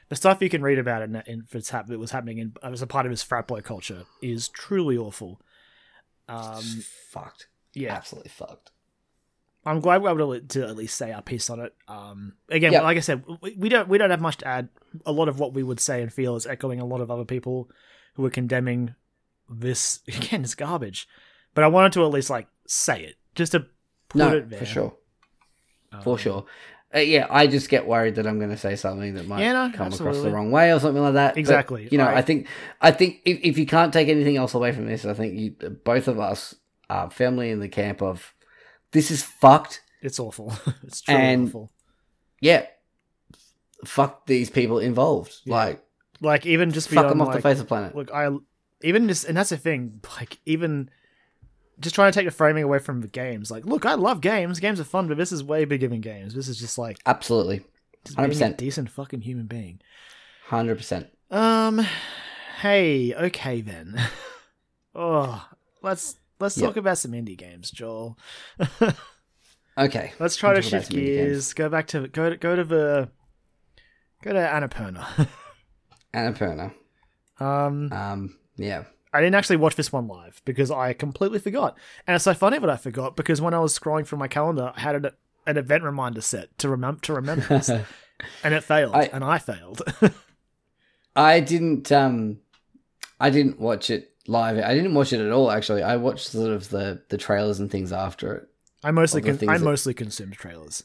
the 0.08 0.16
stuff 0.16 0.40
you 0.40 0.48
can 0.48 0.62
read 0.62 0.78
about 0.78 1.02
it 1.02 1.10
in, 1.10 1.16
in 1.26 1.44
it's 1.52 1.70
hap- 1.70 1.86
that 1.86 1.98
was 1.98 2.10
happening 2.10 2.38
in 2.38 2.52
as 2.62 2.82
a 2.82 2.86
part 2.86 3.06
of 3.06 3.10
his 3.10 3.22
frat 3.22 3.46
boy 3.46 3.60
culture 3.60 4.04
is 4.22 4.48
truly 4.48 4.96
awful. 4.96 5.40
Um, 6.28 6.62
fucked. 7.10 7.48
yeah, 7.74 7.94
Absolutely 7.94 8.30
fucked. 8.30 8.70
I'm 9.66 9.80
glad 9.80 10.02
we're 10.02 10.10
able 10.10 10.34
to, 10.34 10.40
to 10.40 10.68
at 10.68 10.76
least 10.76 10.96
say 10.96 11.12
our 11.12 11.20
piece 11.20 11.50
on 11.50 11.60
it. 11.60 11.74
Um, 11.88 12.34
again, 12.48 12.72
Yeah. 12.72 12.82
like 12.82 12.96
I 12.96 13.00
said, 13.00 13.24
we, 13.42 13.54
we 13.54 13.68
don't 13.68 13.88
we 13.88 13.98
don't 13.98 14.10
have 14.10 14.20
much 14.20 14.38
to 14.38 14.46
add. 14.48 14.68
A 15.04 15.12
lot 15.12 15.28
of 15.28 15.38
what 15.38 15.52
we 15.52 15.62
would 15.62 15.80
say 15.80 16.00
and 16.00 16.12
feel 16.12 16.36
is 16.36 16.46
echoing 16.46 16.80
a 16.80 16.86
lot 16.86 17.00
of 17.00 17.10
other 17.10 17.24
people 17.24 17.70
who 18.14 18.24
are 18.24 18.30
condemning 18.30 18.94
this. 19.50 20.00
Again, 20.08 20.42
it's 20.42 20.54
garbage. 20.54 21.06
But 21.54 21.64
I 21.64 21.68
wanted 21.68 21.92
to 21.94 22.04
at 22.04 22.10
least 22.12 22.30
like 22.30 22.46
say 22.66 23.02
it, 23.02 23.16
just 23.34 23.52
to 23.52 23.60
put 24.08 24.18
No, 24.18 24.36
it 24.36 24.48
there 24.48 24.58
for 24.60 24.64
sure. 24.66 24.94
Um, 25.92 26.02
For 26.02 26.18
sure. 26.18 26.44
Uh, 26.94 27.00
yeah, 27.00 27.26
I 27.28 27.46
just 27.46 27.68
get 27.68 27.86
worried 27.86 28.14
that 28.14 28.26
I'm 28.26 28.38
going 28.38 28.50
to 28.50 28.56
say 28.56 28.74
something 28.74 29.14
that 29.14 29.26
might 29.26 29.40
Yeah, 29.42 29.52
no, 29.52 29.70
come 29.76 29.92
across 29.92 30.22
the 30.22 30.30
wrong 30.30 30.50
way 30.50 30.72
or 30.72 30.80
something 30.80 31.02
like 31.02 31.14
that. 31.14 31.34
But, 31.34 31.38
Exactly, 31.40 31.86
you 31.92 31.98
know, 31.98 32.04
like- 32.06 32.16
I 32.16 32.22
think 32.22 32.46
I 32.80 32.90
think 32.92 33.20
if, 33.26 33.38
if 33.42 33.58
you 33.58 33.66
can't 33.66 33.92
take 33.92 34.08
anything 34.08 34.36
else 34.38 34.54
away 34.54 34.72
from 34.72 34.86
this, 34.86 35.04
I 35.04 35.12
think 35.12 35.38
you 35.38 35.50
both 35.84 36.08
of 36.08 36.18
us 36.18 36.54
are 36.88 37.10
firmly 37.10 37.50
in 37.50 37.60
the 37.60 37.68
camp 37.68 38.00
of 38.00 38.32
this 38.92 39.10
is 39.10 39.22
fucked. 39.22 39.82
It's 40.00 40.18
awful. 40.18 40.54
it's 40.82 41.02
truly 41.02 41.20
And- 41.20 41.48
awful. 41.48 41.70
Yeah, 42.40 42.66
fuck 43.84 44.26
these 44.26 44.50
people 44.50 44.78
involved. 44.78 45.34
Yeah. 45.44 45.54
Like 45.54 45.84
Like 46.20 46.46
even 46.46 46.70
just 46.72 46.88
fuck 46.88 46.94
beyond 47.04 47.10
them 47.10 47.20
off 47.20 47.28
like, 47.28 47.36
the 47.36 47.42
face 47.42 47.52
of 47.60 47.64
the 47.66 47.68
planet. 47.68 47.94
look, 47.94 48.10
I 48.12 48.30
even 48.82 49.08
just 49.08 49.24
and 49.24 49.36
that's 49.36 49.50
the 49.50 49.56
thing. 49.56 50.00
Like 50.18 50.38
even 50.46 50.90
just 51.80 51.94
trying 51.94 52.10
to 52.12 52.18
take 52.18 52.26
the 52.26 52.30
framing 52.32 52.64
away 52.64 52.78
from 52.78 53.00
the 53.00 53.08
games. 53.08 53.50
Like, 53.50 53.64
look, 53.66 53.86
I 53.86 53.94
love 53.94 54.20
games. 54.20 54.60
Games 54.60 54.80
are 54.80 54.84
fun, 54.84 55.08
but 55.08 55.16
this 55.16 55.32
is 55.32 55.42
way 55.44 55.64
bigger 55.64 55.88
than 55.88 56.00
games. 56.00 56.34
This 56.34 56.48
is 56.48 56.58
just 56.58 56.78
like 56.78 56.98
Absolutely, 57.06 57.64
a 58.06 58.10
100%. 58.10 58.56
decent 58.56 58.90
fucking 58.90 59.20
human 59.22 59.46
being. 59.46 59.80
hundred 60.46 60.76
percent. 60.76 61.08
Um, 61.30 61.84
hey, 62.60 63.14
okay 63.14 63.60
then. 63.60 64.00
Oh, 64.94 65.46
let's 65.82 66.16
let's 66.40 66.56
Yep. 66.58 66.66
talk 66.70 66.76
about 66.76 66.98
some 66.98 67.12
indie 67.12 67.36
games, 67.38 67.70
Joel. 67.70 68.18
Okay. 69.78 70.12
Let's 70.18 70.34
try 70.34 70.54
to 70.54 70.62
shift 70.62 70.88
some 70.88 70.96
indie 70.96 71.04
games. 71.06 71.16
gears. 71.30 71.54
Go 71.54 71.68
back 71.68 71.86
to 71.88 72.08
go 72.08 72.30
to 72.30 72.36
go 72.36 72.56
to 72.56 72.64
the 72.64 73.08
go 74.22 74.32
to 74.32 74.38
Annapurna. 74.40 75.28
Annapurna. 76.14 76.72
um, 77.38 77.92
Um, 77.92 78.36
yeah. 78.56 78.84
I 79.12 79.20
didn't 79.20 79.34
actually 79.36 79.56
watch 79.56 79.74
this 79.76 79.92
one 79.92 80.06
live 80.06 80.42
because 80.44 80.70
I 80.70 80.92
completely 80.92 81.38
forgot. 81.38 81.76
And 82.06 82.14
it's 82.14 82.24
so 82.24 82.34
funny 82.34 82.58
that 82.58 82.68
I 82.70 82.76
forgot 82.76 83.16
because 83.16 83.40
when 83.40 83.54
I 83.54 83.58
was 83.60 83.78
scrolling 83.78 84.06
through 84.06 84.18
my 84.18 84.28
calendar, 84.28 84.72
I 84.76 84.80
had 84.80 84.94
an, 84.96 85.10
an 85.46 85.56
event 85.56 85.82
reminder 85.84 86.20
set 86.20 86.56
to 86.58 86.68
remember 86.68 87.00
to 87.02 87.14
remember 87.14 87.46
this, 87.48 87.68
and 88.44 88.54
it 88.54 88.62
failed, 88.64 88.94
I- 88.94 89.10
and 89.12 89.24
I 89.24 89.38
failed. 89.38 89.82
I 91.16 91.40
didn't 91.40 91.90
um 91.90 92.38
I 93.20 93.30
didn't 93.30 93.58
watch 93.58 93.90
it 93.90 94.12
live. 94.26 94.58
I 94.58 94.74
didn't 94.74 94.94
watch 94.94 95.12
it 95.12 95.20
at 95.24 95.32
all 95.32 95.50
actually. 95.50 95.82
I 95.82 95.96
watched 95.96 96.28
sort 96.28 96.52
of 96.52 96.68
the 96.70 97.02
the 97.08 97.18
trailers 97.18 97.60
and 97.60 97.70
things 97.70 97.92
after 97.92 98.34
it. 98.34 98.48
I 98.84 98.90
mostly 98.92 99.22
con- 99.22 99.48
I 99.48 99.58
that- 99.58 99.64
mostly 99.64 99.94
consumed 99.94 100.34
trailers. 100.34 100.84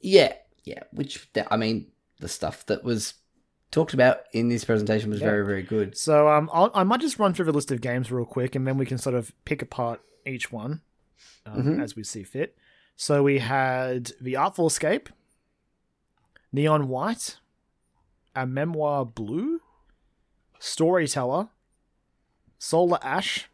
Yeah, 0.00 0.32
yeah, 0.64 0.82
which 0.92 1.28
I 1.50 1.56
mean 1.56 1.86
the 2.20 2.28
stuff 2.28 2.66
that 2.66 2.82
was 2.84 3.14
talked 3.70 3.94
about 3.94 4.20
in 4.32 4.48
this 4.48 4.64
presentation 4.64 5.10
was 5.10 5.20
Yeah. 5.20 5.26
very 5.30 5.44
very 5.46 5.62
good. 5.62 5.96
So 5.96 6.28
um, 6.28 6.50
I'll, 6.52 6.70
I 6.74 6.82
might 6.84 7.00
just 7.00 7.18
run 7.18 7.34
through 7.34 7.46
the 7.46 7.52
list 7.52 7.70
of 7.70 7.80
games 7.80 8.10
real 8.10 8.24
quick, 8.24 8.54
and 8.54 8.66
then 8.66 8.76
we 8.78 8.86
can 8.86 8.98
sort 8.98 9.14
of 9.14 9.32
pick 9.44 9.62
apart 9.62 10.00
each 10.26 10.50
one 10.52 10.80
um, 11.46 11.62
Mhm. 11.62 11.82
as 11.82 11.94
we 11.96 12.02
see 12.04 12.22
fit. 12.22 12.56
So 12.96 13.22
we 13.22 13.38
had 13.38 14.12
the 14.20 14.36
Artful 14.36 14.66
Escape, 14.66 15.08
Neon 16.52 16.88
White, 16.88 17.38
A 18.36 18.46
Memoir 18.46 19.06
Blue, 19.06 19.60
Storyteller, 20.58 21.48
Solar 22.58 22.98
Ash, 23.02 23.48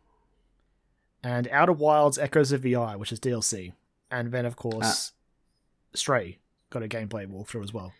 and 1.22 1.46
Outer 1.48 1.72
Wilds 1.72 2.18
Echoes 2.18 2.52
of 2.52 2.62
the 2.62 2.74
Eye, 2.76 2.96
which 2.96 3.12
is 3.12 3.20
DLC, 3.20 3.72
and 4.10 4.32
then 4.32 4.44
of 4.46 4.56
course 4.56 5.12
Stray 5.94 6.38
got 6.70 6.82
a 6.82 6.88
gameplay 6.88 7.26
walkthrough 7.26 7.62
as 7.62 7.72
well. 7.72 7.92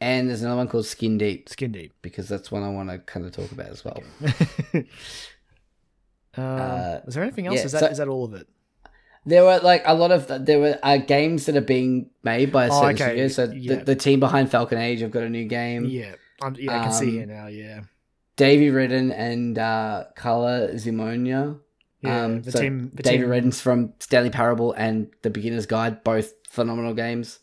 And 0.00 0.28
there's 0.28 0.42
another 0.42 0.56
one 0.58 0.68
called 0.68 0.86
Skin 0.86 1.18
Deep 1.18 1.48
Skin 1.48 1.72
Deep. 1.72 1.92
because 2.02 2.28
that's 2.28 2.52
one 2.52 2.62
I 2.62 2.68
want 2.68 2.88
to 2.90 2.98
kind 2.98 3.26
of 3.26 3.32
talk 3.32 3.50
about 3.50 3.66
as 3.68 3.84
well. 3.84 4.00
um, 4.74 6.44
Uh, 6.44 7.00
is 7.06 7.14
there 7.14 7.22
anything 7.24 7.46
else? 7.46 7.56
yeah, 7.58 7.64
is 7.64 7.72
that 7.72 7.80
so- 7.80 7.86
is 7.86 7.98
that 7.98 8.08
all 8.08 8.24
of 8.24 8.34
it? 8.34 8.46
There 9.26 9.44
were 9.44 9.58
like 9.58 9.82
a 9.84 9.94
lot 9.94 10.10
of 10.10 10.46
there 10.46 10.58
were 10.60 10.78
uh, 10.82 10.96
games 10.98 11.46
that 11.46 11.56
are 11.56 11.60
being 11.60 12.10
made 12.22 12.50
by 12.52 12.66
a 12.66 12.72
Oh, 12.72 12.86
okay, 12.86 12.96
studio. 12.96 13.28
So 13.28 13.44
yeah. 13.52 13.74
the, 13.76 13.84
the 13.84 13.96
team 13.96 14.20
behind 14.20 14.50
Falcon 14.50 14.78
Age 14.78 15.00
have 15.00 15.10
got 15.10 15.24
a 15.24 15.28
new 15.28 15.44
game. 15.44 15.84
Yeah, 15.84 16.14
yeah, 16.56 16.80
I 16.80 16.84
can 16.84 16.92
see 16.92 17.08
um, 17.08 17.12
here 17.12 17.26
now. 17.26 17.46
Yeah, 17.48 17.80
Davey 18.36 18.68
Wreden 18.70 19.12
and 19.12 19.58
uh, 19.58 20.04
Karla 20.16 20.68
Zimonja. 20.74 21.58
yeah. 22.00 22.24
um, 22.24 22.40
the 22.42 22.52
so 22.52 22.60
team, 22.60 22.90
the 22.94 23.02
team, 23.02 23.22
Wreden's 23.28 23.60
from 23.60 23.92
Stanley 23.98 24.30
Parable 24.30 24.72
and 24.72 25.08
The 25.22 25.30
Beginner's 25.30 25.66
Guide, 25.66 26.04
both 26.04 26.32
phenomenal 26.48 26.94
games. 26.94 27.40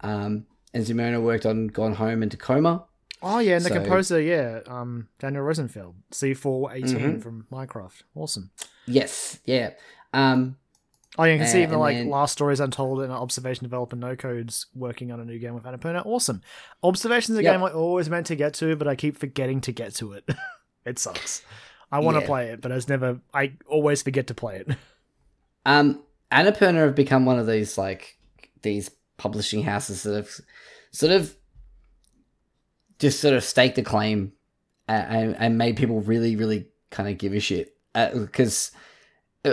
Um, 0.00 0.46
and 0.76 0.84
Zimonja 0.86 1.20
worked 1.22 1.46
on 1.46 1.68
Gone 1.68 1.94
Home 1.94 2.22
and 2.22 2.30
Tacoma. 2.30 2.84
Oh 3.22 3.38
yeah, 3.38 3.56
and 3.56 3.64
the 3.64 3.70
composer, 3.70 4.20
yeah, 4.20 4.60
um, 4.66 5.08
Daniel 5.18 5.42
Rosenfeld, 5.42 5.94
C418 6.12 6.84
Mhm. 6.84 7.22
from 7.22 7.46
Minecraft. 7.50 8.02
Awesome. 8.14 8.50
Yes, 8.86 9.38
yeah. 9.44 9.70
Um, 10.12 10.56
Oh 11.18 11.24
yeah, 11.24 11.32
you 11.32 11.38
can 11.38 11.46
see 11.48 11.62
even 11.62 11.78
like 11.78 11.96
then- 11.96 12.10
Last 12.10 12.32
Stories 12.32 12.60
Untold 12.60 13.00
and 13.00 13.10
Observation 13.10 13.64
Developer 13.64 13.96
No 13.96 14.14
Codes 14.16 14.66
working 14.74 15.10
on 15.10 15.18
a 15.18 15.24
new 15.24 15.38
game 15.38 15.54
with 15.54 15.64
Annapurna. 15.64 16.04
Awesome. 16.04 16.42
Observation's 16.82 17.38
a 17.38 17.42
Yep. 17.42 17.54
game 17.54 17.62
I 17.64 17.70
always 17.70 18.10
meant 18.10 18.26
to 18.26 18.36
get 18.36 18.52
to, 18.54 18.76
but 18.76 18.86
I 18.86 18.96
keep 18.96 19.16
forgetting 19.16 19.62
to 19.62 19.72
get 19.72 19.94
to 19.94 20.12
it. 20.12 20.28
it 20.84 20.98
sucks. 20.98 21.40
I 21.90 22.00
want 22.00 22.16
to 22.16 22.20
Yeah. 22.20 22.26
play 22.26 22.48
it, 22.50 22.60
but 22.60 22.70
I 22.70 22.78
never. 22.86 23.20
I 23.32 23.52
always 23.66 24.02
forget 24.02 24.26
to 24.26 24.34
play 24.34 24.56
it. 24.56 24.68
um, 25.64 26.02
Annapurna 26.30 26.84
have 26.84 26.94
become 26.94 27.24
one 27.24 27.38
of 27.38 27.46
these 27.46 27.78
like 27.78 28.18
these 28.60 28.90
publishing 29.16 29.62
houses 29.62 30.02
that 30.02 30.14
have 30.14 30.30
sort 30.90 31.12
of 31.12 31.34
just 32.98 33.20
sort 33.20 33.34
of 33.34 33.44
staked 33.44 33.78
a 33.78 33.82
claim 33.82 34.32
and, 34.88 35.36
and, 35.36 35.58
made 35.58 35.76
people 35.76 36.00
really, 36.00 36.36
really 36.36 36.66
kind 36.90 37.08
of 37.08 37.18
give 37.18 37.32
a 37.34 37.40
shit 37.40 37.76
because 37.94 38.70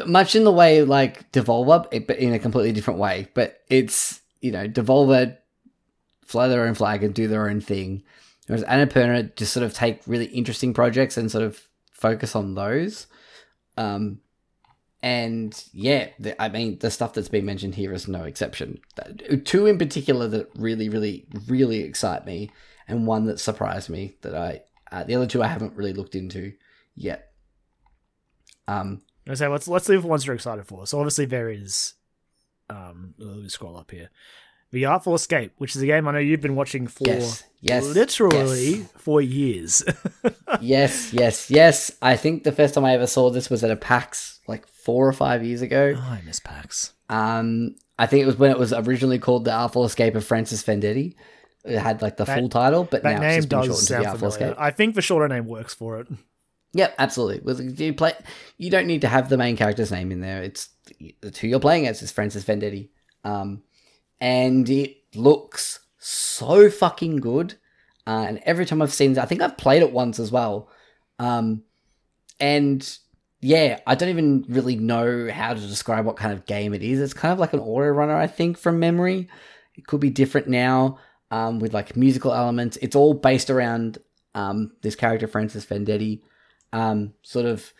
much 0.05 0.35
in 0.35 0.43
the 0.43 0.51
way 0.51 0.83
like 0.83 1.31
Devolver, 1.31 1.87
it- 1.91 2.07
but 2.07 2.17
in 2.17 2.33
a 2.33 2.39
completely 2.39 2.71
different 2.71 2.99
way. 2.99 3.27
But 3.33 3.61
it's 3.69 4.21
you 4.41 4.51
know 4.51 4.67
Devolver 4.67 5.37
fly 6.21 6.47
their 6.47 6.65
own 6.65 6.73
flag 6.73 7.03
and 7.03 7.13
do 7.13 7.27
their 7.27 7.49
own 7.49 7.61
thing, 7.61 8.03
whereas 8.47 8.63
Annapurna 8.65 9.35
just 9.35 9.53
sort 9.53 9.65
of 9.65 9.73
take 9.73 10.01
really 10.07 10.25
interesting 10.25 10.73
projects 10.73 11.17
and 11.17 11.31
sort 11.31 11.43
of 11.43 11.61
focus 11.91 12.35
on 12.35 12.55
those. 12.55 13.07
Um, 13.77 14.19
and 15.03 15.63
yeah, 15.73 16.07
the, 16.17 16.41
I 16.41 16.47
mean 16.47 16.79
the 16.79 16.89
stuff 16.89 17.13
that's 17.13 17.27
been 17.27 17.45
mentioned 17.45 17.75
here 17.75 17.93
is 17.93 18.07
no 18.07 18.23
exception. 18.23 18.79
Two 19.43 19.65
in 19.65 19.77
particular 19.77 20.29
that 20.29 20.49
really, 20.55 20.87
really, 20.87 21.27
really 21.47 21.81
excite 21.81 22.25
me, 22.25 22.49
and 22.87 23.05
one 23.05 23.25
that 23.25 23.39
surprised 23.39 23.89
me 23.89 24.15
that 24.21 24.33
I 24.33 24.61
uh, 24.91 25.03
the 25.03 25.15
other 25.15 25.27
two 25.27 25.43
I 25.43 25.47
haven't 25.47 25.75
really 25.75 25.91
looked 25.91 26.15
into 26.15 26.53
yet. 26.95 27.33
Um, 28.65 29.01
I 29.27 29.33
say 29.33 29.47
let's 29.49 29.67
let's 29.67 29.89
leave 29.89 30.05
ones 30.05 30.25
you're 30.25 30.35
excited 30.35 30.65
for. 30.65 30.87
So 30.87 30.99
obviously 30.99 31.25
there 31.25 31.49
is, 31.49 31.95
um, 32.69 33.13
let 33.17 33.37
me 33.39 33.49
scroll 33.49 33.75
up 33.75 33.91
here. 33.91 34.09
The 34.73 34.85
Artful 34.85 35.13
Escape, 35.13 35.53
which 35.59 35.75
is 35.75 35.83
a 35.83 35.85
game 35.85 36.07
I 36.07 36.13
know 36.13 36.17
you've 36.17 36.41
been 36.41 36.55
watching 36.55 36.87
for 36.87 37.05
yes, 37.05 37.43
yes, 37.61 37.85
literally 37.85 38.77
yes. 38.77 38.89
for 38.97 39.21
years. 39.21 39.83
yes, 40.61 41.13
yes, 41.13 41.51
yes. 41.51 41.91
I 42.01 42.15
think 42.15 42.43
the 42.43 42.51
first 42.51 42.73
time 42.73 42.83
I 42.83 42.93
ever 42.93 43.05
saw 43.05 43.29
this 43.29 43.51
was 43.51 43.63
at 43.63 43.69
a 43.69 43.75
PAX 43.75 44.39
like 44.47 44.67
four 44.67 45.07
or 45.07 45.13
five 45.13 45.43
years 45.45 45.61
ago. 45.61 45.93
oh, 45.95 46.01
I 46.01 46.21
miss 46.25 46.39
PAX. 46.39 46.93
Um, 47.07 47.75
I 47.99 48.07
think 48.07 48.23
it 48.23 48.25
was 48.25 48.37
when 48.37 48.49
it 48.49 48.57
was 48.57 48.73
originally 48.73 49.19
called 49.19 49.45
The 49.45 49.53
Artful 49.53 49.85
Escape 49.85 50.15
of 50.15 50.25
Francis 50.25 50.63
Vendetti. 50.63 51.13
It 51.63 51.77
had 51.77 52.01
like 52.01 52.17
the 52.17 52.25
That- 52.25 52.39
full 52.39 52.49
title, 52.49 52.83
but 52.83 53.03
That 53.03 53.13
now 53.13 53.19
name 53.21 53.37
it's 53.37 53.45
just 53.45 53.49
been 53.49 53.63
shortened 53.63 53.87
to 53.87 53.93
The 53.93 53.99
Artful 54.09 54.31
familiar. 54.31 54.53
Escape. 54.53 54.61
I 54.61 54.71
think 54.71 54.95
the 54.95 55.01
shorter 55.03 55.27
name 55.27 55.45
works 55.45 55.75
for 55.75 55.99
it. 55.99 56.07
Yep, 56.73 56.95
absolutely. 56.97 57.85
You 57.85 57.93
play, 57.93 58.13
you 58.57 58.71
don't 58.71 58.87
need 58.87 59.01
to 59.01 59.07
have 59.07 59.29
the 59.29 59.37
main 59.37 59.55
character's 59.55 59.91
name 59.91 60.11
in 60.11 60.21
there. 60.21 60.41
It's 60.41 60.69
it's 60.99 61.37
who 61.37 61.47
you're 61.47 61.59
playing 61.59 61.87
as 61.87 62.01
is 62.01 62.11
Francis 62.11 62.43
Vendetti, 62.43 62.89
um, 63.23 63.61
and 64.19 64.69
it 64.69 64.97
looks 65.15 65.79
so 65.97 66.69
fucking 66.69 67.17
good. 67.17 67.55
Uh, 68.05 68.25
and 68.27 68.41
every 68.45 68.65
time 68.65 68.81
I've 68.81 68.93
seen 68.93 69.13
it, 69.13 69.17
I 69.17 69.25
think 69.25 69.41
I've 69.41 69.57
played 69.57 69.81
it 69.81 69.91
once 69.91 70.19
as 70.19 70.31
well. 70.31 70.69
Um, 71.19 71.63
and 72.39 72.97
yeah, 73.39 73.79
I 73.85 73.95
don't 73.95 74.09
even 74.09 74.45
really 74.47 74.75
know 74.75 75.29
how 75.31 75.53
to 75.53 75.59
describe 75.59 76.05
what 76.05 76.17
kind 76.17 76.33
of 76.33 76.45
game 76.45 76.73
it 76.73 76.83
is. 76.83 76.99
It's 76.99 77.13
kind 77.13 77.31
of 77.31 77.39
like 77.39 77.53
an 77.53 77.59
auto 77.59 77.87
runner, 77.87 78.15
I 78.15 78.27
think, 78.27 78.57
from 78.57 78.79
memory. 78.79 79.29
It 79.75 79.87
could 79.87 79.99
be 79.99 80.09
different 80.09 80.47
now 80.47 80.99
um, 81.31 81.59
with 81.59 81.73
like 81.73 81.95
musical 81.95 82.33
elements. 82.33 82.77
It's 82.81 82.95
all 82.95 83.13
based 83.13 83.49
around 83.49 83.97
um, 84.35 84.71
this 84.81 84.95
character, 84.95 85.27
Francis 85.27 85.65
Vendetti, 85.65 86.21
um, 86.71 87.13
sort 87.21 87.45
of 87.45 87.73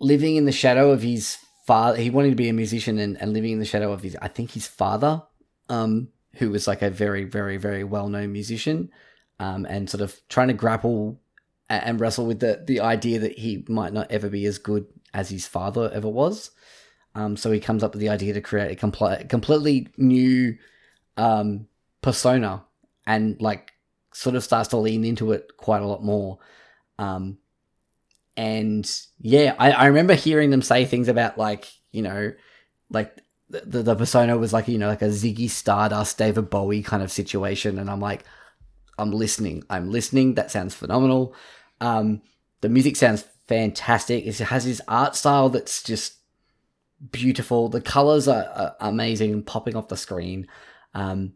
living 0.00 0.36
in 0.36 0.44
the 0.44 0.52
shadow 0.52 0.90
of 0.90 1.02
his 1.02 1.38
father. 1.64 1.98
He 1.98 2.10
wanted 2.10 2.30
to 2.30 2.36
be 2.36 2.48
a 2.48 2.52
musician 2.52 2.98
and, 2.98 3.20
and 3.20 3.32
living 3.32 3.52
in 3.52 3.58
the 3.58 3.64
shadow 3.64 3.92
of 3.92 4.02
his, 4.02 4.16
I 4.20 4.28
think, 4.28 4.52
his 4.52 4.66
father, 4.66 5.22
um, 5.68 6.08
who 6.36 6.50
was 6.50 6.66
like 6.66 6.82
a 6.82 6.90
very, 6.90 7.24
very, 7.24 7.56
very 7.56 7.84
well 7.84 8.08
known 8.08 8.32
musician, 8.32 8.90
um, 9.38 9.66
and 9.66 9.88
sort 9.88 10.00
of 10.00 10.20
trying 10.28 10.48
to 10.48 10.54
grapple 10.54 11.20
and 11.68 12.00
wrestle 12.00 12.26
with 12.26 12.40
the, 12.40 12.62
the 12.66 12.80
idea 12.80 13.18
that 13.18 13.38
he 13.38 13.64
might 13.68 13.92
not 13.92 14.10
ever 14.10 14.28
be 14.28 14.44
as 14.44 14.58
good 14.58 14.86
as 15.12 15.30
his 15.30 15.46
father 15.46 15.90
ever 15.92 16.08
was. 16.08 16.50
Um, 17.14 17.36
so 17.36 17.50
he 17.50 17.60
comes 17.60 17.82
up 17.82 17.92
with 17.92 18.00
the 18.00 18.08
idea 18.08 18.34
to 18.34 18.40
create 18.40 18.72
a 18.72 18.86
compl- 18.86 19.28
completely 19.28 19.88
new 19.96 20.56
um, 21.16 21.66
persona 22.02 22.64
and 23.06 23.40
like 23.40 23.72
sort 24.12 24.36
of 24.36 24.44
starts 24.44 24.68
to 24.68 24.76
lean 24.76 25.04
into 25.04 25.32
it 25.32 25.56
quite 25.56 25.82
a 25.82 25.86
lot 25.86 26.02
more. 26.02 26.38
Um, 26.98 27.38
and 28.36 28.90
yeah, 29.20 29.54
I, 29.58 29.72
I 29.72 29.86
remember 29.86 30.14
hearing 30.14 30.50
them 30.50 30.62
say 30.62 30.84
things 30.84 31.08
about 31.08 31.38
like, 31.38 31.66
you 31.92 32.02
know, 32.02 32.32
like 32.90 33.16
the, 33.48 33.82
the, 33.82 33.94
persona 33.94 34.36
was 34.36 34.52
like, 34.52 34.66
you 34.68 34.78
know, 34.78 34.88
like 34.88 35.02
a 35.02 35.06
Ziggy 35.08 35.48
Stardust, 35.48 36.18
David 36.18 36.50
Bowie 36.50 36.82
kind 36.82 37.02
of 37.02 37.12
situation. 37.12 37.78
And 37.78 37.88
I'm 37.88 38.00
like, 38.00 38.24
I'm 38.98 39.12
listening. 39.12 39.64
I'm 39.70 39.90
listening. 39.90 40.34
That 40.34 40.50
sounds 40.50 40.74
phenomenal. 40.74 41.34
Um, 41.80 42.22
the 42.60 42.68
music 42.68 42.96
sounds 42.96 43.24
fantastic. 43.46 44.26
It 44.26 44.38
has 44.38 44.64
this 44.64 44.80
art 44.88 45.14
style 45.14 45.48
that's 45.48 45.82
just 45.82 46.14
beautiful. 47.10 47.68
The 47.68 47.80
colors 47.80 48.26
are, 48.26 48.46
are 48.46 48.76
amazing, 48.80 49.44
popping 49.44 49.76
off 49.76 49.88
the 49.88 49.96
screen. 49.96 50.48
Um, 50.94 51.34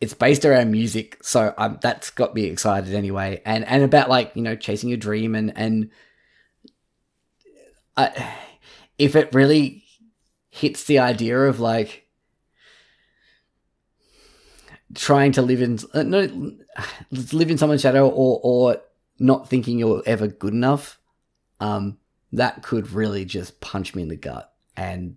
it's 0.00 0.14
based 0.14 0.44
around 0.44 0.70
music, 0.70 1.18
so 1.22 1.54
that's 1.82 2.10
got 2.10 2.34
me 2.34 2.44
excited 2.44 2.94
anyway. 2.94 3.42
And 3.44 3.66
and 3.66 3.82
about 3.82 4.08
like 4.08 4.32
you 4.34 4.40
know 4.40 4.56
chasing 4.56 4.88
your 4.88 4.96
dream 4.96 5.34
and 5.34 5.52
and 5.54 5.90
I, 8.00 8.34
if 8.98 9.14
it 9.16 9.34
really 9.34 9.84
hits 10.50 10.84
the 10.84 10.98
idea 10.98 11.38
of 11.38 11.60
like 11.60 12.06
trying 14.94 15.32
to 15.32 15.42
live 15.42 15.62
in 15.62 15.78
uh, 15.94 16.02
no 16.02 16.52
live 17.32 17.50
in 17.50 17.58
someone's 17.58 17.80
shadow 17.82 18.08
or 18.08 18.40
or 18.42 18.76
not 19.18 19.48
thinking 19.48 19.78
you're 19.78 20.02
ever 20.06 20.26
good 20.26 20.52
enough 20.52 20.98
um 21.60 21.98
that 22.32 22.62
could 22.62 22.90
really 22.92 23.24
just 23.24 23.60
punch 23.60 23.94
me 23.94 24.02
in 24.02 24.08
the 24.08 24.16
gut, 24.16 24.52
and 24.76 25.16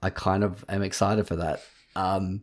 I 0.00 0.10
kind 0.10 0.44
of 0.44 0.64
am 0.68 0.82
excited 0.82 1.26
for 1.26 1.34
that. 1.36 1.60
Um, 1.96 2.42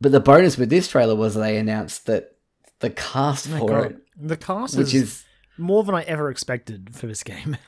but 0.00 0.12
the 0.12 0.20
bonus 0.20 0.58
with 0.58 0.68
this 0.68 0.86
trailer 0.86 1.14
was 1.14 1.34
they 1.34 1.56
announced 1.56 2.04
that 2.06 2.36
the 2.80 2.90
cast 2.90 3.48
Oh 3.50 3.58
for 3.58 3.68
God. 3.68 3.90
it, 3.92 3.96
The 4.16 4.36
cast 4.36 4.76
which 4.76 4.92
is, 4.94 5.02
is 5.02 5.24
more 5.56 5.82
than 5.82 5.94
I 5.94 6.02
ever 6.02 6.30
expected 6.30 6.94
for 6.94 7.06
this 7.06 7.22
game. 7.22 7.56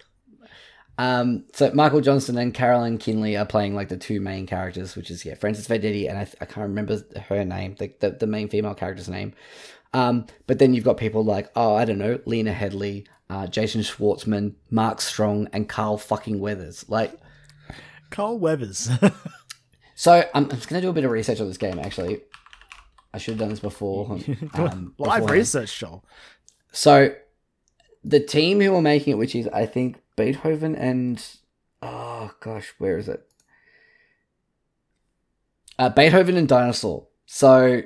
Um, 0.98 1.44
so 1.54 1.70
Michael 1.72 2.00
Johnston 2.00 2.36
and 2.36 2.52
Caroline 2.52 2.98
Kinley 2.98 3.36
are 3.36 3.46
playing 3.46 3.74
like 3.74 3.88
the 3.88 3.96
two 3.96 4.20
main 4.20 4.46
characters, 4.46 4.94
which 4.94 5.10
is 5.10 5.24
yeah, 5.24 5.34
Francis 5.34 5.66
Vendetti 5.66 6.08
and 6.08 6.18
I, 6.18 6.22
I 6.40 6.44
can't 6.44 6.68
remember 6.68 7.02
her 7.28 7.44
name, 7.44 7.76
the, 7.78 7.92
the 8.00 8.10
the 8.10 8.26
main 8.26 8.48
female 8.48 8.74
character's 8.74 9.08
name. 9.08 9.32
Um, 9.94 10.26
but 10.46 10.58
then 10.58 10.74
you've 10.74 10.84
got 10.84 10.96
people 10.96 11.24
like 11.24 11.50
oh 11.56 11.74
I 11.74 11.84
don't 11.84 11.98
know, 11.98 12.20
Lena 12.26 12.52
Headey, 12.52 13.06
uh, 13.30 13.46
Jason 13.46 13.80
Schwartzman, 13.80 14.54
Mark 14.70 15.00
Strong, 15.00 15.48
and 15.52 15.68
Carl 15.68 15.96
fucking 15.96 16.38
Weathers. 16.38 16.84
Like, 16.88 17.18
Carl 18.10 18.38
Weathers. 18.38 18.90
so 19.94 20.28
I'm, 20.34 20.44
I'm 20.44 20.50
just 20.50 20.68
gonna 20.68 20.82
do 20.82 20.90
a 20.90 20.92
bit 20.92 21.04
of 21.04 21.10
research 21.10 21.40
on 21.40 21.48
this 21.48 21.56
game. 21.56 21.78
Actually, 21.78 22.20
I 23.14 23.18
should 23.18 23.32
have 23.32 23.40
done 23.40 23.50
this 23.50 23.60
before. 23.60 24.18
Um, 24.54 24.94
Live 24.98 25.22
beforehand. 25.22 25.30
research, 25.30 25.78
Joel. 25.78 26.04
So 26.72 27.14
the 28.04 28.20
team 28.20 28.60
who 28.60 28.74
are 28.74 28.82
making 28.82 29.12
it, 29.12 29.16
which 29.16 29.34
is 29.34 29.48
I 29.48 29.64
think 29.64 30.01
Beethoven 30.22 30.76
and 30.76 31.20
oh 31.82 32.30
gosh, 32.38 32.72
where 32.78 32.96
is 32.96 33.08
it? 33.08 33.26
Uh, 35.80 35.88
Beethoven 35.88 36.36
and 36.36 36.46
Dinosaur. 36.46 37.08
So 37.26 37.82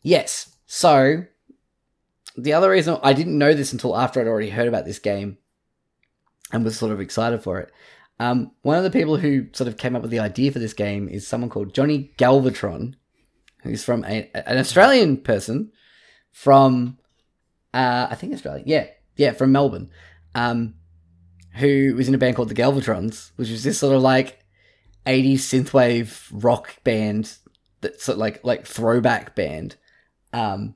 yes, 0.00 0.56
so 0.64 1.24
the 2.34 2.54
other 2.54 2.70
reason 2.70 2.98
I 3.02 3.12
didn't 3.12 3.36
know 3.36 3.52
this 3.52 3.74
until 3.74 3.94
after 3.94 4.20
I'd 4.22 4.26
already 4.26 4.48
heard 4.48 4.68
about 4.68 4.86
this 4.86 4.98
game 4.98 5.36
and 6.50 6.64
was 6.64 6.78
sort 6.78 6.92
of 6.92 7.00
excited 7.00 7.42
for 7.42 7.60
it. 7.60 7.70
Um, 8.18 8.52
one 8.62 8.78
of 8.78 8.84
the 8.84 8.90
people 8.90 9.18
who 9.18 9.48
sort 9.52 9.68
of 9.68 9.76
came 9.76 9.94
up 9.94 10.00
with 10.00 10.10
the 10.10 10.20
idea 10.20 10.50
for 10.50 10.60
this 10.60 10.72
game 10.72 11.10
is 11.10 11.28
someone 11.28 11.50
called 11.50 11.74
Johnny 11.74 12.14
Galvatron, 12.16 12.94
who's 13.64 13.84
from 13.84 14.02
a, 14.04 14.30
an 14.34 14.56
Australian 14.56 15.18
person 15.18 15.72
from 16.30 16.96
uh, 17.74 18.06
I 18.10 18.14
think 18.14 18.32
Australia. 18.32 18.64
Yeah, 18.66 18.86
yeah, 19.16 19.32
from 19.32 19.52
Melbourne. 19.52 19.90
Um, 20.34 20.74
who 21.54 21.94
was 21.94 22.08
in 22.08 22.14
a 22.14 22.18
band 22.18 22.36
called 22.36 22.48
the 22.48 22.54
Galvatrons, 22.54 23.32
which 23.36 23.50
was 23.50 23.62
this 23.62 23.78
sort 23.78 23.94
of 23.94 24.02
like 24.02 24.42
80s 25.06 25.34
synthwave 25.34 26.28
rock 26.32 26.82
band 26.84 27.36
that's 27.80 28.04
sort 28.04 28.16
of 28.16 28.20
like 28.20 28.44
like 28.44 28.66
throwback 28.66 29.34
band. 29.34 29.76
Um, 30.32 30.74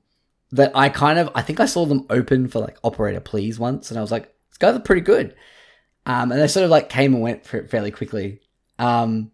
that 0.53 0.73
I 0.75 0.89
kind 0.89 1.19
of 1.19 1.31
I 1.35 1.43
think 1.43 1.61
I 1.61 1.67
saw 1.67 1.87
them 1.87 2.07
open 2.11 2.49
for 2.49 2.61
like 2.61 2.79
Operator 2.85 3.21
Please 3.21 3.59
once, 3.59 3.91
and 3.91 3.99
I 3.99 4.03
was 4.03 4.13
like, 4.13 4.27
these 4.51 4.59
guys 4.59 4.77
are 4.77 4.81
pretty 4.81 5.01
good. 5.01 5.35
Um, 6.05 6.31
and 6.31 6.41
they 6.41 6.47
sort 6.47 6.65
of 6.65 6.71
like 6.71 6.89
came 6.89 7.15
and 7.15 7.23
went 7.23 7.47
fa- 7.47 7.67
fairly 7.67 7.91
quickly. 7.91 8.41
Um, 8.79 9.33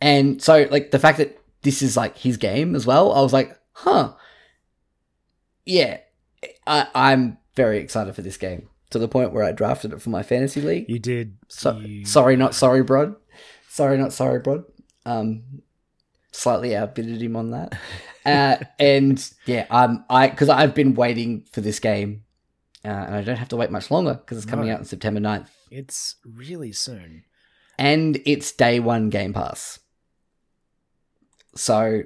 and 0.00 0.42
so 0.42 0.66
like 0.70 0.90
the 0.90 0.98
fact 0.98 1.18
that 1.18 1.38
this 1.62 1.82
is 1.82 1.96
like 1.96 2.16
his 2.16 2.36
game 2.36 2.74
as 2.74 2.86
well, 2.86 3.12
I 3.12 3.20
was 3.20 3.32
like, 3.32 3.58
huh, 3.72 4.14
yeah, 5.66 5.98
I, 6.66 6.86
I'm 6.94 7.38
very 7.56 7.78
excited 7.78 8.14
for 8.14 8.22
this 8.22 8.38
game 8.38 8.68
to 8.90 8.98
the 8.98 9.08
point 9.08 9.32
where 9.32 9.44
I 9.44 9.52
drafted 9.52 9.92
it 9.92 10.02
for 10.02 10.10
my 10.10 10.22
fantasy 10.22 10.60
league. 10.60 10.86
You 10.88 10.98
did. 10.98 11.36
So, 11.48 11.78
you- 11.78 12.04
sorry, 12.04 12.36
not 12.36 12.54
sorry, 12.54 12.82
Brod. 12.82 13.16
Sorry, 13.68 13.96
not 13.98 14.12
sorry, 14.12 14.40
Brod. 14.40 14.64
Um, 15.06 15.62
slightly 16.32 16.76
outbidded 16.76 17.22
him 17.22 17.36
on 17.36 17.50
that. 17.52 17.78
Uh, 18.26 18.58
and 18.78 19.32
yeah, 19.46 19.64
um, 19.70 20.04
I 20.10 20.28
because 20.28 20.50
I've 20.50 20.74
been 20.74 20.92
waiting 20.94 21.46
for 21.52 21.62
this 21.62 21.78
game, 21.80 22.24
uh, 22.84 22.88
and 22.88 23.14
I 23.14 23.22
don't 23.22 23.38
have 23.38 23.48
to 23.48 23.56
wait 23.56 23.70
much 23.70 23.90
longer 23.90 24.12
because 24.12 24.36
it's 24.36 24.46
coming 24.46 24.66
No. 24.66 24.74
out 24.74 24.80
on 24.80 24.84
September 24.84 25.20
9th. 25.20 25.46
It's 25.70 26.16
really 26.26 26.70
soon. 26.70 27.24
and 27.78 28.20
it's 28.26 28.52
day 28.52 28.78
one 28.78 29.08
Game 29.08 29.32
Pass. 29.32 29.78
So, 31.54 32.02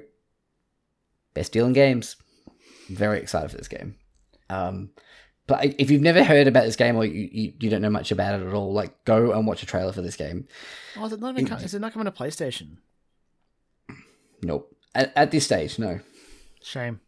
best 1.33 1.51
deal 1.51 1.65
in 1.65 1.73
games. 1.73 2.15
Very 2.89 3.19
excited 3.19 3.51
for 3.51 3.57
this 3.57 3.67
game. 3.67 3.95
Um, 4.49 4.91
but 5.47 5.63
if 5.79 5.91
you've 5.91 6.01
never 6.01 6.23
heard 6.23 6.47
about 6.47 6.65
this 6.65 6.75
game 6.75 6.95
or 6.95 7.05
you, 7.05 7.29
you, 7.31 7.53
you 7.59 7.69
don't 7.69 7.81
know 7.81 7.89
much 7.89 8.11
about 8.11 8.39
it 8.39 8.45
at 8.47 8.53
all, 8.53 8.73
like 8.73 9.03
go 9.05 9.31
and 9.31 9.45
watch 9.45 9.61
a 9.63 9.65
trailer 9.65 9.91
for 9.91 10.01
this 10.01 10.15
game. 10.15 10.47
Oh, 10.97 11.05
is 11.05 11.13
it 11.13 11.19
not, 11.19 11.31
even 11.37 11.47
co- 11.47 11.55
is 11.63 11.73
it 11.73 11.79
not 11.79 11.93
coming 11.93 12.05
to 12.05 12.11
PlayStation? 12.11 12.77
Nope. 14.41 14.75
At, 14.93 15.11
at 15.15 15.31
this 15.31 15.45
stage, 15.45 15.77
no. 15.79 15.99
Shame. 16.61 16.99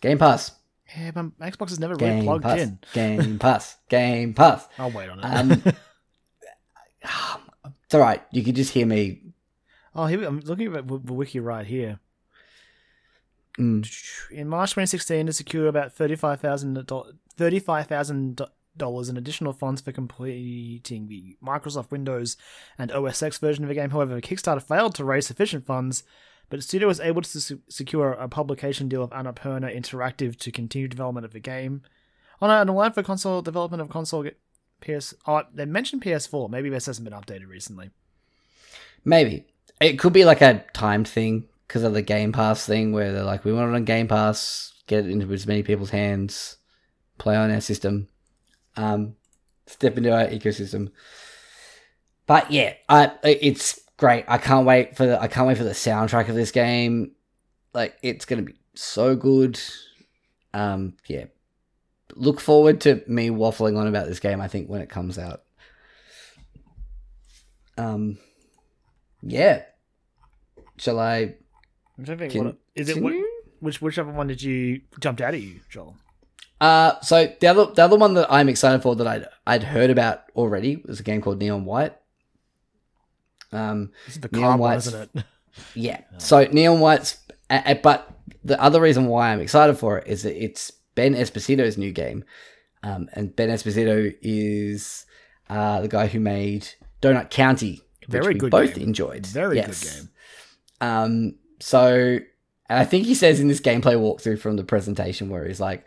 Game 0.00 0.18
Pass. 0.18 0.52
Yeah, 0.96 1.10
but 1.12 1.38
Xbox 1.38 1.70
is 1.72 1.80
never 1.80 1.94
really 1.94 2.16
Game 2.16 2.24
plugged 2.24 2.44
Pass. 2.44 2.60
in. 2.60 2.78
Game 2.92 3.38
Pass. 3.40 3.76
Game 3.88 4.34
Pass. 4.34 4.68
I'll 4.78 4.90
wait 4.90 5.08
on 5.08 5.18
it. 5.20 5.24
Um, 5.24 5.50
it's 7.84 7.94
all 7.94 8.00
right. 8.00 8.22
You 8.30 8.42
can 8.42 8.54
just 8.54 8.72
hear 8.72 8.86
me. 8.86 9.20
oh, 9.94 10.06
here 10.06 10.18
we, 10.18 10.26
I'm 10.26 10.40
looking 10.40 10.74
at 10.74 10.86
the 10.86 11.12
wiki 11.12 11.40
right 11.40 11.66
here. 11.66 11.98
Mm, 13.58 13.88
In 14.32 14.48
March 14.48 14.70
2016, 14.70 15.26
to 15.26 15.32
secure 15.32 15.68
about 15.68 15.92
thirty-five 15.92 16.40
thousand 16.40 16.74
thirty-five 17.36 17.86
thousand 17.86 18.40
dollars 18.76 19.08
in 19.08 19.16
additional 19.16 19.52
funds 19.52 19.80
for 19.80 19.92
completing 19.92 21.08
the 21.08 21.36
Microsoft 21.42 21.90
Windows 21.90 22.36
and 22.78 22.90
OS 22.92 23.22
X 23.22 23.38
version 23.38 23.64
of 23.64 23.68
the 23.68 23.74
game. 23.74 23.90
However, 23.90 24.20
Kickstarter 24.20 24.62
failed 24.62 24.94
to 24.96 25.04
raise 25.04 25.26
sufficient 25.26 25.64
funds, 25.66 26.02
but 26.48 26.56
the 26.56 26.62
studio 26.62 26.88
was 26.88 27.00
able 27.00 27.22
to 27.22 27.40
se- 27.40 27.58
secure 27.68 28.12
a 28.12 28.28
publication 28.28 28.88
deal 28.88 29.02
with 29.02 29.10
Annapurna 29.10 29.74
Interactive 29.74 30.36
to 30.38 30.50
continue 30.50 30.88
development 30.88 31.24
of 31.24 31.32
the 31.32 31.40
game. 31.40 31.82
On 32.40 32.50
an 32.50 32.62
and 32.62 32.70
a 32.70 32.72
line 32.72 32.92
for 32.92 33.02
console 33.02 33.42
development 33.42 33.80
of 33.80 33.88
console 33.88 34.28
PS. 34.80 35.14
Oh, 35.26 35.42
they 35.52 35.64
mentioned 35.64 36.02
PS4. 36.02 36.50
Maybe 36.50 36.68
this 36.68 36.86
hasn't 36.86 37.08
been 37.08 37.18
updated 37.18 37.48
recently. 37.48 37.90
Maybe 39.04 39.46
it 39.80 39.98
could 39.98 40.12
be 40.12 40.24
like 40.24 40.40
a 40.40 40.64
timed 40.72 41.08
thing 41.08 41.48
because 41.66 41.82
of 41.84 41.94
the 41.94 42.02
Game 42.02 42.32
Pass 42.32 42.66
thing, 42.66 42.92
where 42.92 43.12
they're 43.12 43.22
like, 43.22 43.44
we 43.44 43.52
want 43.52 43.70
it 43.70 43.76
on 43.76 43.84
Game 43.84 44.08
Pass, 44.08 44.74
get 44.86 45.06
it 45.06 45.10
into 45.10 45.32
as 45.32 45.46
many 45.46 45.62
people's 45.62 45.90
hands, 45.90 46.56
play 47.24 47.36
on 47.36 47.50
our 47.50 47.60
system, 47.60 48.06
um, 48.76 49.16
step 49.66 49.96
into 49.96 50.12
our 50.12 50.26
ecosystem. 50.26 50.92
But 52.26 52.50
yeah, 52.50 52.74
I 52.88 53.12
it's 53.24 53.80
great. 53.96 54.26
I 54.28 54.38
can't 54.38 54.66
wait 54.66 54.96
for 54.96 55.06
the 55.06 55.20
I 55.20 55.26
can't 55.26 55.48
wait 55.48 55.56
for 55.56 55.64
the 55.64 55.70
soundtrack 55.70 56.28
of 56.28 56.36
this 56.36 56.52
game. 56.52 57.12
Like 57.72 57.96
it's 58.02 58.26
gonna 58.26 58.42
be 58.42 58.54
so 58.74 59.16
good. 59.16 59.58
Um, 60.52 60.96
yeah. 61.08 61.24
Look 62.14 62.40
forward 62.40 62.82
to 62.82 63.02
me 63.08 63.30
waffling 63.30 63.76
on 63.76 63.88
about 63.88 64.06
this 64.06 64.20
game. 64.20 64.40
I 64.40 64.46
think 64.46 64.68
when 64.68 64.82
it 64.82 64.88
comes 64.88 65.18
out. 65.18 65.42
Um, 67.76 68.18
yeah. 69.22 69.62
Shall 70.76 71.00
I 71.00 71.34
I'm 71.98 72.04
trying 72.04 72.18
to 72.18 72.28
think. 72.28 72.44
What, 72.44 72.56
is 72.74 72.88
it? 72.88 73.02
What, 73.02 73.14
which 73.60 73.80
whichever 73.80 74.12
one 74.12 74.26
did 74.26 74.42
you 74.42 74.82
jumped 75.00 75.20
out 75.20 75.34
at 75.34 75.40
you, 75.40 75.60
Joel? 75.70 75.96
Uh, 76.64 76.98
so 77.00 77.30
the 77.40 77.46
other 77.46 77.66
the 77.66 77.82
other 77.84 77.96
one 77.96 78.14
that 78.14 78.26
I'm 78.32 78.48
excited 78.48 78.80
for 78.82 78.96
that 78.96 79.06
I'd 79.06 79.26
I'd 79.46 79.62
heard 79.64 79.90
about 79.90 80.22
already 80.34 80.76
was 80.86 80.98
a 81.00 81.02
game 81.02 81.20
called 81.20 81.38
Neon 81.38 81.64
White. 81.66 81.94
Um, 83.52 83.90
This 84.06 84.16
is 84.16 84.20
the 84.22 84.28
Neon 84.32 84.58
White, 84.58 84.78
isn't 84.78 85.10
it? 85.14 85.24
yeah. 85.74 86.00
So 86.18 86.44
Neon 86.44 86.80
White's, 86.80 87.18
uh, 87.50 87.74
but 87.82 88.10
the 88.42 88.60
other 88.62 88.80
reason 88.80 89.06
why 89.06 89.30
I'm 89.32 89.40
excited 89.40 89.76
for 89.78 89.98
it 89.98 90.06
is 90.08 90.22
that 90.22 90.42
it's 90.42 90.70
Ben 90.94 91.14
Esposito's 91.14 91.76
new 91.78 91.92
game, 91.92 92.24
um, 92.82 93.08
and 93.12 93.34
Ben 93.36 93.50
Esposito 93.50 94.14
is 94.22 95.06
uh 95.50 95.80
the 95.82 95.88
guy 95.88 96.06
who 96.06 96.20
made 96.20 96.66
Donut 97.02 97.30
County, 97.30 97.82
which 98.06 98.08
Very 98.22 98.34
we 98.34 98.48
both 98.48 98.74
game. 98.74 98.84
enjoyed. 98.88 99.26
Very 99.26 99.56
Yes. 99.56 99.84
good 99.84 99.90
game. 100.00 100.08
Um, 100.80 101.34
so 101.60 102.18
and 102.68 102.78
I 102.78 102.84
think 102.84 103.04
he 103.06 103.14
says 103.14 103.38
in 103.40 103.48
this 103.48 103.60
gameplay 103.60 103.96
walkthrough 103.96 104.38
from 104.40 104.56
the 104.56 104.64
presentation 104.64 105.28
where 105.28 105.46
he's 105.46 105.60
like, 105.60 105.84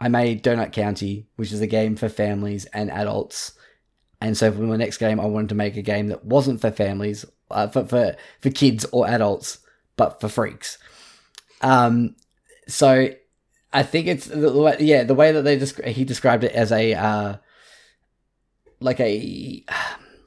I 0.00 0.08
made 0.08 0.44
Donut 0.44 0.72
County, 0.72 1.26
which 1.36 1.52
is 1.52 1.60
a 1.60 1.66
game 1.66 1.96
for 1.96 2.08
families 2.08 2.66
and 2.66 2.90
adults. 2.90 3.52
And 4.20 4.36
so 4.36 4.50
for 4.52 4.60
my 4.60 4.76
next 4.76 4.98
game, 4.98 5.20
I 5.20 5.26
wanted 5.26 5.48
to 5.50 5.54
make 5.54 5.76
a 5.76 5.82
game 5.82 6.08
that 6.08 6.24
wasn't 6.24 6.60
for 6.60 6.70
families, 6.70 7.24
uh, 7.50 7.68
for, 7.68 7.84
for, 7.84 8.16
for 8.40 8.50
kids 8.50 8.84
or 8.92 9.08
adults, 9.08 9.58
but 9.96 10.20
for 10.20 10.28
freaks. 10.28 10.78
Um, 11.60 12.16
so 12.66 13.10
I 13.72 13.82
think 13.82 14.06
it's 14.06 14.26
the, 14.26 14.52
way, 14.52 14.76
yeah, 14.80 15.04
the 15.04 15.14
way 15.14 15.32
that 15.32 15.42
they 15.42 15.58
desc- 15.58 15.86
he 15.86 16.04
described 16.04 16.44
it 16.44 16.52
as 16.52 16.70
a, 16.72 16.94
uh, 16.94 17.36
like 18.80 19.00
a 19.00 19.64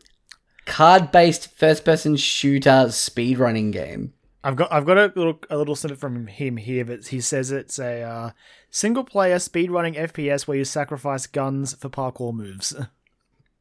card 0.65 1.11
based 1.11 1.57
first 1.57 1.85
person 1.85 2.15
shooter 2.17 2.89
speed 2.91 3.39
running 3.39 3.71
game. 3.71 4.13
I've 4.43 4.55
got 4.55 4.73
I've 4.73 4.85
got 4.85 4.97
a 4.97 5.13
little 5.15 5.39
a 5.49 5.57
little 5.57 5.75
snippet 5.75 5.99
from 5.99 6.25
him 6.27 6.57
here, 6.57 6.83
but 6.83 7.05
he 7.07 7.21
says 7.21 7.51
it's 7.51 7.77
a 7.77 8.01
uh, 8.01 8.31
single 8.71 9.03
player 9.03 9.35
speedrunning 9.35 9.95
FPS 9.95 10.47
where 10.47 10.57
you 10.57 10.65
sacrifice 10.65 11.27
guns 11.27 11.75
for 11.75 11.89
parkour 11.89 12.33
moves. 12.33 12.75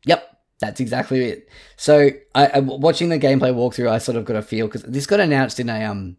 Yep, 0.06 0.38
that's 0.60 0.80
exactly 0.80 1.26
it. 1.26 1.48
So, 1.76 2.08
I, 2.34 2.46
I 2.46 2.60
watching 2.60 3.10
the 3.10 3.18
gameplay 3.18 3.52
walkthrough, 3.52 3.90
I 3.90 3.98
sort 3.98 4.16
of 4.16 4.24
got 4.24 4.34
a 4.34 4.40
feel 4.40 4.66
because 4.66 4.82
this 4.84 5.06
got 5.06 5.20
announced 5.20 5.60
in 5.60 5.68
a 5.68 5.84
um, 5.84 6.16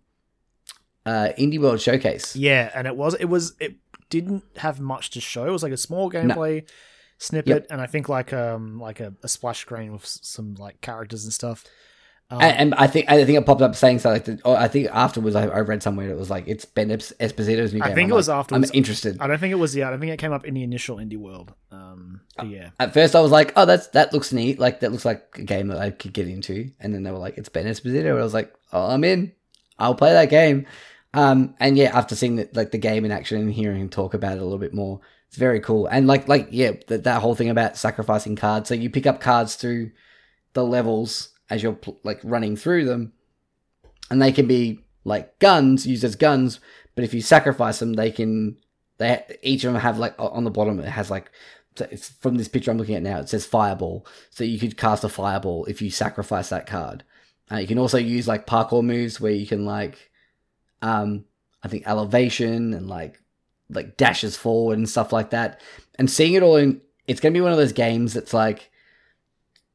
uh, 1.03 1.29
indie 1.35 1.59
world 1.59 1.81
showcase. 1.81 2.35
yeah, 2.35 2.69
and 2.75 2.85
it 2.85 2.95
was 2.95 3.15
it 3.15 3.25
was 3.25 3.55
it 3.59 3.77
didn't 4.11 4.43
have 4.57 4.79
much 4.79 5.09
to 5.11 5.19
show. 5.19 5.47
It 5.47 5.51
was 5.51 5.63
like 5.63 5.71
a 5.71 5.77
small 5.77 6.11
gameplay 6.11 6.69
snippet, 7.17 7.65
and 7.71 7.81
I 7.81 7.87
think 7.87 8.07
like 8.07 8.33
um 8.33 8.79
like 8.79 8.99
a, 8.99 9.15
a 9.23 9.27
splash 9.27 9.61
screen 9.61 9.93
with 9.93 10.05
some 10.05 10.53
like 10.53 10.79
characters 10.81 11.23
and 11.23 11.33
stuff. 11.33 11.65
Um, 12.31 12.41
and, 12.41 12.57
and 12.57 12.75
I 12.75 12.87
think 12.87 13.11
I 13.11 13.25
think 13.25 13.37
it 13.37 13.45
popped 13.45 13.61
up 13.61 13.75
saying 13.75 13.99
something. 13.99 14.15
Like 14.33 14.41
the, 14.41 14.47
oh, 14.47 14.53
I 14.53 14.69
think 14.69 14.87
afterwards 14.91 15.35
I, 15.35 15.47
I 15.47 15.59
read 15.59 15.83
somewhere 15.83 16.07
that 16.07 16.13
it 16.13 16.17
was 16.17 16.29
like 16.29 16.47
it's 16.47 16.63
Ben 16.63 16.87
Esposito's 16.87 17.73
new 17.73 17.81
I 17.83 17.87
game. 17.87 17.95
think 17.95 18.05
I'm 18.07 18.11
it 18.11 18.15
was 18.15 18.29
like, 18.29 18.37
afterwards. 18.37 18.71
I'm 18.71 18.75
interested. 18.77 19.17
I 19.19 19.27
don't 19.27 19.37
think 19.37 19.51
it 19.51 19.55
was. 19.55 19.75
Yeah, 19.75 19.91
I 19.91 19.97
think 19.97 20.13
it 20.13 20.17
came 20.17 20.31
up 20.31 20.45
in 20.45 20.53
the 20.53 20.63
initial 20.63 20.95
indie 20.97 21.17
world. 21.17 21.53
Um, 21.71 22.21
yeah, 22.43 22.69
At 22.79 22.93
first, 22.93 23.15
I 23.15 23.19
was 23.19 23.31
like, 23.31 23.51
"Oh, 23.57 23.65
that's 23.65 23.87
that 23.87 24.13
looks 24.13 24.31
neat. 24.31 24.59
Like 24.59 24.79
that 24.79 24.91
looks 24.93 25.03
like 25.03 25.25
a 25.37 25.43
game 25.43 25.67
that 25.67 25.77
I 25.77 25.91
could 25.91 26.13
get 26.13 26.27
into." 26.27 26.71
And 26.79 26.93
then 26.93 27.03
they 27.03 27.11
were 27.11 27.17
like, 27.17 27.37
"It's 27.37 27.49
Ben 27.49 27.65
Esposito," 27.65 28.11
and 28.11 28.19
I 28.19 28.23
was 28.23 28.33
like, 28.33 28.53
"Oh, 28.71 28.87
I'm 28.87 29.03
in. 29.03 29.33
I'll 29.77 29.95
play 29.95 30.13
that 30.13 30.29
game." 30.29 30.67
Um, 31.13 31.55
and 31.59 31.77
yeah, 31.77 31.95
after 31.97 32.15
seeing 32.15 32.37
the, 32.37 32.49
like 32.53 32.71
the 32.71 32.77
game 32.77 33.03
in 33.03 33.11
action 33.11 33.41
and 33.41 33.51
hearing 33.51 33.81
him 33.81 33.89
talk 33.89 34.13
about 34.13 34.37
it 34.37 34.41
a 34.41 34.43
little 34.43 34.57
bit 34.57 34.73
more, 34.73 35.01
it's 35.27 35.35
very 35.37 35.59
cool. 35.59 35.87
And 35.87 36.07
like 36.07 36.29
like 36.29 36.47
yeah, 36.51 36.71
that 36.87 37.03
that 37.03 37.21
whole 37.21 37.35
thing 37.35 37.49
about 37.49 37.75
sacrificing 37.75 38.37
cards. 38.37 38.69
So 38.69 38.75
you 38.75 38.89
pick 38.89 39.05
up 39.05 39.19
cards 39.19 39.55
through 39.55 39.91
the 40.53 40.63
levels 40.63 41.29
as 41.51 41.61
you're 41.61 41.77
like 42.03 42.19
running 42.23 42.55
through 42.55 42.85
them, 42.85 43.13
and 44.09 44.19
they 44.19 44.31
can 44.31 44.47
be 44.47 44.79
like 45.03 45.37
guns 45.37 45.85
used 45.85 46.03
as 46.03 46.15
guns. 46.15 46.59
But 46.95 47.03
if 47.03 47.13
you 47.13 47.21
sacrifice 47.21 47.79
them, 47.79 47.93
they 47.93 48.09
can 48.09 48.57
they 48.97 49.23
each 49.43 49.63
of 49.63 49.73
them 49.73 49.81
have 49.81 49.99
like 49.99 50.15
on 50.17 50.45
the 50.45 50.49
bottom 50.49 50.79
it 50.79 50.85
has 50.85 51.11
like 51.11 51.29
from 52.19 52.35
this 52.35 52.47
picture 52.47 52.71
I'm 52.71 52.77
looking 52.77 52.95
at 52.95 53.03
now. 53.03 53.19
It 53.19 53.29
says 53.29 53.45
fireball, 53.45 54.07
so 54.29 54.43
you 54.43 54.59
could 54.59 54.77
cast 54.77 55.03
a 55.03 55.09
fireball 55.09 55.65
if 55.65 55.81
you 55.81 55.91
sacrifice 55.91 56.49
that 56.49 56.67
card. 56.67 57.03
Uh, 57.51 57.57
you 57.57 57.67
can 57.67 57.77
also 57.77 57.97
use 57.97 58.27
like 58.27 58.47
parkour 58.47 58.83
moves 58.83 59.19
where 59.19 59.31
you 59.31 59.45
can 59.45 59.65
like, 59.65 60.09
um, 60.81 61.25
I 61.63 61.67
think 61.67 61.83
elevation 61.85 62.73
and 62.73 62.87
like 62.87 63.19
like 63.69 63.97
dashes 63.97 64.37
forward 64.37 64.77
and 64.77 64.89
stuff 64.89 65.11
like 65.11 65.31
that. 65.31 65.59
And 65.95 66.09
seeing 66.09 66.33
it 66.33 66.43
all 66.43 66.55
in, 66.55 66.81
it's 67.07 67.19
gonna 67.19 67.33
be 67.33 67.41
one 67.41 67.51
of 67.51 67.57
those 67.57 67.73
games 67.73 68.13
that's 68.13 68.33
like 68.33 68.70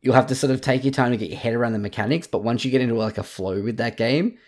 you'll 0.02 0.14
have 0.14 0.26
to 0.28 0.34
sort 0.34 0.50
of 0.52 0.60
take 0.60 0.84
your 0.84 0.92
time 0.92 1.10
to 1.12 1.16
get 1.16 1.30
your 1.30 1.38
head 1.38 1.54
around 1.54 1.72
the 1.72 1.78
mechanics. 1.78 2.26
But 2.26 2.42
once 2.44 2.64
you 2.64 2.70
get 2.70 2.80
into 2.80 2.94
like 2.94 3.18
a 3.18 3.22
flow 3.22 3.60
with 3.62 3.76
that 3.78 3.96
game, 3.96 4.38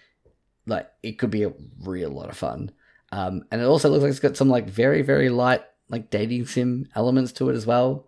like 0.66 0.88
it 1.02 1.12
could 1.18 1.30
be 1.30 1.44
a 1.44 1.52
real 1.82 2.10
lot 2.10 2.28
of 2.28 2.36
fun. 2.36 2.70
Um, 3.10 3.44
and 3.50 3.60
it 3.60 3.64
also 3.64 3.88
looks 3.88 4.02
like 4.02 4.10
it's 4.10 4.20
got 4.20 4.36
some 4.36 4.48
like 4.50 4.68
very 4.68 5.02
very 5.02 5.30
light 5.30 5.62
like 5.88 6.10
dating 6.10 6.44
sim 6.46 6.86
elements 6.94 7.32
to 7.32 7.48
it 7.48 7.54
as 7.56 7.64
well. 7.66 8.06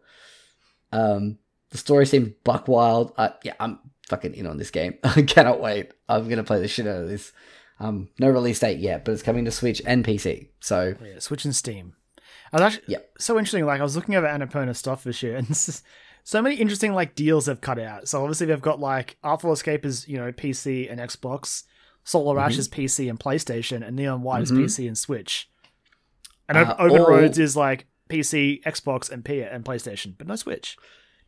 Um, 0.93 1.39
the 1.71 1.79
story 1.79 2.07
seems 2.07 2.33
buck 2.45 2.69
wild. 2.69 3.13
Uh, 3.17 3.31
yeah, 3.43 3.55
I'm 3.61 3.79
fucking 4.09 4.35
in 4.35 4.47
on 4.47 4.59
this 4.59 4.71
game. 4.71 4.99
I 5.05 5.23
cannot 5.23 5.61
wait. 5.61 5.93
I'm 6.09 6.29
gonna 6.29 6.45
play 6.45 6.61
the 6.61 6.69
shit 6.69 6.87
out 6.87 7.03
of 7.03 7.09
this. 7.09 7.33
Um, 7.79 8.11
no 8.19 8.29
release 8.29 8.59
date 8.59 8.79
yet, 8.79 9.05
but 9.05 9.13
it's 9.13 9.23
coming 9.23 9.47
to 9.47 9.51
Switch 9.51 9.81
and 9.87 10.05
PC. 10.05 10.49
So 10.61 10.95
yeah, 11.03 11.19
Switch 11.19 11.45
and 11.47 11.57
Steam. 11.57 11.95
I 12.53 12.57
was 12.57 12.63
actually 12.75 12.93
Yep. 12.93 13.11
so 13.21 13.39
interesting. 13.39 13.65
Like 13.65 13.81
I 13.81 13.85
was 13.85 13.97
looking 13.97 14.17
over 14.17 14.27
Annapurna 14.27 14.77
stuff 14.77 15.05
this 15.05 15.23
year, 15.23 15.37
and 15.39 15.47
this 15.47 15.69
is- 15.69 15.83
so 16.25 16.41
many 16.43 16.57
interesting 16.57 16.93
like 16.95 17.15
deals 17.15 17.47
they've 17.47 17.61
cut 17.61 17.79
out. 17.79 18.09
So 18.09 18.21
obviously 18.23 18.47
they've 18.47 18.61
got 18.61 18.81
like 18.81 19.17
Artful 19.23 19.53
Escape 19.53 19.85
is 19.85 20.07
you 20.09 20.17
know 20.19 20.33
PC 20.33 20.91
and 20.91 21.01
Xbox, 21.01 21.65
Solar 22.05 22.39
Ash 22.41 22.53
Mm-hmm. 22.53 22.61
is 22.61 22.69
PC 22.69 23.09
and 23.11 23.19
PlayStation, 23.19 23.87
and 23.87 23.97
Neon 23.97 24.23
White 24.23 24.41
Mhm. 24.45 24.65
is 24.65 24.77
PC 24.77 24.87
and 24.89 24.99
Switch. 24.99 25.49
And 26.49 26.59
Uh, 26.59 26.75
Open 26.79 27.01
all- 27.01 27.09
Roads 27.09 27.39
is 27.39 27.57
like 27.57 27.87
PC, 28.09 28.61
Xbox, 28.65 29.11
and 29.11 29.25
P 29.25 29.41
and 29.41 29.65
PlayStation, 29.65 30.15
but 30.19 30.27
no 30.27 30.35
Switch. 30.37 30.77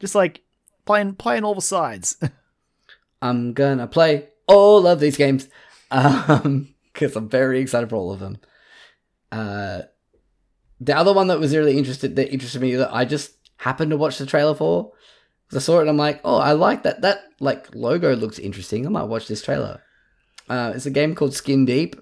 Just 0.01 0.15
like 0.15 0.41
playing 0.85 1.15
playing 1.15 1.45
all 1.45 1.55
the 1.55 1.61
sides. 1.63 2.17
I'm 3.23 3.53
gonna 3.53 3.87
play 3.87 4.29
all 4.49 4.87
of 4.87 4.99
these 5.01 5.17
games 5.17 5.49
um 5.93 6.75
because 6.93 7.15
I'm 7.17 7.29
very 7.29 7.61
excited 7.61 7.89
for 7.89 7.97
all 7.97 8.13
of 8.13 8.19
them. 8.21 8.39
Uh, 9.31 9.83
the 10.81 10.95
other 10.97 11.13
one 11.13 11.29
that 11.29 11.39
was 11.39 11.55
really 11.57 11.79
interested 11.79 12.17
that 12.17 12.33
interested 12.33 12.61
me 12.61 12.75
that 12.75 12.93
I 12.93 13.05
just 13.05 13.31
happened 13.63 13.91
to 13.91 13.97
watch 13.97 14.19
the 14.19 14.27
trailer 14.27 14.55
for. 14.55 14.93
'cause 15.49 15.63
I 15.63 15.65
saw 15.67 15.79
it 15.79 15.83
and 15.83 15.91
I'm 15.91 15.97
like, 15.99 16.21
oh, 16.25 16.39
I 16.39 16.53
like 16.53 16.83
that. 16.85 17.03
That 17.03 17.25
like 17.41 17.75
logo 17.75 18.17
looks 18.17 18.39
interesting. 18.39 18.87
I 18.87 18.91
might 18.91 19.05
watch 19.05 19.29
this 19.29 19.43
trailer. 19.43 19.83
Uh, 20.49 20.73
it's 20.75 20.87
a 20.87 20.91
game 20.91 21.15
called 21.15 21.35
Skin 21.35 21.65
Deep 21.67 21.95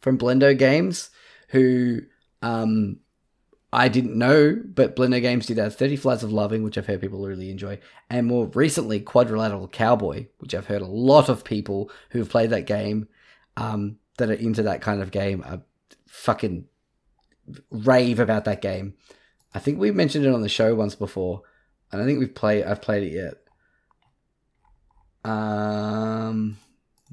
from 0.00 0.18
Blendo 0.18 0.56
Games, 0.56 1.10
who 1.48 2.00
um, 2.42 2.98
I 3.72 3.88
didn't 3.88 4.16
know, 4.16 4.60
but 4.64 4.94
Blendo 4.96 5.20
Games 5.20 5.46
did 5.46 5.58
have 5.58 5.74
30 5.76 5.96
Flights 5.96 6.22
of 6.22 6.32
Loving, 6.32 6.62
which 6.62 6.78
I've 6.78 6.86
heard 6.86 7.00
people 7.00 7.26
really 7.26 7.50
enjoy, 7.50 7.78
and 8.08 8.26
more 8.26 8.46
recently 8.48 9.00
Quadrilateral 9.00 9.68
Cowboy, 9.68 10.26
which 10.38 10.54
I've 10.54 10.66
heard 10.66 10.82
a 10.82 10.86
lot 10.86 11.28
of 11.28 11.42
people 11.44 11.90
who've 12.10 12.28
played 12.28 12.50
that 12.50 12.66
game 12.66 13.08
um, 13.56 13.96
that 14.18 14.30
are 14.30 14.34
into 14.34 14.62
that 14.64 14.82
kind 14.82 15.02
of 15.02 15.10
game 15.10 15.42
are 15.44 15.62
fucking 16.06 16.66
rave 17.70 18.20
about 18.20 18.44
that 18.44 18.62
game. 18.62 18.94
I 19.56 19.58
think 19.58 19.78
we 19.78 19.90
mentioned 19.90 20.26
it 20.26 20.34
on 20.34 20.42
the 20.42 20.50
show 20.50 20.74
once 20.74 20.94
before, 20.94 21.40
I 21.90 22.04
think 22.04 22.18
we've 22.18 22.34
played. 22.34 22.64
I've 22.64 22.82
played 22.82 23.04
it 23.04 23.12
yet. 23.14 23.36
Um, 25.24 26.58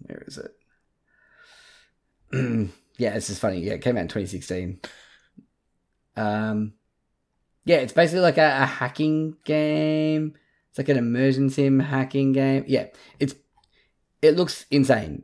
where 0.06 0.22
is 0.28 0.38
it? 0.38 0.52
yeah, 2.98 3.14
this 3.14 3.30
is 3.30 3.40
funny. 3.40 3.62
Yeah, 3.62 3.76
it 3.76 3.82
came 3.82 3.96
out 3.96 4.02
in 4.02 4.08
2016. 4.10 4.82
Um, 6.18 6.74
yeah, 7.64 7.78
it's 7.78 7.94
basically 7.94 8.20
like 8.20 8.38
a, 8.38 8.64
a 8.64 8.66
hacking 8.66 9.38
game. 9.46 10.34
It's 10.70 10.78
like 10.78 10.90
an 10.90 10.98
immersion 10.98 11.50
sim 11.50 11.80
hacking 11.80 12.34
game. 12.34 12.66
Yeah, 12.68 12.88
it's 13.22 13.36
it 14.22 14.36
looks 14.36 14.66
insane. 14.70 15.24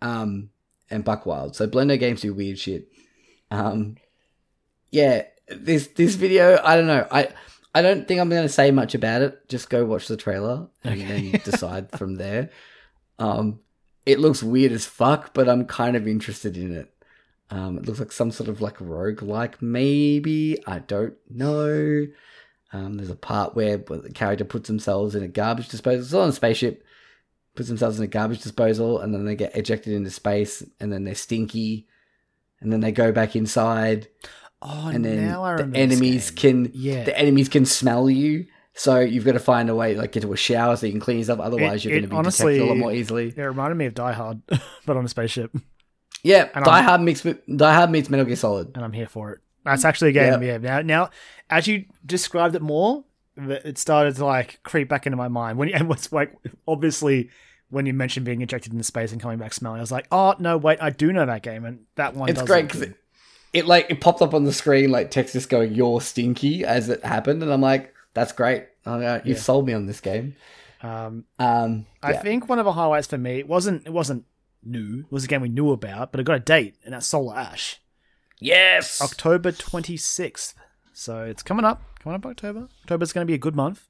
Um, 0.00 0.50
and 0.88 1.02
buck 1.02 1.26
wild. 1.26 1.56
So 1.56 1.66
Blendo 1.66 1.98
games 1.98 2.20
do 2.20 2.32
weird 2.32 2.60
shit. 2.60 2.92
Um, 3.50 3.96
yeah, 4.92 5.24
this 5.50 5.88
this 5.88 6.14
video, 6.14 6.58
I 6.62 6.76
don't 6.76 6.86
know. 6.86 7.06
I 7.10 7.28
I 7.74 7.82
don't 7.82 8.06
think 8.08 8.20
I'm 8.20 8.28
going 8.28 8.42
to 8.42 8.48
say 8.48 8.70
much 8.70 8.94
about 8.94 9.22
it. 9.22 9.48
Just 9.48 9.70
go 9.70 9.84
watch 9.84 10.08
the 10.08 10.16
trailer 10.16 10.68
and 10.84 11.00
Okay. 11.02 11.30
then 11.30 11.40
decide 11.44 11.90
from 11.92 12.16
there. 12.16 12.50
Um, 13.18 13.60
it 14.06 14.18
looks 14.18 14.42
weird 14.42 14.72
as 14.72 14.86
fuck, 14.86 15.34
but 15.34 15.48
I'm 15.48 15.66
kind 15.66 15.94
of 15.96 16.08
interested 16.08 16.56
in 16.56 16.74
it. 16.74 16.92
Um, 17.50 17.78
it 17.78 17.86
looks 17.86 17.98
like 17.98 18.12
some 18.12 18.30
sort 18.30 18.48
of 18.48 18.60
like 18.60 18.80
rogue 18.80 19.22
like 19.22 19.60
maybe. 19.60 20.58
I 20.66 20.78
don't 20.80 21.14
know. 21.28 22.06
Um, 22.72 22.96
there's 22.96 23.10
a 23.10 23.16
part 23.16 23.56
where 23.56 23.76
the 23.76 24.12
character 24.14 24.44
puts 24.44 24.68
themselves 24.68 25.14
in 25.14 25.22
a 25.24 25.28
garbage 25.28 25.68
disposal. 25.68 26.00
It's 26.02 26.14
on 26.14 26.28
a 26.28 26.32
spaceship, 26.32 26.84
puts 27.56 27.68
themselves 27.68 27.98
in 27.98 28.04
a 28.04 28.08
garbage 28.08 28.42
disposal, 28.42 29.00
and 29.00 29.12
then 29.12 29.24
they 29.26 29.34
get 29.34 29.56
ejected 29.56 29.92
into 29.92 30.10
space, 30.10 30.62
and 30.78 30.92
then 30.92 31.02
they're 31.04 31.16
stinky, 31.16 31.88
and 32.60 32.72
then 32.72 32.78
they 32.80 32.92
go 32.92 33.10
back 33.10 33.34
inside, 33.34 34.06
oh, 34.62 34.88
and 34.88 35.04
then 35.04 35.26
the 35.28 35.70
enemies 35.74 36.30
can 36.30 36.70
yeah. 36.74 37.04
the 37.04 37.18
enemies 37.18 37.48
can 37.48 37.64
smell 37.66 38.08
you. 38.10 38.46
So 38.74 39.00
you've 39.00 39.24
got 39.24 39.32
to 39.32 39.40
find 39.40 39.68
a 39.68 39.74
way, 39.74 39.94
like 39.94 40.12
get 40.12 40.22
to 40.22 40.32
a 40.32 40.36
shower 40.36 40.76
so 40.76 40.86
you 40.86 40.92
can 40.92 41.00
clean 41.00 41.18
yourself. 41.18 41.40
Otherwise, 41.40 41.84
It- 41.84 41.88
you're 41.88 41.98
going 41.98 42.02
to 42.04 42.08
be 42.08 42.16
honestly- 42.16 42.54
detected 42.54 42.66
a 42.68 42.72
lot 42.74 42.78
more 42.78 42.92
easily. 42.92 43.34
it 43.36 43.42
reminded 43.42 43.74
me 43.76 43.86
of 43.86 43.94
Die 43.94 44.12
Hard, 44.12 44.40
but 44.86 44.96
on 44.96 45.04
a 45.04 45.08
spaceship, 45.08 45.50
Yeah, 46.22 46.48
And 46.54 46.64
Die 46.64 46.70
I'm- 46.76 46.84
Hard 46.84 47.00
mixed 47.00 47.24
with 47.24 47.38
Die 47.54 47.74
Hard 47.74 47.90
meets 47.90 48.08
Metal 48.08 48.24
Gear 48.24 48.36
Solid. 48.36 48.70
and 48.74 48.84
I'm 48.84 48.92
here 48.92 49.08
for 49.08 49.32
it. 49.32 49.40
That's 49.64 49.84
actually 49.84 50.10
a 50.10 50.12
game. 50.12 50.42
Yeah. 50.42 50.56
Now, 50.58 50.80
now, 50.82 51.10
as 51.50 51.66
you 51.66 51.84
described 52.06 52.54
it 52.54 52.62
more, 52.62 53.04
it 53.36 53.76
started 53.76 54.16
to 54.16 54.24
like 54.24 54.60
creep 54.62 54.88
back 54.88 55.04
into 55.06 55.16
my 55.16 55.28
mind. 55.28 55.58
When 55.58 55.68
you, 55.68 55.74
and 55.78 55.88
what's 55.88 56.12
like 56.12 56.32
obviously 56.66 57.28
when 57.70 57.86
you 57.86 57.92
mentioned 57.92 58.24
being 58.26 58.40
ejected 58.42 58.72
into 58.72 58.84
space 58.84 59.12
and 59.12 59.20
coming 59.20 59.38
back 59.38 59.52
smelling, 59.52 59.78
I 59.78 59.82
was 59.82 59.92
like, 59.92 60.06
oh 60.10 60.34
no, 60.38 60.56
wait, 60.56 60.78
I 60.80 60.90
do 60.90 61.12
know 61.12 61.26
that 61.26 61.42
game, 61.42 61.64
and 61.64 61.80
that 61.96 62.14
one. 62.14 62.28
It's 62.28 62.38
does 62.38 62.48
great 62.48 62.66
because 62.66 62.82
it, 62.82 62.96
it 63.52 63.66
like 63.66 63.86
it 63.90 64.00
popped 64.00 64.22
up 64.22 64.34
on 64.34 64.44
the 64.44 64.52
screen 64.52 64.90
like 64.90 65.10
text 65.10 65.32
just 65.34 65.48
going 65.48 65.74
"You're 65.74 66.00
stinky" 66.00 66.64
as 66.64 66.88
it 66.88 67.04
happened, 67.04 67.42
and 67.42 67.52
I'm 67.52 67.60
like, 67.60 67.94
"That's 68.14 68.32
great. 68.32 68.66
Oh, 68.86 68.98
yeah, 69.00 69.16
you've 69.24 69.36
Yeah. 69.36 69.42
sold 69.42 69.66
me 69.66 69.72
on 69.72 69.86
this 69.86 70.00
game." 70.00 70.36
Um, 70.82 71.24
Um, 71.38 71.86
I 72.02 72.12
yeah. 72.12 72.22
think 72.22 72.48
one 72.48 72.58
of 72.58 72.64
the 72.64 72.72
highlights 72.72 73.06
for 73.08 73.18
me 73.18 73.38
it 73.38 73.48
wasn't 73.48 73.86
it 73.86 73.92
wasn't 73.92 74.24
new. 74.64 75.00
It 75.00 75.12
was 75.12 75.24
a 75.24 75.28
game 75.28 75.42
we 75.42 75.48
knew 75.48 75.70
about, 75.72 76.10
but 76.12 76.20
it 76.20 76.24
got 76.24 76.36
a 76.36 76.40
date, 76.40 76.76
and 76.84 76.94
that's 76.94 77.06
Solar 77.06 77.36
Ash, 77.36 77.80
yes, 78.38 79.00
October 79.00 79.52
twenty 79.52 79.96
sixth. 79.96 80.54
So 80.92 81.22
it's 81.24 81.42
coming 81.42 81.64
up. 81.64 81.82
Coming 82.02 82.16
up 82.16 82.24
October. 82.26 82.68
October's 82.82 83.12
going 83.12 83.26
to 83.26 83.30
be 83.30 83.34
a 83.34 83.38
good 83.38 83.54
month. 83.54 83.86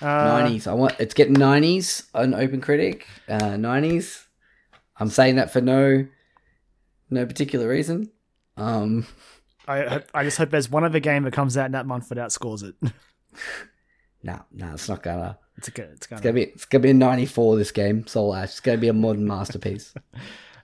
Uh, 0.00 0.06
nineties. 0.24 0.66
I 0.66 0.72
want 0.72 0.94
it's 0.98 1.12
getting 1.14 1.34
nineties 1.34 2.04
on 2.14 2.32
Open 2.34 2.60
Critic. 2.62 3.06
Uh, 3.28 3.56
Nineties. 3.58 4.26
I'm 4.98 5.10
saying 5.10 5.36
that 5.36 5.50
for 5.52 5.60
no 5.60 6.06
no 7.10 7.26
particular 7.26 7.68
reason. 7.68 8.10
Um, 8.60 9.06
I 9.66 10.02
I 10.14 10.24
just 10.24 10.38
hope 10.38 10.50
there's 10.50 10.70
one 10.70 10.84
other 10.84 11.00
game 11.00 11.22
that 11.24 11.32
comes 11.32 11.56
out 11.56 11.66
in 11.66 11.72
that 11.72 11.86
month 11.86 12.08
that 12.08 12.18
outscores 12.18 12.62
it. 12.62 12.74
no, 14.22 14.40
no, 14.52 14.72
it's 14.72 14.88
not 14.88 15.02
gonna. 15.02 15.38
It's 15.56 15.68
a. 15.68 15.70
It's 15.82 15.92
It's 15.92 16.06
gonna. 16.06 16.22
gonna 16.22 16.32
be 16.34 16.42
it's 16.42 16.64
gonna 16.64 16.82
be 16.82 16.90
a 16.90 16.94
ninety 16.94 17.26
four. 17.26 17.56
This 17.56 17.72
game, 17.72 18.06
Solar 18.06 18.38
Ash. 18.38 18.50
It's 18.50 18.60
gonna 18.60 18.78
be 18.78 18.88
a 18.88 18.92
modern 18.92 19.26
masterpiece. 19.26 19.94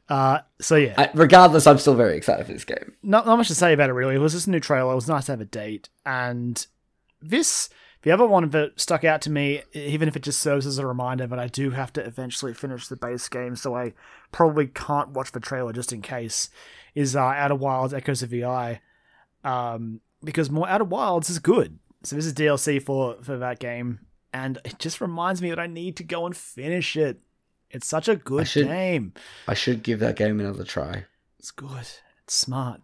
Uh, 0.09 0.39
so 0.61 0.77
yeah, 0.77 0.95
I, 0.97 1.11
regardless, 1.15 1.67
I'm 1.67 1.79
still 1.79 1.97
very 1.97 2.17
excited 2.17 2.47
for 2.47 2.53
this 2.53 2.65
game. 2.65 2.95
not 3.03 3.27
not 3.27 3.39
much 3.39 3.49
to 3.49 3.57
say 3.57 3.73
about 3.73 3.91
it 3.91 3.95
really. 3.95 4.15
It 4.15 4.19
was 4.19 4.35
just 4.35 4.47
a 4.47 4.51
new 4.51 4.61
trailer. 4.61 4.93
It 4.93 4.95
was 4.95 5.09
nice 5.09 5.27
to 5.27 5.33
have 5.33 5.41
a 5.41 5.45
date, 5.45 5.89
and 6.05 6.65
this 7.21 7.69
the 8.03 8.13
other 8.13 8.25
one 8.25 8.49
that 8.51 8.79
stuck 8.79 9.03
out 9.03 9.21
to 9.23 9.31
me, 9.31 9.63
even 9.73 10.07
if 10.07 10.15
it 10.15 10.23
just 10.23 10.39
serves 10.39 10.65
as 10.65 10.79
a 10.79 10.87
reminder 10.87 11.27
that 11.27 11.41
I 11.41 11.49
do 11.49 11.71
have 11.73 11.93
to 11.95 12.05
eventually 12.07 12.55
finish 12.55 12.87
the 12.87 12.95
base 12.95 13.29
game, 13.29 13.57
so 13.57 13.75
I 13.75 13.95
probably 14.31 14.69
can't 14.69 15.09
watch 15.09 15.33
the 15.33 15.41
trailer 15.41 15.73
just 15.73 15.93
in 15.93 16.03
case. 16.03 16.51
Is 16.97 17.15
uh, 17.15 17.21
Outer 17.21 17.55
Wilds: 17.55 17.95
Echoes 17.95 18.23
of 18.25 18.31
the 18.31 18.47
Eye, 18.47 18.81
um, 19.45 20.01
because 20.25 20.51
more 20.51 20.69
Outer 20.69 20.85
Wilds 20.85 21.31
is 21.31 21.39
good. 21.39 21.79
so 22.03 22.17
this 22.17 22.27
is 22.27 22.35
DLC 22.35 22.83
for 22.83 23.17
for 23.23 23.37
that 23.39 23.59
game, 23.61 24.01
and 24.33 24.59
it 24.65 24.79
just 24.81 25.01
reminds 25.01 25.41
me 25.41 25.51
that 25.51 25.61
I 25.61 25.67
need 25.69 25.97
to 25.99 26.03
go 26.05 26.27
and 26.27 26.37
finish 26.37 26.97
it. 26.97 27.21
It's 27.71 27.87
such 27.87 28.09
a 28.09 28.17
good 28.17 28.49
should- 28.49 28.67
game. 28.67 29.13
I 29.47 29.55
should 29.55 29.83
give 29.83 30.01
that 30.01 30.17
game 30.17 30.41
another 30.41 30.65
try. 30.65 31.05
It's 31.39 31.51
good. 31.51 31.87
It's 32.25 32.35
smart. 32.35 32.81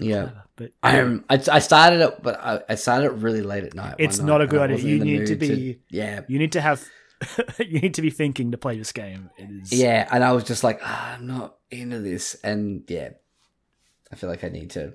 Yeah. 0.00 0.22
clever, 0.22 0.42
but 0.56 0.70
I 0.82 0.98
am. 0.98 1.24
I, 1.28 1.34
I 1.52 1.58
started 1.58 2.00
it, 2.00 2.22
but 2.22 2.40
I, 2.40 2.60
I 2.68 2.74
started 2.76 3.06
it 3.06 3.12
really 3.14 3.42
late 3.42 3.64
at 3.64 3.74
night. 3.74 3.96
It's 3.98 4.18
night, 4.18 4.26
not 4.26 4.40
a 4.42 4.46
good 4.46 4.70
idea. 4.70 4.78
You 4.78 5.04
need 5.04 5.26
to 5.26 5.36
be- 5.36 5.80
yeah, 5.88 6.20
you 6.28 6.38
need 6.38 6.52
to 6.52 6.60
have 6.60 6.84
you 7.58 7.80
need 7.80 7.94
to 7.94 8.02
be 8.02 8.10
thinking 8.10 8.50
to 8.52 8.58
play 8.58 8.76
this 8.78 8.92
game. 8.92 9.30
Is 9.38 9.72
yeah. 9.72 10.08
And 10.10 10.22
I 10.24 10.32
was 10.32 10.44
just 10.44 10.62
like, 10.64 10.80
ah, 10.82 11.14
I'm 11.14 11.26
not 11.26 11.56
into 11.70 12.00
this, 12.00 12.34
and 12.42 12.82
yeah, 12.88 13.10
I 14.14 14.16
feel 14.16 14.30
like 14.30 14.44
I 14.44 14.48
need 14.48 14.70
to 14.70 14.92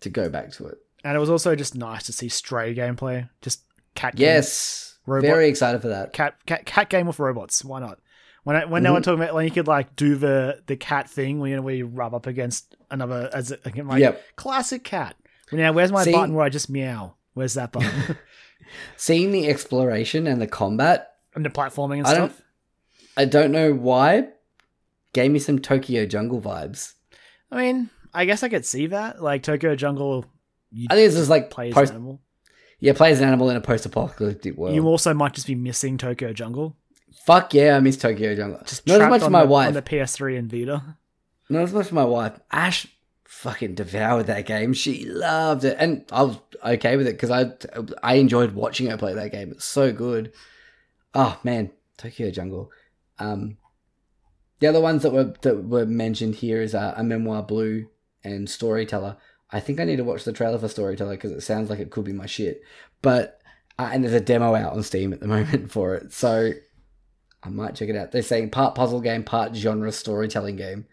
to 0.00 0.08
go 0.08 0.28
back 0.28 0.52
to 0.52 0.66
it. 0.66 0.78
and 1.04 1.16
it 1.16 1.20
was 1.20 1.30
also 1.30 1.54
just 1.56 1.74
nice 1.74 2.04
to 2.04 2.12
see 2.12 2.28
stray 2.28 2.74
gameplay. 2.74 3.28
Just 3.42 3.62
cat 3.96 4.14
game. 4.14 4.26
Yes, 4.26 4.98
Robot- 5.06 5.26
very 5.28 5.48
excited 5.48 5.82
for 5.82 5.88
that. 5.88 6.12
cat 6.12 6.36
cat 6.46 6.64
cat 6.64 6.88
game 6.88 7.06
with 7.08 7.18
robots. 7.18 7.64
Why 7.64 7.80
not? 7.80 7.98
When 8.44 8.54
I, 8.54 8.64
when 8.64 8.84
no 8.84 8.90
Mhm. 8.90 8.92
one 8.92 9.02
talking 9.02 9.20
about 9.22 9.34
when 9.34 9.44
you 9.44 9.50
could 9.50 9.66
like 9.66 9.96
do 9.96 10.14
the 10.14 10.62
the 10.66 10.76
cat 10.76 11.10
thing 11.10 11.40
where 11.40 11.50
you, 11.50 11.56
know, 11.56 11.62
where 11.62 11.74
you 11.74 11.86
rub 11.86 12.14
up 12.14 12.26
against 12.28 12.76
another 12.90 13.28
as 13.32 13.50
a, 13.50 13.58
like 13.64 13.98
Yep. 14.00 14.22
classic 14.36 14.84
cat. 14.84 15.16
Well, 15.50 15.60
now 15.60 15.72
where's 15.72 15.90
my 15.90 16.04
See- 16.04 16.12
button 16.12 16.34
where 16.34 16.44
I 16.44 16.48
just 16.48 16.70
meow? 16.70 17.14
Where's 17.34 17.54
that 17.54 17.72
button? 17.72 18.16
Seeing 18.96 19.32
the 19.32 19.48
exploration 19.48 20.26
and 20.28 20.40
the 20.40 20.46
combat, 20.46 21.12
and 21.34 21.44
the 21.44 21.50
platforming 21.50 21.98
and 21.98 22.06
I 22.06 22.14
don't- 22.14 22.30
stuff. 22.32 22.42
I 23.16 23.24
don't 23.24 23.50
know 23.50 23.72
why, 23.72 24.28
gave 25.14 25.30
me 25.30 25.38
some 25.38 25.58
Tokyo 25.58 26.04
Jungle 26.06 26.40
vibes. 26.40 26.92
I 27.50 27.56
mean, 27.62 27.90
I 28.16 28.24
guess 28.24 28.42
I 28.42 28.48
could 28.48 28.64
see 28.64 28.86
that. 28.86 29.22
Like 29.22 29.42
Tokyo 29.42 29.76
Jungle, 29.76 30.24
you 30.72 30.88
I 30.90 30.94
think 30.94 31.10
this 31.10 31.18
is 31.18 31.28
like 31.28 31.50
play 31.50 31.68
as 31.68 31.74
post, 31.74 31.90
an 31.90 31.96
animal. 31.96 32.22
yeah, 32.80 32.94
play 32.94 33.12
as 33.12 33.20
an 33.20 33.28
animal 33.28 33.50
in 33.50 33.56
a 33.56 33.60
post-apocalyptic 33.60 34.56
world. 34.56 34.74
You 34.74 34.86
also 34.86 35.12
might 35.12 35.34
just 35.34 35.46
be 35.46 35.54
missing 35.54 35.98
Tokyo 35.98 36.32
Jungle. 36.32 36.74
Fuck 37.26 37.52
yeah, 37.52 37.76
I 37.76 37.80
miss 37.80 37.98
Tokyo 37.98 38.34
Jungle. 38.34 38.60
Just 38.64 38.86
not 38.86 39.02
as 39.02 39.10
much 39.10 39.22
as 39.22 39.28
my 39.28 39.42
the, 39.42 39.48
wife. 39.48 39.68
on 39.68 39.74
the 39.74 39.82
PS3 39.82 40.38
and 40.38 40.50
Vita. 40.50 40.96
Not 41.50 41.62
as 41.62 41.74
much 41.74 41.86
as 41.86 41.92
my 41.92 42.04
wife. 42.04 42.40
Ash 42.50 42.86
fucking 43.24 43.74
devoured 43.74 44.28
that 44.28 44.46
game. 44.46 44.72
She 44.72 45.04
loved 45.04 45.64
it, 45.64 45.76
and 45.78 46.06
I 46.10 46.22
was 46.22 46.38
okay 46.64 46.96
with 46.96 47.06
it 47.06 47.20
because 47.20 47.30
I 47.30 47.52
I 48.02 48.14
enjoyed 48.14 48.54
watching 48.54 48.88
her 48.88 48.96
play 48.96 49.12
that 49.12 49.30
game. 49.30 49.50
It's 49.50 49.66
so 49.66 49.92
good. 49.92 50.32
Oh 51.14 51.38
man, 51.44 51.70
Tokyo 51.98 52.30
Jungle. 52.30 52.70
Um, 53.18 53.58
the 54.60 54.68
other 54.68 54.80
ones 54.80 55.02
that 55.02 55.12
were 55.12 55.34
that 55.42 55.64
were 55.64 55.84
mentioned 55.84 56.36
here 56.36 56.62
is 56.62 56.74
uh, 56.74 56.94
a 56.96 57.04
memoir 57.04 57.42
blue 57.42 57.88
and 58.26 58.48
storyteller. 58.48 59.16
I 59.50 59.60
think 59.60 59.78
I 59.78 59.84
need 59.84 59.96
to 59.96 60.04
watch 60.04 60.24
the 60.24 60.32
trailer 60.32 60.58
for 60.58 60.68
storyteller 60.68 61.12
because 61.12 61.32
it 61.32 61.42
sounds 61.42 61.70
like 61.70 61.78
it 61.78 61.90
could 61.90 62.04
be 62.04 62.12
my 62.12 62.26
shit. 62.26 62.62
But 63.02 63.40
uh, 63.78 63.90
and 63.92 64.02
there's 64.02 64.14
a 64.14 64.20
demo 64.20 64.54
out 64.54 64.72
on 64.72 64.82
Steam 64.82 65.12
at 65.12 65.20
the 65.20 65.26
moment 65.28 65.70
for 65.70 65.94
it, 65.94 66.12
so 66.12 66.52
I 67.42 67.48
might 67.48 67.76
check 67.76 67.88
it 67.88 67.96
out. 67.96 68.12
They're 68.12 68.22
saying 68.22 68.50
part 68.50 68.74
puzzle 68.74 69.00
game, 69.00 69.22
part 69.22 69.54
genre 69.54 69.92
storytelling 69.92 70.56
game. 70.56 70.86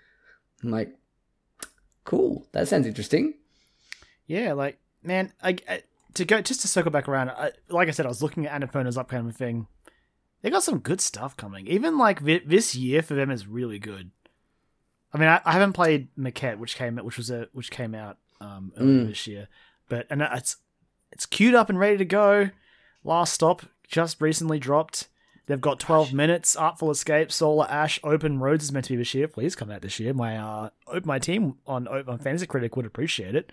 I'm 0.63 0.71
like, 0.71 0.93
cool. 2.03 2.47
That 2.51 2.67
sounds 2.67 2.87
interesting. 2.87 3.33
Yeah, 4.27 4.53
like 4.53 4.79
man, 5.01 5.33
I, 5.41 5.57
I 5.67 5.83
to 6.15 6.25
go 6.25 6.41
just 6.41 6.61
to 6.61 6.67
circle 6.67 6.91
back 6.91 7.07
around. 7.07 7.31
I, 7.31 7.51
like 7.69 7.87
I 7.87 7.91
said, 7.91 8.05
I 8.05 8.09
was 8.09 8.21
looking 8.21 8.45
at 8.45 8.61
Annapurna's 8.61 8.97
upcoming 8.97 9.31
thing. 9.31 9.67
They 10.41 10.49
got 10.49 10.63
some 10.63 10.79
good 10.79 11.01
stuff 11.01 11.37
coming. 11.37 11.67
Even 11.67 11.97
like 11.97 12.19
vi- 12.19 12.43
this 12.45 12.75
year 12.75 13.01
for 13.01 13.13
them 13.13 13.31
is 13.31 13.47
really 13.47 13.79
good. 13.79 14.11
I 15.13 15.17
mean, 15.17 15.29
I, 15.29 15.41
I 15.45 15.51
haven't 15.53 15.73
played 15.73 16.07
Maquette, 16.17 16.57
which 16.57 16.75
came 16.75 16.95
which 16.97 17.17
was 17.17 17.29
a 17.29 17.47
which 17.53 17.69
came 17.71 17.93
out 17.95 18.17
um, 18.41 18.71
earlier 18.77 19.03
Mm. 19.05 19.07
this 19.09 19.27
year, 19.27 19.47
but 19.89 20.07
and 20.09 20.21
it's 20.21 20.57
it's 21.11 21.25
queued 21.25 21.53
up 21.55 21.69
and 21.69 21.77
ready 21.79 21.97
to 21.97 22.05
go. 22.05 22.49
Last 23.03 23.33
stop 23.33 23.63
just 23.87 24.19
recently 24.21 24.59
dropped. 24.59 25.07
They've 25.45 25.59
got 25.59 25.77
12 25.79 26.13
minutes, 26.13 26.55
Artful 26.55 26.89
Escape, 26.89 27.29
Solar 27.29 27.69
Ash, 27.69 27.99
Open 28.01 28.39
Roads 28.39 28.63
is 28.63 28.71
meant 28.71 28.85
to 28.85 28.93
be 28.93 28.97
this 28.97 29.13
year. 29.13 29.27
Please 29.27 29.57
come 29.57 29.69
out 29.69 29.81
this 29.81 29.99
year. 29.99 30.13
My 30.13 30.37
uh, 30.37 30.69
my 31.03 31.19
team 31.19 31.55
on, 31.67 31.85
on 31.87 32.17
Fantasy 32.19 32.47
Critic 32.47 32.75
would 32.77 32.85
appreciate 32.85 33.35
it. 33.35 33.51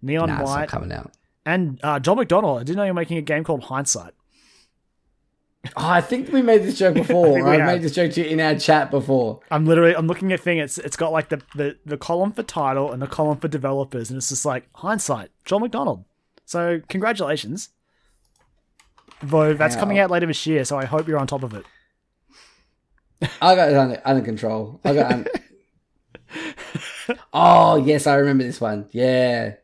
Neon 0.00 0.28
nah, 0.28 0.42
White 0.44 0.68
coming 0.68 0.92
out. 0.92 1.10
and 1.44 1.80
uh, 1.82 1.98
Joel 1.98 2.16
McDonald. 2.16 2.60
I 2.60 2.62
didn't 2.64 2.76
know 2.76 2.84
you're 2.84 2.94
making 2.94 3.18
a 3.18 3.22
game 3.22 3.42
called 3.44 3.64
Hindsight. 3.64 4.14
Oh, 5.76 5.88
I 5.88 6.00
think 6.00 6.32
we 6.32 6.42
made 6.42 6.62
this 6.64 6.76
joke 6.78 6.94
before. 7.02 7.46
I 7.46 7.56
have. 7.56 7.66
made 7.66 7.82
this 7.82 7.94
joke 7.94 8.12
to 8.12 8.20
you 8.22 8.26
in 8.28 8.40
our 8.40 8.56
chat 8.58 8.90
before. 8.90 9.40
I'm 9.50 9.64
literally 9.64 9.94
I'm 9.94 10.06
looking 10.08 10.32
at 10.32 10.40
thing. 10.40 10.58
It's 10.58 10.76
it's 10.78 10.96
got 10.96 11.12
like 11.12 11.28
the, 11.28 11.40
the 11.54 11.76
the 11.86 11.96
column 11.96 12.32
for 12.32 12.42
title 12.42 12.90
and 12.90 13.00
the 13.00 13.06
column 13.06 13.38
for 13.38 13.48
developers, 13.48 14.10
and 14.10 14.16
it's 14.16 14.28
just 14.30 14.44
like 14.44 14.68
Hindsight, 14.74 15.30
Joel 15.44 15.60
McDonald. 15.60 16.04
So 16.46 16.80
congratulations. 16.88 17.68
Though 19.22 19.54
that's 19.54 19.76
coming 19.76 20.00
out 20.00 20.10
later 20.10 20.26
this 20.26 20.44
year, 20.48 20.64
so 20.64 20.76
I 20.78 20.84
hope 20.84 21.06
you're 21.06 21.18
on 21.18 21.28
top 21.28 21.44
of 21.44 21.54
it. 21.54 21.64
I 23.40 23.54
got 23.54 23.68
it 23.70 23.76
under, 23.76 24.02
under 24.04 24.24
control. 24.24 24.80
I 24.84 24.94
got. 24.94 25.12
Un- 25.12 25.26
oh 27.32 27.76
yes, 27.76 28.06
I 28.08 28.16
remember 28.16 28.42
this 28.42 28.60
one. 28.60 28.88
Yeah, 28.90 29.54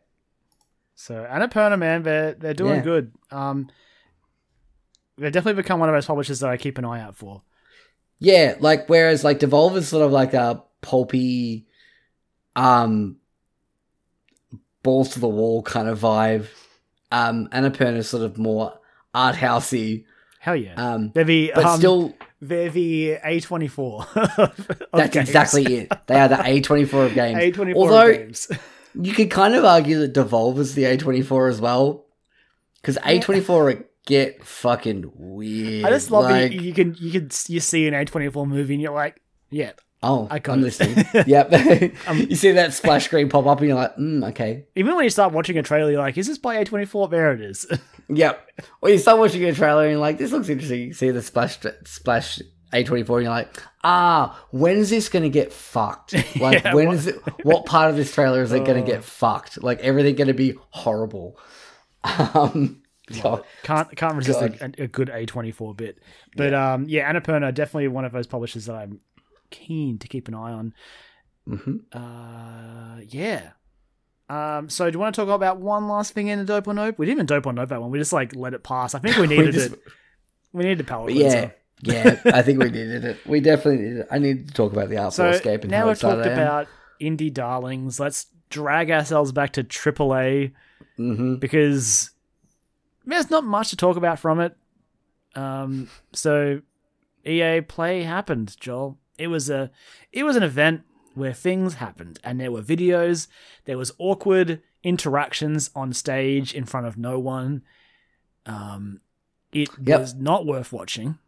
So 0.94 1.26
Annapurna, 1.28 1.76
man, 1.78 2.02
they're 2.04 2.34
they're 2.34 2.54
doing 2.54 2.76
Yeah. 2.76 2.82
good. 2.82 3.12
Um, 3.32 3.68
they've 5.18 5.32
definitely 5.32 5.60
become 5.62 5.80
one 5.80 5.88
of 5.88 5.94
those 5.94 6.06
publishers 6.06 6.40
that 6.40 6.50
I 6.50 6.56
keep 6.56 6.78
an 6.78 6.84
eye 6.84 7.00
out 7.00 7.16
for. 7.16 7.42
yeah. 8.18 8.54
Like 8.60 8.88
whereas 8.88 9.24
like 9.24 9.40
Devolver's 9.40 9.88
sort 9.88 10.04
of 10.04 10.12
like 10.12 10.34
a 10.34 10.62
pulpy, 10.80 11.66
um, 12.56 13.16
balls 14.82 15.10
to 15.10 15.20
the 15.20 15.28
wall 15.28 15.62
kind 15.62 15.88
of 15.88 15.98
vibe. 16.00 16.46
Um, 17.10 17.48
Annapurna's 17.52 18.08
sort 18.08 18.22
of 18.22 18.38
more 18.38 18.78
art 19.14 19.36
housey. 19.36 20.04
Hell 20.40 20.56
yeah, 20.56 20.74
Um, 20.76 21.10
they're 21.14 21.24
the 21.24 21.52
but 21.54 21.64
um, 21.64 21.78
still, 21.78 22.14
they're 22.40 22.70
the 22.70 23.16
A24. 23.24 24.86
that's 24.92 25.16
exactly 25.16 25.64
it. 25.76 25.92
They 26.06 26.14
are 26.14 26.28
the 26.28 26.36
A24 26.36 27.06
of 27.06 27.14
games. 27.14 27.56
A24 27.56 27.74
Although 27.74 28.12
games. 28.12 28.48
you 28.94 29.12
could 29.14 29.30
kind 29.30 29.54
of 29.54 29.64
argue 29.64 29.98
that 30.00 30.14
Devolver's 30.14 30.74
the 30.74 30.84
A24 30.84 31.50
as 31.50 31.60
well, 31.60 32.04
because 32.80 32.96
A24 32.98 33.84
get 34.08 34.44
fucking 34.44 35.12
weird. 35.14 35.84
I 35.84 35.90
just 35.90 36.10
love 36.10 36.24
like, 36.24 36.50
that 36.50 36.52
you, 36.52 36.60
you 36.62 36.72
can 36.74 36.96
you 36.98 37.12
can 37.12 37.30
you 37.48 37.60
see 37.60 37.86
an 37.86 37.94
A24 37.94 38.48
movie 38.48 38.74
and 38.74 38.82
you're 38.82 38.92
like, 38.94 39.20
yeah, 39.50 39.72
Oh, 40.02 40.28
I 40.30 40.40
I'm 40.46 40.62
listening. 40.62 41.04
yep. 41.26 41.50
you 42.14 42.36
see 42.36 42.52
that 42.52 42.72
splash 42.72 43.06
screen 43.06 43.28
pop 43.28 43.46
up, 43.46 43.58
and 43.58 43.66
you're 43.68 43.76
like, 43.76 43.96
mm, 43.96 44.28
okay. 44.30 44.64
Even 44.76 44.94
when 44.94 45.02
you 45.02 45.10
start 45.10 45.32
watching 45.32 45.58
a 45.58 45.62
trailer, 45.62 45.90
you're 45.90 46.00
like, 46.00 46.16
is 46.16 46.28
this 46.28 46.38
by 46.38 46.62
A24? 46.64 47.10
There 47.10 47.32
it 47.32 47.40
is. 47.40 47.66
Yep. 48.10 48.48
Or 48.80 48.88
you 48.88 48.96
start 48.96 49.18
watching 49.18 49.44
a 49.44 49.52
trailer, 49.52 49.82
and 49.82 49.90
you're 49.90 50.00
like, 50.00 50.16
this 50.16 50.32
looks 50.32 50.48
interesting. 50.48 50.80
You 50.80 50.92
see 50.94 51.10
the 51.10 51.20
splash 51.20 51.58
splash 51.84 52.40
A24, 52.72 53.00
and 53.00 53.06
you're 53.24 53.24
like, 53.24 53.62
ah, 53.84 54.42
when's 54.50 54.88
this 54.88 55.10
gonna 55.10 55.28
get 55.28 55.52
fucked? 55.52 56.14
Like, 56.40 56.62
Yeah, 56.64 56.74
when 56.74 56.86
what- 56.86 56.96
is 56.96 57.06
it? 57.08 57.16
What 57.42 57.66
part 57.66 57.90
of 57.90 57.96
this 57.96 58.14
trailer 58.14 58.40
is 58.40 58.50
it 58.52 58.64
gonna 58.64 58.80
Oh. 58.80 58.86
get 58.86 59.04
fucked? 59.04 59.62
Like, 59.62 59.80
everything 59.80 60.14
gonna 60.14 60.32
be 60.32 60.54
horrible. 60.70 61.38
Um, 62.02 62.80
oh, 63.24 63.44
can't 63.62 63.94
can't 63.96 64.14
resist 64.16 64.40
a, 64.40 64.72
a 64.78 64.86
good 64.88 65.08
A24 65.08 65.76
bit. 65.76 65.98
But 66.36 66.54
um, 66.54 66.86
yeah, 66.88 67.10
Annapurna 67.12 67.52
definitely 67.54 67.88
one 67.88 68.04
of 68.04 68.12
those 68.12 68.26
publishers 68.26 68.66
that 68.66 68.74
I'm 68.74 69.00
keen 69.50 69.98
to 69.98 70.08
keep 70.08 70.28
an 70.28 70.34
eye 70.34 70.52
on. 70.52 70.74
mhm. 71.48 71.80
Uh, 71.92 73.00
yeah. 73.08 73.50
Um, 74.30 74.68
so 74.68 74.90
do 74.90 74.96
you 74.96 75.00
want 75.00 75.14
to 75.14 75.20
talk 75.24 75.34
about 75.34 75.58
one 75.58 75.88
last 75.88 76.12
thing 76.12 76.28
in 76.28 76.38
the 76.38 76.44
dope 76.44 76.68
or 76.68 76.74
nope? 76.74 76.96
We 76.98 77.06
didn't 77.06 77.16
even 77.16 77.26
dope 77.26 77.46
or 77.46 77.52
nope 77.54 77.70
that 77.70 77.80
one. 77.80 77.90
We 77.90 77.98
just 77.98 78.12
like 78.12 78.34
let 78.36 78.52
it 78.52 78.62
pass. 78.62 78.94
I 78.94 78.98
think 78.98 79.16
we 79.16 79.26
needed 79.36 79.52
just- 79.52 79.72
it. 79.72 79.80
We 80.52 80.64
needed 80.64 80.86
palate 80.86 81.14
Yeah. 81.14 81.50
Yeah, 81.80 82.20
I 82.24 82.42
think 82.42 82.58
we 82.58 82.70
needed 82.70 83.04
it. 83.04 83.18
We 83.24 83.38
definitely 83.40 83.84
needed 83.84 83.98
it. 84.00 84.08
I 84.10 84.18
need 84.18 84.48
to 84.48 84.54
talk 84.54 84.72
about 84.72 84.88
the 84.88 84.96
Artful 84.96 85.12
So 85.12 85.28
Escape 85.28 85.62
and 85.62 85.70
now 85.70 85.82
how 85.82 85.88
we've 85.88 85.98
talked 86.00 86.26
about 86.26 86.66
indie 87.00 87.32
darlings. 87.32 88.00
Let's 88.00 88.26
drag 88.50 88.90
ourselves 88.90 89.30
back 89.30 89.52
to 89.52 89.62
AAA. 89.62 90.52
hmm 90.96 91.36
because 91.36 92.10
there's 93.08 93.30
not 93.30 93.44
much 93.44 93.70
to 93.70 93.76
talk 93.76 93.96
about 93.96 94.18
from 94.18 94.40
it. 94.40 94.56
Um, 95.34 95.88
so 96.12 96.62
EA 97.26 97.60
Play 97.60 98.02
happened, 98.02 98.56
Joel. 98.60 98.98
It 99.18 99.28
was 99.28 99.50
a 99.50 99.70
it 100.12 100.24
was 100.24 100.36
an 100.36 100.42
event 100.42 100.82
where 101.14 101.32
things 101.32 101.74
happened, 101.74 102.18
and 102.22 102.40
there 102.40 102.52
were 102.52 102.62
videos. 102.62 103.26
There 103.64 103.76
was 103.78 103.92
awkward 103.98 104.62
interactions 104.84 105.70
on 105.74 105.92
stage 105.92 106.54
in 106.54 106.64
front 106.64 106.86
of 106.86 106.96
no 106.96 107.18
one. 107.18 107.62
Um, 108.46 109.00
it 109.52 109.68
Yep. 109.84 110.00
was 110.00 110.14
not 110.14 110.46
worth 110.46 110.72
watching. 110.72 111.18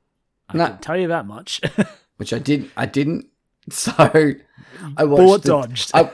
I 0.48 0.57
No. 0.57 0.66
can 0.69 0.78
tell 0.78 0.97
you 0.97 1.09
that 1.09 1.27
much. 1.27 1.61
Which 2.16 2.32
I 2.32 2.39
didn't. 2.39 2.70
I 2.77 2.86
didn't. 2.86 3.27
So 3.70 3.93
I 3.98 5.05
watched. 5.05 5.20
Bullet 5.20 5.43
the- 5.43 5.48
dodged. 5.48 5.90
I, 5.94 6.11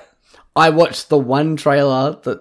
I 0.57 0.71
watched 0.71 1.09
the 1.09 1.19
one 1.19 1.57
trailer 1.57 2.19
that 2.25 2.41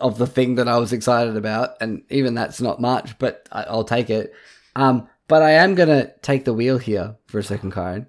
of 0.00 0.18
the 0.18 0.26
thing 0.26 0.56
that 0.56 0.68
I 0.68 0.78
was 0.78 0.92
excited 0.92 1.36
about, 1.36 1.76
and 1.80 2.02
even 2.10 2.34
that's 2.34 2.60
not 2.60 2.80
much, 2.80 3.18
but 3.18 3.48
I, 3.52 3.62
I'll 3.64 3.84
take 3.84 4.10
it. 4.10 4.32
Um, 4.74 5.08
but 5.28 5.42
I 5.42 5.52
am 5.52 5.74
gonna 5.74 6.12
take 6.22 6.44
the 6.44 6.54
wheel 6.54 6.78
here 6.78 7.16
for 7.26 7.38
a 7.38 7.42
second, 7.42 7.72
Karen. 7.72 8.06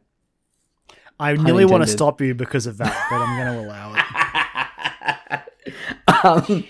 I 1.19 1.33
nearly 1.33 1.65
want 1.65 1.83
to 1.83 1.89
stop 1.89 2.21
you 2.21 2.35
because 2.35 2.67
of 2.67 2.77
that, 2.77 3.07
but 3.09 3.15
I'm 3.19 3.37
going 3.37 3.57
to 3.57 3.67
allow 3.67 3.95
it. 6.13 6.53
um, 6.53 6.63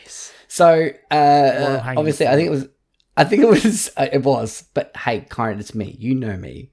so 0.47 0.89
uh, 1.11 1.79
hanging 1.81 1.97
obviously, 1.97 2.27
I 2.27 2.35
think 2.35 2.47
it 2.47 2.51
was 2.51 2.69
I 3.17 3.23
think 3.23 3.41
it 3.41 3.49
was. 3.49 3.89
uh, 3.97 4.07
It 4.13 4.23
was. 4.23 4.63
But 4.73 4.95
hey, 4.95 5.25
Karen, 5.29 5.59
it's 5.59 5.75
me. 5.75 5.95
You 5.99 6.15
know 6.15 6.37
me. 6.37 6.71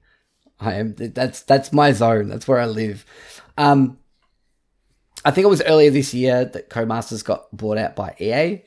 I 0.59 0.75
am. 0.75 0.93
That's 0.93 1.41
that's 1.41 1.73
my 1.73 1.91
zone. 1.91 2.29
That's 2.29 2.47
where 2.47 2.59
I 2.59 2.67
live. 2.67 3.05
Um, 3.57 3.97
I 5.25 5.31
think 5.31 5.43
it 5.43 5.49
was 5.49 5.63
earlier 5.63 5.89
this 5.89 6.13
year 6.13 6.45
that 6.45 6.69
Codemasters 6.69 7.25
got 7.25 7.55
bought 7.55 7.79
out 7.79 7.95
by 7.95 8.15
EA. 8.21 8.61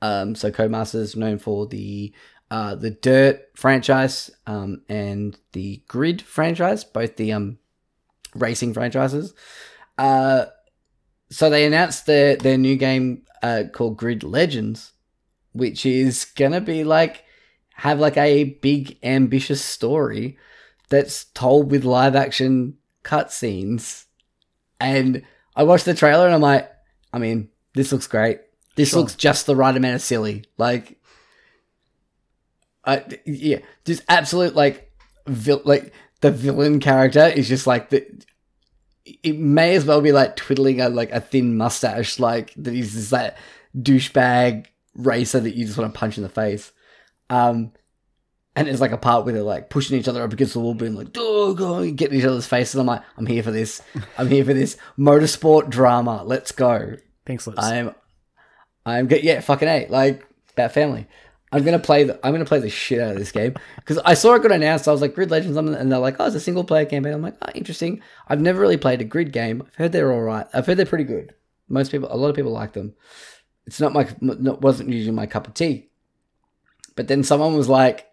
Um, 0.00 0.34
so 0.34 0.50
Codemasters 0.50 1.14
known 1.14 1.38
for 1.38 1.66
the 1.66 2.14
uh, 2.50 2.74
the 2.74 2.90
Dirt 2.90 3.50
franchise 3.54 4.30
um, 4.46 4.80
and 4.88 5.38
the 5.52 5.82
Grid 5.86 6.22
franchise, 6.22 6.82
both 6.82 7.16
the 7.16 7.32
um, 7.32 7.58
racing 8.34 8.72
franchises. 8.72 9.34
Uh, 9.98 10.46
so 11.30 11.50
they 11.50 11.66
announced 11.66 12.06
their 12.06 12.36
their 12.36 12.56
new 12.56 12.76
game 12.76 13.24
uh, 13.42 13.64
called 13.70 13.98
Grid 13.98 14.24
Legends, 14.24 14.92
which 15.52 15.84
is 15.84 16.24
gonna 16.24 16.62
be 16.62 16.84
like 16.84 17.24
have 17.74 18.00
like 18.00 18.16
a 18.16 18.44
big 18.44 18.98
ambitious 19.02 19.62
story 19.62 20.38
that's 20.88 21.24
told 21.26 21.70
with 21.70 21.84
live 21.84 22.16
action 22.16 22.78
cutscenes. 23.04 24.06
And 24.80 25.22
I 25.58 25.64
watched 25.64 25.84
the 25.84 25.92
trailer 25.92 26.24
and 26.24 26.34
I'm 26.34 26.40
like, 26.40 26.70
I 27.12 27.18
mean, 27.18 27.50
this 27.74 27.92
looks 27.92 28.06
great. 28.06 28.40
This 28.76 28.90
Sure. 28.90 29.00
looks 29.00 29.14
just 29.16 29.44
the 29.46 29.56
right 29.56 29.76
amount 29.76 29.96
of 29.96 30.00
silly. 30.02 30.44
Like, 30.56 30.98
I 32.84 33.04
yeah, 33.26 33.58
just 33.84 34.02
absolute 34.08 34.54
like, 34.54 34.90
vil- 35.26 35.62
like 35.64 35.92
the 36.20 36.30
villain 36.30 36.80
character 36.80 37.26
is 37.26 37.48
just 37.48 37.66
like 37.66 37.90
the. 37.90 38.06
It 39.04 39.38
may 39.38 39.74
as 39.74 39.84
well 39.84 40.00
be 40.00 40.12
like 40.12 40.36
twiddling 40.36 40.80
a 40.80 40.88
like 40.88 41.10
a 41.12 41.20
thin 41.20 41.56
mustache, 41.56 42.18
like 42.18 42.54
that 42.54 42.72
he's 42.74 42.92
just 42.92 43.10
that 43.10 43.36
douchebag 43.76 44.66
racer 44.94 45.40
that 45.40 45.54
you 45.56 45.64
just 45.66 45.78
want 45.78 45.92
to 45.92 45.98
punch 45.98 46.16
in 46.18 46.22
the 46.22 46.28
face. 46.28 46.70
Um, 47.30 47.72
and 48.58 48.66
there's 48.66 48.80
like 48.80 48.92
a 48.92 48.98
part 48.98 49.24
where 49.24 49.32
they're 49.32 49.42
like 49.42 49.70
pushing 49.70 49.96
each 49.96 50.08
other 50.08 50.22
up 50.22 50.32
against 50.32 50.54
the 50.54 50.60
wall, 50.60 50.74
being 50.74 50.96
like, 50.96 51.08
"Oh, 51.16 51.54
go!" 51.54 51.88
getting 51.92 52.18
each 52.18 52.24
other's 52.24 52.46
faces. 52.46 52.74
I'm 52.74 52.86
like, 52.86 53.02
I'm 53.16 53.26
here 53.26 53.42
for 53.42 53.52
this. 53.52 53.80
I'm 54.18 54.28
here 54.28 54.44
for 54.44 54.52
this 54.52 54.76
motorsport 54.98 55.70
drama. 55.70 56.24
Let's 56.24 56.50
go. 56.50 56.96
Pink 57.24 57.40
slips. 57.40 57.62
I'm, 57.62 57.94
I'm 58.84 59.06
good. 59.06 59.22
Yeah, 59.22 59.40
fucking 59.40 59.68
a 59.68 59.86
like 59.88 60.26
about 60.52 60.72
family. 60.72 61.06
I'm 61.52 61.64
gonna 61.64 61.78
play 61.78 62.02
the. 62.02 62.18
I'm 62.26 62.32
gonna 62.32 62.44
play 62.44 62.58
the 62.58 62.68
shit 62.68 63.00
out 63.00 63.12
of 63.12 63.18
this 63.18 63.30
game 63.30 63.54
because 63.76 63.98
I 63.98 64.14
saw 64.14 64.34
it 64.34 64.42
got 64.42 64.50
announced. 64.50 64.88
I 64.88 64.92
was 64.92 65.00
like, 65.00 65.14
Grid 65.14 65.30
Legends, 65.30 65.56
and 65.56 65.92
they're 65.92 65.98
like, 65.98 66.16
oh, 66.18 66.26
it's 66.26 66.34
a 66.34 66.40
single 66.40 66.64
player 66.64 66.84
campaign. 66.84 67.14
I'm 67.14 67.22
like, 67.22 67.36
oh, 67.40 67.50
interesting. 67.54 68.02
I've 68.26 68.40
never 68.40 68.60
really 68.60 68.76
played 68.76 69.00
a 69.00 69.04
Grid 69.04 69.32
game. 69.32 69.62
I've 69.66 69.74
heard 69.76 69.92
they're 69.92 70.12
all 70.12 70.20
right. 70.20 70.46
I've 70.52 70.66
heard 70.66 70.76
they're 70.76 70.84
pretty 70.84 71.04
good. 71.04 71.32
Most 71.68 71.92
people, 71.92 72.08
a 72.10 72.16
lot 72.16 72.28
of 72.28 72.36
people 72.36 72.52
like 72.52 72.72
them. 72.72 72.94
It's 73.66 73.80
not 73.80 73.92
my, 73.92 74.08
not, 74.20 74.62
wasn't 74.62 74.90
usually 74.90 75.14
my 75.14 75.26
cup 75.26 75.46
of 75.46 75.54
tea. 75.54 75.90
But 76.96 77.06
then 77.06 77.22
someone 77.22 77.54
was 77.54 77.68
like, 77.68 78.07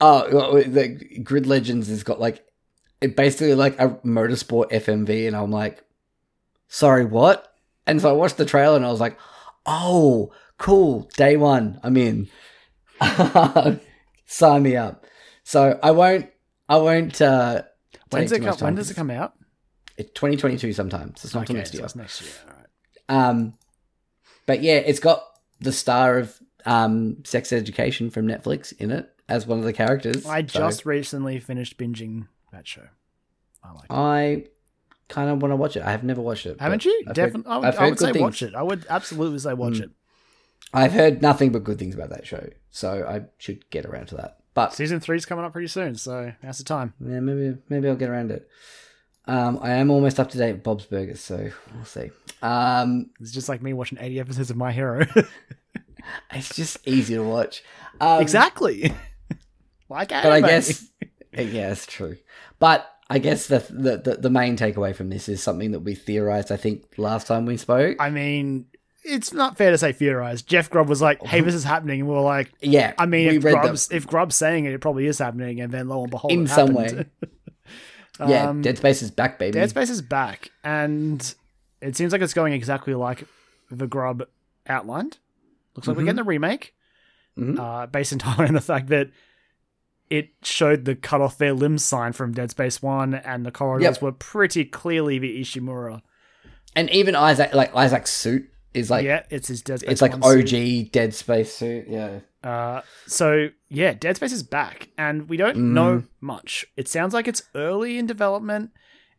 oh, 0.00 0.62
the 0.62 0.88
Grid 1.22 1.46
Legends 1.46 1.88
has 1.88 2.02
got 2.02 2.20
like, 2.20 2.44
it 3.00 3.16
basically 3.16 3.54
like 3.54 3.78
a 3.80 3.90
motorsport 4.04 4.70
FMV, 4.70 5.26
and 5.26 5.36
I'm 5.36 5.50
like, 5.50 5.82
sorry, 6.68 7.04
what? 7.04 7.52
And 7.86 8.00
so 8.00 8.10
I 8.10 8.12
watched 8.12 8.36
the 8.36 8.44
trailer 8.44 8.76
and 8.76 8.84
I 8.84 8.90
was 8.90 9.00
like, 9.00 9.18
oh, 9.66 10.32
cool. 10.58 11.10
Day 11.16 11.36
one, 11.36 11.80
I'm 11.82 11.96
in. 11.96 12.28
Sign 14.26 14.62
me 14.62 14.76
up. 14.76 15.04
So 15.42 15.78
I 15.82 15.90
won't, 15.90 16.30
I 16.68 16.76
won't, 16.76 17.20
uh, 17.20 17.62
When's 18.10 18.32
it 18.32 18.42
come, 18.42 18.56
when 18.58 18.74
does 18.74 18.90
it 18.90 18.94
come 18.94 19.10
out? 19.10 19.34
It's 19.96 20.10
2022 20.12 20.72
sometimes. 20.72 21.24
It's 21.24 21.34
not 21.34 21.44
Okay, 21.44 21.54
next 21.54 21.70
so 21.72 21.78
year. 21.78 21.84
it's 21.84 21.96
next 21.96 22.22
year. 22.22 22.30
All 22.48 22.54
right. 22.56 23.28
Um, 23.28 23.54
but 24.46 24.62
yeah, 24.62 24.76
it's 24.76 25.00
got 25.00 25.24
the 25.60 25.72
star 25.72 26.18
of 26.18 26.38
um, 26.66 27.22
Sex 27.24 27.52
Education 27.52 28.10
from 28.10 28.26
Netflix 28.26 28.72
in 28.78 28.90
it 28.90 29.10
as 29.30 29.46
one 29.46 29.58
of 29.58 29.64
the 29.64 29.72
characters. 29.72 30.26
I 30.26 30.40
So 30.46 30.58
just 30.60 30.84
recently 30.84 31.38
finished 31.40 31.78
binging 31.78 32.26
that 32.52 32.66
show. 32.66 32.86
I 33.64 33.72
like. 33.72 33.84
it. 33.84 33.92
I 33.92 34.44
kind 35.08 35.30
of 35.30 35.40
want 35.42 35.52
to 35.52 35.56
watch 35.56 35.76
it. 35.76 35.82
I 35.82 35.90
have 35.90 36.04
never 36.04 36.20
watched 36.20 36.46
it. 36.46 36.60
Haven't 36.60 36.84
you? 36.84 37.04
Definitely. 37.12 37.50
I 37.52 37.56
would, 37.58 37.74
I 37.76 37.88
would 37.88 37.98
say 37.98 38.12
things. 38.12 38.22
watch 38.22 38.42
it. 38.42 38.54
I 38.54 38.62
would 38.62 38.86
absolutely 38.90 39.38
say 39.38 39.54
watch 39.54 39.74
Mm. 39.74 39.82
it. 39.84 39.90
I've 40.72 40.92
heard 40.92 41.20
nothing 41.22 41.50
but 41.52 41.64
good 41.64 41.78
things 41.78 41.94
about 41.94 42.10
that 42.10 42.26
show, 42.26 42.48
so 42.70 43.04
I 43.08 43.22
should 43.38 43.68
get 43.70 43.86
around 43.86 44.06
to 44.08 44.16
that. 44.16 44.36
But 44.54 44.72
Season 44.74 45.00
three's 45.00 45.26
coming 45.26 45.44
up 45.44 45.52
pretty 45.52 45.66
soon, 45.68 45.96
so 45.96 46.32
now's 46.42 46.58
the 46.58 46.64
time. 46.64 46.94
yeah, 47.00 47.20
maybe 47.20 47.56
maybe 47.68 47.88
I'll 47.88 47.96
get 47.96 48.08
around 48.10 48.28
to 48.28 48.34
it. 48.34 48.48
Um, 49.26 49.58
I 49.62 49.70
am 49.72 49.90
almost 49.90 50.18
up 50.20 50.30
to 50.30 50.38
date 50.38 50.52
with 50.52 50.62
Bob's 50.62 50.86
Burgers, 50.86 51.20
so 51.20 51.50
we'll 51.74 51.84
see. 51.84 52.10
Um, 52.42 53.10
It's 53.20 53.30
just 53.32 53.48
like 53.48 53.62
me 53.62 53.72
watching 53.72 53.98
80 54.00 54.20
episodes 54.20 54.50
of 54.50 54.56
My 54.56 54.72
Hero. 54.72 55.06
it's 56.32 56.54
just 56.54 56.78
easy 56.86 57.14
to 57.14 57.22
watch. 57.22 57.62
Um, 58.00 58.20
exactly. 58.22 58.92
Like 59.90 60.08
but 60.10 60.26
I 60.26 60.40
guess 60.40 60.88
yeah, 61.34 61.70
it's 61.72 61.84
true. 61.86 62.16
But 62.58 62.86
I 63.10 63.18
guess 63.18 63.46
the, 63.48 63.58
the 63.58 64.16
the 64.16 64.30
main 64.30 64.56
takeaway 64.56 64.94
from 64.94 65.10
this 65.10 65.28
is 65.28 65.42
something 65.42 65.72
that 65.72 65.80
we 65.80 65.94
theorized. 65.94 66.50
I 66.52 66.56
think 66.56 66.84
last 66.96 67.26
time 67.26 67.44
we 67.44 67.56
spoke. 67.56 67.96
I 68.00 68.08
mean, 68.10 68.66
it's 69.04 69.32
not 69.32 69.56
fair 69.58 69.72
to 69.72 69.78
say 69.78 69.92
theorized. 69.92 70.46
Jeff 70.46 70.70
Grubb 70.70 70.88
was 70.88 71.02
like, 71.02 71.20
"Hey, 71.26 71.40
this 71.40 71.54
is 71.54 71.64
happening," 71.64 72.00
and 72.00 72.08
we 72.08 72.14
were 72.14 72.20
like, 72.20 72.52
yeah, 72.60 72.94
"I 72.98 73.06
mean, 73.06 73.28
if. 73.34 73.42
Grubb's, 73.42 73.90
if 73.90 74.06
Grubb's 74.06 74.36
saying 74.36 74.64
it, 74.66 74.72
it 74.74 74.80
probably 74.80 75.06
is 75.06 75.18
happening." 75.18 75.60
And 75.60 75.72
then 75.72 75.88
lo 75.88 76.02
and 76.02 76.10
behold, 76.10 76.32
In 76.32 76.44
it 76.44 76.48
some 76.48 76.74
happened. 76.74 77.10
Yeah, 78.20 78.50
Um, 78.50 78.60
Dead 78.60 78.76
Space 78.76 79.00
is 79.00 79.10
back, 79.10 79.38
baby. 79.38 79.52
Dead 79.52 79.70
Space 79.70 79.88
is 79.88 80.02
back, 80.02 80.50
and 80.62 81.34
it 81.80 81.96
seems 81.96 82.12
like 82.12 82.20
it's 82.20 82.34
going 82.34 82.52
exactly 82.52 82.94
like 82.94 83.24
the 83.70 83.86
Grubb 83.86 84.24
outlined. 84.68 85.16
Looks 85.74 85.88
like 85.88 85.96
we're 85.96 86.02
Mhm. 86.02 86.06
getting 86.06 86.20
a 86.20 86.24
remake, 86.24 86.74
Mhm. 87.38 87.58
uh, 87.58 87.86
based 87.86 88.12
entirely 88.12 88.48
on 88.48 88.54
the 88.54 88.60
fact 88.60 88.88
that 88.88 89.08
it 90.10 90.30
showed 90.42 90.84
the 90.84 90.94
cut 90.96 91.20
off 91.20 91.38
their 91.38 91.52
limbs 91.54 91.84
sign 91.84 92.12
from 92.12 92.32
Dead 92.32 92.50
Space 92.50 92.82
One, 92.82 93.14
and 93.14 93.46
the 93.46 93.50
corridors 93.52 93.96
Yep. 93.96 94.02
were 94.02 94.12
pretty 94.12 94.64
clearly 94.64 95.18
the 95.18 95.40
Ishimura. 95.40 96.02
and 96.76 96.88
even 96.90 97.16
Isaac, 97.16 97.52
like 97.54 97.74
Isaac's 97.74 98.10
suit, 98.12 98.48
is 98.74 98.90
like 98.90 99.04
yeah, 99.04 99.22
it's 99.30 99.48
his 99.48 99.62
Dead 99.62 99.80
Space. 99.80 99.90
it's 99.90 100.02
like 100.02 100.12
1 100.16 100.22
OG 100.22 100.48
suit. 100.48 100.92
Dead 100.92 101.14
Space 101.14 101.52
suit. 101.54 101.86
Yeah, 101.88 102.20
Uh, 102.44 102.80
so 103.06 103.48
yeah, 103.68 103.92
Dead 103.92 104.16
Space 104.16 104.32
is 104.32 104.42
back, 104.42 104.88
and 104.98 105.28
we 105.28 105.36
don't 105.36 105.56
Mm. 105.56 105.72
know 105.72 106.02
much. 106.20 106.64
It 106.76 106.86
sounds 106.88 107.12
like 107.14 107.26
it's 107.28 107.42
early 107.54 107.98
in 107.98 108.06
development. 108.06 108.70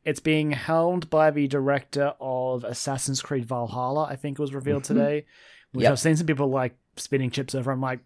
It's 0.04 0.20
being 0.20 0.52
helmed 0.52 1.10
by 1.10 1.30
the 1.30 1.48
director 1.48 2.14
of 2.20 2.64
Assassin's 2.64 3.22
Creed 3.22 3.46
Valhalla. 3.46 4.06
I 4.10 4.16
think 4.16 4.40
it 4.40 4.42
was 4.42 4.54
revealed 4.54 4.84
Mhm. 4.84 4.88
today, 4.88 5.26
which 5.74 5.84
Yep. 5.84 5.92
I've 5.92 6.00
seen 6.00 6.16
some 6.18 6.26
people 6.28 6.50
like 6.50 6.76
spinning 6.96 7.30
chips 7.30 7.54
over. 7.54 7.72
I'm 7.72 7.82
like, 7.82 8.00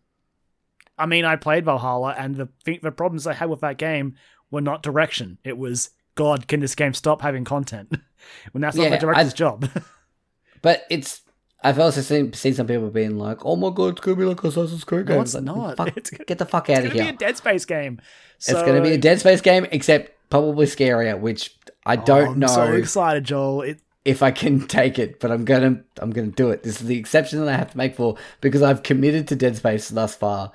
I 0.97 1.05
mean, 1.05 1.25
I 1.25 1.35
played 1.35 1.65
Valhalla, 1.65 2.15
and 2.17 2.35
the 2.35 2.49
th- 2.63 2.81
the 2.81 2.91
problems 2.91 3.27
I 3.27 3.33
had 3.33 3.49
with 3.49 3.61
that 3.61 3.77
game 3.77 4.15
were 4.51 4.61
not 4.61 4.81
direction. 4.83 5.37
It 5.43 5.57
was 5.57 5.89
God, 6.15 6.47
can 6.47 6.59
this 6.61 6.75
game 6.75 6.93
stop 6.93 7.21
having 7.21 7.43
content? 7.43 7.89
when 8.53 8.61
that's 8.61 8.75
not 8.77 8.89
the 8.89 8.97
director's 8.97 9.33
I- 9.33 9.35
job. 9.35 9.69
but 10.61 10.83
it's. 10.89 11.21
I've 11.63 11.79
also 11.79 12.01
seen 12.01 12.31
seen 12.33 12.53
some 12.53 12.67
people 12.67 12.89
being 12.89 13.17
like, 13.17 13.43
"Oh 13.43 13.55
my 13.55 13.71
god, 13.73 13.93
it's 13.93 14.01
gonna 14.01 14.17
be 14.17 14.23
like 14.25 14.43
Assassin's 14.43 14.83
Creed." 14.83 15.07
No, 15.07 15.13
game." 15.15 15.21
it's 15.23 15.33
like, 15.33 15.43
not. 15.43 15.77
Fuck, 15.77 15.97
It's 15.97 16.09
gonna- 16.11 16.25
get 16.25 16.37
the 16.37 16.45
fuck 16.45 16.69
out 16.69 16.79
of 16.79 16.83
here. 16.83 16.91
it's 16.91 16.99
gonna 16.99 17.11
be 17.11 17.15
a 17.15 17.17
Dead 17.17 17.37
Space 17.37 17.65
game. 17.65 17.99
it's 18.37 18.51
gonna 18.53 18.81
be 18.81 18.91
a 18.93 18.97
Dead 18.97 19.19
Space 19.19 19.41
game, 19.41 19.65
except 19.71 20.11
probably 20.29 20.65
scarier, 20.67 21.19
which 21.19 21.57
I 21.85 21.95
Oh, 21.97 22.03
don't 22.05 22.23
know. 22.23 22.29
I'm 22.29 22.39
know. 22.39 22.47
so 22.47 22.73
excited, 22.73 23.23
Joel. 23.23 23.61
It, 23.63 23.79
if 24.03 24.21
I 24.21 24.29
can 24.29 24.67
take 24.67 24.99
it, 24.99 25.19
but 25.19 25.31
I'm 25.31 25.43
gonna 25.43 25.81
I'm 25.97 26.11
gonna 26.11 26.27
do 26.27 26.49
it. 26.51 26.61
This 26.61 26.79
is 26.81 26.87
the 26.87 26.99
exception 26.99 27.39
that 27.39 27.51
I 27.51 27.57
have 27.57 27.71
to 27.71 27.77
make 27.77 27.95
for 27.95 28.15
because 28.41 28.61
I've 28.61 28.83
committed 28.83 29.27
to 29.29 29.35
Dead 29.35 29.55
Space 29.57 29.89
thus 29.89 30.13
far, 30.15 30.51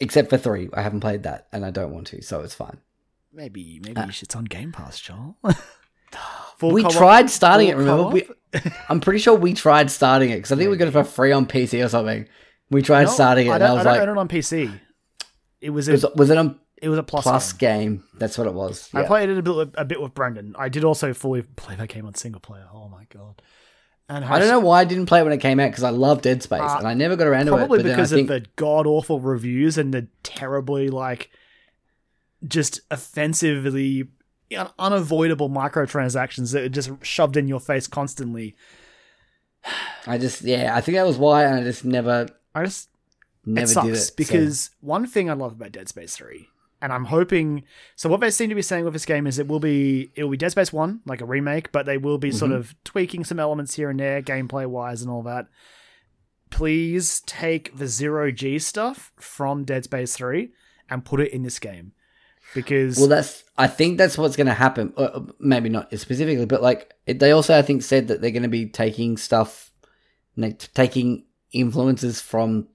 except 0.00 0.30
for 0.30 0.36
three. 0.38 0.68
I 0.72 0.82
haven't 0.82 1.00
played 1.00 1.22
that, 1.24 1.46
and 1.52 1.64
I 1.64 1.70
don't 1.70 1.92
want 1.92 2.06
to, 2.08 2.22
so 2.22 2.40
it's 2.40 2.54
fine. 2.54 2.78
maybe 3.32 3.80
maybe 3.82 4.00
Uh, 4.00 4.06
it's 4.08 4.36
on 4.36 4.44
Game 4.44 4.72
Pass, 4.72 5.00
Joel. 5.00 5.36
we 6.62 6.82
co-op- 6.82 6.92
tried 6.92 7.30
starting 7.30 7.68
it. 7.68 7.76
Remember, 7.76 8.04
we. 8.08 8.28
I'm 8.88 9.00
pretty 9.00 9.18
sure 9.18 9.34
we 9.34 9.52
tried 9.54 9.90
starting 9.90 10.30
it 10.30 10.36
because 10.36 10.52
I 10.52 10.56
think 10.56 10.70
we 10.70 10.76
got 10.76 10.88
it 10.88 10.92
for 10.92 11.04
free 11.04 11.32
on 11.32 11.46
PC 11.46 11.84
or 11.84 11.88
something. 11.88 12.28
We 12.70 12.82
tried 12.82 13.04
No, 13.04 13.10
starting 13.10 13.46
it, 13.48 13.50
I 13.50 13.54
and 13.54 13.60
don't, 13.62 13.70
I 13.70 13.74
was 13.74 13.84
like, 13.84 14.00
I 14.00 14.04
don't 14.06 14.16
like, 14.16 14.18
own 14.18 14.18
it 14.18 14.20
on 14.20 14.28
PC. 14.68 14.80
It 15.60 15.70
was 15.70 15.88
a, 15.88 15.92
was, 15.92 16.06
was 16.16 16.30
it 16.30 16.36
a 16.38 16.54
it 16.82 16.88
was 16.88 16.98
a 16.98 17.02
plus, 17.02 17.22
plus 17.24 17.52
game. 17.52 17.96
game? 17.96 18.04
That's 18.18 18.36
what 18.38 18.46
it 18.46 18.54
was. 18.54 18.90
I 18.94 19.02
played 19.04 19.28
it 19.30 19.38
a 19.38 19.42
bit 19.42 19.54
with, 19.54 19.74
a 19.78 19.84
bit 19.84 20.00
with 20.00 20.14
Brendan. 20.14 20.54
I 20.58 20.68
did 20.68 20.84
also 20.84 21.12
fully 21.14 21.42
play 21.42 21.74
that 21.76 21.88
game 21.88 22.06
on 22.06 22.14
single 22.14 22.40
player. 22.40 22.66
Oh 22.72 22.88
my 22.88 23.06
god! 23.12 23.40
And 24.08 24.24
I 24.24 24.38
don't 24.38 24.48
know 24.48 24.60
why 24.60 24.80
I 24.80 24.84
didn't 24.84 25.06
play 25.06 25.20
it 25.20 25.24
when 25.24 25.32
it 25.32 25.38
came 25.40 25.58
out 25.58 25.70
because 25.70 25.82
I 25.84 25.90
love 25.90 26.20
Dead 26.20 26.42
Space 26.42 26.60
Uh, 26.60 26.76
and 26.78 26.86
I 26.86 26.92
never 26.94 27.16
got 27.16 27.26
around 27.26 27.46
to 27.46 27.54
it. 27.54 27.58
Probably 27.58 27.82
because 27.82 28.10
think 28.10 28.28
of 28.30 28.42
the 28.42 28.48
god 28.56 28.86
awful 28.86 29.18
reviews 29.20 29.78
and 29.78 29.94
the 29.94 30.08
terribly 30.22 30.88
like, 30.88 31.30
just 32.46 32.80
offensively 32.90 34.08
un- 34.54 34.70
unavoidable 34.78 35.48
microtransactions 35.48 36.52
that 36.52 36.64
are 36.64 36.68
just 36.68 36.90
shoved 37.02 37.36
in 37.38 37.48
your 37.48 37.60
face 37.60 37.86
constantly. 37.86 38.54
I 40.06 40.18
just 40.18 40.42
yeah, 40.42 40.76
I 40.76 40.82
think 40.82 40.96
that 40.96 41.06
was 41.06 41.16
why, 41.16 41.44
and 41.44 41.54
I 41.56 41.62
just 41.62 41.84
never 41.84 42.28
I 42.54 42.64
just 42.64 42.90
never 43.46 43.64
it 43.64 43.68
sucks 43.68 43.86
did 43.86 43.94
it 43.94 44.00
so- 44.00 44.14
because 44.16 44.70
one 44.80 45.06
thing 45.06 45.30
I 45.30 45.32
love 45.32 45.52
about 45.52 45.72
Dead 45.72 45.88
Space 45.88 46.14
Three, 46.14 46.48
and 46.84 46.92
I'm 46.92 47.06
hoping. 47.06 47.64
So 47.96 48.08
what 48.10 48.20
they 48.20 48.30
seem 48.30 48.50
to 48.50 48.54
be 48.54 48.62
saying 48.62 48.84
with 48.84 48.92
this 48.92 49.06
game 49.06 49.26
is 49.26 49.38
it 49.38 49.48
will 49.48 49.58
be 49.60 50.12
it 50.14 50.22
will 50.22 50.30
be 50.30 50.36
Dead 50.36 50.50
Space 50.52 50.72
One, 50.72 51.00
like 51.06 51.20
a 51.22 51.24
remake, 51.24 51.72
but 51.72 51.86
they 51.86 51.96
will 51.98 52.18
be 52.18 52.30
sort 52.30 52.50
Mhm. 52.52 52.56
of 52.58 52.74
tweaking 52.84 53.24
some 53.24 53.40
elements 53.40 53.74
here 53.74 53.88
and 53.90 53.98
there, 53.98 54.20
gameplay 54.22 54.66
wise, 54.66 55.00
and 55.02 55.10
all 55.10 55.22
that. 55.22 55.46
please 56.50 57.20
take 57.26 57.76
the 57.76 57.86
zero 57.88 58.30
G 58.30 58.58
stuff 58.60 59.12
from 59.16 59.64
Dead 59.64 59.82
Space 59.84 60.14
3 60.14 60.50
and 60.88 61.04
put 61.04 61.20
it 61.20 61.32
in 61.32 61.42
this 61.42 61.58
game. 61.58 61.92
Because 62.54 62.96
Well, 62.98 63.08
that's. 63.08 63.42
I 63.58 63.66
think 63.66 63.98
that's 63.98 64.16
what's 64.16 64.36
going 64.36 64.46
to 64.46 64.54
happen. 64.54 64.92
Uh, 64.96 65.20
maybe 65.40 65.68
not 65.68 65.90
specifically, 65.98 66.46
but 66.46 66.62
like 66.62 66.92
it, 67.06 67.18
they 67.18 67.32
also, 67.32 67.58
I 67.58 67.62
think, 67.62 67.82
said 67.82 68.06
that 68.08 68.20
they're 68.20 68.30
going 68.30 68.44
to 68.44 68.48
be 68.48 68.66
taking 68.66 69.16
stuff, 69.16 69.72
like, 70.36 70.72
taking 70.74 71.24
influences 71.50 72.20
from 72.20 72.68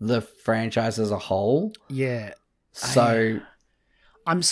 the 0.00 0.20
franchise 0.20 0.98
as 1.00 1.10
a 1.10 1.18
whole. 1.18 1.72
yeah, 1.88 2.34
So 2.72 3.40
I'm 4.26 4.42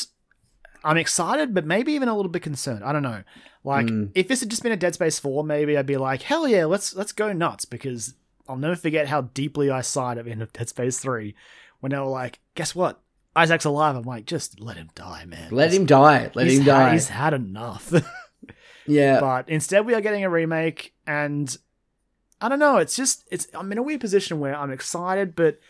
I'm 0.85 0.97
excited, 0.97 1.55
but 1.55 1.65
maybe 1.67 1.93
even 1.93 2.09
a 2.09 2.17
little 2.17 2.31
bit 2.31 2.43
concerned. 2.43 2.83
I 2.85 2.93
don't 2.93 3.03
know. 3.03 3.23
Like 3.65 3.87
Mm. 3.87 4.11
if 4.15 4.27
this 4.29 4.41
had 4.41 4.51
just 4.51 4.63
been 4.63 4.73
a 4.73 4.77
Dead 4.77 4.95
Space 4.95 5.19
4, 5.21 5.45
maybe 5.45 5.77
I'd 5.79 5.87
be 5.87 5.97
like, 5.97 6.23
hell 6.23 6.49
yeah, 6.49 6.65
let's 6.65 6.95
let's 6.97 7.13
go 7.13 7.33
nuts 7.33 7.65
because 7.65 8.15
I'll 8.49 8.57
never 8.57 8.75
forget 8.77 9.07
how 9.09 9.23
deeply 9.23 9.71
I 9.71 9.81
sighed 9.83 10.19
at 10.19 10.25
the 10.25 10.33
end 10.33 10.43
of 10.43 10.53
Dead 10.53 10.69
Space 10.69 10.99
3 10.99 11.35
when 11.81 11.93
they 11.93 11.99
were 11.99 12.05
like, 12.07 12.41
guess 12.55 12.75
what? 12.75 13.01
Isaac's 13.37 13.65
alive. 13.65 13.97
I'm 13.97 14.03
like, 14.03 14.27
just 14.27 14.61
let 14.61 14.77
him 14.77 14.91
die, 14.95 15.25
man. 15.25 15.53
let 15.53 15.73
him 15.73 15.87
die. 15.87 16.31
Let 16.35 16.49
him 16.49 16.59
had- 16.63 16.67
die. 16.67 16.93
he's 16.93 17.09
had 17.09 17.33
enough. 17.35 17.93
yeah. 18.87 19.21
but 19.21 19.49
instead 19.49 19.87
we 19.87 19.95
are 19.95 20.01
getting 20.01 20.25
a 20.25 20.29
remake 20.29 20.93
and 21.07 21.57
i 22.41 22.49
don't 22.49 22.59
know 22.59 22.79
it's 22.79 22.97
just 22.97 23.23
it's 23.31 23.47
i'm 23.55 23.71
in 23.71 23.79
a 23.79 23.83
weird 23.83 24.01
position 24.01 24.41
where 24.41 24.57
i'm 24.57 24.73
excited 24.73 25.37
but 25.37 25.61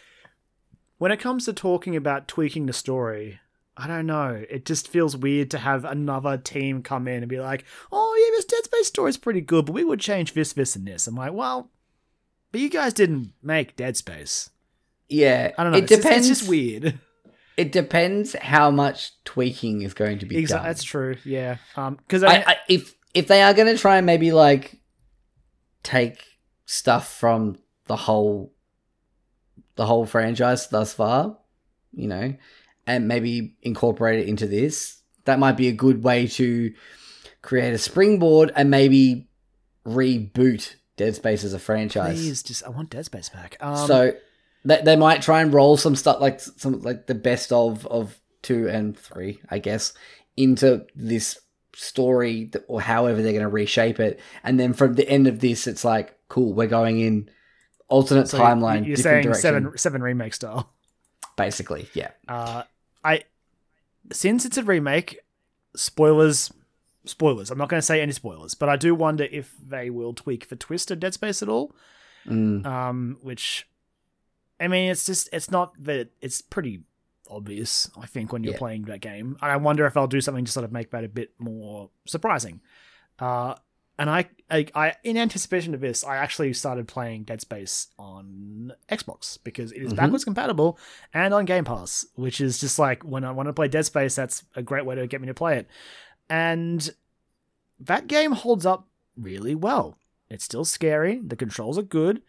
when 0.96 1.12
it 1.12 1.20
comes 1.20 1.44
to 1.44 1.52
talking 1.52 1.94
about 1.94 2.26
tweaking 2.26 2.64
the 2.64 2.72
story 2.72 3.38
i 3.77 3.86
don't 3.86 4.07
know 4.07 4.43
it 4.51 4.65
just 4.65 4.89
feels 4.89 5.16
weird 5.16 5.51
to 5.51 5.59
have 5.59 5.85
another 5.85 6.36
team 6.36 6.82
come 6.82 7.09
in 7.09 7.23
and 7.23 7.28
be 7.28 7.40
like 7.40 7.65
oh 7.90 8.16
yeah 8.19 8.36
this 8.36 8.44
dead 8.44 8.65
space 8.65 8.86
story 8.89 9.09
is 9.11 9.16
pretty 9.16 9.40
good 9.40 9.66
but 9.66 9.73
we 9.73 9.85
would 9.85 10.01
change 10.01 10.35
this 10.35 10.53
this 10.53 10.77
and 10.77 10.86
this 10.86 11.07
i'm 11.07 11.15
like 11.15 11.32
well 11.32 11.70
but 12.51 12.61
you 12.61 12.69
guys 12.69 12.93
didn't 12.93 13.32
make 13.43 13.74
dead 13.77 13.97
space 13.97 14.51
yeah. 15.09 15.53
i 15.59 15.62
don't 15.62 15.73
know 15.73 15.78
It 15.78 15.85
it's 15.85 15.90
just- 15.90 16.03
depends. 16.03 16.28
it's 16.28 16.39
just 16.40 16.49
weird 16.51 16.99
It 17.55 17.70
depends 17.70 18.35
how 18.40 18.70
much 18.70 19.12
tweaking 19.24 19.82
is 19.82 19.93
going 19.93 20.19
to 20.20 20.27
be 20.27 20.39
exactly 20.39 20.62
done. 20.65 20.69
that's 20.70 20.82
true 20.85 21.16
yeah 21.24 21.57
um 21.77 21.97
because 21.97 22.23
I, 22.24 22.36
I, 22.47 22.57
if 22.66 22.94
if 23.12 23.27
they 23.28 23.43
are 23.43 23.53
going 23.53 23.69
to 23.69 23.78
try 23.78 23.99
and 23.99 24.07
maybe 24.07 24.32
like 24.32 24.81
take 25.82 26.24
stuff 26.65 27.12
from 27.15 27.59
the 27.86 27.97
whole 27.97 28.55
the 29.77 29.85
whole 29.86 30.07
franchise 30.07 30.69
thus 30.69 30.94
far, 30.94 31.36
you 31.93 32.09
know, 32.09 32.35
and 32.86 33.09
maybe 33.09 33.56
incorporate 33.62 34.20
it 34.20 34.28
into 34.28 34.46
this, 34.46 35.02
that 35.24 35.38
might 35.38 35.56
be 35.56 35.68
a 35.68 35.72
good 35.72 36.02
way 36.02 36.26
to 36.26 36.72
create 37.40 37.74
a 37.74 37.78
springboard 37.78 38.52
and 38.54 38.70
maybe 38.70 39.28
reboot 39.86 40.74
Dead 40.96 41.14
Space 41.14 41.42
as 41.42 41.54
a 41.54 41.59
franchise. 41.59 42.20
please 42.20 42.42
just 42.42 42.62
i 42.64 42.68
want 42.68 42.90
dead 42.90 43.04
space 43.04 43.28
back 43.30 43.56
um, 43.60 43.86
so 43.88 44.12
they, 44.64 44.80
they 44.82 44.94
might 44.94 45.22
try 45.22 45.40
and 45.40 45.52
roll 45.52 45.76
some 45.76 45.96
stuff 45.96 46.20
like 46.20 46.38
some 46.38 46.80
like 46.82 47.06
the 47.06 47.14
best 47.14 47.52
of 47.52 47.86
of 47.86 48.18
two 48.42 48.68
and 48.68 48.98
three, 48.98 49.40
I 49.48 49.59
guess, 49.59 49.92
into 50.36 50.86
this 50.94 51.38
story 51.74 52.44
that, 52.52 52.64
or 52.68 52.80
however 52.80 53.22
they're 53.22 53.32
going 53.32 53.44
to 53.44 53.48
reshape 53.48 54.00
it, 54.00 54.20
and 54.44 54.59
then 54.59 54.72
from 54.72 54.94
the 54.94 55.09
end 55.09 55.26
of 55.26 55.40
this, 55.40 55.66
it's 55.66 55.84
like 55.84 56.16
cool, 56.28 56.52
we're 56.52 56.66
going 56.66 57.00
in 57.00 57.30
alternate 57.88 58.28
so 58.28 58.38
timeline, 58.38 58.86
you're 58.86 58.96
saying 58.96 59.24
direction, 59.24 59.40
seven 59.40 59.78
seven 59.78 60.02
remake 60.02 60.34
style 60.34 60.72
basically, 61.36 61.88
yeah. 61.94 62.10
Uh, 62.28 62.62
I 63.04 63.22
since 64.12 64.44
it's 64.44 64.56
a 64.56 64.62
remake, 64.62 65.18
spoilers, 65.76 66.52
spoilers. 67.04 67.50
I'm 67.50 67.58
not 67.58 67.68
going 67.68 67.78
to 67.78 67.86
say 67.86 68.00
any 68.00 68.12
spoilers, 68.12 68.54
but 68.54 68.68
I 68.68 68.76
do 68.76 68.94
wonder 68.94 69.24
if 69.30 69.54
they 69.64 69.90
will 69.90 70.12
tweak 70.14 70.48
the 70.48 70.56
twist 70.56 70.90
of 70.90 71.00
Dead 71.00 71.14
Space 71.14 71.42
at 71.42 71.48
all. 71.48 71.74
Mm. 72.26 72.64
Um, 72.64 73.18
which, 73.22 73.66
I 74.60 74.68
mean, 74.68 74.90
it's 74.90 75.04
just 75.06 75.28
it's 75.32 75.50
not 75.50 75.72
that 75.84 76.10
it's 76.20 76.40
pretty 76.40 76.82
obvious. 77.28 77.90
I 77.96 78.06
think 78.06 78.32
when 78.32 78.44
you're 78.44 78.52
Yeah. 78.52 78.58
playing 78.58 78.82
that 78.82 79.00
game, 79.00 79.36
and 79.42 79.50
I 79.50 79.56
wonder 79.56 79.86
if 79.86 79.94
they'll 79.94 80.06
do 80.06 80.20
something 80.20 80.44
to 80.44 80.52
sort 80.52 80.64
of 80.64 80.72
make 80.72 80.90
that 80.90 81.02
a 81.04 81.08
bit 81.08 81.32
more 81.38 81.90
surprising. 82.06 82.60
Uh, 83.18 83.54
and 84.02 84.10
I, 84.10 84.28
I, 84.50 84.66
I, 84.74 84.94
in 85.04 85.16
anticipation 85.16 85.74
of 85.74 85.80
this, 85.80 86.02
I 86.02 86.16
actually 86.16 86.52
started 86.54 86.88
playing 86.88 87.22
Dead 87.22 87.40
Space 87.40 87.86
on 87.98 88.72
Xbox 88.90 89.38
because 89.44 89.70
it 89.70 89.80
is 89.80 89.92
Mhm. 89.92 89.96
backwards 89.96 90.24
compatible 90.24 90.76
and 91.14 91.32
on 91.32 91.44
Game 91.44 91.64
Pass, 91.64 92.04
which 92.16 92.40
is 92.40 92.60
just 92.60 92.78
like 92.80 93.04
when 93.04 93.24
I 93.24 93.30
want 93.30 93.46
to 93.48 93.52
play 93.52 93.68
Dead 93.68 93.86
Space, 93.86 94.16
that's 94.16 94.42
a 94.56 94.62
great 94.62 94.84
way 94.84 94.96
to 94.96 95.06
get 95.06 95.20
me 95.20 95.28
to 95.28 95.34
play 95.34 95.56
it. 95.58 95.68
And 96.28 96.90
that 97.78 98.08
game 98.08 98.32
holds 98.32 98.66
up 98.66 98.88
really 99.16 99.54
well. 99.54 99.96
It's 100.28 100.44
still 100.44 100.64
scary. 100.64 101.20
The 101.24 101.36
controls 101.36 101.78
are 101.78 101.82
good. 101.82 102.22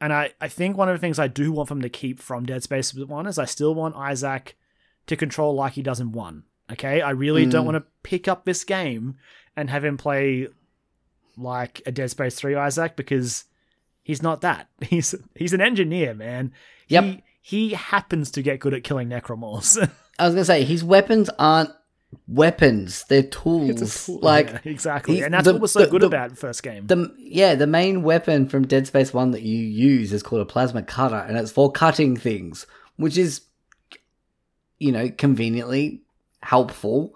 And 0.00 0.12
I, 0.12 0.32
I 0.40 0.48
think 0.48 0.76
one 0.76 0.88
of 0.88 0.94
the 0.94 1.00
things 1.00 1.18
I 1.18 1.28
do 1.28 1.52
want 1.52 1.68
them 1.68 1.82
to 1.82 1.88
keep 1.90 2.18
from 2.20 2.46
Dead 2.46 2.62
Space 2.62 2.92
1 2.94 3.26
is 3.26 3.38
I 3.38 3.44
still 3.44 3.74
want 3.74 3.94
Isaac 3.96 4.56
to 5.06 5.16
control 5.16 5.54
like 5.54 5.74
he 5.74 5.82
does 5.82 6.00
in 6.00 6.10
1. 6.12 6.44
Okay? 6.72 7.02
I 7.02 7.10
really 7.10 7.44
don't 7.46 7.62
Mm. 7.64 7.72
want 7.72 7.84
to 7.84 7.90
pick 8.02 8.26
up 8.26 8.44
this 8.44 8.64
game 8.64 9.16
and 9.56 9.68
have 9.70 9.84
him 9.84 9.96
play 9.98 10.48
like 11.36 11.82
a 11.86 11.92
Dead 11.92 12.10
Space 12.10 12.34
3 12.34 12.54
Isaac 12.54 12.96
because 12.96 13.44
he's 14.02 14.22
not 14.22 14.40
that. 14.42 14.68
He's 14.80 15.14
he's 15.34 15.52
an 15.52 15.60
engineer, 15.60 16.14
man. 16.14 16.52
Yep. 16.88 17.04
He, 17.04 17.22
he 17.42 17.68
happens 17.74 18.30
to 18.32 18.42
get 18.42 18.60
good 18.60 18.74
at 18.74 18.84
killing 18.84 19.08
necromorphs. 19.08 19.78
I 20.18 20.26
was 20.26 20.34
gonna 20.34 20.44
say 20.44 20.64
his 20.64 20.82
weapons 20.84 21.30
aren't 21.38 21.70
weapons; 22.28 23.04
they're 23.08 23.22
tools. 23.40 24.06
tool. 24.06 24.18
Like 24.20 24.48
Yeah, 24.50 24.60
exactly. 24.64 25.14
he's- 25.16 25.24
And 25.24 25.34
that's 25.34 25.44
the- 25.46 25.52
what 25.52 25.62
was 25.62 25.72
so 25.72 25.80
the- 25.80 25.86
good 25.90 26.02
the- 26.02 26.06
about 26.08 26.36
first 26.36 26.62
game. 26.62 26.86
The 26.86 27.14
yeah, 27.18 27.54
the 27.54 27.66
main 27.66 28.02
weapon 28.02 28.48
from 28.48 28.66
Dead 28.66 28.86
Space 28.86 29.14
One 29.14 29.30
that 29.30 29.42
you 29.42 29.56
use 29.58 30.12
is 30.12 30.22
called 30.22 30.42
a 30.42 30.46
plasma 30.46 30.82
cutter, 30.82 31.16
and 31.16 31.36
it's 31.38 31.52
for 31.52 31.70
cutting 31.72 32.16
things, 32.16 32.66
which 32.96 33.16
is, 33.16 33.42
you 34.78 34.92
know, 34.92 35.08
conveniently 35.10 36.02
helpful 36.42 37.14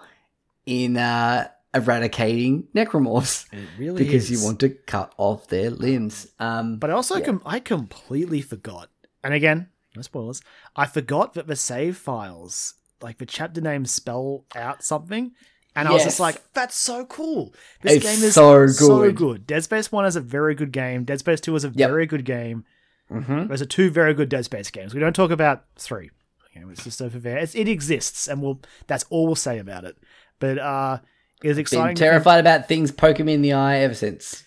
in 0.67 0.97
uh, 0.97 1.49
eradicating 1.75 2.69
necromorphs 2.75 3.47
it 3.53 3.69
really 3.79 4.05
because 4.05 4.31
is. 4.31 4.31
you 4.41 4.45
want 4.47 4.61
to 4.61 4.69
cut 4.71 5.13
off 5.17 5.49
their 5.49 5.71
limbs. 5.71 6.29
Um, 6.39 6.79
But 6.79 6.91
I 6.91 6.93
also 6.95 7.17
Yeah. 7.17 7.25
com- 7.25 7.43
I 7.45 7.61
completely 7.61 8.41
forgot. 8.41 8.91
And 9.23 9.35
again, 9.35 9.69
no 9.97 10.03
spoilers. 10.03 10.41
I 10.77 10.87
forgot 10.87 11.35
that 11.35 11.47
the 11.47 11.57
save 11.57 11.97
files, 11.97 12.75
like 13.03 13.19
the 13.19 13.27
chapter 13.27 13.61
names, 13.61 13.91
spell 13.91 14.45
out 14.55 14.83
something. 14.83 15.33
And 15.77 15.89
I 15.89 15.93
was 15.93 16.05
just 16.05 16.21
like, 16.21 16.41
"That's 16.53 16.77
so 16.77 17.05
cool! 17.05 17.53
This 17.83 17.95
It's 17.95 18.05
game 18.05 18.23
is 18.23 18.35
so 18.35 18.69
so 18.69 18.99
good. 19.01 19.17
good. 19.17 19.47
Dead 19.49 19.65
Space 19.65 19.91
One 19.91 20.05
is 20.07 20.15
a 20.15 20.21
very 20.21 20.55
good 20.55 20.71
game. 20.71 21.03
Dead 21.03 21.19
Space 21.19 21.41
Two 21.41 21.57
is 21.57 21.65
a 21.65 21.69
Yep. 21.75 21.91
very 21.91 22.07
good 22.07 22.25
game. 22.25 22.65
mhm. 23.11 23.49
Those 23.49 23.61
are 23.61 23.67
two 23.67 23.91
very 23.91 24.15
good 24.15 24.29
Dead 24.29 24.45
Space 24.45 24.71
games. 24.71 24.95
We 24.95 25.01
don't 25.01 25.17
talk 25.17 25.33
about 25.33 25.65
three. 25.77 26.11
Okay, 26.57 26.65
it's 26.71 26.85
just 26.85 27.03
over 27.03 27.19
there. 27.19 27.39
It's, 27.39 27.57
it 27.57 27.67
exists, 27.69 28.29
and 28.29 28.41
we'll 28.41 28.61
that's 28.87 29.05
all 29.11 29.27
we'll 29.27 29.35
say 29.35 29.59
about 29.59 29.85
it. 29.85 29.97
But 30.39 30.59
uh, 30.59 30.99
it 31.45 31.49
was 31.49 31.57
Been 31.57 31.61
exciting. 31.61 31.95
to 31.97 32.03
terrified 32.03 32.41
about 32.41 32.67
things 32.69 32.91
poking 32.91 33.27
me 33.27 33.35
in 33.35 33.43
the 33.43 33.53
eye 33.53 33.79
ever 33.81 33.95
since. 33.95 34.43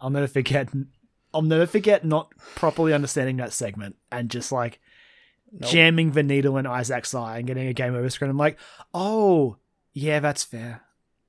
I'll 0.00 0.10
never 0.10 0.26
forget. 0.26 0.68
I'll 1.34 1.42
never 1.42 1.66
forget 1.66 2.04
not 2.04 2.32
properly 2.54 2.92
understanding 2.94 3.36
that 3.36 3.52
segment 3.52 3.96
and 4.10 4.30
just 4.30 4.50
like 4.50 4.80
jamming 5.60 6.12
the 6.12 6.22
needle 6.22 6.56
in 6.56 6.66
Isaac's 6.66 7.14
eye 7.14 7.38
and 7.38 7.46
getting 7.46 7.68
a 7.68 7.72
game 7.72 7.94
over 7.94 8.08
screen. 8.10 8.30
I'm 8.30 8.36
like, 8.38 8.58
oh 8.94 9.56
yeah, 9.92 10.20
that's 10.20 10.42
fair. 10.44 10.82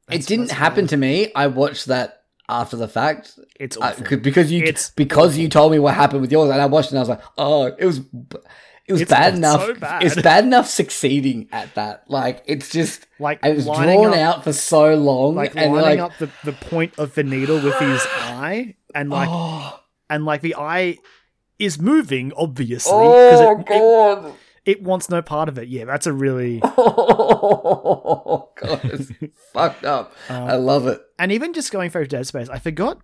it 0.10 0.26
didn't 0.26 0.52
happen 0.52 0.88
to 0.88 0.98
me. 0.98 1.32
I 1.36 1.48
watched 1.48 1.86
that 1.88 2.24
after 2.50 2.78
the 2.78 2.88
fact. 2.88 3.38
It's 3.60 3.76
Uh, 3.78 3.82
awful. 4.00 4.18
because 4.18 4.52
you 4.52 4.64
It's 4.64 4.90
because 4.92 5.38
you 5.38 5.50
told 5.50 5.72
me 5.74 5.80
what 5.80 5.96
happened 5.96 6.22
with 6.22 6.32
yours, 6.32 6.50
and 6.50 6.62
I 6.62 6.66
watched 6.66 6.88
it 6.88 6.92
and 6.92 7.00
I 7.00 7.02
was 7.02 7.10
like, 7.10 7.22
oh, 7.38 7.66
it 7.78 7.86
was 7.86 8.00
it 8.88 8.94
was 8.94 9.02
It's 9.02 9.12
bad 9.12 9.34
so 9.34 9.38
enough. 9.38 9.80
bad. 9.80 10.04
It's 10.04 10.22
bad 10.22 10.44
enough 10.46 10.68
succeeding 10.68 11.50
at 11.52 11.76
that. 11.76 12.06
Like 12.10 12.44
it's 12.46 12.70
just 12.70 13.06
like 13.20 13.40
it 13.44 13.56
was 13.56 13.66
drawn 13.66 14.08
up, 14.14 14.16
out 14.16 14.44
for 14.44 14.54
so 14.54 14.96
long, 14.96 15.36
like 15.36 15.56
and 15.56 15.74
lining 15.74 16.00
like 16.00 16.12
up 16.12 16.18
the, 16.20 16.30
the 16.44 16.54
point 16.54 16.94
of 16.98 17.14
the 17.16 17.24
needle 17.24 17.60
with 17.62 17.76
his 17.80 18.02
eye, 18.10 18.76
and 18.96 19.10
like 19.10 19.28
oh, 19.32 19.80
and 20.10 20.26
like 20.26 20.42
the 20.42 20.56
eye 20.56 20.98
is 21.60 21.80
moving 21.82 22.32
obviously 22.38 22.92
oh 22.94 23.58
it, 23.58 23.60
it, 23.62 23.66
god, 23.68 24.34
it 24.64 24.84
wants 24.84 25.10
no 25.10 25.22
part 25.22 25.50
of 25.50 25.58
it. 25.58 25.68
Yeah, 25.68 25.86
that's 25.86 26.08
a 26.08 26.14
really 26.14 26.62
oh 26.78 28.50
god, 28.56 28.80
it's 28.86 29.12
fucked 29.54 29.84
up. 29.86 30.14
Um, 30.30 30.44
I 30.44 30.56
love 30.56 30.88
it. 30.88 31.02
and 31.20 31.32
even 31.32 31.54
just 31.54 31.72
going 31.72 31.90
through 31.90 32.08
Dead 32.08 32.26
Space, 32.28 32.50
I 32.50 32.60
forgot 32.60 33.00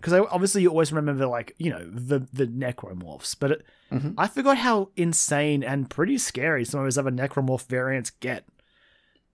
because 0.00 0.12
obviously 0.30 0.62
you 0.62 0.68
always 0.70 0.92
remember 0.92 1.26
like 1.26 1.54
you 1.58 1.70
know 1.70 1.84
the 1.90 2.26
the 2.32 2.46
necromorphs, 2.46 3.36
but 3.38 3.50
it, 3.52 3.64
Mhm. 3.92 4.14
I 4.16 4.28
forgot 4.28 4.56
how 4.58 4.90
insane 4.96 5.64
and 5.64 5.90
pretty 5.90 6.16
scary 6.16 6.64
some 6.64 6.78
of 6.80 6.86
those 6.86 6.96
other 6.98 7.10
necromorph 7.10 7.66
variants 7.66 8.10
get. 8.10 8.44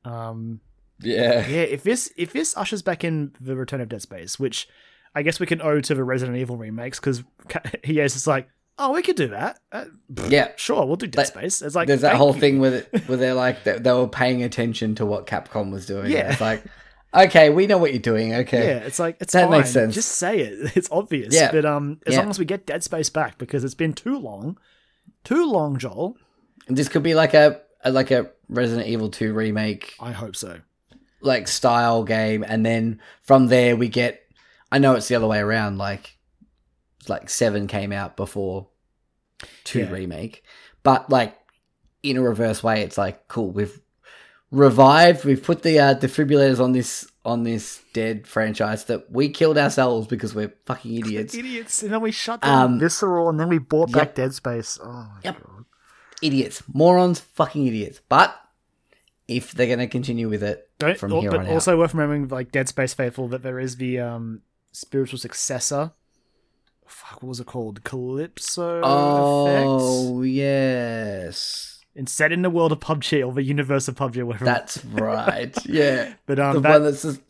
Um, 0.05 0.61
Yeah, 1.01 1.47
yeah, 1.47 1.63
if 1.63 1.83
this 1.83 2.11
if 2.17 2.33
this 2.33 2.57
ushers 2.57 2.83
back 2.83 3.05
in 3.05 3.33
the 3.41 3.55
Return 3.57 3.81
of 3.83 3.89
Dead 3.91 4.01
Space, 4.03 4.39
which 4.39 4.67
I 5.15 5.23
guess 5.23 5.39
we 5.41 5.47
can 5.47 5.61
owe 5.61 5.81
to 5.81 5.95
the 5.95 6.05
Resident 6.05 6.39
Evil 6.39 6.57
remakes, 6.57 6.99
because 6.99 7.23
he 7.85 8.01
is 8.01 8.15
just 8.15 8.27
like, 8.27 8.49
oh, 8.79 8.93
we 8.93 9.03
could 9.03 9.17
do 9.17 9.29
that. 9.29 9.59
Uh, 9.73 9.85
yeah. 10.29 10.53
sure, 10.57 10.87
we'll 10.87 10.97
do 10.97 11.07
Dead 11.07 11.19
Like, 11.19 11.27
Space. 11.27 11.61
It's 11.63 11.75
like 11.75 11.89
There's 11.89 12.01
that 12.03 12.17
whole 12.17 12.35
you. 12.35 12.41
thing 12.41 12.59
with 12.61 12.75
it, 12.75 13.03
where 13.09 13.19
they're 13.19 13.35
like 13.35 13.65
they, 13.65 13.79
they 13.79 13.93
were 13.93 14.09
paying 14.09 14.43
attention 14.43 14.95
to 14.97 15.05
what 15.07 15.27
Capcom 15.27 15.71
was 15.71 15.85
doing. 15.87 16.11
Yeah. 16.11 16.33
it's 16.33 16.41
like 16.41 16.63
Okay, 17.15 17.49
we 17.51 17.67
know 17.67 17.79
what 17.79 17.93
you're 17.93 18.01
doing. 18.03 18.35
Okay. 18.35 18.67
Yeah, 18.67 18.79
it's 18.79 18.99
like 18.99 19.17
it's 19.21 19.33
That 19.33 19.49
fine. 19.49 19.59
makes 19.61 19.71
sense. 19.71 19.95
Just 19.95 20.13
say 20.13 20.41
it. 20.41 20.73
It's 20.77 20.89
obvious. 20.91 21.35
Yeah. 21.35 21.51
But 21.53 21.65
um, 21.65 22.01
as 22.07 22.13
Yeah. 22.15 22.21
long 22.21 22.31
as 22.31 22.39
we 22.39 22.45
get 22.45 22.67
Dead 22.67 22.83
Space 22.85 23.09
back, 23.11 23.39
because 23.39 23.65
it's 23.65 23.75
been 23.75 23.95
too 23.95 24.19
long, 24.19 24.59
too 25.25 25.51
long, 25.51 25.79
Joel. 25.79 26.17
This 26.69 26.89
could 26.89 27.03
be 27.03 27.15
like 27.15 27.33
a, 27.33 27.61
a 27.85 27.91
like 27.91 28.11
a 28.11 28.31
Resident 28.49 28.89
Evil 28.89 29.09
2 29.11 29.33
remake 29.33 29.95
I 30.01 30.13
hope 30.13 30.37
so. 30.37 30.61
like 31.21 31.49
style 31.49 32.05
game 32.05 32.45
and 32.47 32.65
then 32.67 33.01
from 33.23 33.47
there 33.49 33.77
we 33.77 33.89
get 33.89 34.21
I 34.71 34.79
know 34.79 34.95
it's 34.95 35.09
the 35.09 35.15
other 35.17 35.27
way 35.27 35.39
around 35.39 35.79
like 35.79 36.17
like 37.09 37.29
7 37.31 37.67
came 37.69 37.93
out 37.93 38.17
before 38.17 38.69
2 39.65 39.81
Yeah. 39.81 39.91
remake 39.91 40.43
but 40.83 41.09
like 41.11 41.37
in 42.03 42.17
a 42.17 42.23
reverse 42.23 42.63
way 42.63 42.83
it's 42.83 42.99
like 42.99 43.27
cool 43.29 43.51
we've 43.51 43.81
revived 44.51 45.25
we've 45.25 45.43
put 45.43 45.63
the 45.63 45.79
uh, 45.79 45.95
defibrillators 45.95 46.61
on 46.63 46.73
this 46.73 47.07
on 47.25 47.43
this 47.43 47.83
dead 47.93 48.27
franchise 48.27 48.85
that 48.85 49.11
we 49.11 49.29
killed 49.29 49.59
ourselves 49.59 50.07
because 50.07 50.35
we're 50.35 50.55
fucking 50.65 50.95
idiots 50.95 51.35
Idiots. 51.35 51.83
And 51.83 51.93
then 51.93 52.01
we 52.01 52.13
shut 52.13 52.41
down 52.43 52.73
Um, 52.75 52.79
Visceral, 52.79 53.29
and 53.29 53.41
then 53.41 53.49
we 53.49 53.59
bought 53.59 53.89
yep. 53.91 53.99
back 53.99 54.15
Dead 54.15 54.33
Space. 54.35 54.79
Oh 54.83 54.87
my 54.93 55.09
Yep. 55.25 55.43
god. 55.43 55.65
idiots 56.23 56.63
morons 56.73 57.19
fucking 57.21 57.67
idiots 57.67 58.01
but 58.09 58.35
if 59.29 59.51
they're 59.53 59.67
going 59.67 59.81
to 59.81 59.89
continue 59.89 60.29
with 60.29 60.43
it 60.45 60.71
Don't, 60.79 60.97
from 60.97 61.13
oh, 61.13 61.21
here 61.21 61.33
but 61.33 61.41
on 61.41 61.49
also 61.49 61.77
worth 61.77 61.95
remembering, 61.95 62.29
like 62.29 62.53
Dead 62.53 62.69
Space 62.69 62.95
Faithful, 62.95 63.27
that 63.29 63.43
there 63.43 63.59
is 63.59 63.77
the 63.77 63.99
um 63.99 64.43
spiritual 64.71 65.19
successor. 65.19 65.91
Fuck, 66.87 67.23
what 67.23 67.29
was 67.31 67.41
it 67.41 67.47
called? 67.47 67.83
Calypso 67.83 68.79
effects. 68.79 69.83
oh 69.83 70.23
yes 70.23 71.76
And 71.97 72.09
set 72.09 72.31
in 72.31 72.43
the 72.43 72.51
world 72.51 72.73
of 72.73 72.81
PUBG 72.81 73.27
or 73.27 73.33
the 73.33 73.43
universe 73.43 73.89
of 73.89 73.95
PUBG 73.95 74.23
whatever. 74.23 74.45
That's 74.45 74.85
right. 74.85 75.57
Yeah. 75.67 76.13
but 76.27 76.39
um, 76.39 76.55
the 76.55 76.61
that, 76.61 76.71
one 76.73 76.83
that's 76.85 77.03
just, 77.03 77.21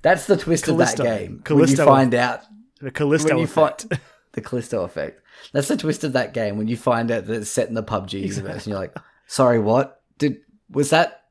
that's 0.00 0.26
the 0.26 0.36
twist 0.36 0.64
Callisto. 0.64 1.02
of 1.02 1.08
that 1.08 1.18
game. 1.20 1.42
Callisto. 1.44 1.84
When 1.84 1.88
you 1.88 1.94
find 1.94 2.14
out 2.14 2.40
the 2.80 2.90
Callisto 2.90 3.28
when 3.28 3.38
you 3.38 3.44
effect. 3.44 3.82
find 3.82 4.00
the 4.32 4.40
Callisto 4.40 4.82
effect. 4.84 5.20
That's 5.52 5.68
the 5.68 5.76
twist 5.76 6.04
of 6.04 6.14
that 6.14 6.32
game 6.32 6.56
when 6.56 6.68
you 6.68 6.76
find 6.76 7.10
out 7.10 7.26
that 7.26 7.34
it's 7.34 7.50
set 7.50 7.68
in 7.68 7.74
the 7.74 7.82
PUBG 7.82 8.14
universe 8.20 8.64
and 8.64 8.72
you're 8.72 8.78
like, 8.80 8.96
"Sorry, 9.26 9.58
what? 9.58 10.00
Did 10.18 10.38
was 10.70 10.90
that 10.90 11.24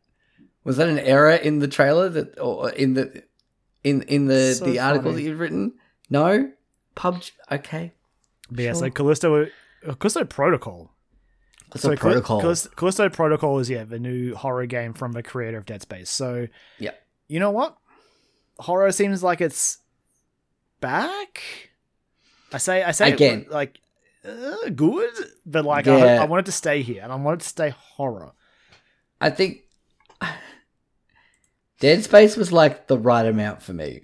was 0.64 0.78
that 0.78 0.88
an 0.88 0.99
error 0.99 1.32
in 1.32 1.60
the 1.60 1.68
trailer 1.68 2.10
that 2.10 2.40
or 2.40 2.70
in 2.72 2.94
the 2.94 3.24
in 3.84 4.04
in 4.04 4.28
the 4.28 4.54
So 4.54 4.66
the 4.66 4.80
article 4.80 5.12
funny. 5.12 5.24
that 5.24 5.30
you've 5.30 5.40
written? 5.40 5.74
No, 6.10 6.52
PUBG. 6.95 7.32
Okay, 7.52 7.94
But 8.52 8.60
yeah, 8.64 8.74
so 8.74 8.90
Callisto, 8.90 9.44
uh, 9.44 9.94
Callisto 9.95 10.26
Protocol. 10.26 10.91
That's 11.82 11.95
so 11.99 12.02
protocol. 12.02 12.41
Callisto, 12.41 12.70
Callisto 12.76 13.10
Protocol 13.10 13.60
is 13.60 13.70
yeah 13.70 13.84
the 13.84 13.99
new 13.99 14.36
horror 14.36 14.66
game 14.66 14.94
from 14.94 15.12
the 15.14 15.24
creator 15.24 15.58
of 15.58 15.66
Dead 15.66 15.82
Space. 15.82 16.10
So 16.10 16.48
Yeah. 16.80 16.91
you 17.28 17.40
know 17.40 17.52
what? 17.52 17.78
Horror 18.60 18.91
seems 18.91 19.22
like 19.24 19.41
it's 19.41 19.78
back. 20.82 21.41
I 22.54 22.58
say 22.60 22.84
I 22.84 22.91
say 22.91 23.10
it, 23.10 23.14
Again. 23.16 23.45
like 23.49 23.80
uh, 24.28 24.70
good, 24.76 25.14
but 25.45 25.66
like 25.66 25.86
Yeah. 25.86 25.95
I, 25.95 26.16
I 26.18 26.26
wanted 26.26 26.45
to 26.48 26.52
stay 26.52 26.82
here 26.82 27.02
and 27.04 27.12
I 27.12 27.16
wanted 27.16 27.41
to 27.41 27.48
stay 27.48 27.70
horror. 27.70 28.32
I 29.22 29.30
think 29.30 29.62
Dead 31.80 32.04
Space 32.04 32.36
was 32.36 32.52
like 32.52 32.88
the 32.88 32.98
right 32.98 33.26
amount 33.26 33.62
for 33.62 33.74
me. 33.74 34.02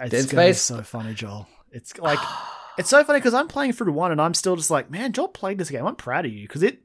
It's 0.00 0.10
Dead 0.10 0.28
Space- 0.28 0.60
so 0.62 0.82
funny, 0.82 1.14
Joel. 1.14 1.46
It's 1.70 1.96
like 1.98 2.18
it's 2.78 2.90
so 2.90 3.04
funny 3.04 3.18
because 3.20 3.34
I'm 3.34 3.48
playing 3.48 3.72
through 3.74 3.92
one 3.92 4.12
and 4.12 4.20
I'm 4.20 4.34
still 4.34 4.56
just 4.56 4.70
like, 4.70 4.90
man, 4.90 5.12
Joel 5.12 5.28
played 5.28 5.58
this 5.58 5.70
game. 5.70 5.86
I'm 5.86 5.96
proud 5.96 6.26
of 6.26 6.32
you 6.32 6.46
because 6.48 6.62
it, 6.62 6.81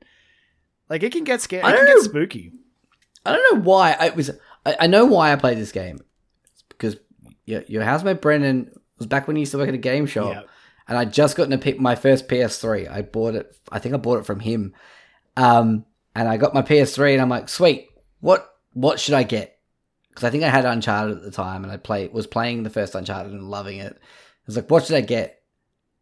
like, 0.90 1.04
it 1.04 1.12
can 1.12 1.24
get 1.24 1.42
scary. 1.42 1.64
I 1.64 1.70
It 1.70 1.76
can 1.76 1.86
don't 1.86 1.96
get 1.96 1.96
know. 1.98 2.04
spooky. 2.04 2.52
I 3.26 3.34
don't 3.34 3.56
know 3.56 3.62
why 3.64 3.96
I 4.00 4.10
was. 4.10 4.32
I, 4.66 4.76
I 4.82 4.88
know 4.88 5.06
why 5.06 5.32
I 5.34 5.36
played 5.36 5.58
this 5.58 5.72
game. 5.72 6.00
It's 6.54 6.64
because 6.70 6.96
your, 7.46 7.64
your 7.68 7.84
housemate 7.84 8.22
Brendan 8.22 8.72
was 8.98 9.08
back 9.08 9.28
when 9.28 9.36
he 9.36 9.42
used 9.42 9.52
to 9.52 9.58
work 9.58 9.68
at 9.70 9.74
a 9.76 9.78
game 9.80 10.06
shop, 10.06 10.34
Yeah. 10.34 10.42
and 10.88 10.98
I 10.98 11.06
just 11.06 11.36
gotten 11.36 11.52
to 11.52 11.58
pick 11.58 11.80
my 11.80 11.96
first 11.96 12.28
PS3. 12.28 12.90
I 12.90 13.02
bought 13.02 13.36
it. 13.36 13.54
I 13.72 13.80
think 13.80 13.94
I 13.96 13.98
bought 13.98 14.20
it 14.20 14.26
from 14.26 14.40
him. 14.40 14.74
Um, 15.36 15.86
and 16.16 16.28
I 16.28 16.38
got 16.38 16.54
my 16.54 16.62
PS3, 16.62 17.14
and 17.14 17.22
I'm 17.22 17.30
like, 17.30 17.50
sweet. 17.50 17.90
What 18.22 18.50
what 18.74 19.00
should 19.00 19.14
I 19.14 19.24
get? 19.24 19.60
Because 20.10 20.24
I 20.24 20.30
think 20.32 20.44
I 20.44 20.50
had 20.50 20.66
Uncharted 20.66 21.18
at 21.18 21.24
the 21.24 21.32
time, 21.32 21.64
and 21.64 21.72
I 21.72 21.78
play 21.78 22.08
was 22.08 22.28
playing 22.28 22.64
the 22.64 22.70
first 22.70 22.96
Uncharted 22.96 23.34
and 23.34 23.50
loving 23.50 23.80
it. 23.80 23.94
I 23.94 24.00
was 24.48 24.56
like, 24.56 24.72
what 24.72 24.86
should 24.86 24.96
I 24.96 25.02
get? 25.02 25.42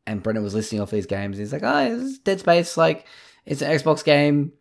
And 0.07 0.21
Brendan 0.21 0.43
was 0.43 0.53
listing 0.53 0.79
off 0.79 0.91
these 0.91 1.07
games. 1.07 1.37
He's 1.37 1.51
like, 1.51 1.63
oh, 1.63 1.77
is 1.87 2.19
Dead 2.19 2.39
Space. 2.39 2.77
Like, 2.77 3.07
it's 3.45 3.61
an 3.63 3.71
Xbox 3.71 4.03
game 4.03 4.53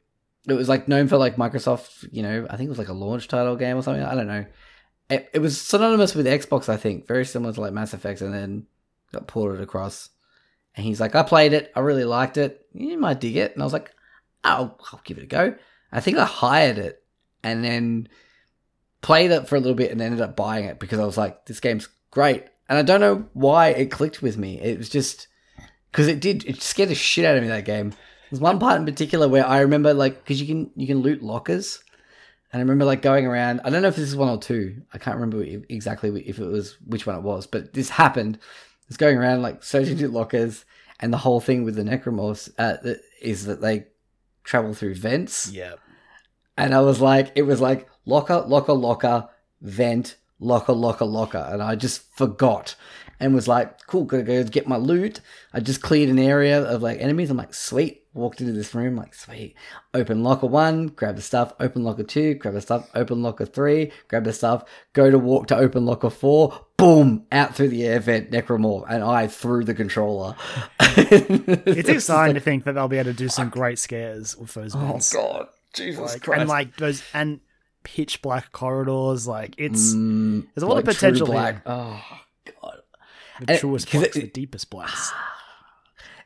it 0.46 0.54
was 0.54 0.68
like 0.68 0.88
known 0.88 1.08
for 1.08 1.16
like 1.16 1.36
Microsoft, 1.36 2.08
you 2.12 2.22
know, 2.22 2.46
I 2.50 2.56
think 2.56 2.66
it 2.66 2.70
was 2.70 2.78
like 2.78 2.88
a 2.88 2.94
launch 2.94 3.28
title 3.28 3.56
game 3.56 3.76
or 3.76 3.82
something. 3.82 4.02
I 4.02 4.14
don't 4.14 4.26
know. 4.26 4.44
It, 5.08 5.30
it 5.32 5.38
was 5.38 5.60
synonymous 5.60 6.14
with 6.14 6.26
Xbox, 6.26 6.68
I 6.68 6.76
think, 6.76 7.06
very 7.06 7.24
similar 7.24 7.52
to 7.52 7.60
like 7.60 7.72
Mass 7.72 7.92
Effect, 7.92 8.20
and 8.20 8.32
then 8.32 8.66
got 9.12 9.26
ported 9.26 9.60
across. 9.60 10.10
And 10.76 10.84
he's 10.84 11.00
like, 11.00 11.14
I 11.14 11.22
played 11.22 11.52
it, 11.52 11.72
I 11.74 11.80
really 11.80 12.04
liked 12.04 12.36
it. 12.36 12.66
You 12.72 12.98
might 12.98 13.20
dig 13.20 13.36
it, 13.36 13.52
and 13.52 13.62
I 13.62 13.66
was 13.66 13.72
like, 13.72 13.90
oh, 14.42 14.74
I'll 14.92 15.00
give 15.04 15.18
it 15.18 15.24
a 15.24 15.26
go. 15.26 15.54
I 15.92 16.00
think 16.00 16.18
I 16.18 16.24
hired 16.24 16.78
it, 16.78 17.02
and 17.42 17.64
then 17.64 18.08
played 19.02 19.30
it 19.30 19.46
for 19.48 19.56
a 19.56 19.60
little 19.60 19.76
bit, 19.76 19.92
and 19.92 20.00
ended 20.00 20.20
up 20.20 20.36
buying 20.36 20.64
it 20.64 20.78
because 20.78 20.98
I 20.98 21.04
was 21.04 21.18
like, 21.18 21.46
this 21.46 21.60
game's 21.60 21.88
great. 22.10 22.44
And 22.68 22.78
I 22.78 22.82
don't 22.82 23.00
know 23.00 23.26
why 23.34 23.68
it 23.68 23.90
clicked 23.90 24.22
with 24.22 24.38
me. 24.38 24.58
It 24.60 24.78
was 24.78 24.88
just 24.88 25.28
because 25.92 26.08
it 26.08 26.20
did. 26.20 26.44
It 26.44 26.62
scared 26.62 26.88
the 26.88 26.94
shit 26.94 27.24
out 27.24 27.36
of 27.36 27.42
me 27.42 27.48
that 27.48 27.66
game. 27.66 27.92
There's 28.34 28.42
one 28.42 28.58
part 28.58 28.80
in 28.80 28.84
particular 28.84 29.28
where 29.28 29.46
I 29.46 29.60
remember 29.60 29.94
like 29.94 30.24
because 30.24 30.40
you 30.40 30.48
can 30.48 30.68
you 30.74 30.88
can 30.88 31.02
loot 31.02 31.22
lockers, 31.22 31.80
and 32.52 32.58
I 32.58 32.62
remember 32.64 32.84
like 32.84 33.00
going 33.00 33.26
around. 33.26 33.60
I 33.62 33.70
don't 33.70 33.80
know 33.80 33.86
if 33.86 33.94
this 33.94 34.08
is 34.08 34.16
one 34.16 34.28
or 34.28 34.38
two. 34.38 34.82
I 34.92 34.98
can't 34.98 35.14
remember 35.20 35.44
exactly 35.68 36.10
if 36.26 36.40
it 36.40 36.44
was 36.44 36.76
which 36.84 37.06
one 37.06 37.14
it 37.14 37.22
was, 37.22 37.46
but 37.46 37.74
this 37.74 37.90
happened. 37.90 38.40
It's 38.88 38.96
going 38.96 39.16
around 39.16 39.42
like 39.42 39.62
searching 39.62 39.96
through 39.96 40.08
lockers, 40.08 40.64
and 40.98 41.12
the 41.12 41.18
whole 41.18 41.38
thing 41.38 41.62
with 41.62 41.76
the 41.76 41.84
necromorphs 41.84 42.50
uh, 42.58 42.94
is 43.22 43.46
that 43.46 43.60
they 43.60 43.86
travel 44.42 44.74
through 44.74 44.96
vents. 44.96 45.52
Yeah. 45.52 45.74
And 46.56 46.74
I 46.74 46.80
was 46.80 47.00
like, 47.00 47.30
it 47.36 47.42
was 47.42 47.60
like 47.60 47.88
locker, 48.04 48.40
locker, 48.40 48.72
locker, 48.72 49.28
vent, 49.60 50.16
locker, 50.40 50.72
locker, 50.72 51.04
locker. 51.04 51.46
And 51.52 51.62
I 51.62 51.76
just 51.76 52.02
forgot 52.16 52.74
and 53.24 53.34
was 53.34 53.48
like, 53.48 53.86
cool, 53.86 54.04
gotta 54.04 54.22
go 54.22 54.44
get 54.44 54.68
my 54.68 54.76
loot. 54.76 55.20
I 55.52 55.60
just 55.60 55.80
cleared 55.80 56.10
an 56.10 56.18
area 56.18 56.62
of 56.62 56.82
like 56.82 57.00
enemies. 57.00 57.30
I'm 57.30 57.36
like, 57.38 57.54
sweet. 57.54 58.02
Walked 58.12 58.40
into 58.40 58.52
this 58.52 58.72
room, 58.76 58.94
like, 58.94 59.12
sweet. 59.12 59.56
Open 59.92 60.22
locker 60.22 60.46
one, 60.46 60.86
grab 60.86 61.16
the 61.16 61.22
stuff. 61.22 61.52
Open 61.58 61.82
locker 61.82 62.04
two, 62.04 62.34
grab 62.34 62.54
the 62.54 62.60
stuff. 62.60 62.88
Open 62.94 63.22
locker 63.22 63.44
three, 63.44 63.90
grab 64.06 64.22
the 64.22 64.32
stuff. 64.32 64.62
Go 64.92 65.10
to 65.10 65.18
walk 65.18 65.48
to 65.48 65.56
open 65.56 65.84
locker 65.84 66.10
four. 66.10 66.66
Boom! 66.76 67.26
Out 67.32 67.56
through 67.56 67.70
the 67.70 67.84
air 67.84 67.98
vent, 67.98 68.30
necromorph, 68.30 68.84
and 68.88 69.02
I 69.02 69.26
threw 69.26 69.64
the 69.64 69.74
controller. 69.74 70.36
It's 70.96 71.88
exciting 71.88 72.34
to 72.40 72.40
think 72.40 72.64
that 72.64 72.74
they'll 72.74 72.86
be 72.88 72.98
able 72.98 73.10
to 73.10 73.16
do 73.16 73.28
some 73.28 73.48
great 73.48 73.78
scares 73.80 74.36
with 74.36 74.54
those 74.54 74.74
Oh 74.76 75.00
god, 75.12 75.48
Jesus 75.72 76.00
Like, 76.00 76.22
Christ! 76.22 76.40
and 76.40 76.48
like 76.48 76.76
those 76.76 77.02
and 77.14 77.40
pitch 77.82 78.22
black 78.22 78.52
corridors. 78.52 79.26
Like 79.26 79.54
it's 79.58 79.92
Mm, 79.94 80.46
there's 80.54 80.62
a 80.62 80.66
lot 80.66 80.78
of 80.78 80.86
like 80.86 80.96
True 80.96 81.08
potential 81.10 81.26
Black. 81.26 81.54
here. 81.54 81.62
Oh 81.66 82.00
god. 82.62 82.76
The 83.40 83.58
truest 83.58 83.88
'cause 83.88 84.00
blacks, 84.02 84.16
it- 84.16 84.20
the 84.20 84.26
deepest 84.28 84.70
blacks. 84.70 85.12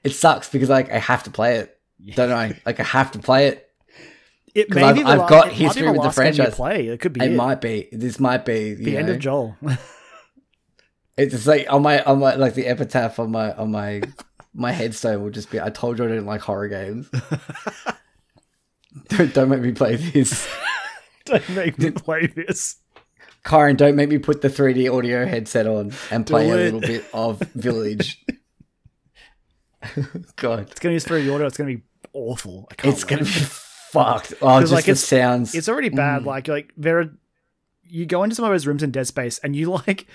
It 0.05 0.11
sucks 0.15 0.49
because 0.49 0.69
like 0.69 0.93
I 0.93 0.99
have 0.99 1.25
to 1.25 1.31
play 1.31 1.57
it. 1.57 1.77
Don't 2.15 2.31
I? 2.33 2.61
Like 2.67 2.79
I 2.79 2.85
have 2.85 3.11
to 3.13 3.19
play 3.19 3.49
it. 3.49 3.69
It 4.55 4.71
may 4.73 4.83
I've- 4.85 4.99
be 5.01 5.03
the 5.03 5.09
I've 5.11 5.29
got 5.29 5.49
it 5.49 5.53
history 5.55 5.91
with 5.91 6.03
the 6.03 6.13
franchise. 6.13 6.55
Play. 6.55 6.87
It 6.87 7.01
could 7.01 7.13
be 7.13 7.21
It 7.21 7.33
it. 7.33 7.37
might 7.37 7.61
be. 7.61 7.89
This 7.91 8.21
might 8.21 8.45
be 8.45 8.75
the 8.75 8.97
end 8.97 9.09
know, 9.09 9.15
of 9.15 9.19
Joel. 9.19 9.57
It's 11.19 11.35
just 11.35 11.49
like 11.49 11.67
on 11.69 11.83
my 11.83 12.01
on 12.05 12.21
my 12.21 12.37
like 12.37 12.55
the 12.55 12.67
epitaph 12.69 13.19
on 13.19 13.33
my 13.33 13.53
on 13.55 13.73
my 13.73 14.03
my 14.55 14.71
headstone 14.71 15.21
will 15.25 15.31
just 15.31 15.51
be 15.51 15.61
I 15.61 15.69
told 15.69 15.99
you 15.99 16.05
I 16.05 16.09
didn't 16.09 16.27
like 16.27 16.43
horror 16.43 16.69
games. 16.69 17.11
don't, 19.09 19.35
don't 19.35 19.49
make 19.49 19.61
me 19.61 19.73
play 19.73 19.97
this. 19.97 20.49
Don't 21.25 21.49
make 21.51 21.77
me 21.79 21.91
play 21.91 22.27
this. 22.29 22.77
Karen, 23.45 23.77
don't 23.77 23.97
make 23.97 24.09
me 24.11 24.19
put 24.19 24.43
the 24.43 24.49
3D 24.49 24.93
audio 24.95 25.25
headset 25.27 25.67
on 25.67 25.93
and 26.11 26.27
play 26.27 26.47
Do 26.47 26.53
a 26.53 26.57
it. 26.57 26.65
little 26.65 26.81
bit 26.81 27.05
of 27.15 27.39
Village. 27.55 28.25
God. 30.37 30.69
It's 30.71 30.81
gonna 30.81 30.99
for 31.01 31.21
the 31.21 31.33
audio. 31.33 31.47
It's 31.47 31.57
gonna 31.57 31.75
be 31.77 31.83
awful. 32.13 32.69
It's 32.83 33.05
wait. 33.05 33.09
gonna 33.11 33.25
be 33.25 33.31
fucked. 33.31 34.35
Oh, 34.43 34.61
just 34.61 34.73
like, 34.73 34.85
the 34.87 34.93
it's- 34.93 35.05
sounds. 35.05 35.55
It's 35.55 35.69
already 35.69 35.89
bad. 35.89 36.23
Mm. 36.23 36.27
Like 36.27 36.49
like 36.49 36.73
there 36.77 37.01
are. 37.01 37.11
You 37.91 38.05
go 38.05 38.23
into 38.23 38.37
some 38.37 38.45
of 38.45 38.51
those 38.51 38.67
rooms 38.67 38.83
in 38.83 38.91
Dead 38.91 39.07
Space, 39.07 39.39
and 39.39 39.57
you 39.57 39.71
like, 39.87 40.07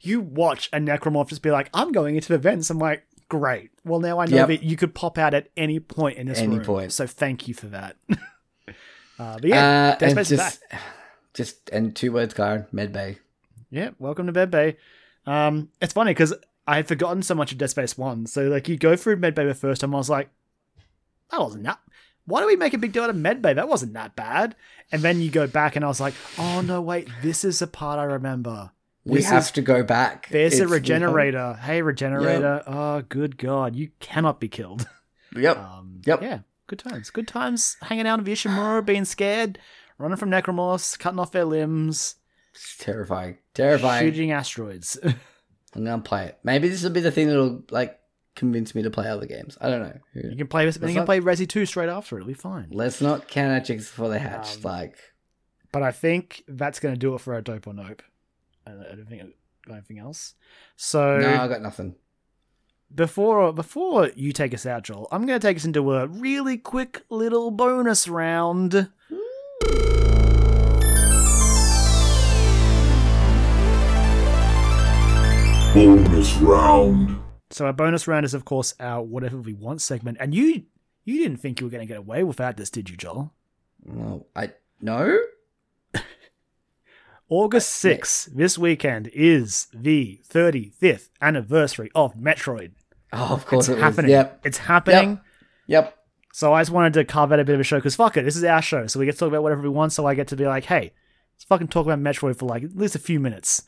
you 0.00 0.20
watch 0.20 0.68
a 0.72 0.78
necromorph 0.78 1.28
just 1.28 1.42
be 1.42 1.50
like, 1.52 1.68
"I'm 1.72 1.92
going 1.92 2.16
into 2.16 2.28
the 2.28 2.38
vents." 2.38 2.68
I'm 2.70 2.78
like, 2.78 3.04
"Great. 3.28 3.70
Well, 3.84 4.00
now 4.00 4.18
I 4.18 4.24
know 4.26 4.38
Yep. 4.38 4.48
that 4.48 4.62
you 4.64 4.76
could 4.76 4.94
pop 4.94 5.16
out 5.18 5.34
at 5.34 5.50
any 5.56 5.78
point 5.78 6.18
in 6.18 6.26
this 6.26 6.38
Any 6.38 6.56
room. 6.56 6.64
point. 6.64 6.92
So 6.92 7.06
thank 7.06 7.46
you 7.46 7.54
for 7.54 7.66
that." 7.66 7.96
uh, 9.18 9.34
but 9.38 9.44
yeah, 9.44 9.90
uh, 9.94 9.98
Dead 9.98 10.10
Space 10.12 10.30
is 10.32 10.38
just, 10.38 10.60
just 11.34 11.68
and 11.70 11.94
two 11.94 12.12
words, 12.12 12.34
Karen. 12.34 12.66
Medbay. 12.72 13.18
Yeah, 13.70 13.90
welcome 13.98 14.26
to 14.26 14.32
Med 14.32 14.50
Bay. 14.50 14.76
Um, 15.26 15.68
it's 15.80 15.92
funny 15.92 16.10
because 16.10 16.34
I 16.66 16.76
had 16.76 16.88
forgotten 16.88 17.22
so 17.22 17.34
much 17.34 17.52
of 17.52 17.58
Dead 17.58 17.70
Space 17.70 17.96
One. 17.96 18.26
So 18.26 18.48
like, 18.48 18.68
you 18.68 18.76
go 18.76 18.96
through 18.96 19.16
Med 19.16 19.34
Bay 19.34 19.44
the 19.46 19.54
first 19.54 19.80
time, 19.80 19.94
I 19.94 19.98
was 19.98 20.10
like, 20.10 20.28
that 21.30 21.40
wasn't 21.40 21.64
that. 21.64 21.78
why 22.24 22.40
do 22.40 22.46
we 22.46 22.56
make 22.56 22.74
a 22.74 22.78
big 22.78 22.92
deal 22.92 23.04
out 23.04 23.10
of 23.10 23.16
Medbay? 23.16 23.54
That 23.54 23.68
wasn't 23.68 23.92
that 23.94 24.16
bad. 24.16 24.56
And 24.92 25.02
then 25.02 25.20
you 25.20 25.30
go 25.30 25.46
back, 25.46 25.76
and 25.76 25.84
I 25.84 25.88
was 25.88 26.00
like, 26.00 26.14
oh 26.38 26.60
no, 26.62 26.80
wait, 26.80 27.08
this 27.22 27.44
is 27.44 27.60
the 27.60 27.66
part 27.68 27.98
I 28.00 28.04
remember. 28.04 28.72
We 29.04 29.22
have 29.22 29.44
is- 29.44 29.50
to 29.52 29.62
go 29.62 29.82
back. 29.82 30.28
There's 30.30 30.54
It's- 30.54 30.68
a 30.68 30.72
regenerator. 30.72 31.54
Hey, 31.54 31.80
regenerator. 31.82 32.62
Oh, 32.66 33.02
good 33.02 33.38
God, 33.38 33.74
you 33.76 33.90
cannot 34.00 34.40
be 34.40 34.48
killed. 34.48 34.88
Yep. 35.36 35.56
Um, 35.58 36.02
Yep. 36.06 36.22
Yeah, 36.22 36.38
good 36.66 36.80
times. 36.80 37.10
Good 37.10 37.28
times 37.28 37.76
hanging 37.82 38.06
out 38.06 38.18
with 38.18 38.26
Ishimura, 38.28 38.84
being 38.84 39.04
scared, 39.04 39.58
running 40.00 40.16
from 40.16 40.30
Necromorphs, 40.30 40.98
cutting 40.98 41.18
off 41.20 41.32
their 41.32 41.44
limbs, 41.44 42.16
It's 42.54 42.76
terrifying. 42.78 43.38
Terrifying. 43.54 44.04
shooting 44.12 44.32
asteroids. 44.32 44.98
I'm 45.74 45.84
gonna 45.84 46.02
play 46.02 46.26
it. 46.26 46.38
Maybe 46.42 46.68
this 46.68 46.82
will 46.82 46.90
be 46.90 47.00
the 47.00 47.12
thing 47.12 47.28
that'll 47.28 47.62
like 47.70 47.98
convince 48.34 48.74
me 48.74 48.82
to 48.82 48.90
play 48.90 49.08
other 49.08 49.26
games. 49.26 49.56
I 49.60 49.68
don't 49.70 49.82
know. 49.82 49.98
you 50.14 50.36
can 50.36 50.46
play. 50.48 50.66
You 50.66 50.72
can 50.72 50.94
not- 50.94 51.06
play 51.06 51.20
Resi 51.20 51.48
2 51.48 51.66
straight 51.66 51.88
after. 51.88 52.16
It'll 52.16 52.26
be 52.26 52.34
fine. 52.34 52.68
Let's 52.70 53.00
not 53.00 53.28
count 53.28 53.52
our 53.52 53.60
chicks 53.60 53.84
before 53.88 54.08
they 54.08 54.18
hatch. 54.18 54.56
Um, 54.56 54.62
like, 54.62 54.96
But 55.72 55.82
I 55.82 55.92
think 55.92 56.42
that's 56.48 56.80
going 56.80 56.94
to 56.94 56.98
do 56.98 57.14
it 57.14 57.20
for 57.20 57.34
our 57.34 57.40
dope 57.42 57.66
or 57.66 57.74
nope. 57.74 58.02
I 58.66 58.70
I 58.70 58.94
don't 58.96 59.06
think 59.08 59.22
I 59.22 59.26
got 59.68 59.74
anything 59.74 59.98
else. 59.98 60.34
So 60.76 61.18
no, 61.18 61.34
I 61.42 61.46
got 61.48 61.62
nothing. 61.62 61.94
before 62.94 63.52
before 63.52 64.10
you 64.16 64.32
take 64.32 64.54
us 64.54 64.66
out, 64.66 64.82
Joel, 64.84 65.06
I'm 65.12 65.26
going 65.26 65.38
to 65.38 65.46
take 65.46 65.56
us 65.56 65.64
into 65.64 65.92
a 65.94 66.06
really 66.06 66.56
quick 66.56 67.02
little 67.10 67.50
bonus 67.50 68.08
round. 68.08 68.90
Bonus 75.74 76.34
round. 76.38 77.20
So 77.50 77.64
our 77.66 77.72
bonus 77.72 78.08
round 78.08 78.24
is, 78.24 78.34
of 78.34 78.44
course, 78.44 78.74
our 78.80 79.02
whatever 79.02 79.38
we 79.38 79.54
want 79.54 79.80
segment. 79.80 80.16
And 80.20 80.34
you 80.34 80.64
you 81.04 81.18
didn't 81.22 81.36
think 81.38 81.60
you 81.60 81.66
were 81.66 81.70
going 81.70 81.80
to 81.80 81.86
get 81.86 81.96
away 81.96 82.24
without 82.24 82.56
this, 82.56 82.70
did 82.70 82.90
you, 82.90 82.96
Joel? 82.96 83.32
No, 83.84 84.26
I 84.34 84.50
no. 84.80 85.16
August 87.28 87.82
6th, 87.84 88.34
this 88.34 88.58
weekend, 88.58 89.06
is 89.14 89.68
the 89.72 90.20
35th 90.28 91.08
anniversary 91.22 91.88
of 91.94 92.14
Metroid. 92.16 92.72
Oh, 93.12 93.28
of 93.34 93.46
course 93.46 93.68
It's 93.68 93.68
it 93.68 93.74
was. 93.74 93.82
happening. 93.82 94.10
Yep. 94.10 94.40
It's 94.44 94.58
happening. 94.58 95.20
Yep. 95.68 95.96
So 96.32 96.52
I 96.52 96.60
just 96.60 96.70
wanted 96.70 96.92
to 96.94 97.04
carve 97.04 97.32
out 97.32 97.40
a 97.40 97.44
bit 97.44 97.54
of 97.54 97.60
a 97.60 97.64
show 97.64 97.76
because 97.78 97.96
fuck 97.96 98.16
it, 98.16 98.24
this 98.24 98.36
is 98.36 98.44
our 98.44 98.62
show, 98.62 98.86
so 98.86 99.00
we 99.00 99.06
get 99.06 99.12
to 99.12 99.18
talk 99.18 99.28
about 99.28 99.42
whatever 99.42 99.62
we 99.62 99.68
want. 99.68 99.92
So 99.92 100.06
I 100.06 100.14
get 100.14 100.28
to 100.28 100.36
be 100.36 100.46
like, 100.46 100.64
hey, 100.64 100.92
let's 101.34 101.44
fucking 101.44 101.68
talk 101.68 101.86
about 101.86 101.98
Metroid 101.98 102.38
for 102.38 102.46
like 102.46 102.62
at 102.62 102.76
least 102.76 102.94
a 102.94 102.98
few 103.00 103.18
minutes. 103.20 103.62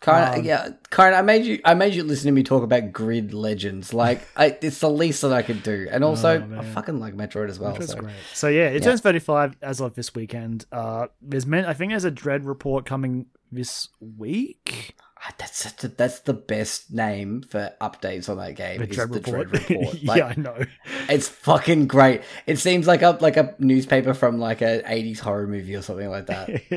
Karen, 0.00 0.38
Um, 0.38 0.44
yeah, 0.46 0.68
Karen, 0.90 1.12
I 1.12 1.20
made 1.20 1.44
you. 1.44 1.60
I 1.62 1.74
made 1.74 1.92
you 1.94 2.02
listen 2.02 2.24
to 2.24 2.32
me 2.32 2.42
talk 2.42 2.62
about 2.62 2.90
Grid 2.90 3.34
Legends. 3.34 3.92
Like, 3.92 4.26
I, 4.34 4.56
it's 4.62 4.78
the 4.78 4.88
least 4.88 5.20
that 5.20 5.32
I 5.34 5.42
could 5.42 5.62
do. 5.62 5.88
And 5.90 6.02
also, 6.08 6.40
Oh. 6.40 6.58
I 6.58 6.64
fucking 6.64 6.98
like 6.98 7.14
Metroid 7.14 7.50
as 7.50 7.58
well. 7.58 7.78
So. 7.82 7.96
great. 8.00 8.14
So 8.32 8.48
yeah, 8.48 8.68
it 8.68 8.74
Yeah. 8.82 8.88
turns 8.88 9.02
35 9.02 9.56
as 9.60 9.78
of 9.82 9.96
this 9.96 10.14
weekend. 10.14 10.64
Uh, 10.72 11.08
there's 11.20 11.44
meant 11.44 11.66
I 11.66 11.74
think 11.74 11.92
there's 11.92 12.04
a 12.04 12.10
Dread 12.10 12.46
report 12.46 12.86
coming 12.86 13.26
this 13.52 13.88
week. 14.00 14.94
That's 15.38 15.56
such 15.58 15.84
a, 15.84 15.88
that's 15.88 16.20
the 16.20 16.32
best 16.34 16.90
name 16.92 17.42
for 17.42 17.72
updates 17.80 18.28
on 18.28 18.38
that 18.38 18.56
game. 18.56 18.78
The 18.78 18.88
is 18.88 18.96
Dread 18.96 19.10
the 19.10 19.20
report. 19.20 19.50
Dread 19.50 19.70
report. 19.70 20.02
Like, 20.04 20.18
yeah, 20.18 20.26
I 20.26 20.34
know. 20.40 20.64
It's 21.08 21.28
fucking 21.28 21.86
great. 21.86 22.22
It 22.46 22.58
seems 22.58 22.86
like 22.86 23.02
a 23.02 23.18
like 23.20 23.36
a 23.36 23.54
newspaper 23.58 24.14
from 24.14 24.38
like 24.38 24.60
a 24.62 24.82
'80s 24.82 25.18
horror 25.18 25.46
movie 25.46 25.74
or 25.76 25.82
something 25.82 26.08
like 26.08 26.26
that. 26.26 26.48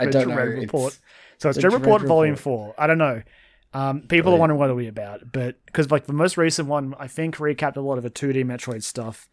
I 0.00 0.04
The 0.06 0.10
don't 0.10 0.28
know, 0.28 0.34
Dread 0.34 0.62
it's- 0.64 1.00
So 1.38 1.48
it's 1.48 1.58
Dread 1.58 1.70
Dread 1.70 1.80
report 1.82 2.02
volume 2.02 2.34
Report. 2.34 2.42
four. 2.42 2.74
I 2.78 2.86
don't 2.86 2.98
know. 2.98 3.22
Um, 3.72 4.02
people 4.02 4.34
are 4.34 4.36
wondering 4.38 4.58
what 4.58 4.64
it'll 4.66 4.76
be 4.76 4.88
about, 4.88 5.30
but 5.32 5.64
because 5.66 5.90
like 5.90 6.06
the 6.06 6.12
most 6.12 6.36
recent 6.36 6.68
one, 6.68 6.94
I 6.98 7.06
think 7.06 7.36
recapped 7.36 7.76
a 7.76 7.80
lot 7.80 7.98
of 7.98 8.02
the 8.02 8.10
2D 8.10 8.44
Metroid 8.44 8.82
stuff, 8.82 9.28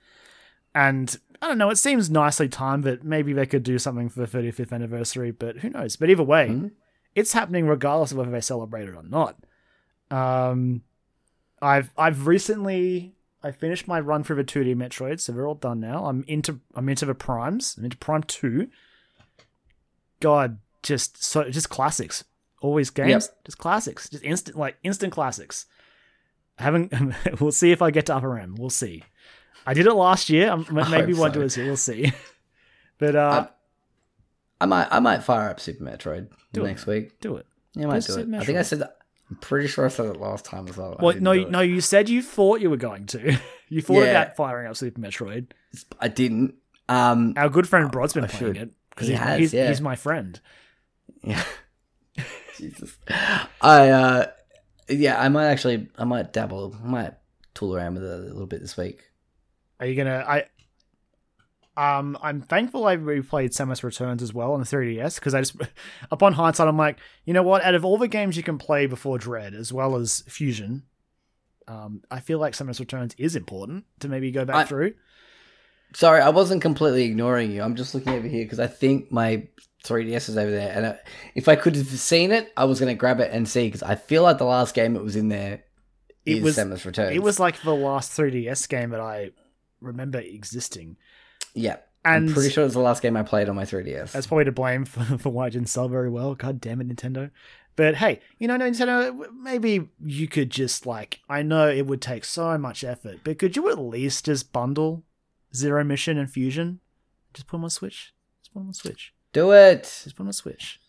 and 0.76 1.16
I 1.42 1.48
don't 1.48 1.58
know. 1.58 1.70
It 1.70 1.78
seems 1.78 2.10
nicely 2.10 2.48
timed, 2.48 2.84
but 2.84 3.04
maybe 3.04 3.34
they 3.34 3.46
could 3.46 3.64
do 3.64 3.80
something 3.80 4.10
for 4.10 4.26
the 4.26 4.28
35th 4.38 4.72
anniversary. 4.72 5.32
But 5.32 5.58
who 5.60 5.70
knows? 5.70 5.96
But 5.96 6.10
either 6.10 6.24
way, 6.24 6.48
Hmm? 6.50 6.68
It's 7.18 7.34
happening 7.34 7.66
regardless 7.66 8.12
of 8.12 8.20
whether 8.20 8.30
they 8.30 8.42
celebrate 8.42 8.88
it 8.88 8.94
or 8.94 9.02
not. 9.02 9.36
Um, 10.12 10.84
I've 11.60 11.90
I've 11.98 12.28
recently 12.28 13.16
I 13.44 13.50
finished 13.52 13.88
my 13.88 14.00
run 14.00 14.24
through 14.24 14.36
the 14.36 14.44
2D 14.44 14.76
Metroid, 14.76 15.20
so 15.20 15.32
they're 15.32 15.48
all 15.48 15.56
done 15.56 15.80
now. 15.80 16.06
I'm 16.06 16.24
into 16.28 16.60
I'm 16.76 16.88
into 16.88 17.06
the 17.08 17.16
primes. 17.16 17.76
I'm 17.76 17.86
into 17.86 17.98
Prime 17.98 18.22
Two. 18.22 18.68
God, 20.20 20.60
just 20.84 21.24
so 21.24 21.50
just 21.50 21.70
classics. 21.70 22.24
Always 22.62 22.92
games, 22.92 23.32
just 23.46 23.58
classics, 23.58 24.10
just 24.10 24.24
instant 24.24 24.56
like 24.56 24.78
instant 24.84 25.12
classics. 25.12 25.66
I 26.60 26.64
haven't. 26.64 26.94
we'll 27.42 27.52
see 27.52 27.72
if 27.72 27.82
I 27.82 27.90
get 27.90 28.06
to 28.08 28.16
Other 28.16 28.38
M. 28.38 28.56
We'll 28.60 28.70
see. 28.70 29.04
I 29.66 29.74
did 29.74 29.88
it 29.88 29.94
last 29.94 30.30
year. 30.30 30.52
I'm, 30.52 30.68
maybe 30.92 31.14
won't 31.14 31.34
so. 31.34 31.40
do 31.40 31.62
it. 31.62 31.66
We'll 31.66 31.78
see. 31.78 32.14
but 33.00 33.16
uh, 33.16 33.48
I 34.60 34.66
might 34.66 34.88
I 34.92 35.00
might 35.00 35.24
fire 35.24 35.50
up 35.50 35.60
Super 35.60 35.84
Metroid 35.84 36.30
Do 36.54 36.64
it, 36.64 36.68
next 36.68 36.86
week. 36.88 37.20
do 37.22 37.38
it. 37.38 37.46
Yeah, 37.74 37.86
I 37.86 37.88
might 37.88 38.02
Do 38.06 38.14
do 38.14 38.20
it. 38.20 38.24
Super 38.26 38.38
I 38.38 38.44
think 38.46 38.58
I 38.58 38.62
said 38.64 38.80
that. 38.80 38.98
I'm 39.30 39.36
pretty 39.38 39.68
sure 39.68 39.86
I 39.86 39.90
said 39.90 40.06
it 40.06 40.20
last 40.22 40.46
time 40.46 40.68
as 40.70 40.78
well. 40.78 40.96
Well, 41.02 41.16
no, 41.20 41.34
you- 41.34 41.50
no. 41.50 41.60
You 41.60 41.82
said 41.82 42.08
you 42.08 42.22
thought 42.22 42.62
you 42.62 42.70
were 42.70 42.78
going 42.78 43.06
to. 43.08 43.38
you 43.70 43.82
thought 43.82 44.04
Yeah. 44.04 44.12
about 44.22 44.36
firing 44.38 44.68
up 44.68 44.78
Super 44.78 45.02
Metroid. 45.02 45.48
I 46.00 46.08
didn't. 46.08 46.56
Um, 46.90 47.34
Our 47.36 47.50
good 47.50 47.68
friend 47.68 47.92
Brod's 47.92 48.14
been 48.14 48.24
I 48.24 48.28
playing 48.28 48.54
should. 48.56 48.64
it 48.64 48.70
because 48.92 49.08
He 49.08 49.14
he's, 49.16 49.22
has, 49.24 49.40
he's, 49.40 49.54
yeah. 49.54 49.68
he's 49.68 49.82
my 49.82 49.96
friend. 49.96 50.40
Yeah. 51.24 51.44
Jesus. 52.58 52.98
I 53.62 53.90
uh 53.90 54.26
yeah, 54.90 55.20
I 55.22 55.30
might 55.30 55.48
actually 55.48 55.90
I 55.98 56.06
might 56.06 56.34
dabble 56.34 56.76
I 56.84 56.88
might 56.88 57.14
tool 57.54 57.76
around 57.76 57.96
with 57.96 58.04
it 58.04 58.12
a 58.12 58.18
little 58.18 58.48
bit 58.48 58.62
this 58.62 58.78
week. 58.78 59.02
Are 59.80 59.86
you 59.86 59.96
gonna? 59.96 60.24
I 60.28 60.46
um, 61.78 62.18
I'm 62.22 62.42
thankful 62.42 62.86
I 62.88 62.98
replayed 62.98 63.52
Samus 63.56 63.84
Returns 63.84 64.22
as 64.24 64.34
well 64.34 64.54
on 64.54 64.60
the 64.60 64.66
3DS 64.66 65.16
because 65.16 65.34
I 65.36 65.42
just, 65.42 65.56
upon 66.12 66.34
hindsight, 66.34 66.68
I'm 66.68 66.76
like, 66.78 66.98
you 67.26 67.34
know 67.34 67.44
what? 67.44 67.64
Out 67.64 67.76
of 67.76 67.86
all 67.86 67.98
the 67.98 68.08
games 68.08 68.36
you 68.36 68.44
can 68.44 68.58
play 68.58 68.88
before 68.88 69.18
Dread, 69.18 69.54
as 69.54 69.72
well 69.72 69.96
as 69.96 70.24
Fusion, 70.28 70.84
um, 71.68 72.02
I 72.10 72.20
feel 72.20 72.40
like 72.40 72.54
Samus 72.54 72.80
Returns 72.80 73.14
is 73.18 73.36
important 73.36 73.86
to 74.00 74.10
maybe 74.10 74.32
go 74.32 74.44
back 74.44 74.56
I- 74.56 74.66
through. 74.66 74.94
Sorry, 75.94 76.20
I 76.20 76.30
wasn't 76.30 76.62
completely 76.62 77.06
ignoring 77.06 77.50
you. 77.52 77.62
I'm 77.62 77.76
just 77.76 77.96
looking 77.96 78.12
over 78.14 78.28
here 78.28 78.44
because 78.44 78.60
I 78.60 78.68
think 78.68 79.10
my 79.10 79.48
3DS 79.86 80.28
is 80.28 80.38
over 80.38 80.52
there, 80.52 80.74
and 80.76 80.86
I, 80.86 81.00
if 81.34 81.48
I 81.48 81.56
could 81.56 81.78
have 81.78 81.88
seen 81.88 82.32
it, 82.32 82.52
I 82.58 82.66
was 82.66 82.82
going 82.82 82.94
to 82.94 83.00
grab 83.00 83.22
it 83.22 83.32
and 83.32 83.48
see 83.48 83.68
because 83.68 83.84
I 83.84 83.96
feel 83.96 84.22
like 84.24 84.38
the 84.38 84.44
last 84.44 84.76
game 84.76 84.98
it 84.98 85.02
was 85.04 85.16
in 85.16 85.30
there 85.30 85.64
It 86.26 86.44
was- 86.44 86.58
Samus 86.58 86.84
Returns. 86.86 87.16
It 87.16 87.24
was 87.24 87.40
like 87.40 87.62
the 87.62 87.74
last 87.74 88.12
3DS 88.18 88.68
game 88.68 88.90
that 88.90 89.00
I 89.00 89.32
remember 89.80 90.20
existing, 90.20 90.98
yeah. 91.54 91.78
and 92.06 92.30
I'm 92.30 92.34
pretty 92.34 92.50
sure 92.50 92.64
it 92.64 92.68
was 92.68 92.74
the 92.74 92.80
last 92.80 93.02
game 93.02 93.18
I 93.18 93.24
played 93.24 93.50
on 93.50 93.56
my 93.56 93.64
3DS. 93.64 94.12
That's 94.12 94.28
probably 94.28 94.46
to 94.46 94.52
blame 94.52 94.86
for, 94.86 95.18
for 95.18 95.30
why 95.30 95.48
it 95.48 95.52
didn't 95.52 95.70
sell 95.70 95.88
very 95.88 96.10
well. 96.10 96.36
God 96.36 96.62
damn 96.62 96.82
it, 96.82 96.88
Nintendo. 96.88 97.32
But 97.78 97.96
hey, 97.96 98.22
you 98.40 98.48
know, 98.48 98.58
Nintendo, 98.58 99.32
maybe 99.40 99.90
you 100.04 100.28
could 100.28 100.50
just 100.50 100.88
like, 100.88 101.20
I 101.30 101.44
know 101.44 101.70
it 101.70 101.86
would 101.86 102.02
take 102.02 102.26
so 102.26 102.58
much 102.58 102.84
effort, 102.84 103.20
but 103.24 103.38
could 103.38 103.56
you 103.56 103.70
at 103.70 103.78
least 103.78 104.26
just 104.26 104.52
bundle 104.52 105.04
Zero 105.56 105.84
Mission 105.84 106.18
and 106.18 106.30
Fusion? 106.30 106.80
Just 107.36 107.48
put 107.48 107.58
them 107.58 107.66
on 107.66 107.70
Switch. 107.70 108.16
Just 108.42 108.52
put 108.52 108.62
them 108.62 108.70
on 108.70 108.74
Switch. 108.74 109.14
Do 109.32 109.52
it. 109.52 109.84
Just 109.84 110.16
put 110.16 110.18
them 110.18 110.28
on 110.28 110.34
Switch. 110.34 110.82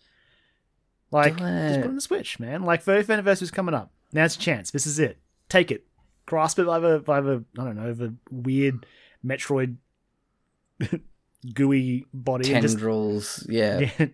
Like, 1.11 1.37
just 1.37 1.75
put 1.77 1.83
them 1.83 1.93
on 1.93 2.01
Switch, 2.01 2.41
man. 2.41 2.63
Like, 2.63 2.83
30th 2.83 3.11
anniversary's 3.11 3.51
coming 3.51 3.75
up. 3.75 3.93
Now's 4.15 4.37
your 4.37 4.43
chance. 4.43 4.71
This 4.71 4.87
is 4.87 4.99
it. 4.99 5.19
Take 5.51 5.71
it. 5.71 5.87
Grasp 6.25 6.59
it 6.59 6.67
by 6.67 6.79
the, 6.79 7.01
by 7.01 7.21
the 7.21 7.45
I 7.59 7.65
don't 7.65 7.77
know, 7.77 7.93
the 7.93 8.15
weird 8.31 8.87
Metroid 9.25 9.77
gooey 11.55 12.07
body 12.13 12.53
and 12.53 12.63
just 12.63 12.77
Tendrils. 12.77 13.47
Yeah. 13.49 13.79
yeah. 13.99 14.07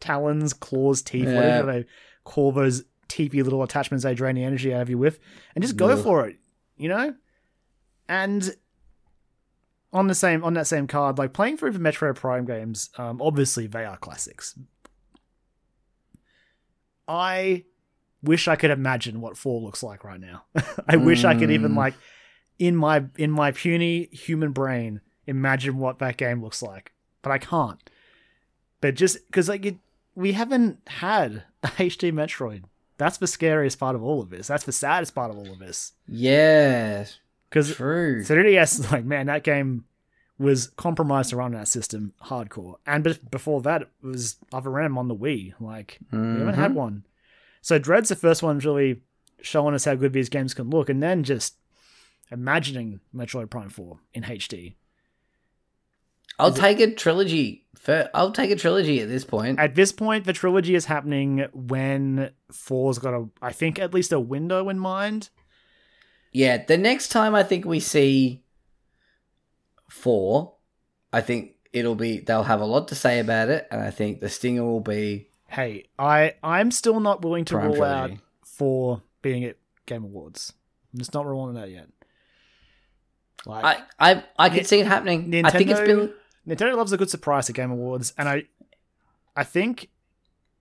talons, 0.00 0.52
claws, 0.52 1.02
teeth, 1.02 1.24
Yeah. 1.26 1.34
whatever 1.34 1.72
they 1.72 1.84
call 2.24 2.52
those 2.52 2.84
teepy 3.08 3.42
little 3.42 3.62
attachments 3.62 4.02
they 4.04 4.14
drain 4.14 4.34
the 4.34 4.44
energy 4.44 4.74
out 4.74 4.82
of 4.82 4.90
you 4.90 4.98
with, 4.98 5.18
and 5.54 5.62
just 5.62 5.76
go 5.76 5.90
Ugh. 5.90 6.02
for 6.02 6.26
it, 6.28 6.36
you 6.76 6.88
know. 6.88 7.14
And 8.08 8.54
on 9.92 10.08
the 10.08 10.14
same 10.14 10.44
on 10.44 10.54
that 10.54 10.66
same 10.66 10.86
card, 10.86 11.18
like 11.18 11.32
playing 11.32 11.56
through 11.56 11.70
the 11.72 11.78
Metroid 11.78 12.16
Prime 12.16 12.44
games, 12.44 12.90
um, 12.98 13.20
obviously 13.22 13.66
they 13.66 13.84
are 13.84 13.96
classics. 13.96 14.58
I 17.08 17.64
wish 18.22 18.48
I 18.48 18.56
could 18.56 18.70
imagine 18.70 19.20
what 19.20 19.36
four 19.36 19.60
looks 19.60 19.82
like 19.82 20.04
right 20.04 20.20
now. 20.20 20.44
I 20.88 20.96
wish 20.96 21.24
I 21.24 21.34
could 21.38 21.50
even 21.50 21.72
Mm. 21.72 21.76
like 21.76 21.94
in 22.58 22.74
my 22.76 23.04
in 23.16 23.30
my 23.30 23.52
puny 23.52 24.08
human 24.12 24.52
brain 24.52 25.00
imagine 25.26 25.78
what 25.78 25.98
that 25.98 26.16
game 26.16 26.42
looks 26.42 26.62
like, 26.62 26.92
but 27.22 27.30
I 27.32 27.38
can't. 27.38 27.78
But 28.80 28.94
just 28.94 29.24
because 29.26 29.48
like 29.48 29.64
it, 29.66 29.76
we 30.14 30.32
haven't 30.32 30.78
had 30.86 31.44
a 31.62 31.68
HD 31.68 32.12
Metroid. 32.12 32.64
That's 32.98 33.18
the 33.18 33.26
scariest 33.26 33.78
part 33.78 33.94
of 33.94 34.02
all 34.02 34.22
of 34.22 34.30
this. 34.30 34.46
That's 34.46 34.64
the 34.64 34.72
saddest 34.72 35.14
part 35.14 35.30
of 35.30 35.36
all 35.36 35.50
of 35.52 35.58
this. 35.58 35.92
Yeah. 36.08 37.04
Because 37.50 37.74
True. 37.74 38.22
3DS 38.24 38.80
is 38.80 38.92
like, 38.92 39.04
man, 39.04 39.26
that 39.26 39.42
game 39.44 39.84
was 40.38 40.68
compromised 40.76 41.32
run 41.32 41.52
that 41.52 41.68
system 41.68 42.12
hardcore. 42.24 42.76
And 42.86 43.04
be- 43.04 43.18
before 43.30 43.60
that, 43.62 43.82
it 43.82 43.88
was 44.02 44.36
Other 44.52 44.78
M 44.80 44.96
on 44.98 45.08
the 45.08 45.16
Wii. 45.16 45.54
Like, 45.60 45.98
we 46.12 46.18
haven't 46.18 46.54
had 46.54 46.72
Mhm. 46.72 46.74
one. 46.74 47.04
So 47.62 47.78
Dread's 47.78 48.08
the 48.10 48.16
first 48.16 48.42
one 48.42 48.58
really 48.60 49.00
showing 49.42 49.74
us 49.74 49.84
how 49.86 49.94
good 49.94 50.12
these 50.12 50.28
games 50.28 50.54
can 50.54 50.70
look, 50.70 50.88
and 50.88 51.02
then 51.02 51.22
just 51.22 51.56
imagining 52.30 53.00
Metroid 53.14 53.50
Prime 53.50 53.68
4 53.70 53.98
in 54.14 54.22
HD. 54.24 54.74
I'll 56.38 56.52
take 56.52 56.80
a 56.80 56.94
trilogy. 56.94 57.64
For, 57.78 58.10
I'll 58.14 58.32
take 58.32 58.50
a 58.50 58.56
trilogy 58.56 59.00
at 59.00 59.08
this 59.08 59.24
point. 59.24 59.58
At 59.58 59.74
this 59.74 59.92
point, 59.92 60.24
the 60.24 60.32
trilogy 60.32 60.74
is 60.74 60.86
happening 60.86 61.46
when 61.52 62.30
four's 62.50 62.98
got 62.98 63.14
a, 63.14 63.28
I 63.40 63.52
think, 63.52 63.78
at 63.78 63.94
least 63.94 64.12
a 64.12 64.18
window 64.20 64.68
in 64.68 64.78
mind. 64.78 65.30
Yeah, 66.32 66.62
the 66.64 66.76
next 66.76 67.08
time 67.08 67.34
I 67.34 67.42
think 67.42 67.64
we 67.64 67.80
see 67.80 68.42
four, 69.88 70.54
I 71.12 71.20
think 71.20 71.52
it'll 71.72 71.94
be 71.94 72.18
they'll 72.20 72.42
have 72.42 72.60
a 72.60 72.66
lot 72.66 72.88
to 72.88 72.94
say 72.94 73.20
about 73.20 73.48
it, 73.48 73.66
and 73.70 73.80
I 73.80 73.90
think 73.90 74.20
the 74.20 74.28
stinger 74.28 74.64
will 74.64 74.80
be 74.80 75.28
Hey, 75.48 75.84
I 75.98 76.34
I'm 76.42 76.70
still 76.70 77.00
not 77.00 77.22
willing 77.22 77.44
to 77.46 77.56
rule 77.56 77.82
out 77.82 78.06
trilogy. 78.08 78.20
for 78.44 79.02
being 79.22 79.44
at 79.44 79.56
Game 79.86 80.04
Awards. 80.04 80.52
I'm 80.92 80.98
just 80.98 81.14
not 81.14 81.24
ruling 81.26 81.54
that 81.54 81.70
yet. 81.70 81.88
Like 83.46 83.64
I 83.98 84.12
I 84.14 84.24
I 84.38 84.48
can 84.48 84.58
Ni- 84.58 84.64
see 84.64 84.80
it 84.80 84.86
happening. 84.86 85.32
I 85.44 85.50
think 85.50 85.70
it's 85.70 85.80
been 85.80 86.12
Nintendo 86.46 86.76
loves 86.76 86.92
a 86.92 86.96
good 86.96 87.10
surprise 87.10 87.48
at 87.50 87.56
Game 87.56 87.70
Awards, 87.70 88.12
and 88.16 88.28
I, 88.28 88.44
I 89.34 89.44
think, 89.44 89.88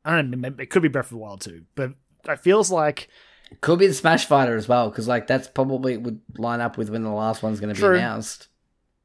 I 0.03 0.15
don't 0.15 0.31
know, 0.31 0.53
it 0.59 0.69
could 0.69 0.81
be 0.81 0.87
Breath 0.87 1.05
of 1.07 1.11
the 1.11 1.17
Wild 1.17 1.41
too, 1.41 1.63
but 1.75 1.91
it 2.27 2.39
feels 2.39 2.71
like 2.71 3.07
it 3.51 3.61
could 3.61 3.77
be 3.79 3.87
the 3.87 3.93
Smash 3.93 4.25
Fighter 4.25 4.55
as 4.55 4.67
well 4.67 4.89
because 4.89 5.07
like 5.07 5.27
that's 5.27 5.47
probably 5.47 5.97
would 5.97 6.21
line 6.37 6.61
up 6.61 6.77
with 6.77 6.89
when 6.89 7.03
the 7.03 7.11
last 7.11 7.43
one's 7.43 7.59
going 7.59 7.73
to 7.73 7.79
be 7.79 7.87
announced. 7.97 8.47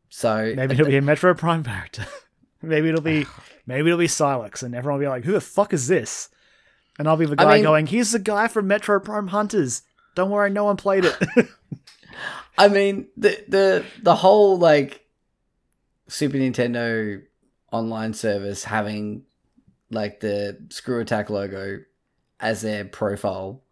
So 0.09 0.52
maybe 0.57 0.74
it'll 0.74 0.86
be 0.86 0.97
a 0.97 1.02
Metroid 1.02 1.36
Prime 1.39 1.62
character, 1.62 2.07
maybe 2.62 2.89
it'll 2.89 3.02
be, 3.02 3.27
maybe 3.66 3.89
it'll 3.89 3.98
be 3.98 4.07
Sylux, 4.07 4.62
and 4.62 4.74
everyone 4.74 4.98
will 4.98 5.05
be 5.07 5.09
like, 5.09 5.24
"Who 5.24 5.32
the 5.32 5.40
fuck 5.40 5.73
is 5.73 5.86
this?" 5.86 6.31
And 6.98 7.07
I'll 7.09 7.16
be 7.16 7.27
the 7.27 7.36
I 7.39 7.44
guy 7.44 7.55
mean- 7.57 7.62
going, 7.62 7.86
"He's 7.86 8.12
the 8.12 8.19
guy 8.19 8.48
from 8.48 8.69
Metroid 8.69 9.05
Prime 9.05 9.28
Hunters." 9.28 9.82
Don't 10.16 10.31
worry, 10.31 10.51
no 10.51 10.65
one 10.65 10.77
played 10.77 11.05
it. 11.05 11.16
I 12.59 12.69
mean 12.69 13.07
the 13.16 13.43
the 13.48 13.85
the 14.02 14.15
whole 14.16 14.59
like 14.59 15.07
Super 16.10 16.36
Nintendo 16.36 17.22
online 17.72 18.14
service 18.14 18.64
having 18.64 19.24
like 19.90 20.20
the 20.20 20.58
Screw 20.70 21.00
Attack 21.00 21.30
logo 21.30 21.80
as 22.38 22.62
their 22.62 22.84
profile, 22.84 23.62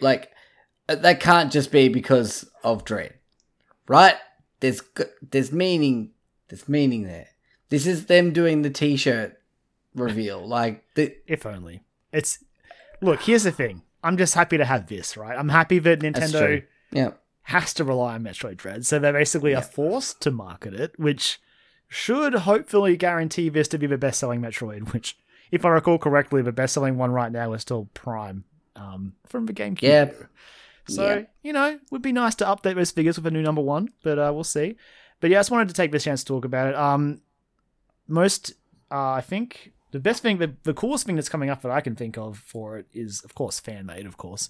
like 0.00 0.30
uh, 0.88 0.96
that 0.96 1.20
can't 1.20 1.52
just 1.52 1.70
be 1.72 1.88
because 1.88 2.48
of 2.62 2.84
Dread, 2.84 3.14
right? 3.88 4.16
There's 4.60 4.82
there's 5.30 5.52
meaning 5.52 6.10
there's 6.48 6.68
meaning 6.68 7.04
there. 7.04 7.28
This 7.68 7.86
is 7.86 8.06
them 8.06 8.32
doing 8.32 8.62
the 8.62 8.70
T-shirt 8.70 9.38
reveal, 9.94 10.46
like 10.46 10.84
the 10.94 11.16
if 11.26 11.46
only. 11.46 11.82
It's 12.12 12.42
look. 13.00 13.22
Here's 13.22 13.44
the 13.44 13.52
thing. 13.52 13.82
I'm 14.02 14.16
just 14.16 14.34
happy 14.34 14.56
to 14.56 14.64
have 14.64 14.86
this, 14.86 15.16
right? 15.16 15.38
I'm 15.38 15.48
happy 15.48 15.78
that 15.78 16.00
That's 16.00 16.18
Nintendo 16.32 16.46
true. 16.46 16.62
yeah. 16.92 17.10
Has 17.50 17.72
to 17.74 17.84
rely 17.84 18.14
on 18.14 18.24
Metroid 18.24 18.56
Dread, 18.56 18.84
so 18.86 18.98
they 18.98 19.12
basically 19.12 19.54
are 19.54 19.62
forced 19.62 20.20
to 20.22 20.30
market 20.30 20.74
it, 20.74 20.98
which 20.98 21.40
should 21.88 22.34
hopefully 22.34 22.96
guarantee 22.96 23.48
this 23.48 23.68
to 23.68 23.78
be 23.78 23.86
the 23.86 23.98
best-selling 23.98 24.40
Metroid. 24.40 24.88
Which, 24.92 25.16
if 25.50 25.64
I 25.64 25.68
recall 25.70 25.98
correctly, 25.98 26.40
the 26.42 26.52
best-selling 26.52 26.96
one 26.96 27.10
right 27.10 27.32
now 27.32 27.52
is 27.52 27.62
still 27.62 27.88
Prime 27.94 28.44
um, 28.76 29.14
from 29.26 29.46
the 29.46 29.52
GameCube. 29.52 29.82
Yeah. 29.82 30.10
So 30.86 31.04
Yeah. 31.18 31.22
you 31.42 31.52
know, 31.52 31.78
would 31.90 32.02
be 32.02 32.12
nice 32.12 32.34
to 32.36 32.44
update 32.44 32.76
those 32.76 32.90
figures 32.92 33.16
with 33.16 33.26
a 33.26 33.30
new 33.30 33.42
number 33.42 33.60
one, 33.60 33.88
but 34.02 34.18
uh, 34.18 34.30
we'll 34.32 34.44
see. 34.44 34.76
But 35.20 35.30
yeah, 35.30 35.38
I 35.38 35.40
just 35.40 35.50
wanted 35.50 35.68
to 35.68 35.74
take 35.74 35.90
this 35.92 36.04
chance 36.04 36.22
to 36.24 36.28
talk 36.32 36.44
about 36.44 36.68
it. 36.68 36.74
Um, 36.76 37.20
most, 38.06 38.52
uh, 38.90 39.10
I 39.12 39.20
think, 39.20 39.72
the 39.90 40.00
best 40.00 40.22
thing, 40.22 40.38
the, 40.38 40.54
the 40.62 40.74
coolest 40.74 41.06
thing 41.06 41.16
that's 41.16 41.28
coming 41.28 41.50
up 41.50 41.62
that 41.62 41.72
I 41.72 41.80
can 41.80 41.96
think 41.96 42.16
of 42.16 42.38
for 42.38 42.78
it 42.78 42.86
is, 42.92 43.22
of 43.24 43.34
course, 43.34 43.58
fan 43.60 43.86
made. 43.86 44.06
Of 44.06 44.16
course, 44.16 44.48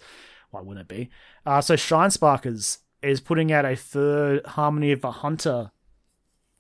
why 0.51 0.61
wouldn't 0.61 0.83
it 0.91 0.95
be? 0.95 1.11
Uh, 1.47 1.61
so 1.61 1.77
Shine 1.77 2.11
Sparkers 2.11 2.79
is 3.03 3.21
putting 3.21 3.53
out 3.53 3.65
a 3.65 3.77
third 3.77 4.45
Harmony 4.47 4.93
of 4.93 5.01
the 5.01 5.11
Hunter 5.11 5.71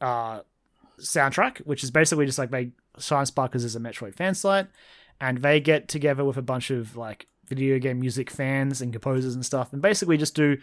uh, 0.00 0.40
soundtrack, 1.00 1.58
which 1.58 1.84
is 1.84 1.90
basically 1.90 2.26
just 2.26 2.38
like 2.38 2.50
they 2.50 2.72
Shine 2.98 3.26
Sparkers 3.26 3.64
is 3.64 3.76
a 3.76 3.80
Metroid 3.80 4.14
fan 4.14 4.34
site, 4.34 4.68
and 5.20 5.38
they 5.38 5.60
get 5.60 5.88
together 5.88 6.24
with 6.24 6.36
a 6.36 6.42
bunch 6.42 6.70
of 6.70 6.96
like 6.96 7.26
video 7.46 7.78
game 7.78 8.00
music 8.00 8.30
fans 8.30 8.80
and 8.80 8.92
composers 8.92 9.34
and 9.34 9.44
stuff, 9.44 9.72
and 9.72 9.82
basically 9.82 10.16
just 10.16 10.34
do 10.34 10.56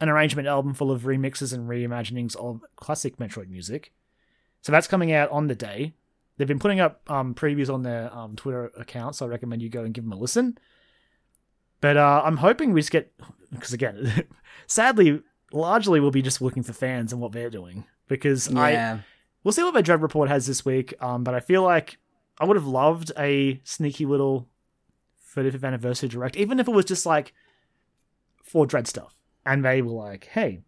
an 0.00 0.08
arrangement 0.08 0.48
album 0.48 0.74
full 0.74 0.90
of 0.90 1.02
remixes 1.02 1.52
and 1.52 1.68
reimaginings 1.68 2.36
of 2.36 2.62
classic 2.76 3.16
Metroid 3.16 3.48
music. 3.48 3.92
So 4.62 4.72
that's 4.72 4.88
coming 4.88 5.12
out 5.12 5.30
on 5.30 5.46
the 5.46 5.54
day. 5.54 5.94
They've 6.36 6.48
been 6.48 6.58
putting 6.58 6.80
up 6.80 7.08
um, 7.08 7.34
previews 7.34 7.72
on 7.72 7.82
their 7.82 8.12
um, 8.12 8.34
Twitter 8.34 8.72
account, 8.76 9.14
so 9.14 9.26
I 9.26 9.28
recommend 9.28 9.62
you 9.62 9.68
go 9.68 9.84
and 9.84 9.94
give 9.94 10.04
them 10.04 10.12
a 10.12 10.16
listen. 10.16 10.58
But 11.84 11.98
uh, 11.98 12.22
I'm 12.24 12.38
hoping 12.38 12.72
we 12.72 12.80
just 12.80 12.90
get 12.90 13.12
because 13.52 13.74
again, 13.74 14.24
sadly, 14.66 15.20
largely 15.52 16.00
we'll 16.00 16.10
be 16.10 16.22
just 16.22 16.40
looking 16.40 16.62
for 16.62 16.72
fans 16.72 17.12
and 17.12 17.20
what 17.20 17.32
they're 17.32 17.50
doing 17.50 17.84
because 18.08 18.48
I 18.54 18.70
Yeah. 18.72 18.98
we'll 19.42 19.52
see 19.52 19.62
what 19.62 19.74
the 19.74 19.82
Dread 19.82 20.00
Report 20.00 20.30
has 20.30 20.46
this 20.46 20.64
week. 20.64 20.94
Um, 21.02 21.24
but 21.24 21.34
I 21.34 21.40
feel 21.40 21.62
like 21.62 21.98
I 22.40 22.46
would 22.46 22.56
have 22.56 22.64
loved 22.66 23.12
a 23.18 23.60
sneaky 23.64 24.06
little 24.06 24.48
35th 25.36 25.62
anniversary 25.62 26.08
direct, 26.08 26.36
even 26.36 26.58
if 26.58 26.68
it 26.68 26.72
was 26.72 26.86
just 26.86 27.04
like 27.04 27.34
for 28.42 28.64
Dread 28.64 28.86
stuff, 28.86 29.14
and 29.44 29.62
they 29.62 29.82
were 29.82 29.92
like, 29.92 30.28
"Hey, 30.32 30.60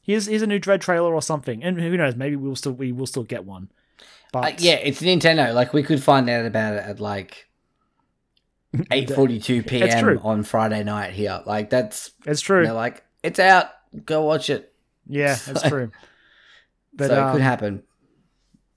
here's 0.00 0.26
here's 0.26 0.42
a 0.42 0.46
new 0.46 0.60
Dread 0.60 0.80
trailer 0.80 1.12
or 1.12 1.22
something," 1.22 1.64
and 1.64 1.80
who 1.80 1.96
knows, 1.96 2.14
maybe 2.14 2.36
we'll 2.36 2.54
still 2.54 2.70
we 2.70 2.92
will 2.92 3.06
still 3.08 3.24
get 3.24 3.44
one. 3.44 3.68
But 4.32 4.44
Uh, 4.44 4.56
yeah, 4.60 4.74
it's 4.74 5.02
Nintendo. 5.02 5.52
Like 5.52 5.72
we 5.72 5.82
could 5.82 6.00
find 6.00 6.30
out 6.30 6.46
about 6.46 6.74
it 6.74 6.84
at 6.84 7.00
like 7.00 7.48
eight 8.90 9.10
forty 9.10 9.40
two 9.40 9.62
p.m. 9.62 10.18
on 10.22 10.42
Friday 10.42 10.84
night 10.84 11.12
here. 11.12 11.42
Like 11.46 11.70
that's 11.70 12.12
it's 12.26 12.40
true. 12.40 12.64
they're 12.64 12.72
like 12.72 13.04
it's 13.22 13.38
out. 13.38 13.66
Go 14.04 14.24
watch 14.24 14.50
it. 14.50 14.72
yeah, 15.06 15.36
it's 15.46 15.62
true. 15.62 15.90
But 16.94 17.08
so 17.08 17.14
it 17.14 17.18
um, 17.18 17.32
could 17.32 17.42
happen. 17.42 17.82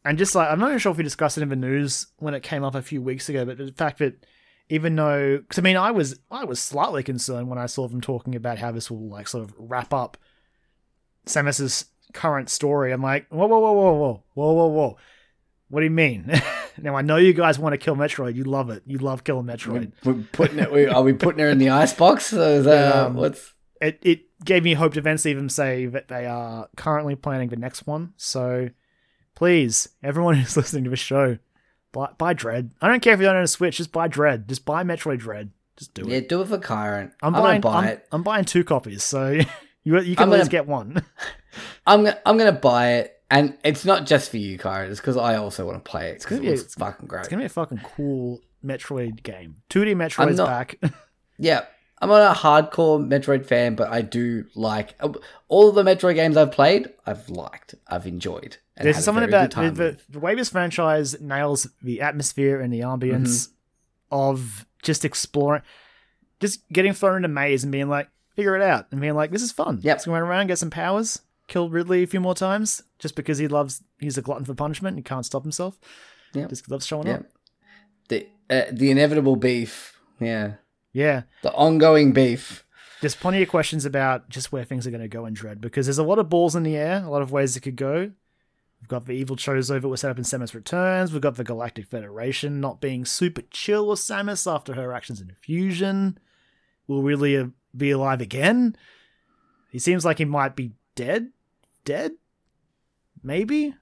And 0.05 0.17
just 0.17 0.35
like 0.35 0.49
I'm 0.49 0.59
not 0.59 0.67
even 0.67 0.79
sure 0.79 0.91
if 0.91 0.97
we 0.97 1.03
discussed 1.03 1.37
it 1.37 1.41
in 1.41 1.49
the 1.49 1.55
news 1.55 2.07
when 2.17 2.33
it 2.33 2.43
came 2.43 2.63
up 2.63 2.75
a 2.75 2.81
few 2.81 3.01
weeks 3.01 3.29
ago, 3.29 3.45
but 3.45 3.57
the 3.57 3.71
fact 3.71 3.99
that 3.99 4.25
even 4.69 4.95
though, 4.95 5.37
because 5.37 5.59
I 5.59 5.61
mean, 5.61 5.77
I 5.77 5.91
was 5.91 6.19
I 6.31 6.45
was 6.45 6.59
slightly 6.59 7.03
concerned 7.03 7.49
when 7.49 7.59
I 7.59 7.67
saw 7.67 7.87
them 7.87 8.01
talking 8.01 8.35
about 8.35 8.57
how 8.57 8.71
this 8.71 8.89
will 8.89 9.09
like 9.09 9.27
sort 9.27 9.43
of 9.43 9.53
wrap 9.57 9.93
up 9.93 10.17
Samus's 11.25 11.85
current 12.13 12.49
story. 12.49 12.91
I'm 12.91 13.01
like, 13.01 13.27
whoa, 13.29 13.45
whoa, 13.45 13.59
whoa, 13.59 13.73
whoa, 13.73 13.93
whoa, 13.93 14.23
whoa, 14.33 14.53
whoa, 14.53 14.67
whoa. 14.67 14.97
What 15.69 15.79
do 15.81 15.85
you 15.85 15.91
mean? 15.91 16.31
now 16.81 16.95
I 16.95 17.01
know 17.01 17.17
you 17.17 17.33
guys 17.33 17.59
want 17.59 17.73
to 17.73 17.77
kill 17.77 17.95
Metroid. 17.95 18.35
You 18.35 18.43
love 18.43 18.69
it. 18.69 18.83
You 18.85 18.97
love 18.97 19.23
killing 19.23 19.45
Metroid. 19.45 19.91
We're 20.03 20.23
putting 20.31 20.59
it. 20.59 20.71
We, 20.71 20.87
are 20.87 21.01
we 21.03 21.13
putting 21.13 21.39
her 21.39 21.49
in 21.49 21.57
the 21.57 21.69
ice 21.69 21.93
box? 21.93 22.33
Is 22.33 22.65
that, 22.65 22.95
Um, 22.95 23.15
what's 23.15 23.53
It 23.81 23.99
it 24.01 24.21
gave 24.45 24.63
me 24.63 24.73
hope 24.73 24.93
to 24.95 25.17
see 25.17 25.33
them 25.33 25.49
say 25.49 25.85
that 25.87 26.07
they 26.07 26.25
are 26.25 26.67
currently 26.77 27.15
planning 27.15 27.49
the 27.49 27.55
next 27.55 27.85
one. 27.87 28.13
So 28.17 28.69
please, 29.35 29.89
everyone 30.03 30.35
who's 30.39 30.57
listening 30.57 30.83
to 30.85 30.89
the 30.89 30.95
show, 30.95 31.37
buy, 31.91 32.09
buy 32.17 32.33
Dread. 32.33 32.71
I 32.81 32.87
don't 32.87 33.01
care 33.01 33.13
if 33.13 33.19
you 33.19 33.25
don't 33.25 33.35
own 33.35 33.43
a 33.43 33.47
Switch, 33.47 33.77
just 33.77 33.91
buy 33.91 34.07
Dread. 34.07 34.47
Just 34.47 34.65
buy 34.65 34.83
Metroid 34.83 35.19
Dread. 35.19 35.51
Just 35.77 35.93
do 35.93 36.03
it. 36.03 36.07
yeah? 36.09 36.19
Do 36.27 36.41
it 36.41 36.47
for 36.47 36.57
Kyron. 36.59 37.11
I'm 37.21 37.33
buying. 37.33 37.61
buy 37.61 37.75
I'm, 37.83 37.87
it. 37.89 38.07
I'm 38.11 38.23
buying 38.23 38.45
two 38.45 38.63
copies, 38.63 39.03
so 39.03 39.29
you 39.83 39.99
you 40.01 40.15
can 40.15 40.23
I'm 40.23 40.29
always 40.29 40.41
gonna- 40.47 40.49
get 40.49 40.67
one. 40.67 41.03
I'm 41.85 42.03
gonna 42.03 42.19
I'm 42.25 42.37
gonna 42.37 42.51
buy 42.51 42.93
it, 42.93 43.12
and 43.37 43.57
it's 43.63 43.83
not 43.85 44.05
just 44.05 44.29
for 44.31 44.37
you, 44.37 44.57
Kyron. 44.57 44.89
It's 44.89 44.99
because 44.99 45.17
I 45.17 45.35
also 45.35 45.65
want 45.65 45.83
to 45.83 45.89
play 45.89 46.09
it. 46.09 46.15
It's 46.15 46.25
because 46.25 46.39
it 46.39 46.41
be- 46.43 46.55
looks 46.55 46.75
fucking 46.75 47.07
great. 47.07 47.19
It's 47.21 47.29
gonna 47.29 47.41
be 47.41 47.45
a 47.47 47.49
fucking 47.49 47.81
cool 47.95 48.41
Metroid 48.63 49.23
game. 49.23 49.55
2D 49.69 49.95
Metroid's 49.95 50.37
not- 50.37 50.47
back. 50.47 50.75
Yeah, 51.39 51.65
I'm 51.99 52.09
not 52.09 52.37
a 52.37 52.39
hardcore 52.39 53.05
Metroid 53.05 53.45
fan, 53.45 53.73
but 53.75 53.89
I 53.89 54.01
do 54.03 54.45
like 54.55 54.93
all 55.47 55.67
of 55.69 55.75
the 55.75 55.83
Metroid 55.83 56.13
games 56.15 56.37
I've 56.37 56.51
played. 56.51 56.89
I've 57.07 57.27
liked, 57.27 57.73
I've 57.87 58.05
enjoyed. 58.05 58.57
and 58.77 58.85
There's 58.85 59.03
something 59.03 59.23
about 59.23 59.49
the, 59.51 59.71
the, 59.71 59.97
the 60.09 60.19
way 60.19 60.35
this 60.35 60.49
franchise 60.49 61.19
nails 61.19 61.67
the 61.81 62.01
atmosphere 62.01 62.61
and 62.61 62.71
the 62.71 62.81
ambience 62.81 63.49
Mm-hmm. 63.49 63.53
of 64.15 64.65
just 64.83 65.03
exploring, 65.05 65.63
just 66.39 66.67
getting 66.69 66.93
thrown 66.93 67.17
in 67.17 67.25
a 67.25 67.29
maze 67.29 67.63
and 67.63 67.71
being 67.71 67.89
like, 67.89 68.09
figure 68.35 68.55
it 68.55 68.61
out, 68.61 68.87
and 68.91 69.01
being 69.01 69.15
like, 69.15 69.31
this 69.31 69.41
is 69.41 69.51
fun. 69.51 69.79
Yep. 69.81 69.95
Just 69.97 70.05
going 70.05 70.21
around, 70.21 70.47
get 70.47 70.59
some 70.59 70.69
powers, 70.69 71.19
kill 71.53 71.69
Ridley 71.69 72.03
a 72.03 72.07
few 72.07 72.19
more 72.19 72.35
times, 72.35 72.83
just 72.99 73.15
because 73.15 73.37
he 73.37 73.47
loves, 73.47 73.83
he's 73.99 74.17
a 74.17 74.21
glutton 74.21 74.45
for 74.45 74.53
punishment, 74.55 74.93
and 74.95 74.99
he 74.99 75.03
can't 75.03 75.25
stop 75.25 75.43
himself. 75.43 75.79
Yep. 76.33 76.49
Just 76.49 76.69
loves 76.71 76.85
showing 76.85 77.07
Yeah. 77.07 77.13
up. 77.15 77.25
the 78.09 78.27
uh, 78.49 78.63
the 78.71 78.91
inevitable 78.91 79.35
beef. 79.37 79.97
Yeah, 80.19 80.55
Yeah. 80.91 81.23
the 81.43 81.53
ongoing 81.53 82.11
beef. 82.11 82.65
There's 83.01 83.15
plenty 83.15 83.41
of 83.41 83.49
questions 83.49 83.85
about 83.85 84.29
just 84.29 84.51
where 84.51 84.63
things 84.65 84.85
are 84.87 84.91
going 84.91 85.01
to 85.01 85.07
go 85.07 85.25
in 85.25 85.33
Dread 85.33 85.61
because 85.61 85.85
there's 85.85 85.97
a 85.97 86.03
lot 86.03 86.19
of 86.19 86.29
balls 86.29 86.55
in 86.55 86.63
the 86.63 86.75
air, 86.75 87.03
a 87.03 87.09
lot 87.09 87.21
of 87.21 87.31
ways 87.31 87.55
it 87.55 87.61
could 87.61 87.75
go. 87.77 88.11
We've 88.81 88.87
got 88.89 89.05
the 89.05 89.13
evil 89.13 89.35
Chozo 89.37 89.81
was 89.83 90.01
set 90.01 90.11
up 90.11 90.17
in 90.17 90.23
Samus 90.25 90.53
Returns. 90.53 91.13
We've 91.13 91.21
got 91.21 91.35
the 91.35 91.43
Galactic 91.45 91.85
Federation 91.85 92.59
not 92.59 92.81
being 92.81 93.05
super 93.05 93.41
chill 93.49 93.87
with 93.87 93.99
Samus 93.99 94.45
after 94.53 94.73
her 94.73 94.91
actions 94.93 95.21
in 95.21 95.31
Fusion. 95.41 96.17
Will 96.87 97.01
Ridley 97.03 97.37
uh, 97.37 97.45
be 97.75 97.91
alive 97.91 98.19
again? 98.21 98.75
He 99.71 99.79
seems 99.79 100.03
like 100.03 100.17
he 100.17 100.25
might 100.25 100.55
be 100.57 100.73
dead. 100.95 101.31
Dead? 101.85 102.13
Maybe? 103.21 103.75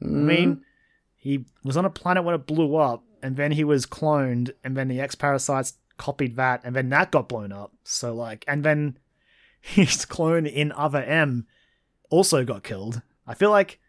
I 0.00 0.04
mm-hmm. 0.04 0.26
mean, 0.26 0.64
he 1.16 1.44
was 1.64 1.76
on 1.76 1.84
a 1.84 1.90
planet 1.90 2.24
when 2.24 2.34
it 2.34 2.46
blew 2.46 2.76
up, 2.76 3.04
and 3.22 3.36
then 3.36 3.52
he 3.52 3.64
was 3.64 3.86
cloned, 3.86 4.52
and 4.62 4.76
then 4.76 4.88
the 4.88 5.00
X 5.00 5.14
parasites 5.14 5.74
copied 5.96 6.36
that, 6.36 6.60
and 6.64 6.76
then 6.76 6.88
that 6.90 7.10
got 7.10 7.28
blown 7.28 7.52
up. 7.52 7.72
So 7.84 8.14
like, 8.14 8.44
and 8.46 8.64
then 8.64 8.98
his 9.60 10.04
clone 10.04 10.46
in 10.46 10.72
Other 10.72 11.02
M 11.02 11.46
also 12.10 12.44
got 12.44 12.62
killed. 12.62 13.02
I 13.26 13.34
feel 13.34 13.50
like 13.50 13.80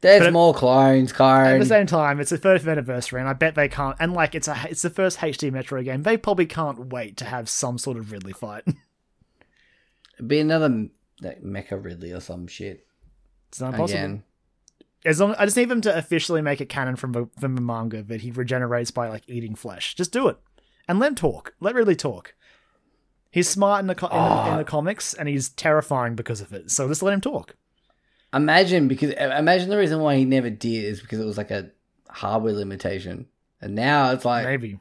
There's 0.00 0.26
it- 0.26 0.32
more 0.32 0.54
clones, 0.54 1.12
At 1.54 1.58
the 1.58 1.66
same 1.66 1.86
time, 1.86 2.20
it's 2.20 2.30
the 2.30 2.38
30th 2.38 2.70
anniversary, 2.70 3.20
and 3.20 3.28
I 3.28 3.34
bet 3.34 3.54
they 3.54 3.68
can't. 3.68 3.96
And 4.00 4.14
like, 4.14 4.34
it's 4.34 4.48
a 4.48 4.56
it's 4.68 4.82
the 4.82 4.90
first 4.90 5.18
HD 5.18 5.52
Metroid 5.52 5.84
game. 5.84 6.02
They 6.02 6.16
probably 6.16 6.46
can't 6.46 6.86
wait 6.86 7.16
to 7.18 7.24
have 7.24 7.48
some 7.48 7.78
sort 7.78 7.96
of 7.96 8.12
Ridley 8.12 8.32
fight. 8.32 8.64
It'd 10.14 10.28
be 10.28 10.38
another 10.38 10.88
like, 11.24 11.42
Mecha 11.42 11.82
Ridley 11.82 12.12
or 12.12 12.20
some 12.20 12.46
shit. 12.46 12.86
it's 13.48 13.60
not 13.60 13.74
possible. 13.74 13.98
Again. 13.98 14.22
As 15.04 15.20
long, 15.20 15.34
I 15.38 15.44
just 15.44 15.56
need 15.56 15.68
them 15.68 15.82
to 15.82 15.96
officially 15.96 16.40
make 16.40 16.60
it 16.60 16.70
canon 16.70 16.96
from 16.96 17.12
the, 17.12 17.28
from 17.38 17.56
the 17.56 17.60
manga 17.60 18.02
that 18.02 18.22
he 18.22 18.30
regenerates 18.30 18.90
by 18.90 19.08
like 19.08 19.24
eating 19.26 19.54
flesh. 19.54 19.94
Just 19.94 20.12
do 20.12 20.28
it, 20.28 20.38
and 20.88 20.98
let 20.98 21.08
him 21.08 21.14
talk. 21.14 21.54
Let 21.60 21.74
Ridley 21.74 21.96
talk. 21.96 22.34
He's 23.30 23.48
smart 23.48 23.80
in 23.80 23.88
the, 23.88 23.94
co- 23.96 24.06
in, 24.06 24.12
the 24.12 24.50
in 24.50 24.56
the 24.56 24.60
ah. 24.60 24.64
comics, 24.64 25.12
and 25.12 25.28
he's 25.28 25.48
terrifying 25.50 26.14
because 26.14 26.40
of 26.40 26.52
it. 26.52 26.70
So 26.70 26.88
just 26.88 27.02
let 27.02 27.12
him 27.12 27.20
talk. 27.20 27.56
Imagine 28.32 28.88
because 28.88 29.12
uh, 29.12 29.34
imagine 29.38 29.68
the 29.68 29.76
reason 29.76 30.00
why 30.00 30.16
he 30.16 30.24
never 30.24 30.50
did 30.50 30.84
is 30.84 31.00
because 31.00 31.20
it 31.20 31.24
was 31.24 31.36
like 31.36 31.50
a 31.50 31.70
hardware 32.08 32.52
limitation, 32.52 33.26
and 33.60 33.74
now 33.74 34.12
it's 34.12 34.24
like 34.24 34.44
Maybe 34.44 34.78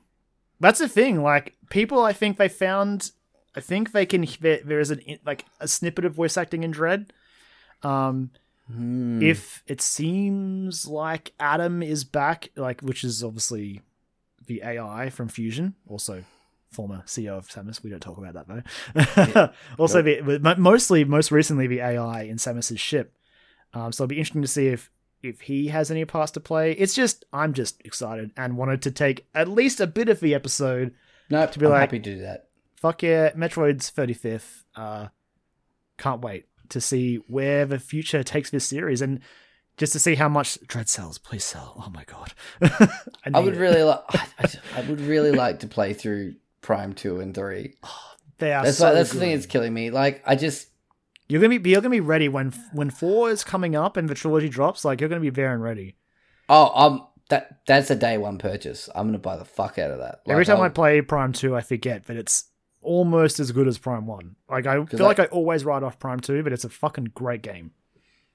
that's 0.59 0.79
the 0.79 0.87
thing. 0.87 1.21
Like 1.21 1.55
people, 1.69 2.03
I 2.03 2.13
think 2.13 2.37
they 2.37 2.47
found. 2.49 3.11
I 3.55 3.61
think 3.61 3.91
they 3.91 4.05
can. 4.05 4.27
There, 4.41 4.59
there 4.63 4.79
is 4.79 4.91
an 4.91 5.01
like 5.25 5.45
a 5.59 5.67
snippet 5.67 6.05
of 6.05 6.13
voice 6.15 6.37
acting 6.37 6.63
in 6.63 6.71
Dread. 6.71 7.13
Um, 7.83 8.31
hmm, 8.71 9.21
if 9.21 9.63
it 9.67 9.81
seems 9.81 10.87
like 10.87 11.33
Adam 11.39 11.83
is 11.83 12.03
back, 12.03 12.49
like 12.55 12.81
which 12.81 13.03
is 13.03 13.23
obviously 13.23 13.81
the 14.47 14.61
AI 14.63 15.09
from 15.09 15.27
Fusion, 15.27 15.75
also 15.87 16.23
former 16.71 17.03
CEO 17.05 17.37
of 17.37 17.47
Samus. 17.47 17.83
We 17.83 17.89
don't 17.91 17.99
talk 17.99 18.17
about 18.17 18.33
that 18.33 18.47
though. 19.35 19.49
also, 19.77 20.01
the, 20.01 20.55
mostly, 20.57 21.03
most 21.05 21.31
recently, 21.31 21.67
the 21.67 21.79
AI 21.81 22.23
in 22.23 22.37
Samus's 22.37 22.79
ship. 22.79 23.13
Um, 23.73 23.91
so 23.91 24.03
it'll 24.03 24.09
be 24.09 24.17
interesting 24.17 24.41
to 24.41 24.47
see 24.47 24.67
if 24.67 24.89
if 25.21 25.41
he 25.41 25.67
has 25.67 25.89
any 25.91 26.03
parts 26.05 26.31
to 26.33 26.39
play. 26.39 26.71
It's 26.73 26.95
just 26.95 27.23
I'm 27.31 27.53
just 27.53 27.79
excited 27.85 28.31
and 28.35 28.57
wanted 28.57 28.81
to 28.83 28.91
take 28.91 29.25
at 29.33 29.47
least 29.47 29.79
a 29.79 29.87
bit 29.87 30.09
of 30.09 30.19
the 30.19 30.33
episode. 30.33 30.93
no, 31.29 31.45
to 31.45 31.59
be 31.59 31.65
I'm 31.65 31.71
like- 31.71 31.81
happy 31.81 31.99
to 31.99 32.15
do 32.15 32.21
that. 32.21 32.47
Fuck 32.83 33.01
yeah, 33.03 33.31
Metroid's 33.33 33.89
35th. 33.89 34.63
Uh, 34.75 35.07
can't 35.97 36.19
wait 36.21 36.47
to 36.67 36.81
see 36.81 37.15
where 37.29 37.65
the 37.65 37.79
future 37.79 38.23
takes 38.23 38.49
this 38.49 38.65
series 38.65 39.01
and 39.01 39.21
just 39.77 39.93
to 39.93 39.99
see 39.99 40.15
how 40.15 40.27
much 40.27 40.59
Dread 40.67 40.89
sells. 40.89 41.17
Please 41.17 41.45
sell. 41.45 41.75
Oh 41.77 41.89
my 41.93 42.03
god. 42.03 42.33
I 42.61 43.29
need 43.29 43.45
would 43.45 43.53
it. 43.55 43.59
really 43.59 43.83
like. 43.83 44.01
I, 44.13 44.49
I 44.75 44.81
would 44.81 44.99
really 44.99 45.31
like 45.31 45.59
to 45.61 45.67
play 45.67 45.93
through 45.93 46.35
Prime 46.61 46.91
two 46.93 47.21
and 47.21 47.33
three. 47.33 47.75
They 48.39 48.51
are 48.51 48.65
That's 48.65 48.79
so 48.79 48.87
why, 48.89 48.93
that's 48.95 49.13
the 49.13 49.19
thing 49.19 49.31
that's 49.33 49.45
killing 49.45 49.73
me. 49.73 49.89
Like 49.91 50.21
I 50.25 50.35
just 50.35 50.67
You're 51.29 51.39
gonna 51.39 51.59
be 51.59 51.69
you're 51.69 51.79
gonna 51.79 51.91
be 51.91 52.01
ready 52.01 52.27
when 52.27 52.51
when 52.73 52.89
four 52.89 53.29
is 53.29 53.43
coming 53.45 53.75
up 53.75 53.95
and 53.95 54.09
the 54.09 54.15
trilogy 54.15 54.49
drops. 54.49 54.83
Like 54.83 54.99
you're 54.99 55.07
gonna 55.07 55.21
be 55.21 55.29
there 55.29 55.53
and 55.53 55.63
ready. 55.63 55.95
oh 56.49 56.71
um 56.75 57.07
that 57.29 57.59
that's 57.65 57.89
a 57.91 57.95
day 57.95 58.17
one 58.17 58.39
purchase. 58.39 58.89
I'm 58.93 59.07
gonna 59.07 59.19
buy 59.19 59.37
the 59.37 59.45
fuck 59.45 59.77
out 59.79 59.91
of 59.91 59.99
that. 59.99 60.19
Every 60.27 60.43
time 60.45 60.59
I 60.59 60.63
I'll- 60.65 60.69
play 60.71 60.99
Prime 61.01 61.31
Two, 61.31 61.55
I 61.55 61.61
forget 61.61 62.05
that 62.07 62.17
it's 62.17 62.45
almost 62.83 63.39
as 63.39 63.51
good 63.51 63.67
as 63.67 63.77
Prime 63.77 64.05
One. 64.05 64.35
Like 64.49 64.65
I 64.67 64.83
feel 64.85 65.03
I- 65.05 65.07
like 65.07 65.19
I 65.19 65.25
always 65.25 65.65
write 65.65 65.83
off 65.83 65.99
Prime 65.99 66.19
Two, 66.19 66.43
but 66.43 66.53
it's 66.53 66.63
a 66.65 66.69
fucking 66.69 67.11
great 67.15 67.41
game. 67.41 67.71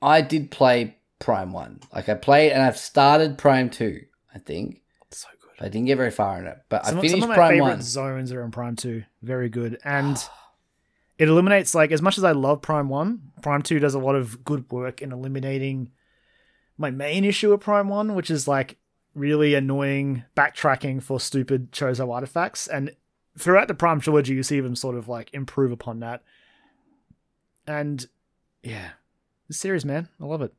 I 0.02 0.20
did 0.22 0.50
play 0.50 0.96
Prime 1.18 1.52
one. 1.52 1.80
Like 1.94 2.08
I 2.08 2.14
played 2.14 2.52
and 2.52 2.62
I've 2.62 2.78
started 2.78 3.38
Prime 3.38 3.70
two. 3.70 4.02
I 4.34 4.38
think 4.38 4.82
It's 5.08 5.18
so 5.18 5.28
good. 5.40 5.64
I 5.64 5.68
didn't 5.68 5.86
get 5.86 5.96
very 5.96 6.10
far 6.12 6.38
in 6.38 6.46
it, 6.46 6.58
but 6.68 6.86
Some, 6.86 6.98
I 6.98 7.00
finished 7.00 7.14
some 7.20 7.22
of 7.24 7.28
my 7.30 7.34
Prime 7.34 7.50
favorite 7.54 7.68
one. 7.70 7.82
zones 7.82 8.32
are 8.32 8.42
in 8.44 8.50
Prime 8.52 8.76
Two. 8.76 9.02
Very 9.22 9.48
good, 9.48 9.78
and 9.84 10.16
it 11.18 11.28
eliminates 11.28 11.74
like 11.74 11.90
as 11.90 12.00
much 12.02 12.16
as 12.18 12.22
I 12.24 12.30
love 12.32 12.62
Prime 12.62 12.88
One, 12.88 13.32
Prime 13.42 13.62
Two 13.62 13.80
does 13.80 13.94
a 13.94 13.98
lot 13.98 14.14
of 14.14 14.44
good 14.44 14.70
work 14.70 15.02
in 15.02 15.10
eliminating 15.12 15.90
my 16.76 16.90
main 16.92 17.24
issue 17.24 17.50
with 17.50 17.60
Prime 17.60 17.88
One, 17.88 18.14
which 18.14 18.30
is 18.30 18.46
like 18.46 18.76
really 19.16 19.54
annoying 19.54 20.22
backtracking 20.36 21.02
for 21.02 21.18
stupid 21.18 21.72
Chozo 21.72 22.14
artifacts. 22.14 22.68
And 22.68 22.94
throughout 23.38 23.68
the 23.68 23.74
Prime 23.74 24.00
trilogy, 24.00 24.34
you 24.34 24.42
see 24.42 24.60
them 24.60 24.76
sort 24.76 24.96
of 24.96 25.08
like 25.08 25.32
improve 25.32 25.72
upon 25.72 26.00
that. 26.00 26.22
And 27.66 28.06
yeah, 28.62 28.90
the 29.46 29.54
series, 29.54 29.84
man, 29.84 30.08
I 30.20 30.24
love 30.24 30.42
it. 30.42 30.52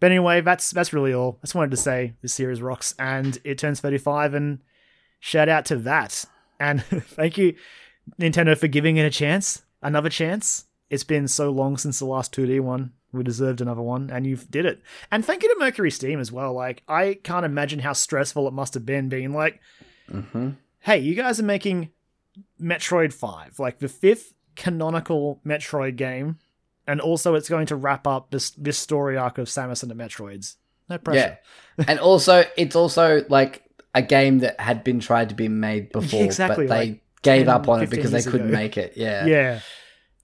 But 0.00 0.10
anyway, 0.10 0.40
that's 0.40 0.70
that's 0.70 0.92
really 0.92 1.12
all. 1.12 1.38
I 1.40 1.46
just 1.46 1.54
wanted 1.54 1.70
to 1.72 1.76
say 1.76 2.14
the 2.22 2.28
series 2.28 2.60
rocks, 2.60 2.94
and 2.98 3.38
it 3.44 3.58
turns 3.58 3.80
thirty-five, 3.80 4.34
and 4.34 4.60
shout 5.20 5.48
out 5.48 5.64
to 5.66 5.76
that. 5.76 6.24
And 6.58 6.84
thank 6.84 7.38
you, 7.38 7.54
Nintendo, 8.20 8.56
for 8.56 8.68
giving 8.68 8.96
it 8.96 9.06
a 9.06 9.10
chance, 9.10 9.62
another 9.82 10.10
chance. 10.10 10.64
It's 10.90 11.04
been 11.04 11.26
so 11.26 11.50
long 11.50 11.78
since 11.78 11.98
the 11.98 12.04
last 12.04 12.34
2D 12.34 12.60
one. 12.60 12.92
We 13.12 13.22
deserved 13.22 13.62
another 13.62 13.80
one, 13.80 14.10
and 14.10 14.26
you 14.26 14.36
did 14.36 14.66
it. 14.66 14.82
And 15.10 15.24
thank 15.24 15.42
you 15.42 15.48
to 15.48 15.58
Mercury 15.58 15.90
Steam 15.90 16.20
as 16.20 16.30
well. 16.30 16.52
Like, 16.52 16.82
I 16.86 17.18
can't 17.22 17.46
imagine 17.46 17.78
how 17.78 17.94
stressful 17.94 18.46
it 18.46 18.52
must 18.52 18.74
have 18.74 18.84
been 18.84 19.08
being 19.08 19.32
like, 19.32 19.60
hmm 20.10 20.50
hey, 20.82 20.98
you 20.98 21.14
guys 21.14 21.40
are 21.40 21.44
making 21.44 21.90
Metroid 22.60 23.12
5, 23.12 23.58
like 23.58 23.78
the 23.78 23.88
fifth 23.88 24.34
canonical 24.56 25.40
Metroid 25.46 25.96
game, 25.96 26.38
and 26.86 27.00
also 27.00 27.34
it's 27.34 27.48
going 27.48 27.66
to 27.66 27.76
wrap 27.76 28.06
up 28.06 28.30
this 28.30 28.50
this 28.50 28.78
story 28.78 29.16
arc 29.16 29.38
of 29.38 29.48
Samus 29.48 29.82
and 29.82 29.90
the 29.90 29.94
Metroids. 29.94 30.56
No 30.88 30.98
pressure. 30.98 31.38
Yeah, 31.78 31.84
and 31.88 31.98
also 32.00 32.44
it's 32.56 32.76
also 32.76 33.24
like 33.28 33.62
a 33.94 34.02
game 34.02 34.38
that 34.40 34.58
had 34.60 34.82
been 34.84 35.00
tried 35.00 35.28
to 35.28 35.34
be 35.34 35.48
made 35.48 35.92
before, 35.92 36.24
Exactly, 36.24 36.66
but 36.66 36.74
they 36.78 36.86
like 36.90 37.02
gave 37.22 37.46
10, 37.46 37.54
up 37.54 37.68
on 37.68 37.82
it 37.82 37.90
because 37.90 38.10
they 38.10 38.22
couldn't 38.22 38.48
ago. 38.48 38.56
make 38.56 38.76
it. 38.76 38.94
Yeah. 38.96 39.26
Yeah. 39.26 39.60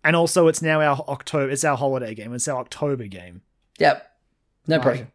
And 0.04 0.16
also 0.16 0.48
it's 0.48 0.62
now 0.62 0.80
our 0.80 0.96
October 1.08 1.50
it's 1.50 1.64
our 1.64 1.76
holiday 1.76 2.14
game. 2.14 2.32
It's 2.32 2.48
our 2.48 2.60
October 2.60 3.06
game. 3.06 3.42
Yep. 3.78 4.10
No 4.66 4.76
Like, 4.76 4.82
pressure. 4.82 5.08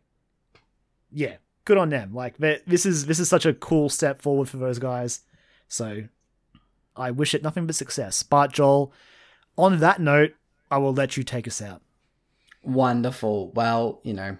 Yeah. 1.11 1.35
Good 1.65 1.77
on 1.77 1.89
them. 1.89 2.13
Like 2.13 2.37
this 2.37 2.85
is 2.85 3.05
this 3.05 3.19
is 3.19 3.27
such 3.29 3.45
a 3.45 3.53
cool 3.53 3.89
step 3.89 4.21
forward 4.21 4.49
for 4.49 4.57
those 4.57 4.79
guys. 4.79 5.21
So 5.67 6.03
I 6.95 7.11
wish 7.11 7.33
it 7.33 7.43
nothing 7.43 7.65
but 7.65 7.75
success. 7.75 8.23
But 8.23 8.51
Joel, 8.53 8.93
on 9.57 9.79
that 9.79 9.99
note, 10.01 10.33
I 10.69 10.77
will 10.77 10.93
let 10.93 11.17
you 11.17 11.23
take 11.23 11.47
us 11.47 11.61
out. 11.61 11.81
Wonderful. 12.63 13.51
Well, 13.51 13.99
you 14.03 14.13
know, 14.13 14.37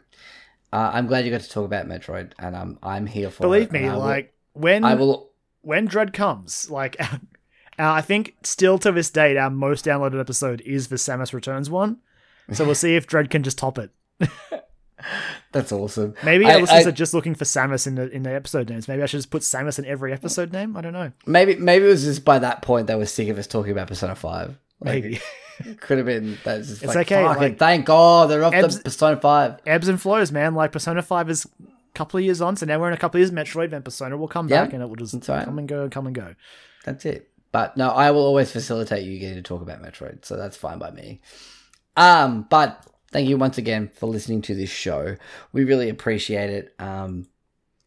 uh, 0.71 0.91
I'm 0.93 1.07
glad 1.07 1.25
you 1.25 1.31
got 1.31 1.41
to 1.41 1.49
talk 1.49 1.65
about 1.65 1.87
Metroid, 1.87 2.31
and 2.39 2.55
I'm 2.55 2.79
I'm 2.81 3.05
here 3.05 3.29
for 3.29 3.41
Believe 3.43 3.71
me, 3.71 3.85
I 3.87 3.93
will- 3.93 3.99
like 3.99 4.33
when 4.53 4.83
I 4.83 4.95
will. 4.95 5.31
when 5.61 5.85
Dread 5.85 6.13
comes, 6.13 6.69
like 6.69 6.95
our, 6.99 7.19
I 7.77 8.01
think 8.01 8.35
still 8.43 8.77
to 8.79 8.91
this 8.91 9.09
date, 9.09 9.35
our 9.37 9.49
most 9.49 9.85
downloaded 9.85 10.19
episode 10.19 10.61
is 10.61 10.87
the 10.87 10.95
Samus 10.95 11.33
Returns 11.33 11.69
one. 11.69 11.97
So 12.51 12.65
we'll 12.65 12.75
see 12.75 12.95
if 12.95 13.07
Dread 13.07 13.29
can 13.29 13.41
just 13.41 13.57
top 13.57 13.77
it. 13.79 13.89
That's 15.51 15.71
awesome. 15.71 16.15
Maybe 16.23 16.45
I- 16.45 16.55
our 16.55 16.61
listeners 16.61 16.85
I- 16.85 16.89
are 16.89 16.93
just 16.93 17.13
looking 17.13 17.35
for 17.35 17.45
Samus 17.45 17.85
in 17.87 17.95
the 17.95 18.09
in 18.09 18.23
the 18.23 18.33
episode 18.33 18.69
names. 18.69 18.87
Maybe 18.87 19.03
I 19.03 19.05
should 19.05 19.17
just 19.19 19.29
put 19.31 19.41
Samus 19.43 19.77
in 19.79 19.85
every 19.85 20.13
episode 20.13 20.51
name. 20.51 20.75
I 20.77 20.81
don't 20.81 20.93
know. 20.93 21.11
Maybe 21.25 21.55
maybe 21.55 21.85
it 21.85 21.89
was 21.89 22.03
just 22.03 22.25
by 22.25 22.39
that 22.39 22.61
point 22.61 22.87
they 22.87 22.95
were 22.95 23.05
sick 23.05 23.27
of 23.29 23.37
us 23.37 23.47
talking 23.47 23.71
about 23.71 23.87
Persona 23.87 24.15
Five. 24.15 24.57
Like, 24.81 25.03
Maybe 25.03 25.21
could 25.79 25.97
have 25.99 26.07
been. 26.07 26.37
That's 26.43 26.67
just 26.67 26.83
It's 26.83 26.95
like, 26.95 27.07
okay, 27.11 27.23
like- 27.23 27.57
thank 27.59 27.85
God 27.85 28.29
they're 28.29 28.43
off 28.43 28.53
Ebbs- 28.53 28.77
the 28.77 28.83
Persona 28.85 29.17
Five. 29.19 29.59
ebbs 29.65 29.87
and 29.87 30.01
flows, 30.01 30.31
man. 30.31 30.55
Like 30.55 30.71
Persona 30.71 31.01
Five 31.01 31.29
is 31.29 31.45
a 31.45 31.67
couple 31.93 32.17
of 32.17 32.23
years 32.25 32.41
on, 32.41 32.55
so 32.55 32.65
now 32.65 32.79
we're 32.79 32.87
in 32.87 32.93
a 32.93 32.97
couple 32.97 33.21
of 33.21 33.21
years. 33.21 33.31
Metroid, 33.31 33.69
then 33.69 33.81
Persona 33.83 34.17
will 34.17 34.27
come 34.27 34.47
Yeah, 34.49 34.63
back, 34.65 34.73
and 34.73 34.81
it 34.81 34.87
will 34.87 34.95
just 34.95 35.13
that's 35.13 35.29
right. 35.29 35.45
come 35.45 35.59
and 35.59 35.67
go, 35.67 35.83
and 35.83 35.91
come 35.91 36.05
and 36.07 36.15
go. 36.15 36.35
That's 36.85 37.05
it. 37.05 37.29
But 37.51 37.77
no, 37.77 37.89
I 37.91 38.09
will 38.11 38.25
always 38.25 38.51
facilitate 38.51 39.05
you 39.05 39.19
getting 39.19 39.35
to 39.35 39.43
talk 39.43 39.61
about 39.61 39.81
Metroid, 39.81 40.25
so 40.25 40.35
that's 40.35 40.57
fine 40.57 40.79
by 40.79 40.89
me. 40.89 41.21
Um, 41.95 42.47
but 42.49 42.85
thank 43.13 43.29
you 43.29 43.37
once 43.37 43.57
again 43.57 43.89
for 43.93 44.07
listening 44.07 44.41
to 44.43 44.55
this 44.55 44.69
show. 44.69 45.15
We 45.53 45.63
really 45.63 45.89
appreciate 45.89 46.49
it. 46.49 46.75
Um, 46.79 47.27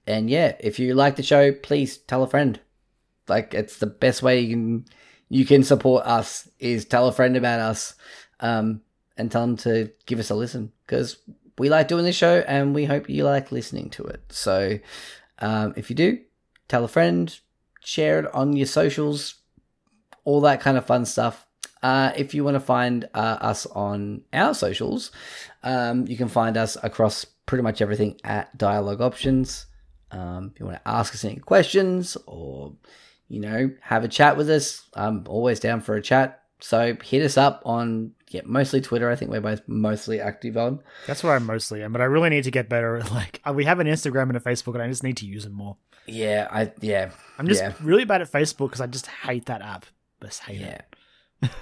and 0.06 0.30
yeah, 0.30 0.56
if 0.60 0.78
you 0.78 0.94
like 0.94 1.16
the 1.16 1.22
show, 1.22 1.52
please 1.52 1.98
tell 1.98 2.22
a 2.22 2.28
friend. 2.28 2.58
Like 3.28 3.52
it's 3.52 3.78
the 3.78 3.86
best 3.86 4.22
way 4.22 4.40
you 4.40 4.54
can 4.54 4.84
you 5.28 5.44
can 5.44 5.64
support 5.64 6.06
us 6.06 6.48
is 6.60 6.84
tell 6.84 7.08
a 7.08 7.12
friend 7.12 7.36
about 7.36 7.58
us, 7.58 7.94
um, 8.38 8.82
and 9.16 9.30
tell 9.30 9.40
them 9.40 9.56
to 9.56 9.90
give 10.06 10.20
us 10.20 10.30
a 10.30 10.34
listen 10.34 10.72
because 10.86 11.16
we 11.58 11.68
like 11.68 11.88
doing 11.88 12.04
this 12.04 12.16
show 12.16 12.44
and 12.46 12.74
we 12.74 12.84
hope 12.84 13.08
you 13.08 13.24
like 13.24 13.50
listening 13.50 13.90
to 13.90 14.04
it. 14.04 14.22
So, 14.28 14.78
um, 15.40 15.74
if 15.76 15.90
you 15.90 15.96
do, 15.96 16.20
tell 16.68 16.84
a 16.84 16.88
friend, 16.88 17.36
share 17.80 18.20
it 18.20 18.34
on 18.34 18.56
your 18.56 18.66
socials, 18.66 19.36
all 20.24 20.40
that 20.42 20.60
kind 20.60 20.76
of 20.76 20.86
fun 20.86 21.04
stuff. 21.04 21.45
Uh, 21.82 22.12
if 22.16 22.34
you 22.34 22.42
want 22.44 22.54
to 22.54 22.60
find 22.60 23.08
uh, 23.14 23.38
us 23.40 23.66
on 23.66 24.22
our 24.32 24.54
socials, 24.54 25.12
um, 25.62 26.06
you 26.06 26.16
can 26.16 26.28
find 26.28 26.56
us 26.56 26.76
across 26.82 27.24
pretty 27.46 27.62
much 27.62 27.80
everything 27.80 28.18
at 28.24 28.56
Dialogue 28.56 29.00
Options. 29.00 29.66
Um, 30.10 30.50
if 30.54 30.60
you 30.60 30.66
want 30.66 30.82
to 30.82 30.88
ask 30.88 31.14
us 31.14 31.24
any 31.24 31.36
questions 31.36 32.16
or, 32.26 32.74
you 33.28 33.40
know, 33.40 33.70
have 33.82 34.04
a 34.04 34.08
chat 34.08 34.36
with 34.36 34.48
us, 34.50 34.88
I'm 34.94 35.24
always 35.28 35.60
down 35.60 35.80
for 35.80 35.94
a 35.96 36.02
chat. 36.02 36.42
So 36.60 36.96
hit 37.04 37.22
us 37.22 37.36
up 37.36 37.60
on, 37.66 38.12
yeah, 38.30 38.40
mostly 38.46 38.80
Twitter. 38.80 39.10
I 39.10 39.14
think 39.16 39.30
we're 39.30 39.40
both 39.42 39.60
mostly 39.66 40.20
active 40.20 40.56
on. 40.56 40.80
That's 41.06 41.22
where 41.22 41.34
I 41.34 41.38
mostly 41.38 41.82
am, 41.82 41.92
but 41.92 42.00
I 42.00 42.06
really 42.06 42.30
need 42.30 42.44
to 42.44 42.50
get 42.50 42.68
better. 42.68 42.96
at, 42.96 43.10
Like 43.12 43.40
uh, 43.46 43.52
we 43.52 43.64
have 43.66 43.78
an 43.78 43.86
Instagram 43.86 44.28
and 44.28 44.36
a 44.36 44.40
Facebook, 44.40 44.74
and 44.74 44.82
I 44.82 44.88
just 44.88 45.02
need 45.02 45.18
to 45.18 45.26
use 45.26 45.44
them 45.44 45.52
more. 45.52 45.76
Yeah, 46.06 46.48
I, 46.50 46.72
yeah, 46.80 47.10
I'm 47.38 47.46
just 47.46 47.60
Yeah. 47.62 47.74
really 47.82 48.04
bad 48.04 48.22
at 48.22 48.32
Facebook 48.32 48.68
because 48.68 48.80
I 48.80 48.86
just 48.86 49.06
hate 49.06 49.46
that 49.46 49.60
app. 49.60 49.86
Just 50.22 50.42
hate 50.44 50.60
yeah. 50.60 50.66
it. 50.68 50.95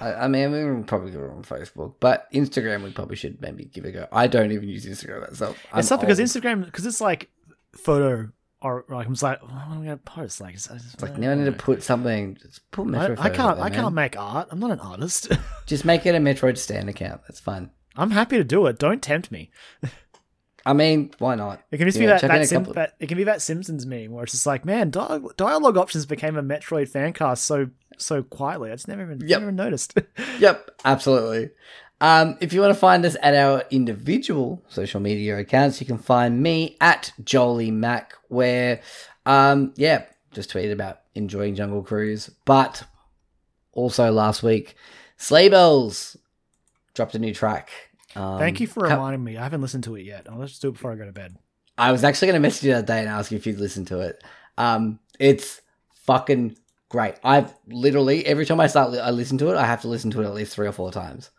I, 0.01 0.13
I 0.15 0.29
mean, 0.29 0.53
we 0.53 0.65
would 0.65 0.87
probably 0.87 1.11
go 1.11 1.21
on 1.31 1.43
Facebook, 1.43 1.95
but 2.01 2.31
Instagram 2.33 2.85
we 2.85 2.93
probably 2.93 3.17
should 3.17 3.41
maybe 3.41 3.65
give 3.65 3.85
it 3.85 3.89
a 3.89 3.93
go. 3.93 4.09
I 4.13 4.27
don't 4.27 4.53
even 4.53 4.69
use 4.69 4.87
Instagram 4.87 5.29
myself. 5.29 5.59
I'm 5.73 5.81
it's 5.81 5.91
not 5.91 6.01
because 6.01 6.21
old. 6.21 6.29
Instagram 6.29 6.65
because 6.65 6.87
it's 6.87 7.01
like 7.01 7.31
photo 7.77 8.31
or 8.65 8.85
like 8.89 9.07
I'm 9.07 9.13
just 9.13 9.23
like, 9.23 9.43
what 9.43 9.53
am 9.53 9.73
I 9.73 9.85
gonna 9.85 9.97
post? 9.99 10.41
Like, 10.41 10.55
it's, 10.55 10.71
it's 10.71 11.03
like 11.03 11.19
now 11.19 11.33
I 11.33 11.35
need 11.35 11.45
to 11.45 11.53
put 11.53 11.83
something. 11.83 12.39
Just 12.41 12.71
put 12.71 12.93
I, 12.95 13.13
I 13.19 13.31
can't. 13.31 13.57
there, 13.57 13.65
I 13.67 13.71
can't 13.71 13.95
make 13.95 14.19
art. 14.19 14.49
I'm 14.51 14.59
not 14.59 14.71
an 14.71 14.81
artist. 14.81 15.31
Just 15.67 15.85
make 15.85 16.07
it 16.07 16.15
a 16.15 16.19
Metroid 16.19 16.57
stand 16.57 16.89
account. 16.89 17.21
That's 17.29 17.41
fine. 17.41 17.71
I'm 17.97 18.11
happy 18.11 18.39
to 18.39 18.45
do 18.45 18.67
it. 18.67 18.79
Don't 18.79 19.03
tempt 19.03 19.31
me. 19.31 19.51
I 20.67 20.73
mean, 20.73 21.13
why 21.19 21.35
not? 21.35 21.61
It 21.71 21.77
can 21.79 21.87
just 21.87 21.99
Yeah, 21.99 22.03
be 22.03 22.07
that, 22.07 22.23
that, 22.23 22.49
Sim- 22.49 22.65
that 22.75 22.95
it 22.99 23.07
can 23.09 23.19
be 23.19 23.25
that 23.25 23.43
Simpsons 23.43 23.85
meme 23.87 24.13
where 24.13 24.25
it's 24.25 24.33
just 24.33 24.47
like, 24.47 24.65
man, 24.65 24.91
dialogue, 24.91 25.37
dialogue 25.37 25.77
options 25.77 26.07
became 26.07 26.37
a 26.37 26.43
Metroid 26.43 26.89
fan 26.89 27.13
cast 27.13 27.45
so 27.45 27.69
so 27.99 28.23
quietly. 28.23 28.71
I 28.71 28.75
just 28.75 28.89
never 28.89 29.03
even 29.03 29.21
Yep. 29.27 29.41
never 29.41 29.53
noticed. 29.53 29.95
Yep, 30.39 30.71
absolutely. 30.85 31.51
Um, 32.01 32.37
if 32.41 32.53
you 32.53 32.61
want 32.61 32.73
to 32.75 32.79
find 32.79 33.05
us 33.07 33.17
at 33.23 33.35
our 33.35 33.63
individual 33.71 34.63
social 34.69 35.01
media 35.01 35.39
accounts, 35.39 35.81
you 35.81 35.87
can 35.87 35.99
find 35.99 36.43
me 36.43 36.77
at 36.81 37.13
Jolie 37.23 37.71
Mac, 37.71 38.15
where, 38.29 38.81
um, 39.27 39.73
yeah, 39.77 40.05
just 40.33 40.53
tweeted 40.53 40.73
about 40.73 41.01
enjoying 41.15 41.55
Jungle 41.55 41.83
Cruise. 41.83 42.31
But 42.45 42.83
also 43.73 44.11
last 44.11 44.43
week, 44.43 44.75
Sleigh 45.19 45.49
Bells 45.49 46.17
dropped 46.95 47.15
a 47.15 47.19
new 47.21 47.33
track. 47.33 47.71
Um, 48.17 48.39
Thank 48.39 48.61
you 48.61 48.67
for 48.67 48.81
co- 48.87 48.95
reminding 48.95 49.25
me. 49.25 49.37
I 49.37 49.43
haven't 49.43 49.61
listened 49.63 49.85
to 49.85 49.97
it 49.97 50.03
yet. 50.03 50.27
I'll 50.31 50.41
just 50.47 50.63
do 50.63 50.69
it 50.69 50.73
before 50.73 50.93
I 50.93 50.97
go 50.97 51.05
to 51.05 51.13
bed. 51.13 51.37
I 51.77 51.91
was 51.93 52.05
actually 52.05 52.27
going 52.29 52.41
to 52.41 52.47
message 52.47 52.65
you 52.65 52.73
that 52.75 52.87
day 52.87 53.01
and 53.01 53.09
ask 53.09 53.31
you 53.33 53.37
if 53.37 53.47
you'd 53.47 53.59
listen 53.59 53.85
to 53.87 54.01
it. 54.01 54.23
Um, 54.57 55.01
it's 55.19 55.61
fucking 56.05 56.57
great. 56.89 57.15
I've 57.25 57.53
literally 57.67 58.25
every 58.27 58.47
time 58.47 58.61
I 58.61 58.69
start, 58.69 58.93
li- 58.93 59.01
I 59.01 59.11
listen 59.11 59.39
to 59.39 59.51
it. 59.51 59.57
I 59.57 59.67
have 59.67 59.81
to 59.83 59.89
listen 59.89 60.11
to 60.13 60.23
it 60.23 60.27
at 60.27 60.35
least 60.35 60.55
three 60.55 60.67
or 60.69 60.73
four 60.73 60.93
times. 60.93 61.31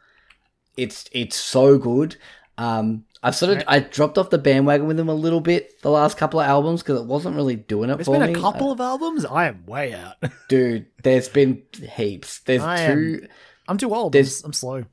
It's 0.77 1.05
it's 1.13 1.37
so 1.37 1.77
good. 1.77 2.17
Um, 2.57 3.05
I've 3.23 3.35
sort 3.35 3.57
of 3.57 3.63
I 3.67 3.79
dropped 3.79 4.17
off 4.17 4.29
the 4.29 4.37
bandwagon 4.37 4.87
with 4.87 4.97
them 4.97 5.09
a 5.09 5.13
little 5.15 5.41
bit 5.41 5.81
the 5.81 5.89
last 5.89 6.17
couple 6.17 6.39
of 6.39 6.47
albums 6.47 6.83
because 6.83 6.99
it 7.01 7.05
wasn't 7.05 7.35
really 7.35 7.55
doing 7.55 7.89
it 7.89 7.95
There's 7.95 8.05
for 8.07 8.19
been 8.19 8.33
me. 8.33 8.37
a 8.37 8.41
couple 8.41 8.71
of 8.71 8.79
albums. 8.79 9.25
I 9.25 9.47
am 9.47 9.65
way 9.65 9.93
out. 9.93 10.15
Dude, 10.49 10.87
there's 11.03 11.27
been 11.29 11.63
heaps. 11.95 12.39
There's 12.41 12.61
I 12.61 12.87
two. 12.93 13.27
I'm 13.67 13.77
too 13.77 13.93
old. 13.95 14.11
There's- 14.13 14.43
I'm 14.43 14.53
slow. 14.53 14.83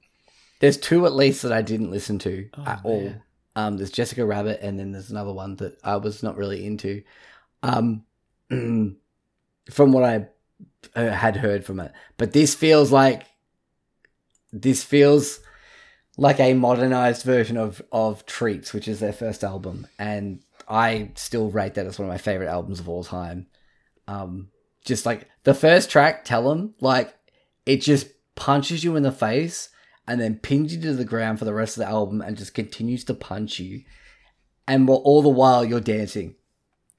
There's 0.63 0.77
two 0.77 1.07
at 1.07 1.13
least 1.13 1.43
that 1.43 1.53
I 1.53 1.61
didn't 1.61 1.91
listen 1.91 2.21
to 2.21 2.49
Oh, 2.57 2.65
at 2.65 2.81
all. 2.85 3.13
Um, 3.57 3.79
there's 3.79 3.91
Jessica 3.91 4.25
Rabbit, 4.25 4.61
and 4.63 4.79
then 4.79 4.93
there's 4.93 5.11
another 5.11 5.33
one 5.33 5.57
that 5.57 5.77
I 5.83 5.97
was 5.97 6.23
not 6.23 6.37
really 6.37 6.65
into. 6.65 7.03
Um, 7.65 8.05
from 8.49 8.97
what 9.93 10.05
I 10.05 10.29
uh, 10.95 11.11
had 11.11 11.37
heard 11.37 11.65
from 11.65 11.81
it, 11.81 11.91
but 12.17 12.33
this 12.33 12.55
feels 12.55 12.93
like 12.93 13.25
this 14.53 14.85
feels 14.85 15.41
like 16.17 16.39
a 16.39 16.55
modernized 16.55 17.25
version 17.25 17.57
of 17.57 17.83
of 17.91 18.25
Treats, 18.25 18.73
which 18.73 18.87
is 18.87 19.01
their 19.01 19.13
first 19.13 19.43
album, 19.43 19.89
and 19.99 20.45
I 20.69 21.11
still 21.17 21.51
rate 21.51 21.75
that 21.75 21.87
as 21.87 21.99
one 21.99 22.09
of 22.09 22.13
my 22.13 22.19
favorite 22.19 22.49
albums 22.49 22.79
of 22.79 22.89
all 22.89 23.03
time. 23.03 23.49
Um, 24.07 24.51
just 24.85 25.07
like 25.07 25.29
the 25.43 25.55
first 25.55 25.91
track, 25.91 26.25
"Tell 26.25 26.49
'em," 26.53 26.75
like 26.81 27.13
it 27.67 27.79
just 27.79 28.07
punches 28.37 28.85
you 28.85 28.95
in 28.95 29.03
the 29.03 29.11
face 29.11 29.69
and 30.07 30.21
then 30.21 30.37
pins 30.39 30.75
you 30.75 30.81
to 30.83 30.95
the 30.95 31.05
ground 31.05 31.39
for 31.39 31.45
the 31.45 31.55
rest 31.55 31.77
of 31.77 31.83
the 31.85 31.89
album 31.91 32.21
and 32.21 32.37
just 32.37 32.55
continues 32.55 33.05
to 33.05 33.15
punch 33.15 33.59
you. 33.59 33.83
And 34.67 34.87
while- 34.89 34.99
all 35.05 35.23
the 35.23 35.29
while 35.29 35.65
you're 35.65 35.81
dancing 35.81 36.35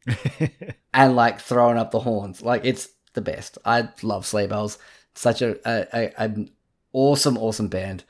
and 0.93 1.15
like 1.15 1.39
throwing 1.39 1.77
up 1.77 1.91
the 1.91 1.99
horns. 1.99 2.41
Like 2.41 2.65
it's 2.65 2.89
the 3.13 3.21
best. 3.21 3.57
I 3.65 3.89
love 4.01 4.25
Sleigh 4.25 4.47
Bells. 4.47 4.77
Such 5.15 5.41
a, 5.41 5.57
a, 5.69 5.87
a 5.93 6.23
an 6.23 6.51
awesome, 6.91 7.37
awesome 7.37 7.67
band 7.67 8.03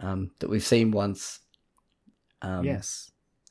um, 0.00 0.30
that 0.40 0.50
we've 0.50 0.64
seen 0.66 0.90
once. 0.90 1.40
Um, 2.42 2.64
yes, 2.64 3.10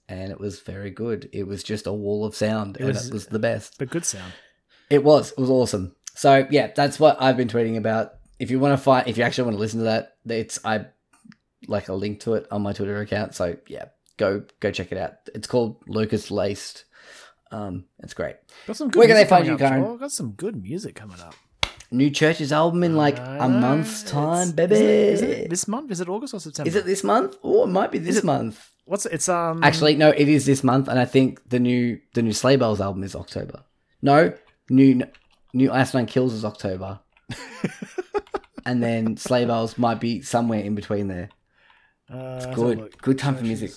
and 0.09 0.31
it 0.31 0.39
was 0.39 0.59
very 0.61 0.91
good. 0.91 1.29
It 1.33 1.47
was 1.47 1.63
just 1.63 1.87
a 1.87 1.93
wall 1.93 2.25
of 2.25 2.35
sound, 2.35 2.77
It 2.77 2.81
and 2.83 2.87
was- 2.93 3.07
it 3.07 3.13
was 3.13 3.27
the 3.27 3.39
best. 3.39 3.75
but 3.79 3.89
good 3.89 4.05
sound. 4.05 4.33
It 4.89 5.03
was. 5.03 5.31
It 5.31 5.39
was 5.39 5.49
awesome. 5.49 5.95
So 6.15 6.47
yeah, 6.49 6.71
that's 6.75 6.99
what 6.99 7.21
I've 7.21 7.37
been 7.37 7.47
tweeting 7.49 7.77
about. 7.77 8.13
If 8.39 8.51
you 8.51 8.59
want 8.59 8.77
to 8.77 8.83
find, 8.83 9.07
if 9.07 9.17
you 9.17 9.23
actually 9.23 9.45
want 9.45 9.55
to 9.55 9.59
listen 9.61 9.79
to 9.79 9.85
that, 9.85 10.16
it's 10.31 10.59
I 10.65 10.85
like 11.67 11.87
a 11.89 11.93
link 11.93 12.19
to 12.21 12.35
it 12.35 12.47
on 12.51 12.61
my 12.61 12.73
Twitter 12.73 12.99
account. 12.99 13.35
So 13.35 13.57
yeah, 13.67 13.85
go 14.17 14.43
go 14.59 14.71
check 14.71 14.91
it 14.91 14.97
out. 14.97 15.13
It's 15.35 15.47
called 15.47 15.77
Locust 15.87 16.31
Laced. 16.31 16.85
Um, 17.51 17.85
it's 17.99 18.13
great. 18.13 18.35
Got 18.67 18.75
some 18.77 18.89
good 18.89 18.99
Where 18.99 19.07
can 19.07 19.15
they 19.15 19.25
find 19.25 19.45
you, 19.47 19.57
Karen? 19.57 19.81
Joel. 19.83 19.97
Got 19.97 20.11
some 20.11 20.31
good 20.31 20.61
music 20.61 20.95
coming 20.95 21.19
up. 21.21 21.33
New 21.89 22.11
CHVRCHES 22.11 22.51
album 22.51 22.83
in 22.83 22.97
like 22.97 23.17
Uh, 23.17 23.37
a 23.39 23.47
month's 23.47 24.03
time, 24.03 24.47
is 24.47 24.51
baby. 24.53 24.75
it- 24.75 24.81
Is 25.13 25.21
it, 25.21 25.49
this 25.49 25.67
month? 25.69 25.89
Is 25.89 26.01
it 26.01 26.09
August 26.09 26.33
or 26.33 26.41
September? 26.41 26.67
Is 26.67 26.75
it 26.75 26.85
this 26.85 27.01
month? 27.01 27.37
Oh, 27.43 27.63
it 27.63 27.67
might 27.67 27.91
be 27.93 27.97
this 27.99 28.17
it- 28.17 28.25
month. 28.25 28.69
What's 28.83 29.05
it? 29.05 29.13
It's 29.13 29.29
um. 29.29 29.63
Actually, 29.63 29.95
no, 29.95 30.09
it 30.09 30.27
is 30.27 30.45
this 30.45 30.63
month, 30.65 30.89
and 30.89 30.99
I 30.99 31.05
think 31.05 31.47
the 31.49 31.59
new 31.59 31.99
the 32.13 32.21
new 32.21 32.33
Sleigh 32.33 32.57
Bells 32.57 32.81
album 32.81 33.03
is 33.03 33.15
October. 33.15 33.63
No, 34.01 34.33
new 34.69 35.03
new 35.53 35.71
Ice 35.71 35.93
Nine 35.93 36.05
Kills 36.07 36.33
is 36.33 36.43
October, 36.43 36.99
and 38.67 38.83
then 38.83 39.17
Sleigh 39.17 39.45
Bells 39.45 39.77
might 39.77 39.99
be 39.99 40.21
somewhere 40.21 40.59
in 40.59 40.75
between 40.75 41.07
there. 41.07 41.29
uh, 42.13 42.45
a 42.47 42.51
Good, 42.53 43.01
good 43.01 43.17
time 43.17 43.35
for 43.35 43.43
music. 43.43 43.71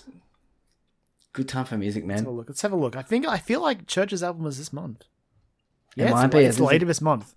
Good 1.33 1.49
time 1.49 1.65
for 1.65 1.79
music, 1.79 2.05
Let's 2.07 2.21
have 2.21 2.27
a 2.27 2.31
man. 2.31 2.37
look. 2.37 2.49
Let's 2.49 2.63
have 2.63 2.73
a 2.73 2.77
look. 2.77 2.97
I 2.97 3.03
think 3.03 3.27
I 3.27 3.39
feel 3.39 3.63
like 3.63 3.87
CHVRCHES 3.87 4.23
album 4.23 4.47
is 4.47 4.59
this 4.59 4.73
month. 4.73 5.03
It 5.97 6.03
Yeah, 6.03 6.05
it's, 6.07 6.15
might 6.15 6.27
be. 6.29 6.39
It's 6.41 6.59
It 6.59 6.63
later 6.65 6.87
this 6.87 7.01
month. 7.01 7.35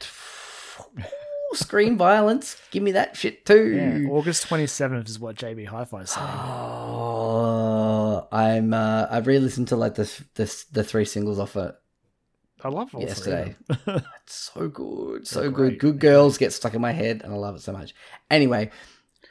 Ooh, 0.98 1.56
Screen 1.56 1.96
violence, 1.98 2.56
give 2.70 2.82
me 2.82 2.92
that 2.92 3.16
shit 3.16 3.44
too. 3.44 4.02
Yeah, 4.04 4.10
August 4.10 4.46
twenty 4.46 4.66
seventh 4.66 5.08
is 5.08 5.18
what 5.18 5.36
JB 5.36 5.66
Hi-Fi 5.66 6.00
is 6.00 6.10
saying. 6.10 6.26
Oh, 6.26 8.26
I'm. 8.32 8.72
Uh, 8.72 9.06
I've 9.10 9.26
re-listened 9.26 9.68
to 9.68 9.76
like 9.76 9.94
the 9.96 10.04
the 10.34 10.64
the 10.72 10.84
three 10.84 11.04
singles 11.04 11.38
off 11.38 11.56
it. 11.56 11.74
I 12.64 12.68
love 12.68 12.94
all 12.94 13.02
Yesterday. 13.02 13.56
It's 13.86 14.50
so 14.54 14.68
good, 14.68 15.26
so 15.26 15.40
They're 15.40 15.50
good. 15.50 15.56
great. 15.56 15.78
Good 15.78 15.98
girls 15.98 16.38
get 16.38 16.52
stuck 16.52 16.74
in 16.74 16.80
my 16.80 16.92
head, 16.92 17.22
and 17.24 17.32
I 17.32 17.36
love 17.36 17.56
it 17.56 17.62
so 17.62 17.72
much. 17.72 17.94
Anyway, 18.30 18.70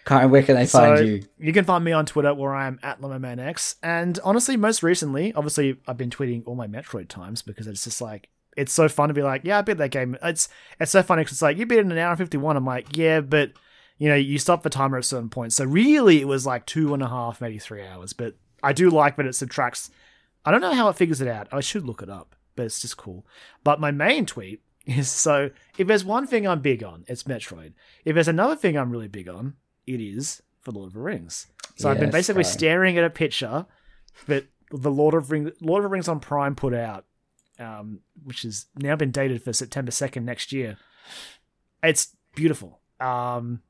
Karen, 0.05 0.31
where 0.31 0.43
can 0.43 0.55
they 0.55 0.65
find 0.65 1.07
you? 1.07 1.23
you 1.39 1.53
can 1.53 1.63
find 1.65 1.83
me 1.83 1.91
on 1.91 2.05
Twitter 2.05 2.33
where 2.33 2.53
I 2.53 2.67
am 2.67 2.79
at 2.83 3.01
LemonManX. 3.01 3.75
And 3.83 4.19
honestly, 4.23 4.57
most 4.57 4.83
recently, 4.83 5.33
obviously, 5.33 5.77
I've 5.87 5.97
been 5.97 6.09
tweeting 6.09 6.43
all 6.45 6.55
my 6.55 6.67
Metroid 6.67 7.07
times 7.07 7.41
because 7.41 7.67
it's 7.67 7.83
just 7.83 8.01
like 8.01 8.29
it's 8.57 8.73
so 8.73 8.89
fun 8.89 9.07
to 9.07 9.13
be 9.13 9.23
like, 9.23 9.41
yeah, 9.45 9.59
I 9.59 9.61
beat 9.61 9.77
that 9.77 9.91
game. 9.91 10.17
It's 10.23 10.49
it's 10.79 10.91
so 10.91 11.03
funny 11.03 11.21
because 11.21 11.33
it's 11.33 11.41
like 11.41 11.57
you 11.57 11.65
beat 11.65 11.77
it 11.79 11.85
in 11.85 11.91
an 11.91 11.97
hour 11.97 12.09
and 12.09 12.17
fifty 12.17 12.37
one. 12.37 12.57
I'm 12.57 12.65
like, 12.65 12.97
yeah, 12.97 13.21
but 13.21 13.53
you 13.97 14.09
know, 14.09 14.15
you 14.15 14.39
stop 14.39 14.63
the 14.63 14.69
timer 14.69 14.97
at 14.97 15.03
a 15.03 15.07
certain 15.07 15.29
point. 15.29 15.53
So 15.53 15.63
really, 15.63 16.19
it 16.21 16.27
was 16.27 16.45
like 16.45 16.65
two 16.65 16.93
and 16.93 17.03
a 17.03 17.07
half, 17.07 17.39
maybe 17.39 17.59
three 17.59 17.85
hours. 17.85 18.13
But 18.13 18.35
I 18.63 18.73
do 18.73 18.89
like 18.89 19.15
that 19.17 19.25
it 19.27 19.35
subtracts. 19.35 19.91
I 20.43 20.49
don't 20.51 20.61
know 20.61 20.73
how 20.73 20.89
it 20.89 20.95
figures 20.95 21.21
it 21.21 21.27
out. 21.27 21.47
I 21.51 21.59
should 21.61 21.85
look 21.85 22.01
it 22.01 22.09
up, 22.09 22.35
but 22.55 22.65
it's 22.65 22.81
just 22.81 22.97
cool. 22.97 23.25
But 23.63 23.79
my 23.79 23.91
main 23.91 24.25
tweet 24.25 24.61
is 24.85 25.09
so 25.09 25.51
if 25.77 25.87
there's 25.87 26.05
one 26.05 26.27
thing 26.27 26.47
I'm 26.47 26.61
big 26.61 26.83
on, 26.83 27.05
it's 27.07 27.23
Metroid. 27.23 27.73
If 28.05 28.15
there's 28.15 28.27
another 28.27 28.55
thing 28.55 28.77
I'm 28.77 28.91
really 28.91 29.07
big 29.07 29.29
on, 29.29 29.55
it 29.87 30.01
is 30.01 30.41
for 30.61 30.71
Lord 30.71 30.87
of 30.87 30.93
the 30.93 30.99
Rings. 30.99 31.47
So 31.75 31.89
I've 31.89 31.99
been 31.99 32.11
basically 32.11 32.43
Karen. 32.43 32.57
staring 32.57 32.97
at 32.97 33.03
a 33.03 33.09
picture 33.09 33.65
that 34.27 34.45
the 34.69 34.91
Lord 34.91 35.13
of 35.13 35.31
Ring 35.31 35.51
Lord 35.61 35.83
of 35.83 35.89
the 35.89 35.93
Rings 35.93 36.07
on 36.07 36.19
Prime 36.19 36.55
put 36.55 36.73
out, 36.73 37.05
um, 37.59 38.01
which 38.23 38.43
has 38.43 38.65
now 38.75 38.95
been 38.95 39.11
dated 39.11 39.43
for 39.43 39.53
September 39.53 39.91
second 39.91 40.25
next 40.25 40.51
year. 40.51 40.77
It's 41.83 42.15
beautiful. 42.35 42.79
Um, 42.99 43.61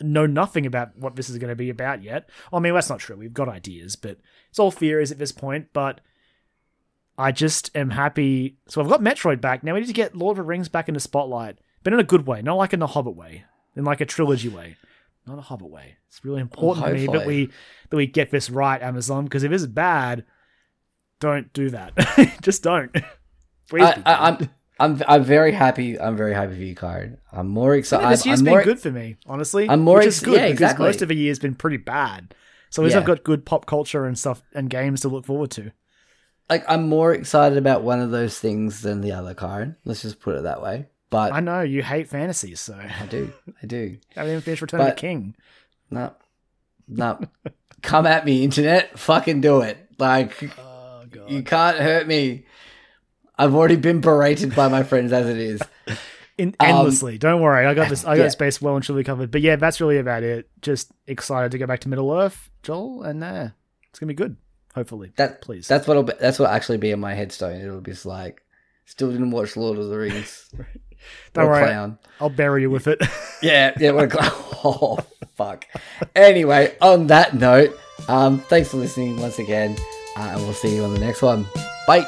know 0.00 0.26
nothing 0.26 0.66
about 0.66 0.96
what 0.96 1.16
this 1.16 1.28
is 1.28 1.38
going 1.38 1.50
to 1.50 1.56
be 1.56 1.70
about 1.70 2.02
yet. 2.02 2.28
I 2.52 2.58
mean, 2.60 2.74
that's 2.74 2.90
not 2.90 3.00
true. 3.00 3.16
We've 3.16 3.32
got 3.32 3.48
ideas, 3.48 3.96
but 3.96 4.18
it's 4.50 4.58
all 4.58 4.70
theories 4.70 5.10
at 5.10 5.18
this 5.18 5.32
point. 5.32 5.68
But 5.72 6.00
I 7.18 7.32
just 7.32 7.70
am 7.76 7.90
happy. 7.90 8.56
So 8.68 8.80
I've 8.80 8.88
got 8.88 9.00
Metroid 9.02 9.40
back. 9.40 9.62
Now 9.64 9.74
we 9.74 9.80
need 9.80 9.86
to 9.86 9.92
get 9.92 10.14
Lord 10.16 10.32
of 10.38 10.44
the 10.44 10.48
Rings 10.48 10.68
back 10.68 10.88
into 10.88 11.00
spotlight, 11.00 11.58
but 11.82 11.92
in 11.92 11.98
a 11.98 12.04
good 12.04 12.26
way, 12.26 12.40
not 12.42 12.54
like 12.54 12.72
in 12.72 12.78
the 12.80 12.86
Hobbit 12.86 13.16
way, 13.16 13.44
in 13.74 13.84
like 13.84 14.00
a 14.00 14.06
trilogy 14.06 14.48
way, 14.48 14.76
not 15.26 15.36
a 15.38 15.42
Hobbit 15.42 15.68
way. 15.68 15.96
It's 16.08 16.24
really 16.24 16.40
important 16.40 16.86
to 16.86 16.92
me 16.94 17.06
that 17.06 17.26
we 17.26 17.50
that 17.90 17.96
we 17.96 18.06
get 18.06 18.30
this 18.30 18.48
right, 18.50 18.80
Amazon. 18.80 19.24
Because 19.24 19.42
if 19.42 19.50
it's 19.52 19.66
bad, 19.66 20.24
don't 21.20 21.52
do 21.52 21.70
that. 21.70 21.92
just 22.42 22.62
don't. 22.62 22.94
Please 23.68 23.82
I, 23.82 24.02
I, 24.06 24.28
I'm 24.28 24.50
I'm 24.80 25.02
I'm 25.08 25.24
very 25.24 25.52
happy. 25.52 25.98
I'm 26.00 26.16
very 26.16 26.32
happy 26.32 26.54
for 26.54 26.62
you, 26.62 26.74
Card. 26.74 27.18
I'm 27.32 27.48
more 27.48 27.74
Yeah, 27.74 27.80
excited. 27.80 28.08
this 28.10 28.24
year's 28.24 28.38
I'm 28.40 28.44
been 28.44 28.54
more, 28.54 28.62
good 28.62 28.78
for 28.80 28.90
me, 28.92 29.16
honestly. 29.26 29.68
I'm 29.68 29.80
more 29.80 30.00
excited. 30.00 30.24
good 30.24 30.34
yeah, 30.36 30.42
because 30.46 30.52
exactly. 30.52 30.86
most 30.86 31.02
of 31.02 31.08
the 31.08 31.16
year's 31.16 31.38
been 31.40 31.54
pretty 31.56 31.78
bad. 31.78 32.32
So 32.70 32.82
at 32.82 32.84
least 32.84 32.94
Yeah. 32.94 33.00
I've 33.00 33.06
got 33.06 33.24
good 33.24 33.44
pop 33.44 33.66
culture 33.66 34.04
and 34.06 34.16
stuff 34.18 34.42
and 34.54 34.70
games 34.70 35.00
to 35.00 35.08
look 35.08 35.26
forward 35.26 35.50
to. 35.52 35.72
Like 36.48 36.64
I'm 36.68 36.88
more 36.88 37.12
excited 37.12 37.58
about 37.58 37.82
one 37.82 38.00
of 38.00 38.10
those 38.10 38.38
things 38.38 38.82
than 38.82 39.00
the 39.00 39.12
other, 39.12 39.34
Karen. 39.34 39.76
Let's 39.84 40.02
just 40.02 40.20
put 40.20 40.36
it 40.36 40.42
that 40.44 40.62
way. 40.62 40.86
But 41.10 41.32
I 41.32 41.40
know 41.40 41.62
you 41.62 41.82
hate 41.82 42.08
fantasies, 42.08 42.60
so 42.60 42.74
I 42.74 43.06
do. 43.06 43.32
I 43.62 43.66
do. 43.66 43.98
I 44.16 44.20
haven't 44.20 44.32
even 44.32 44.42
finished 44.42 44.62
Return 44.62 44.80
of 44.80 44.86
the 44.88 44.92
King. 44.92 45.34
No. 45.90 46.12
No. 46.86 47.20
Come 47.82 48.06
at 48.06 48.24
me, 48.24 48.44
internet. 48.44 48.98
Fucking 48.98 49.40
do 49.40 49.60
it. 49.60 49.78
Like 49.98 50.50
Oh 50.58 51.04
god. 51.10 51.30
you 51.30 51.42
can't 51.42 51.78
hurt 51.78 52.06
me. 52.06 52.44
I've 53.38 53.54
already 53.54 53.76
been 53.76 54.00
berated 54.00 54.54
by 54.54 54.68
my 54.68 54.82
friends 54.82 55.12
as 55.12 55.28
it 55.28 55.38
is. 55.38 55.60
in, 56.38 56.54
endlessly. 56.60 57.18
Don't 57.18 57.40
worry, 57.40 57.66
I 57.66 57.74
got 57.74 57.88
this. 57.88 58.04
I 58.04 58.16
got 58.16 58.24
yeah. 58.24 58.28
space 58.30 58.60
well 58.60 58.74
and 58.74 58.84
truly 58.84 59.04
covered. 59.04 59.30
But 59.30 59.42
yeah, 59.42 59.56
that's 59.56 59.80
really 59.80 59.98
about 59.98 60.22
it. 60.22 60.48
Just 60.60 60.90
excited 61.06 61.52
to 61.52 61.58
go 61.58 61.66
back 61.66 61.80
to 61.80 61.88
Middle 61.88 62.12
Earth, 62.12 62.50
Joel, 62.62 63.02
and 63.02 63.22
uh, 63.22 63.48
it's 63.90 63.98
gonna 63.98 64.08
be 64.08 64.14
good. 64.14 64.36
Hopefully, 64.78 65.10
That 65.16 65.40
please. 65.40 65.66
That's 65.66 65.88
what'll 65.88 66.04
be, 66.04 66.12
that's 66.20 66.38
what 66.38 66.50
actually 66.50 66.78
be 66.78 66.92
in 66.92 67.00
my 67.00 67.12
headstone. 67.12 67.60
It'll 67.60 67.80
be 67.80 67.90
just 67.90 68.06
like 68.06 68.40
still 68.84 69.10
didn't 69.10 69.32
watch 69.32 69.56
Lord 69.56 69.76
of 69.76 69.88
the 69.88 69.98
Rings. 69.98 70.48
Don't 71.32 71.48
worry, 71.48 71.64
clown. 71.64 71.98
I'll 72.20 72.30
bury 72.30 72.62
you 72.62 72.70
with 72.70 72.86
it. 72.86 73.02
Yeah, 73.42 73.72
yeah, 73.80 73.90
what 73.90 74.04
a 74.04 74.08
clown. 74.08 74.30
Oh 74.62 74.98
fuck. 75.34 75.64
Anyway, 76.14 76.76
on 76.80 77.08
that 77.08 77.34
note, 77.34 77.76
um, 78.06 78.38
thanks 78.38 78.70
for 78.70 78.76
listening 78.76 79.20
once 79.20 79.40
again, 79.40 79.76
uh, 80.16 80.30
and 80.34 80.42
we'll 80.42 80.52
see 80.52 80.76
you 80.76 80.84
on 80.84 80.94
the 80.94 81.00
next 81.00 81.22
one. 81.22 81.44
Bye. 81.88 82.06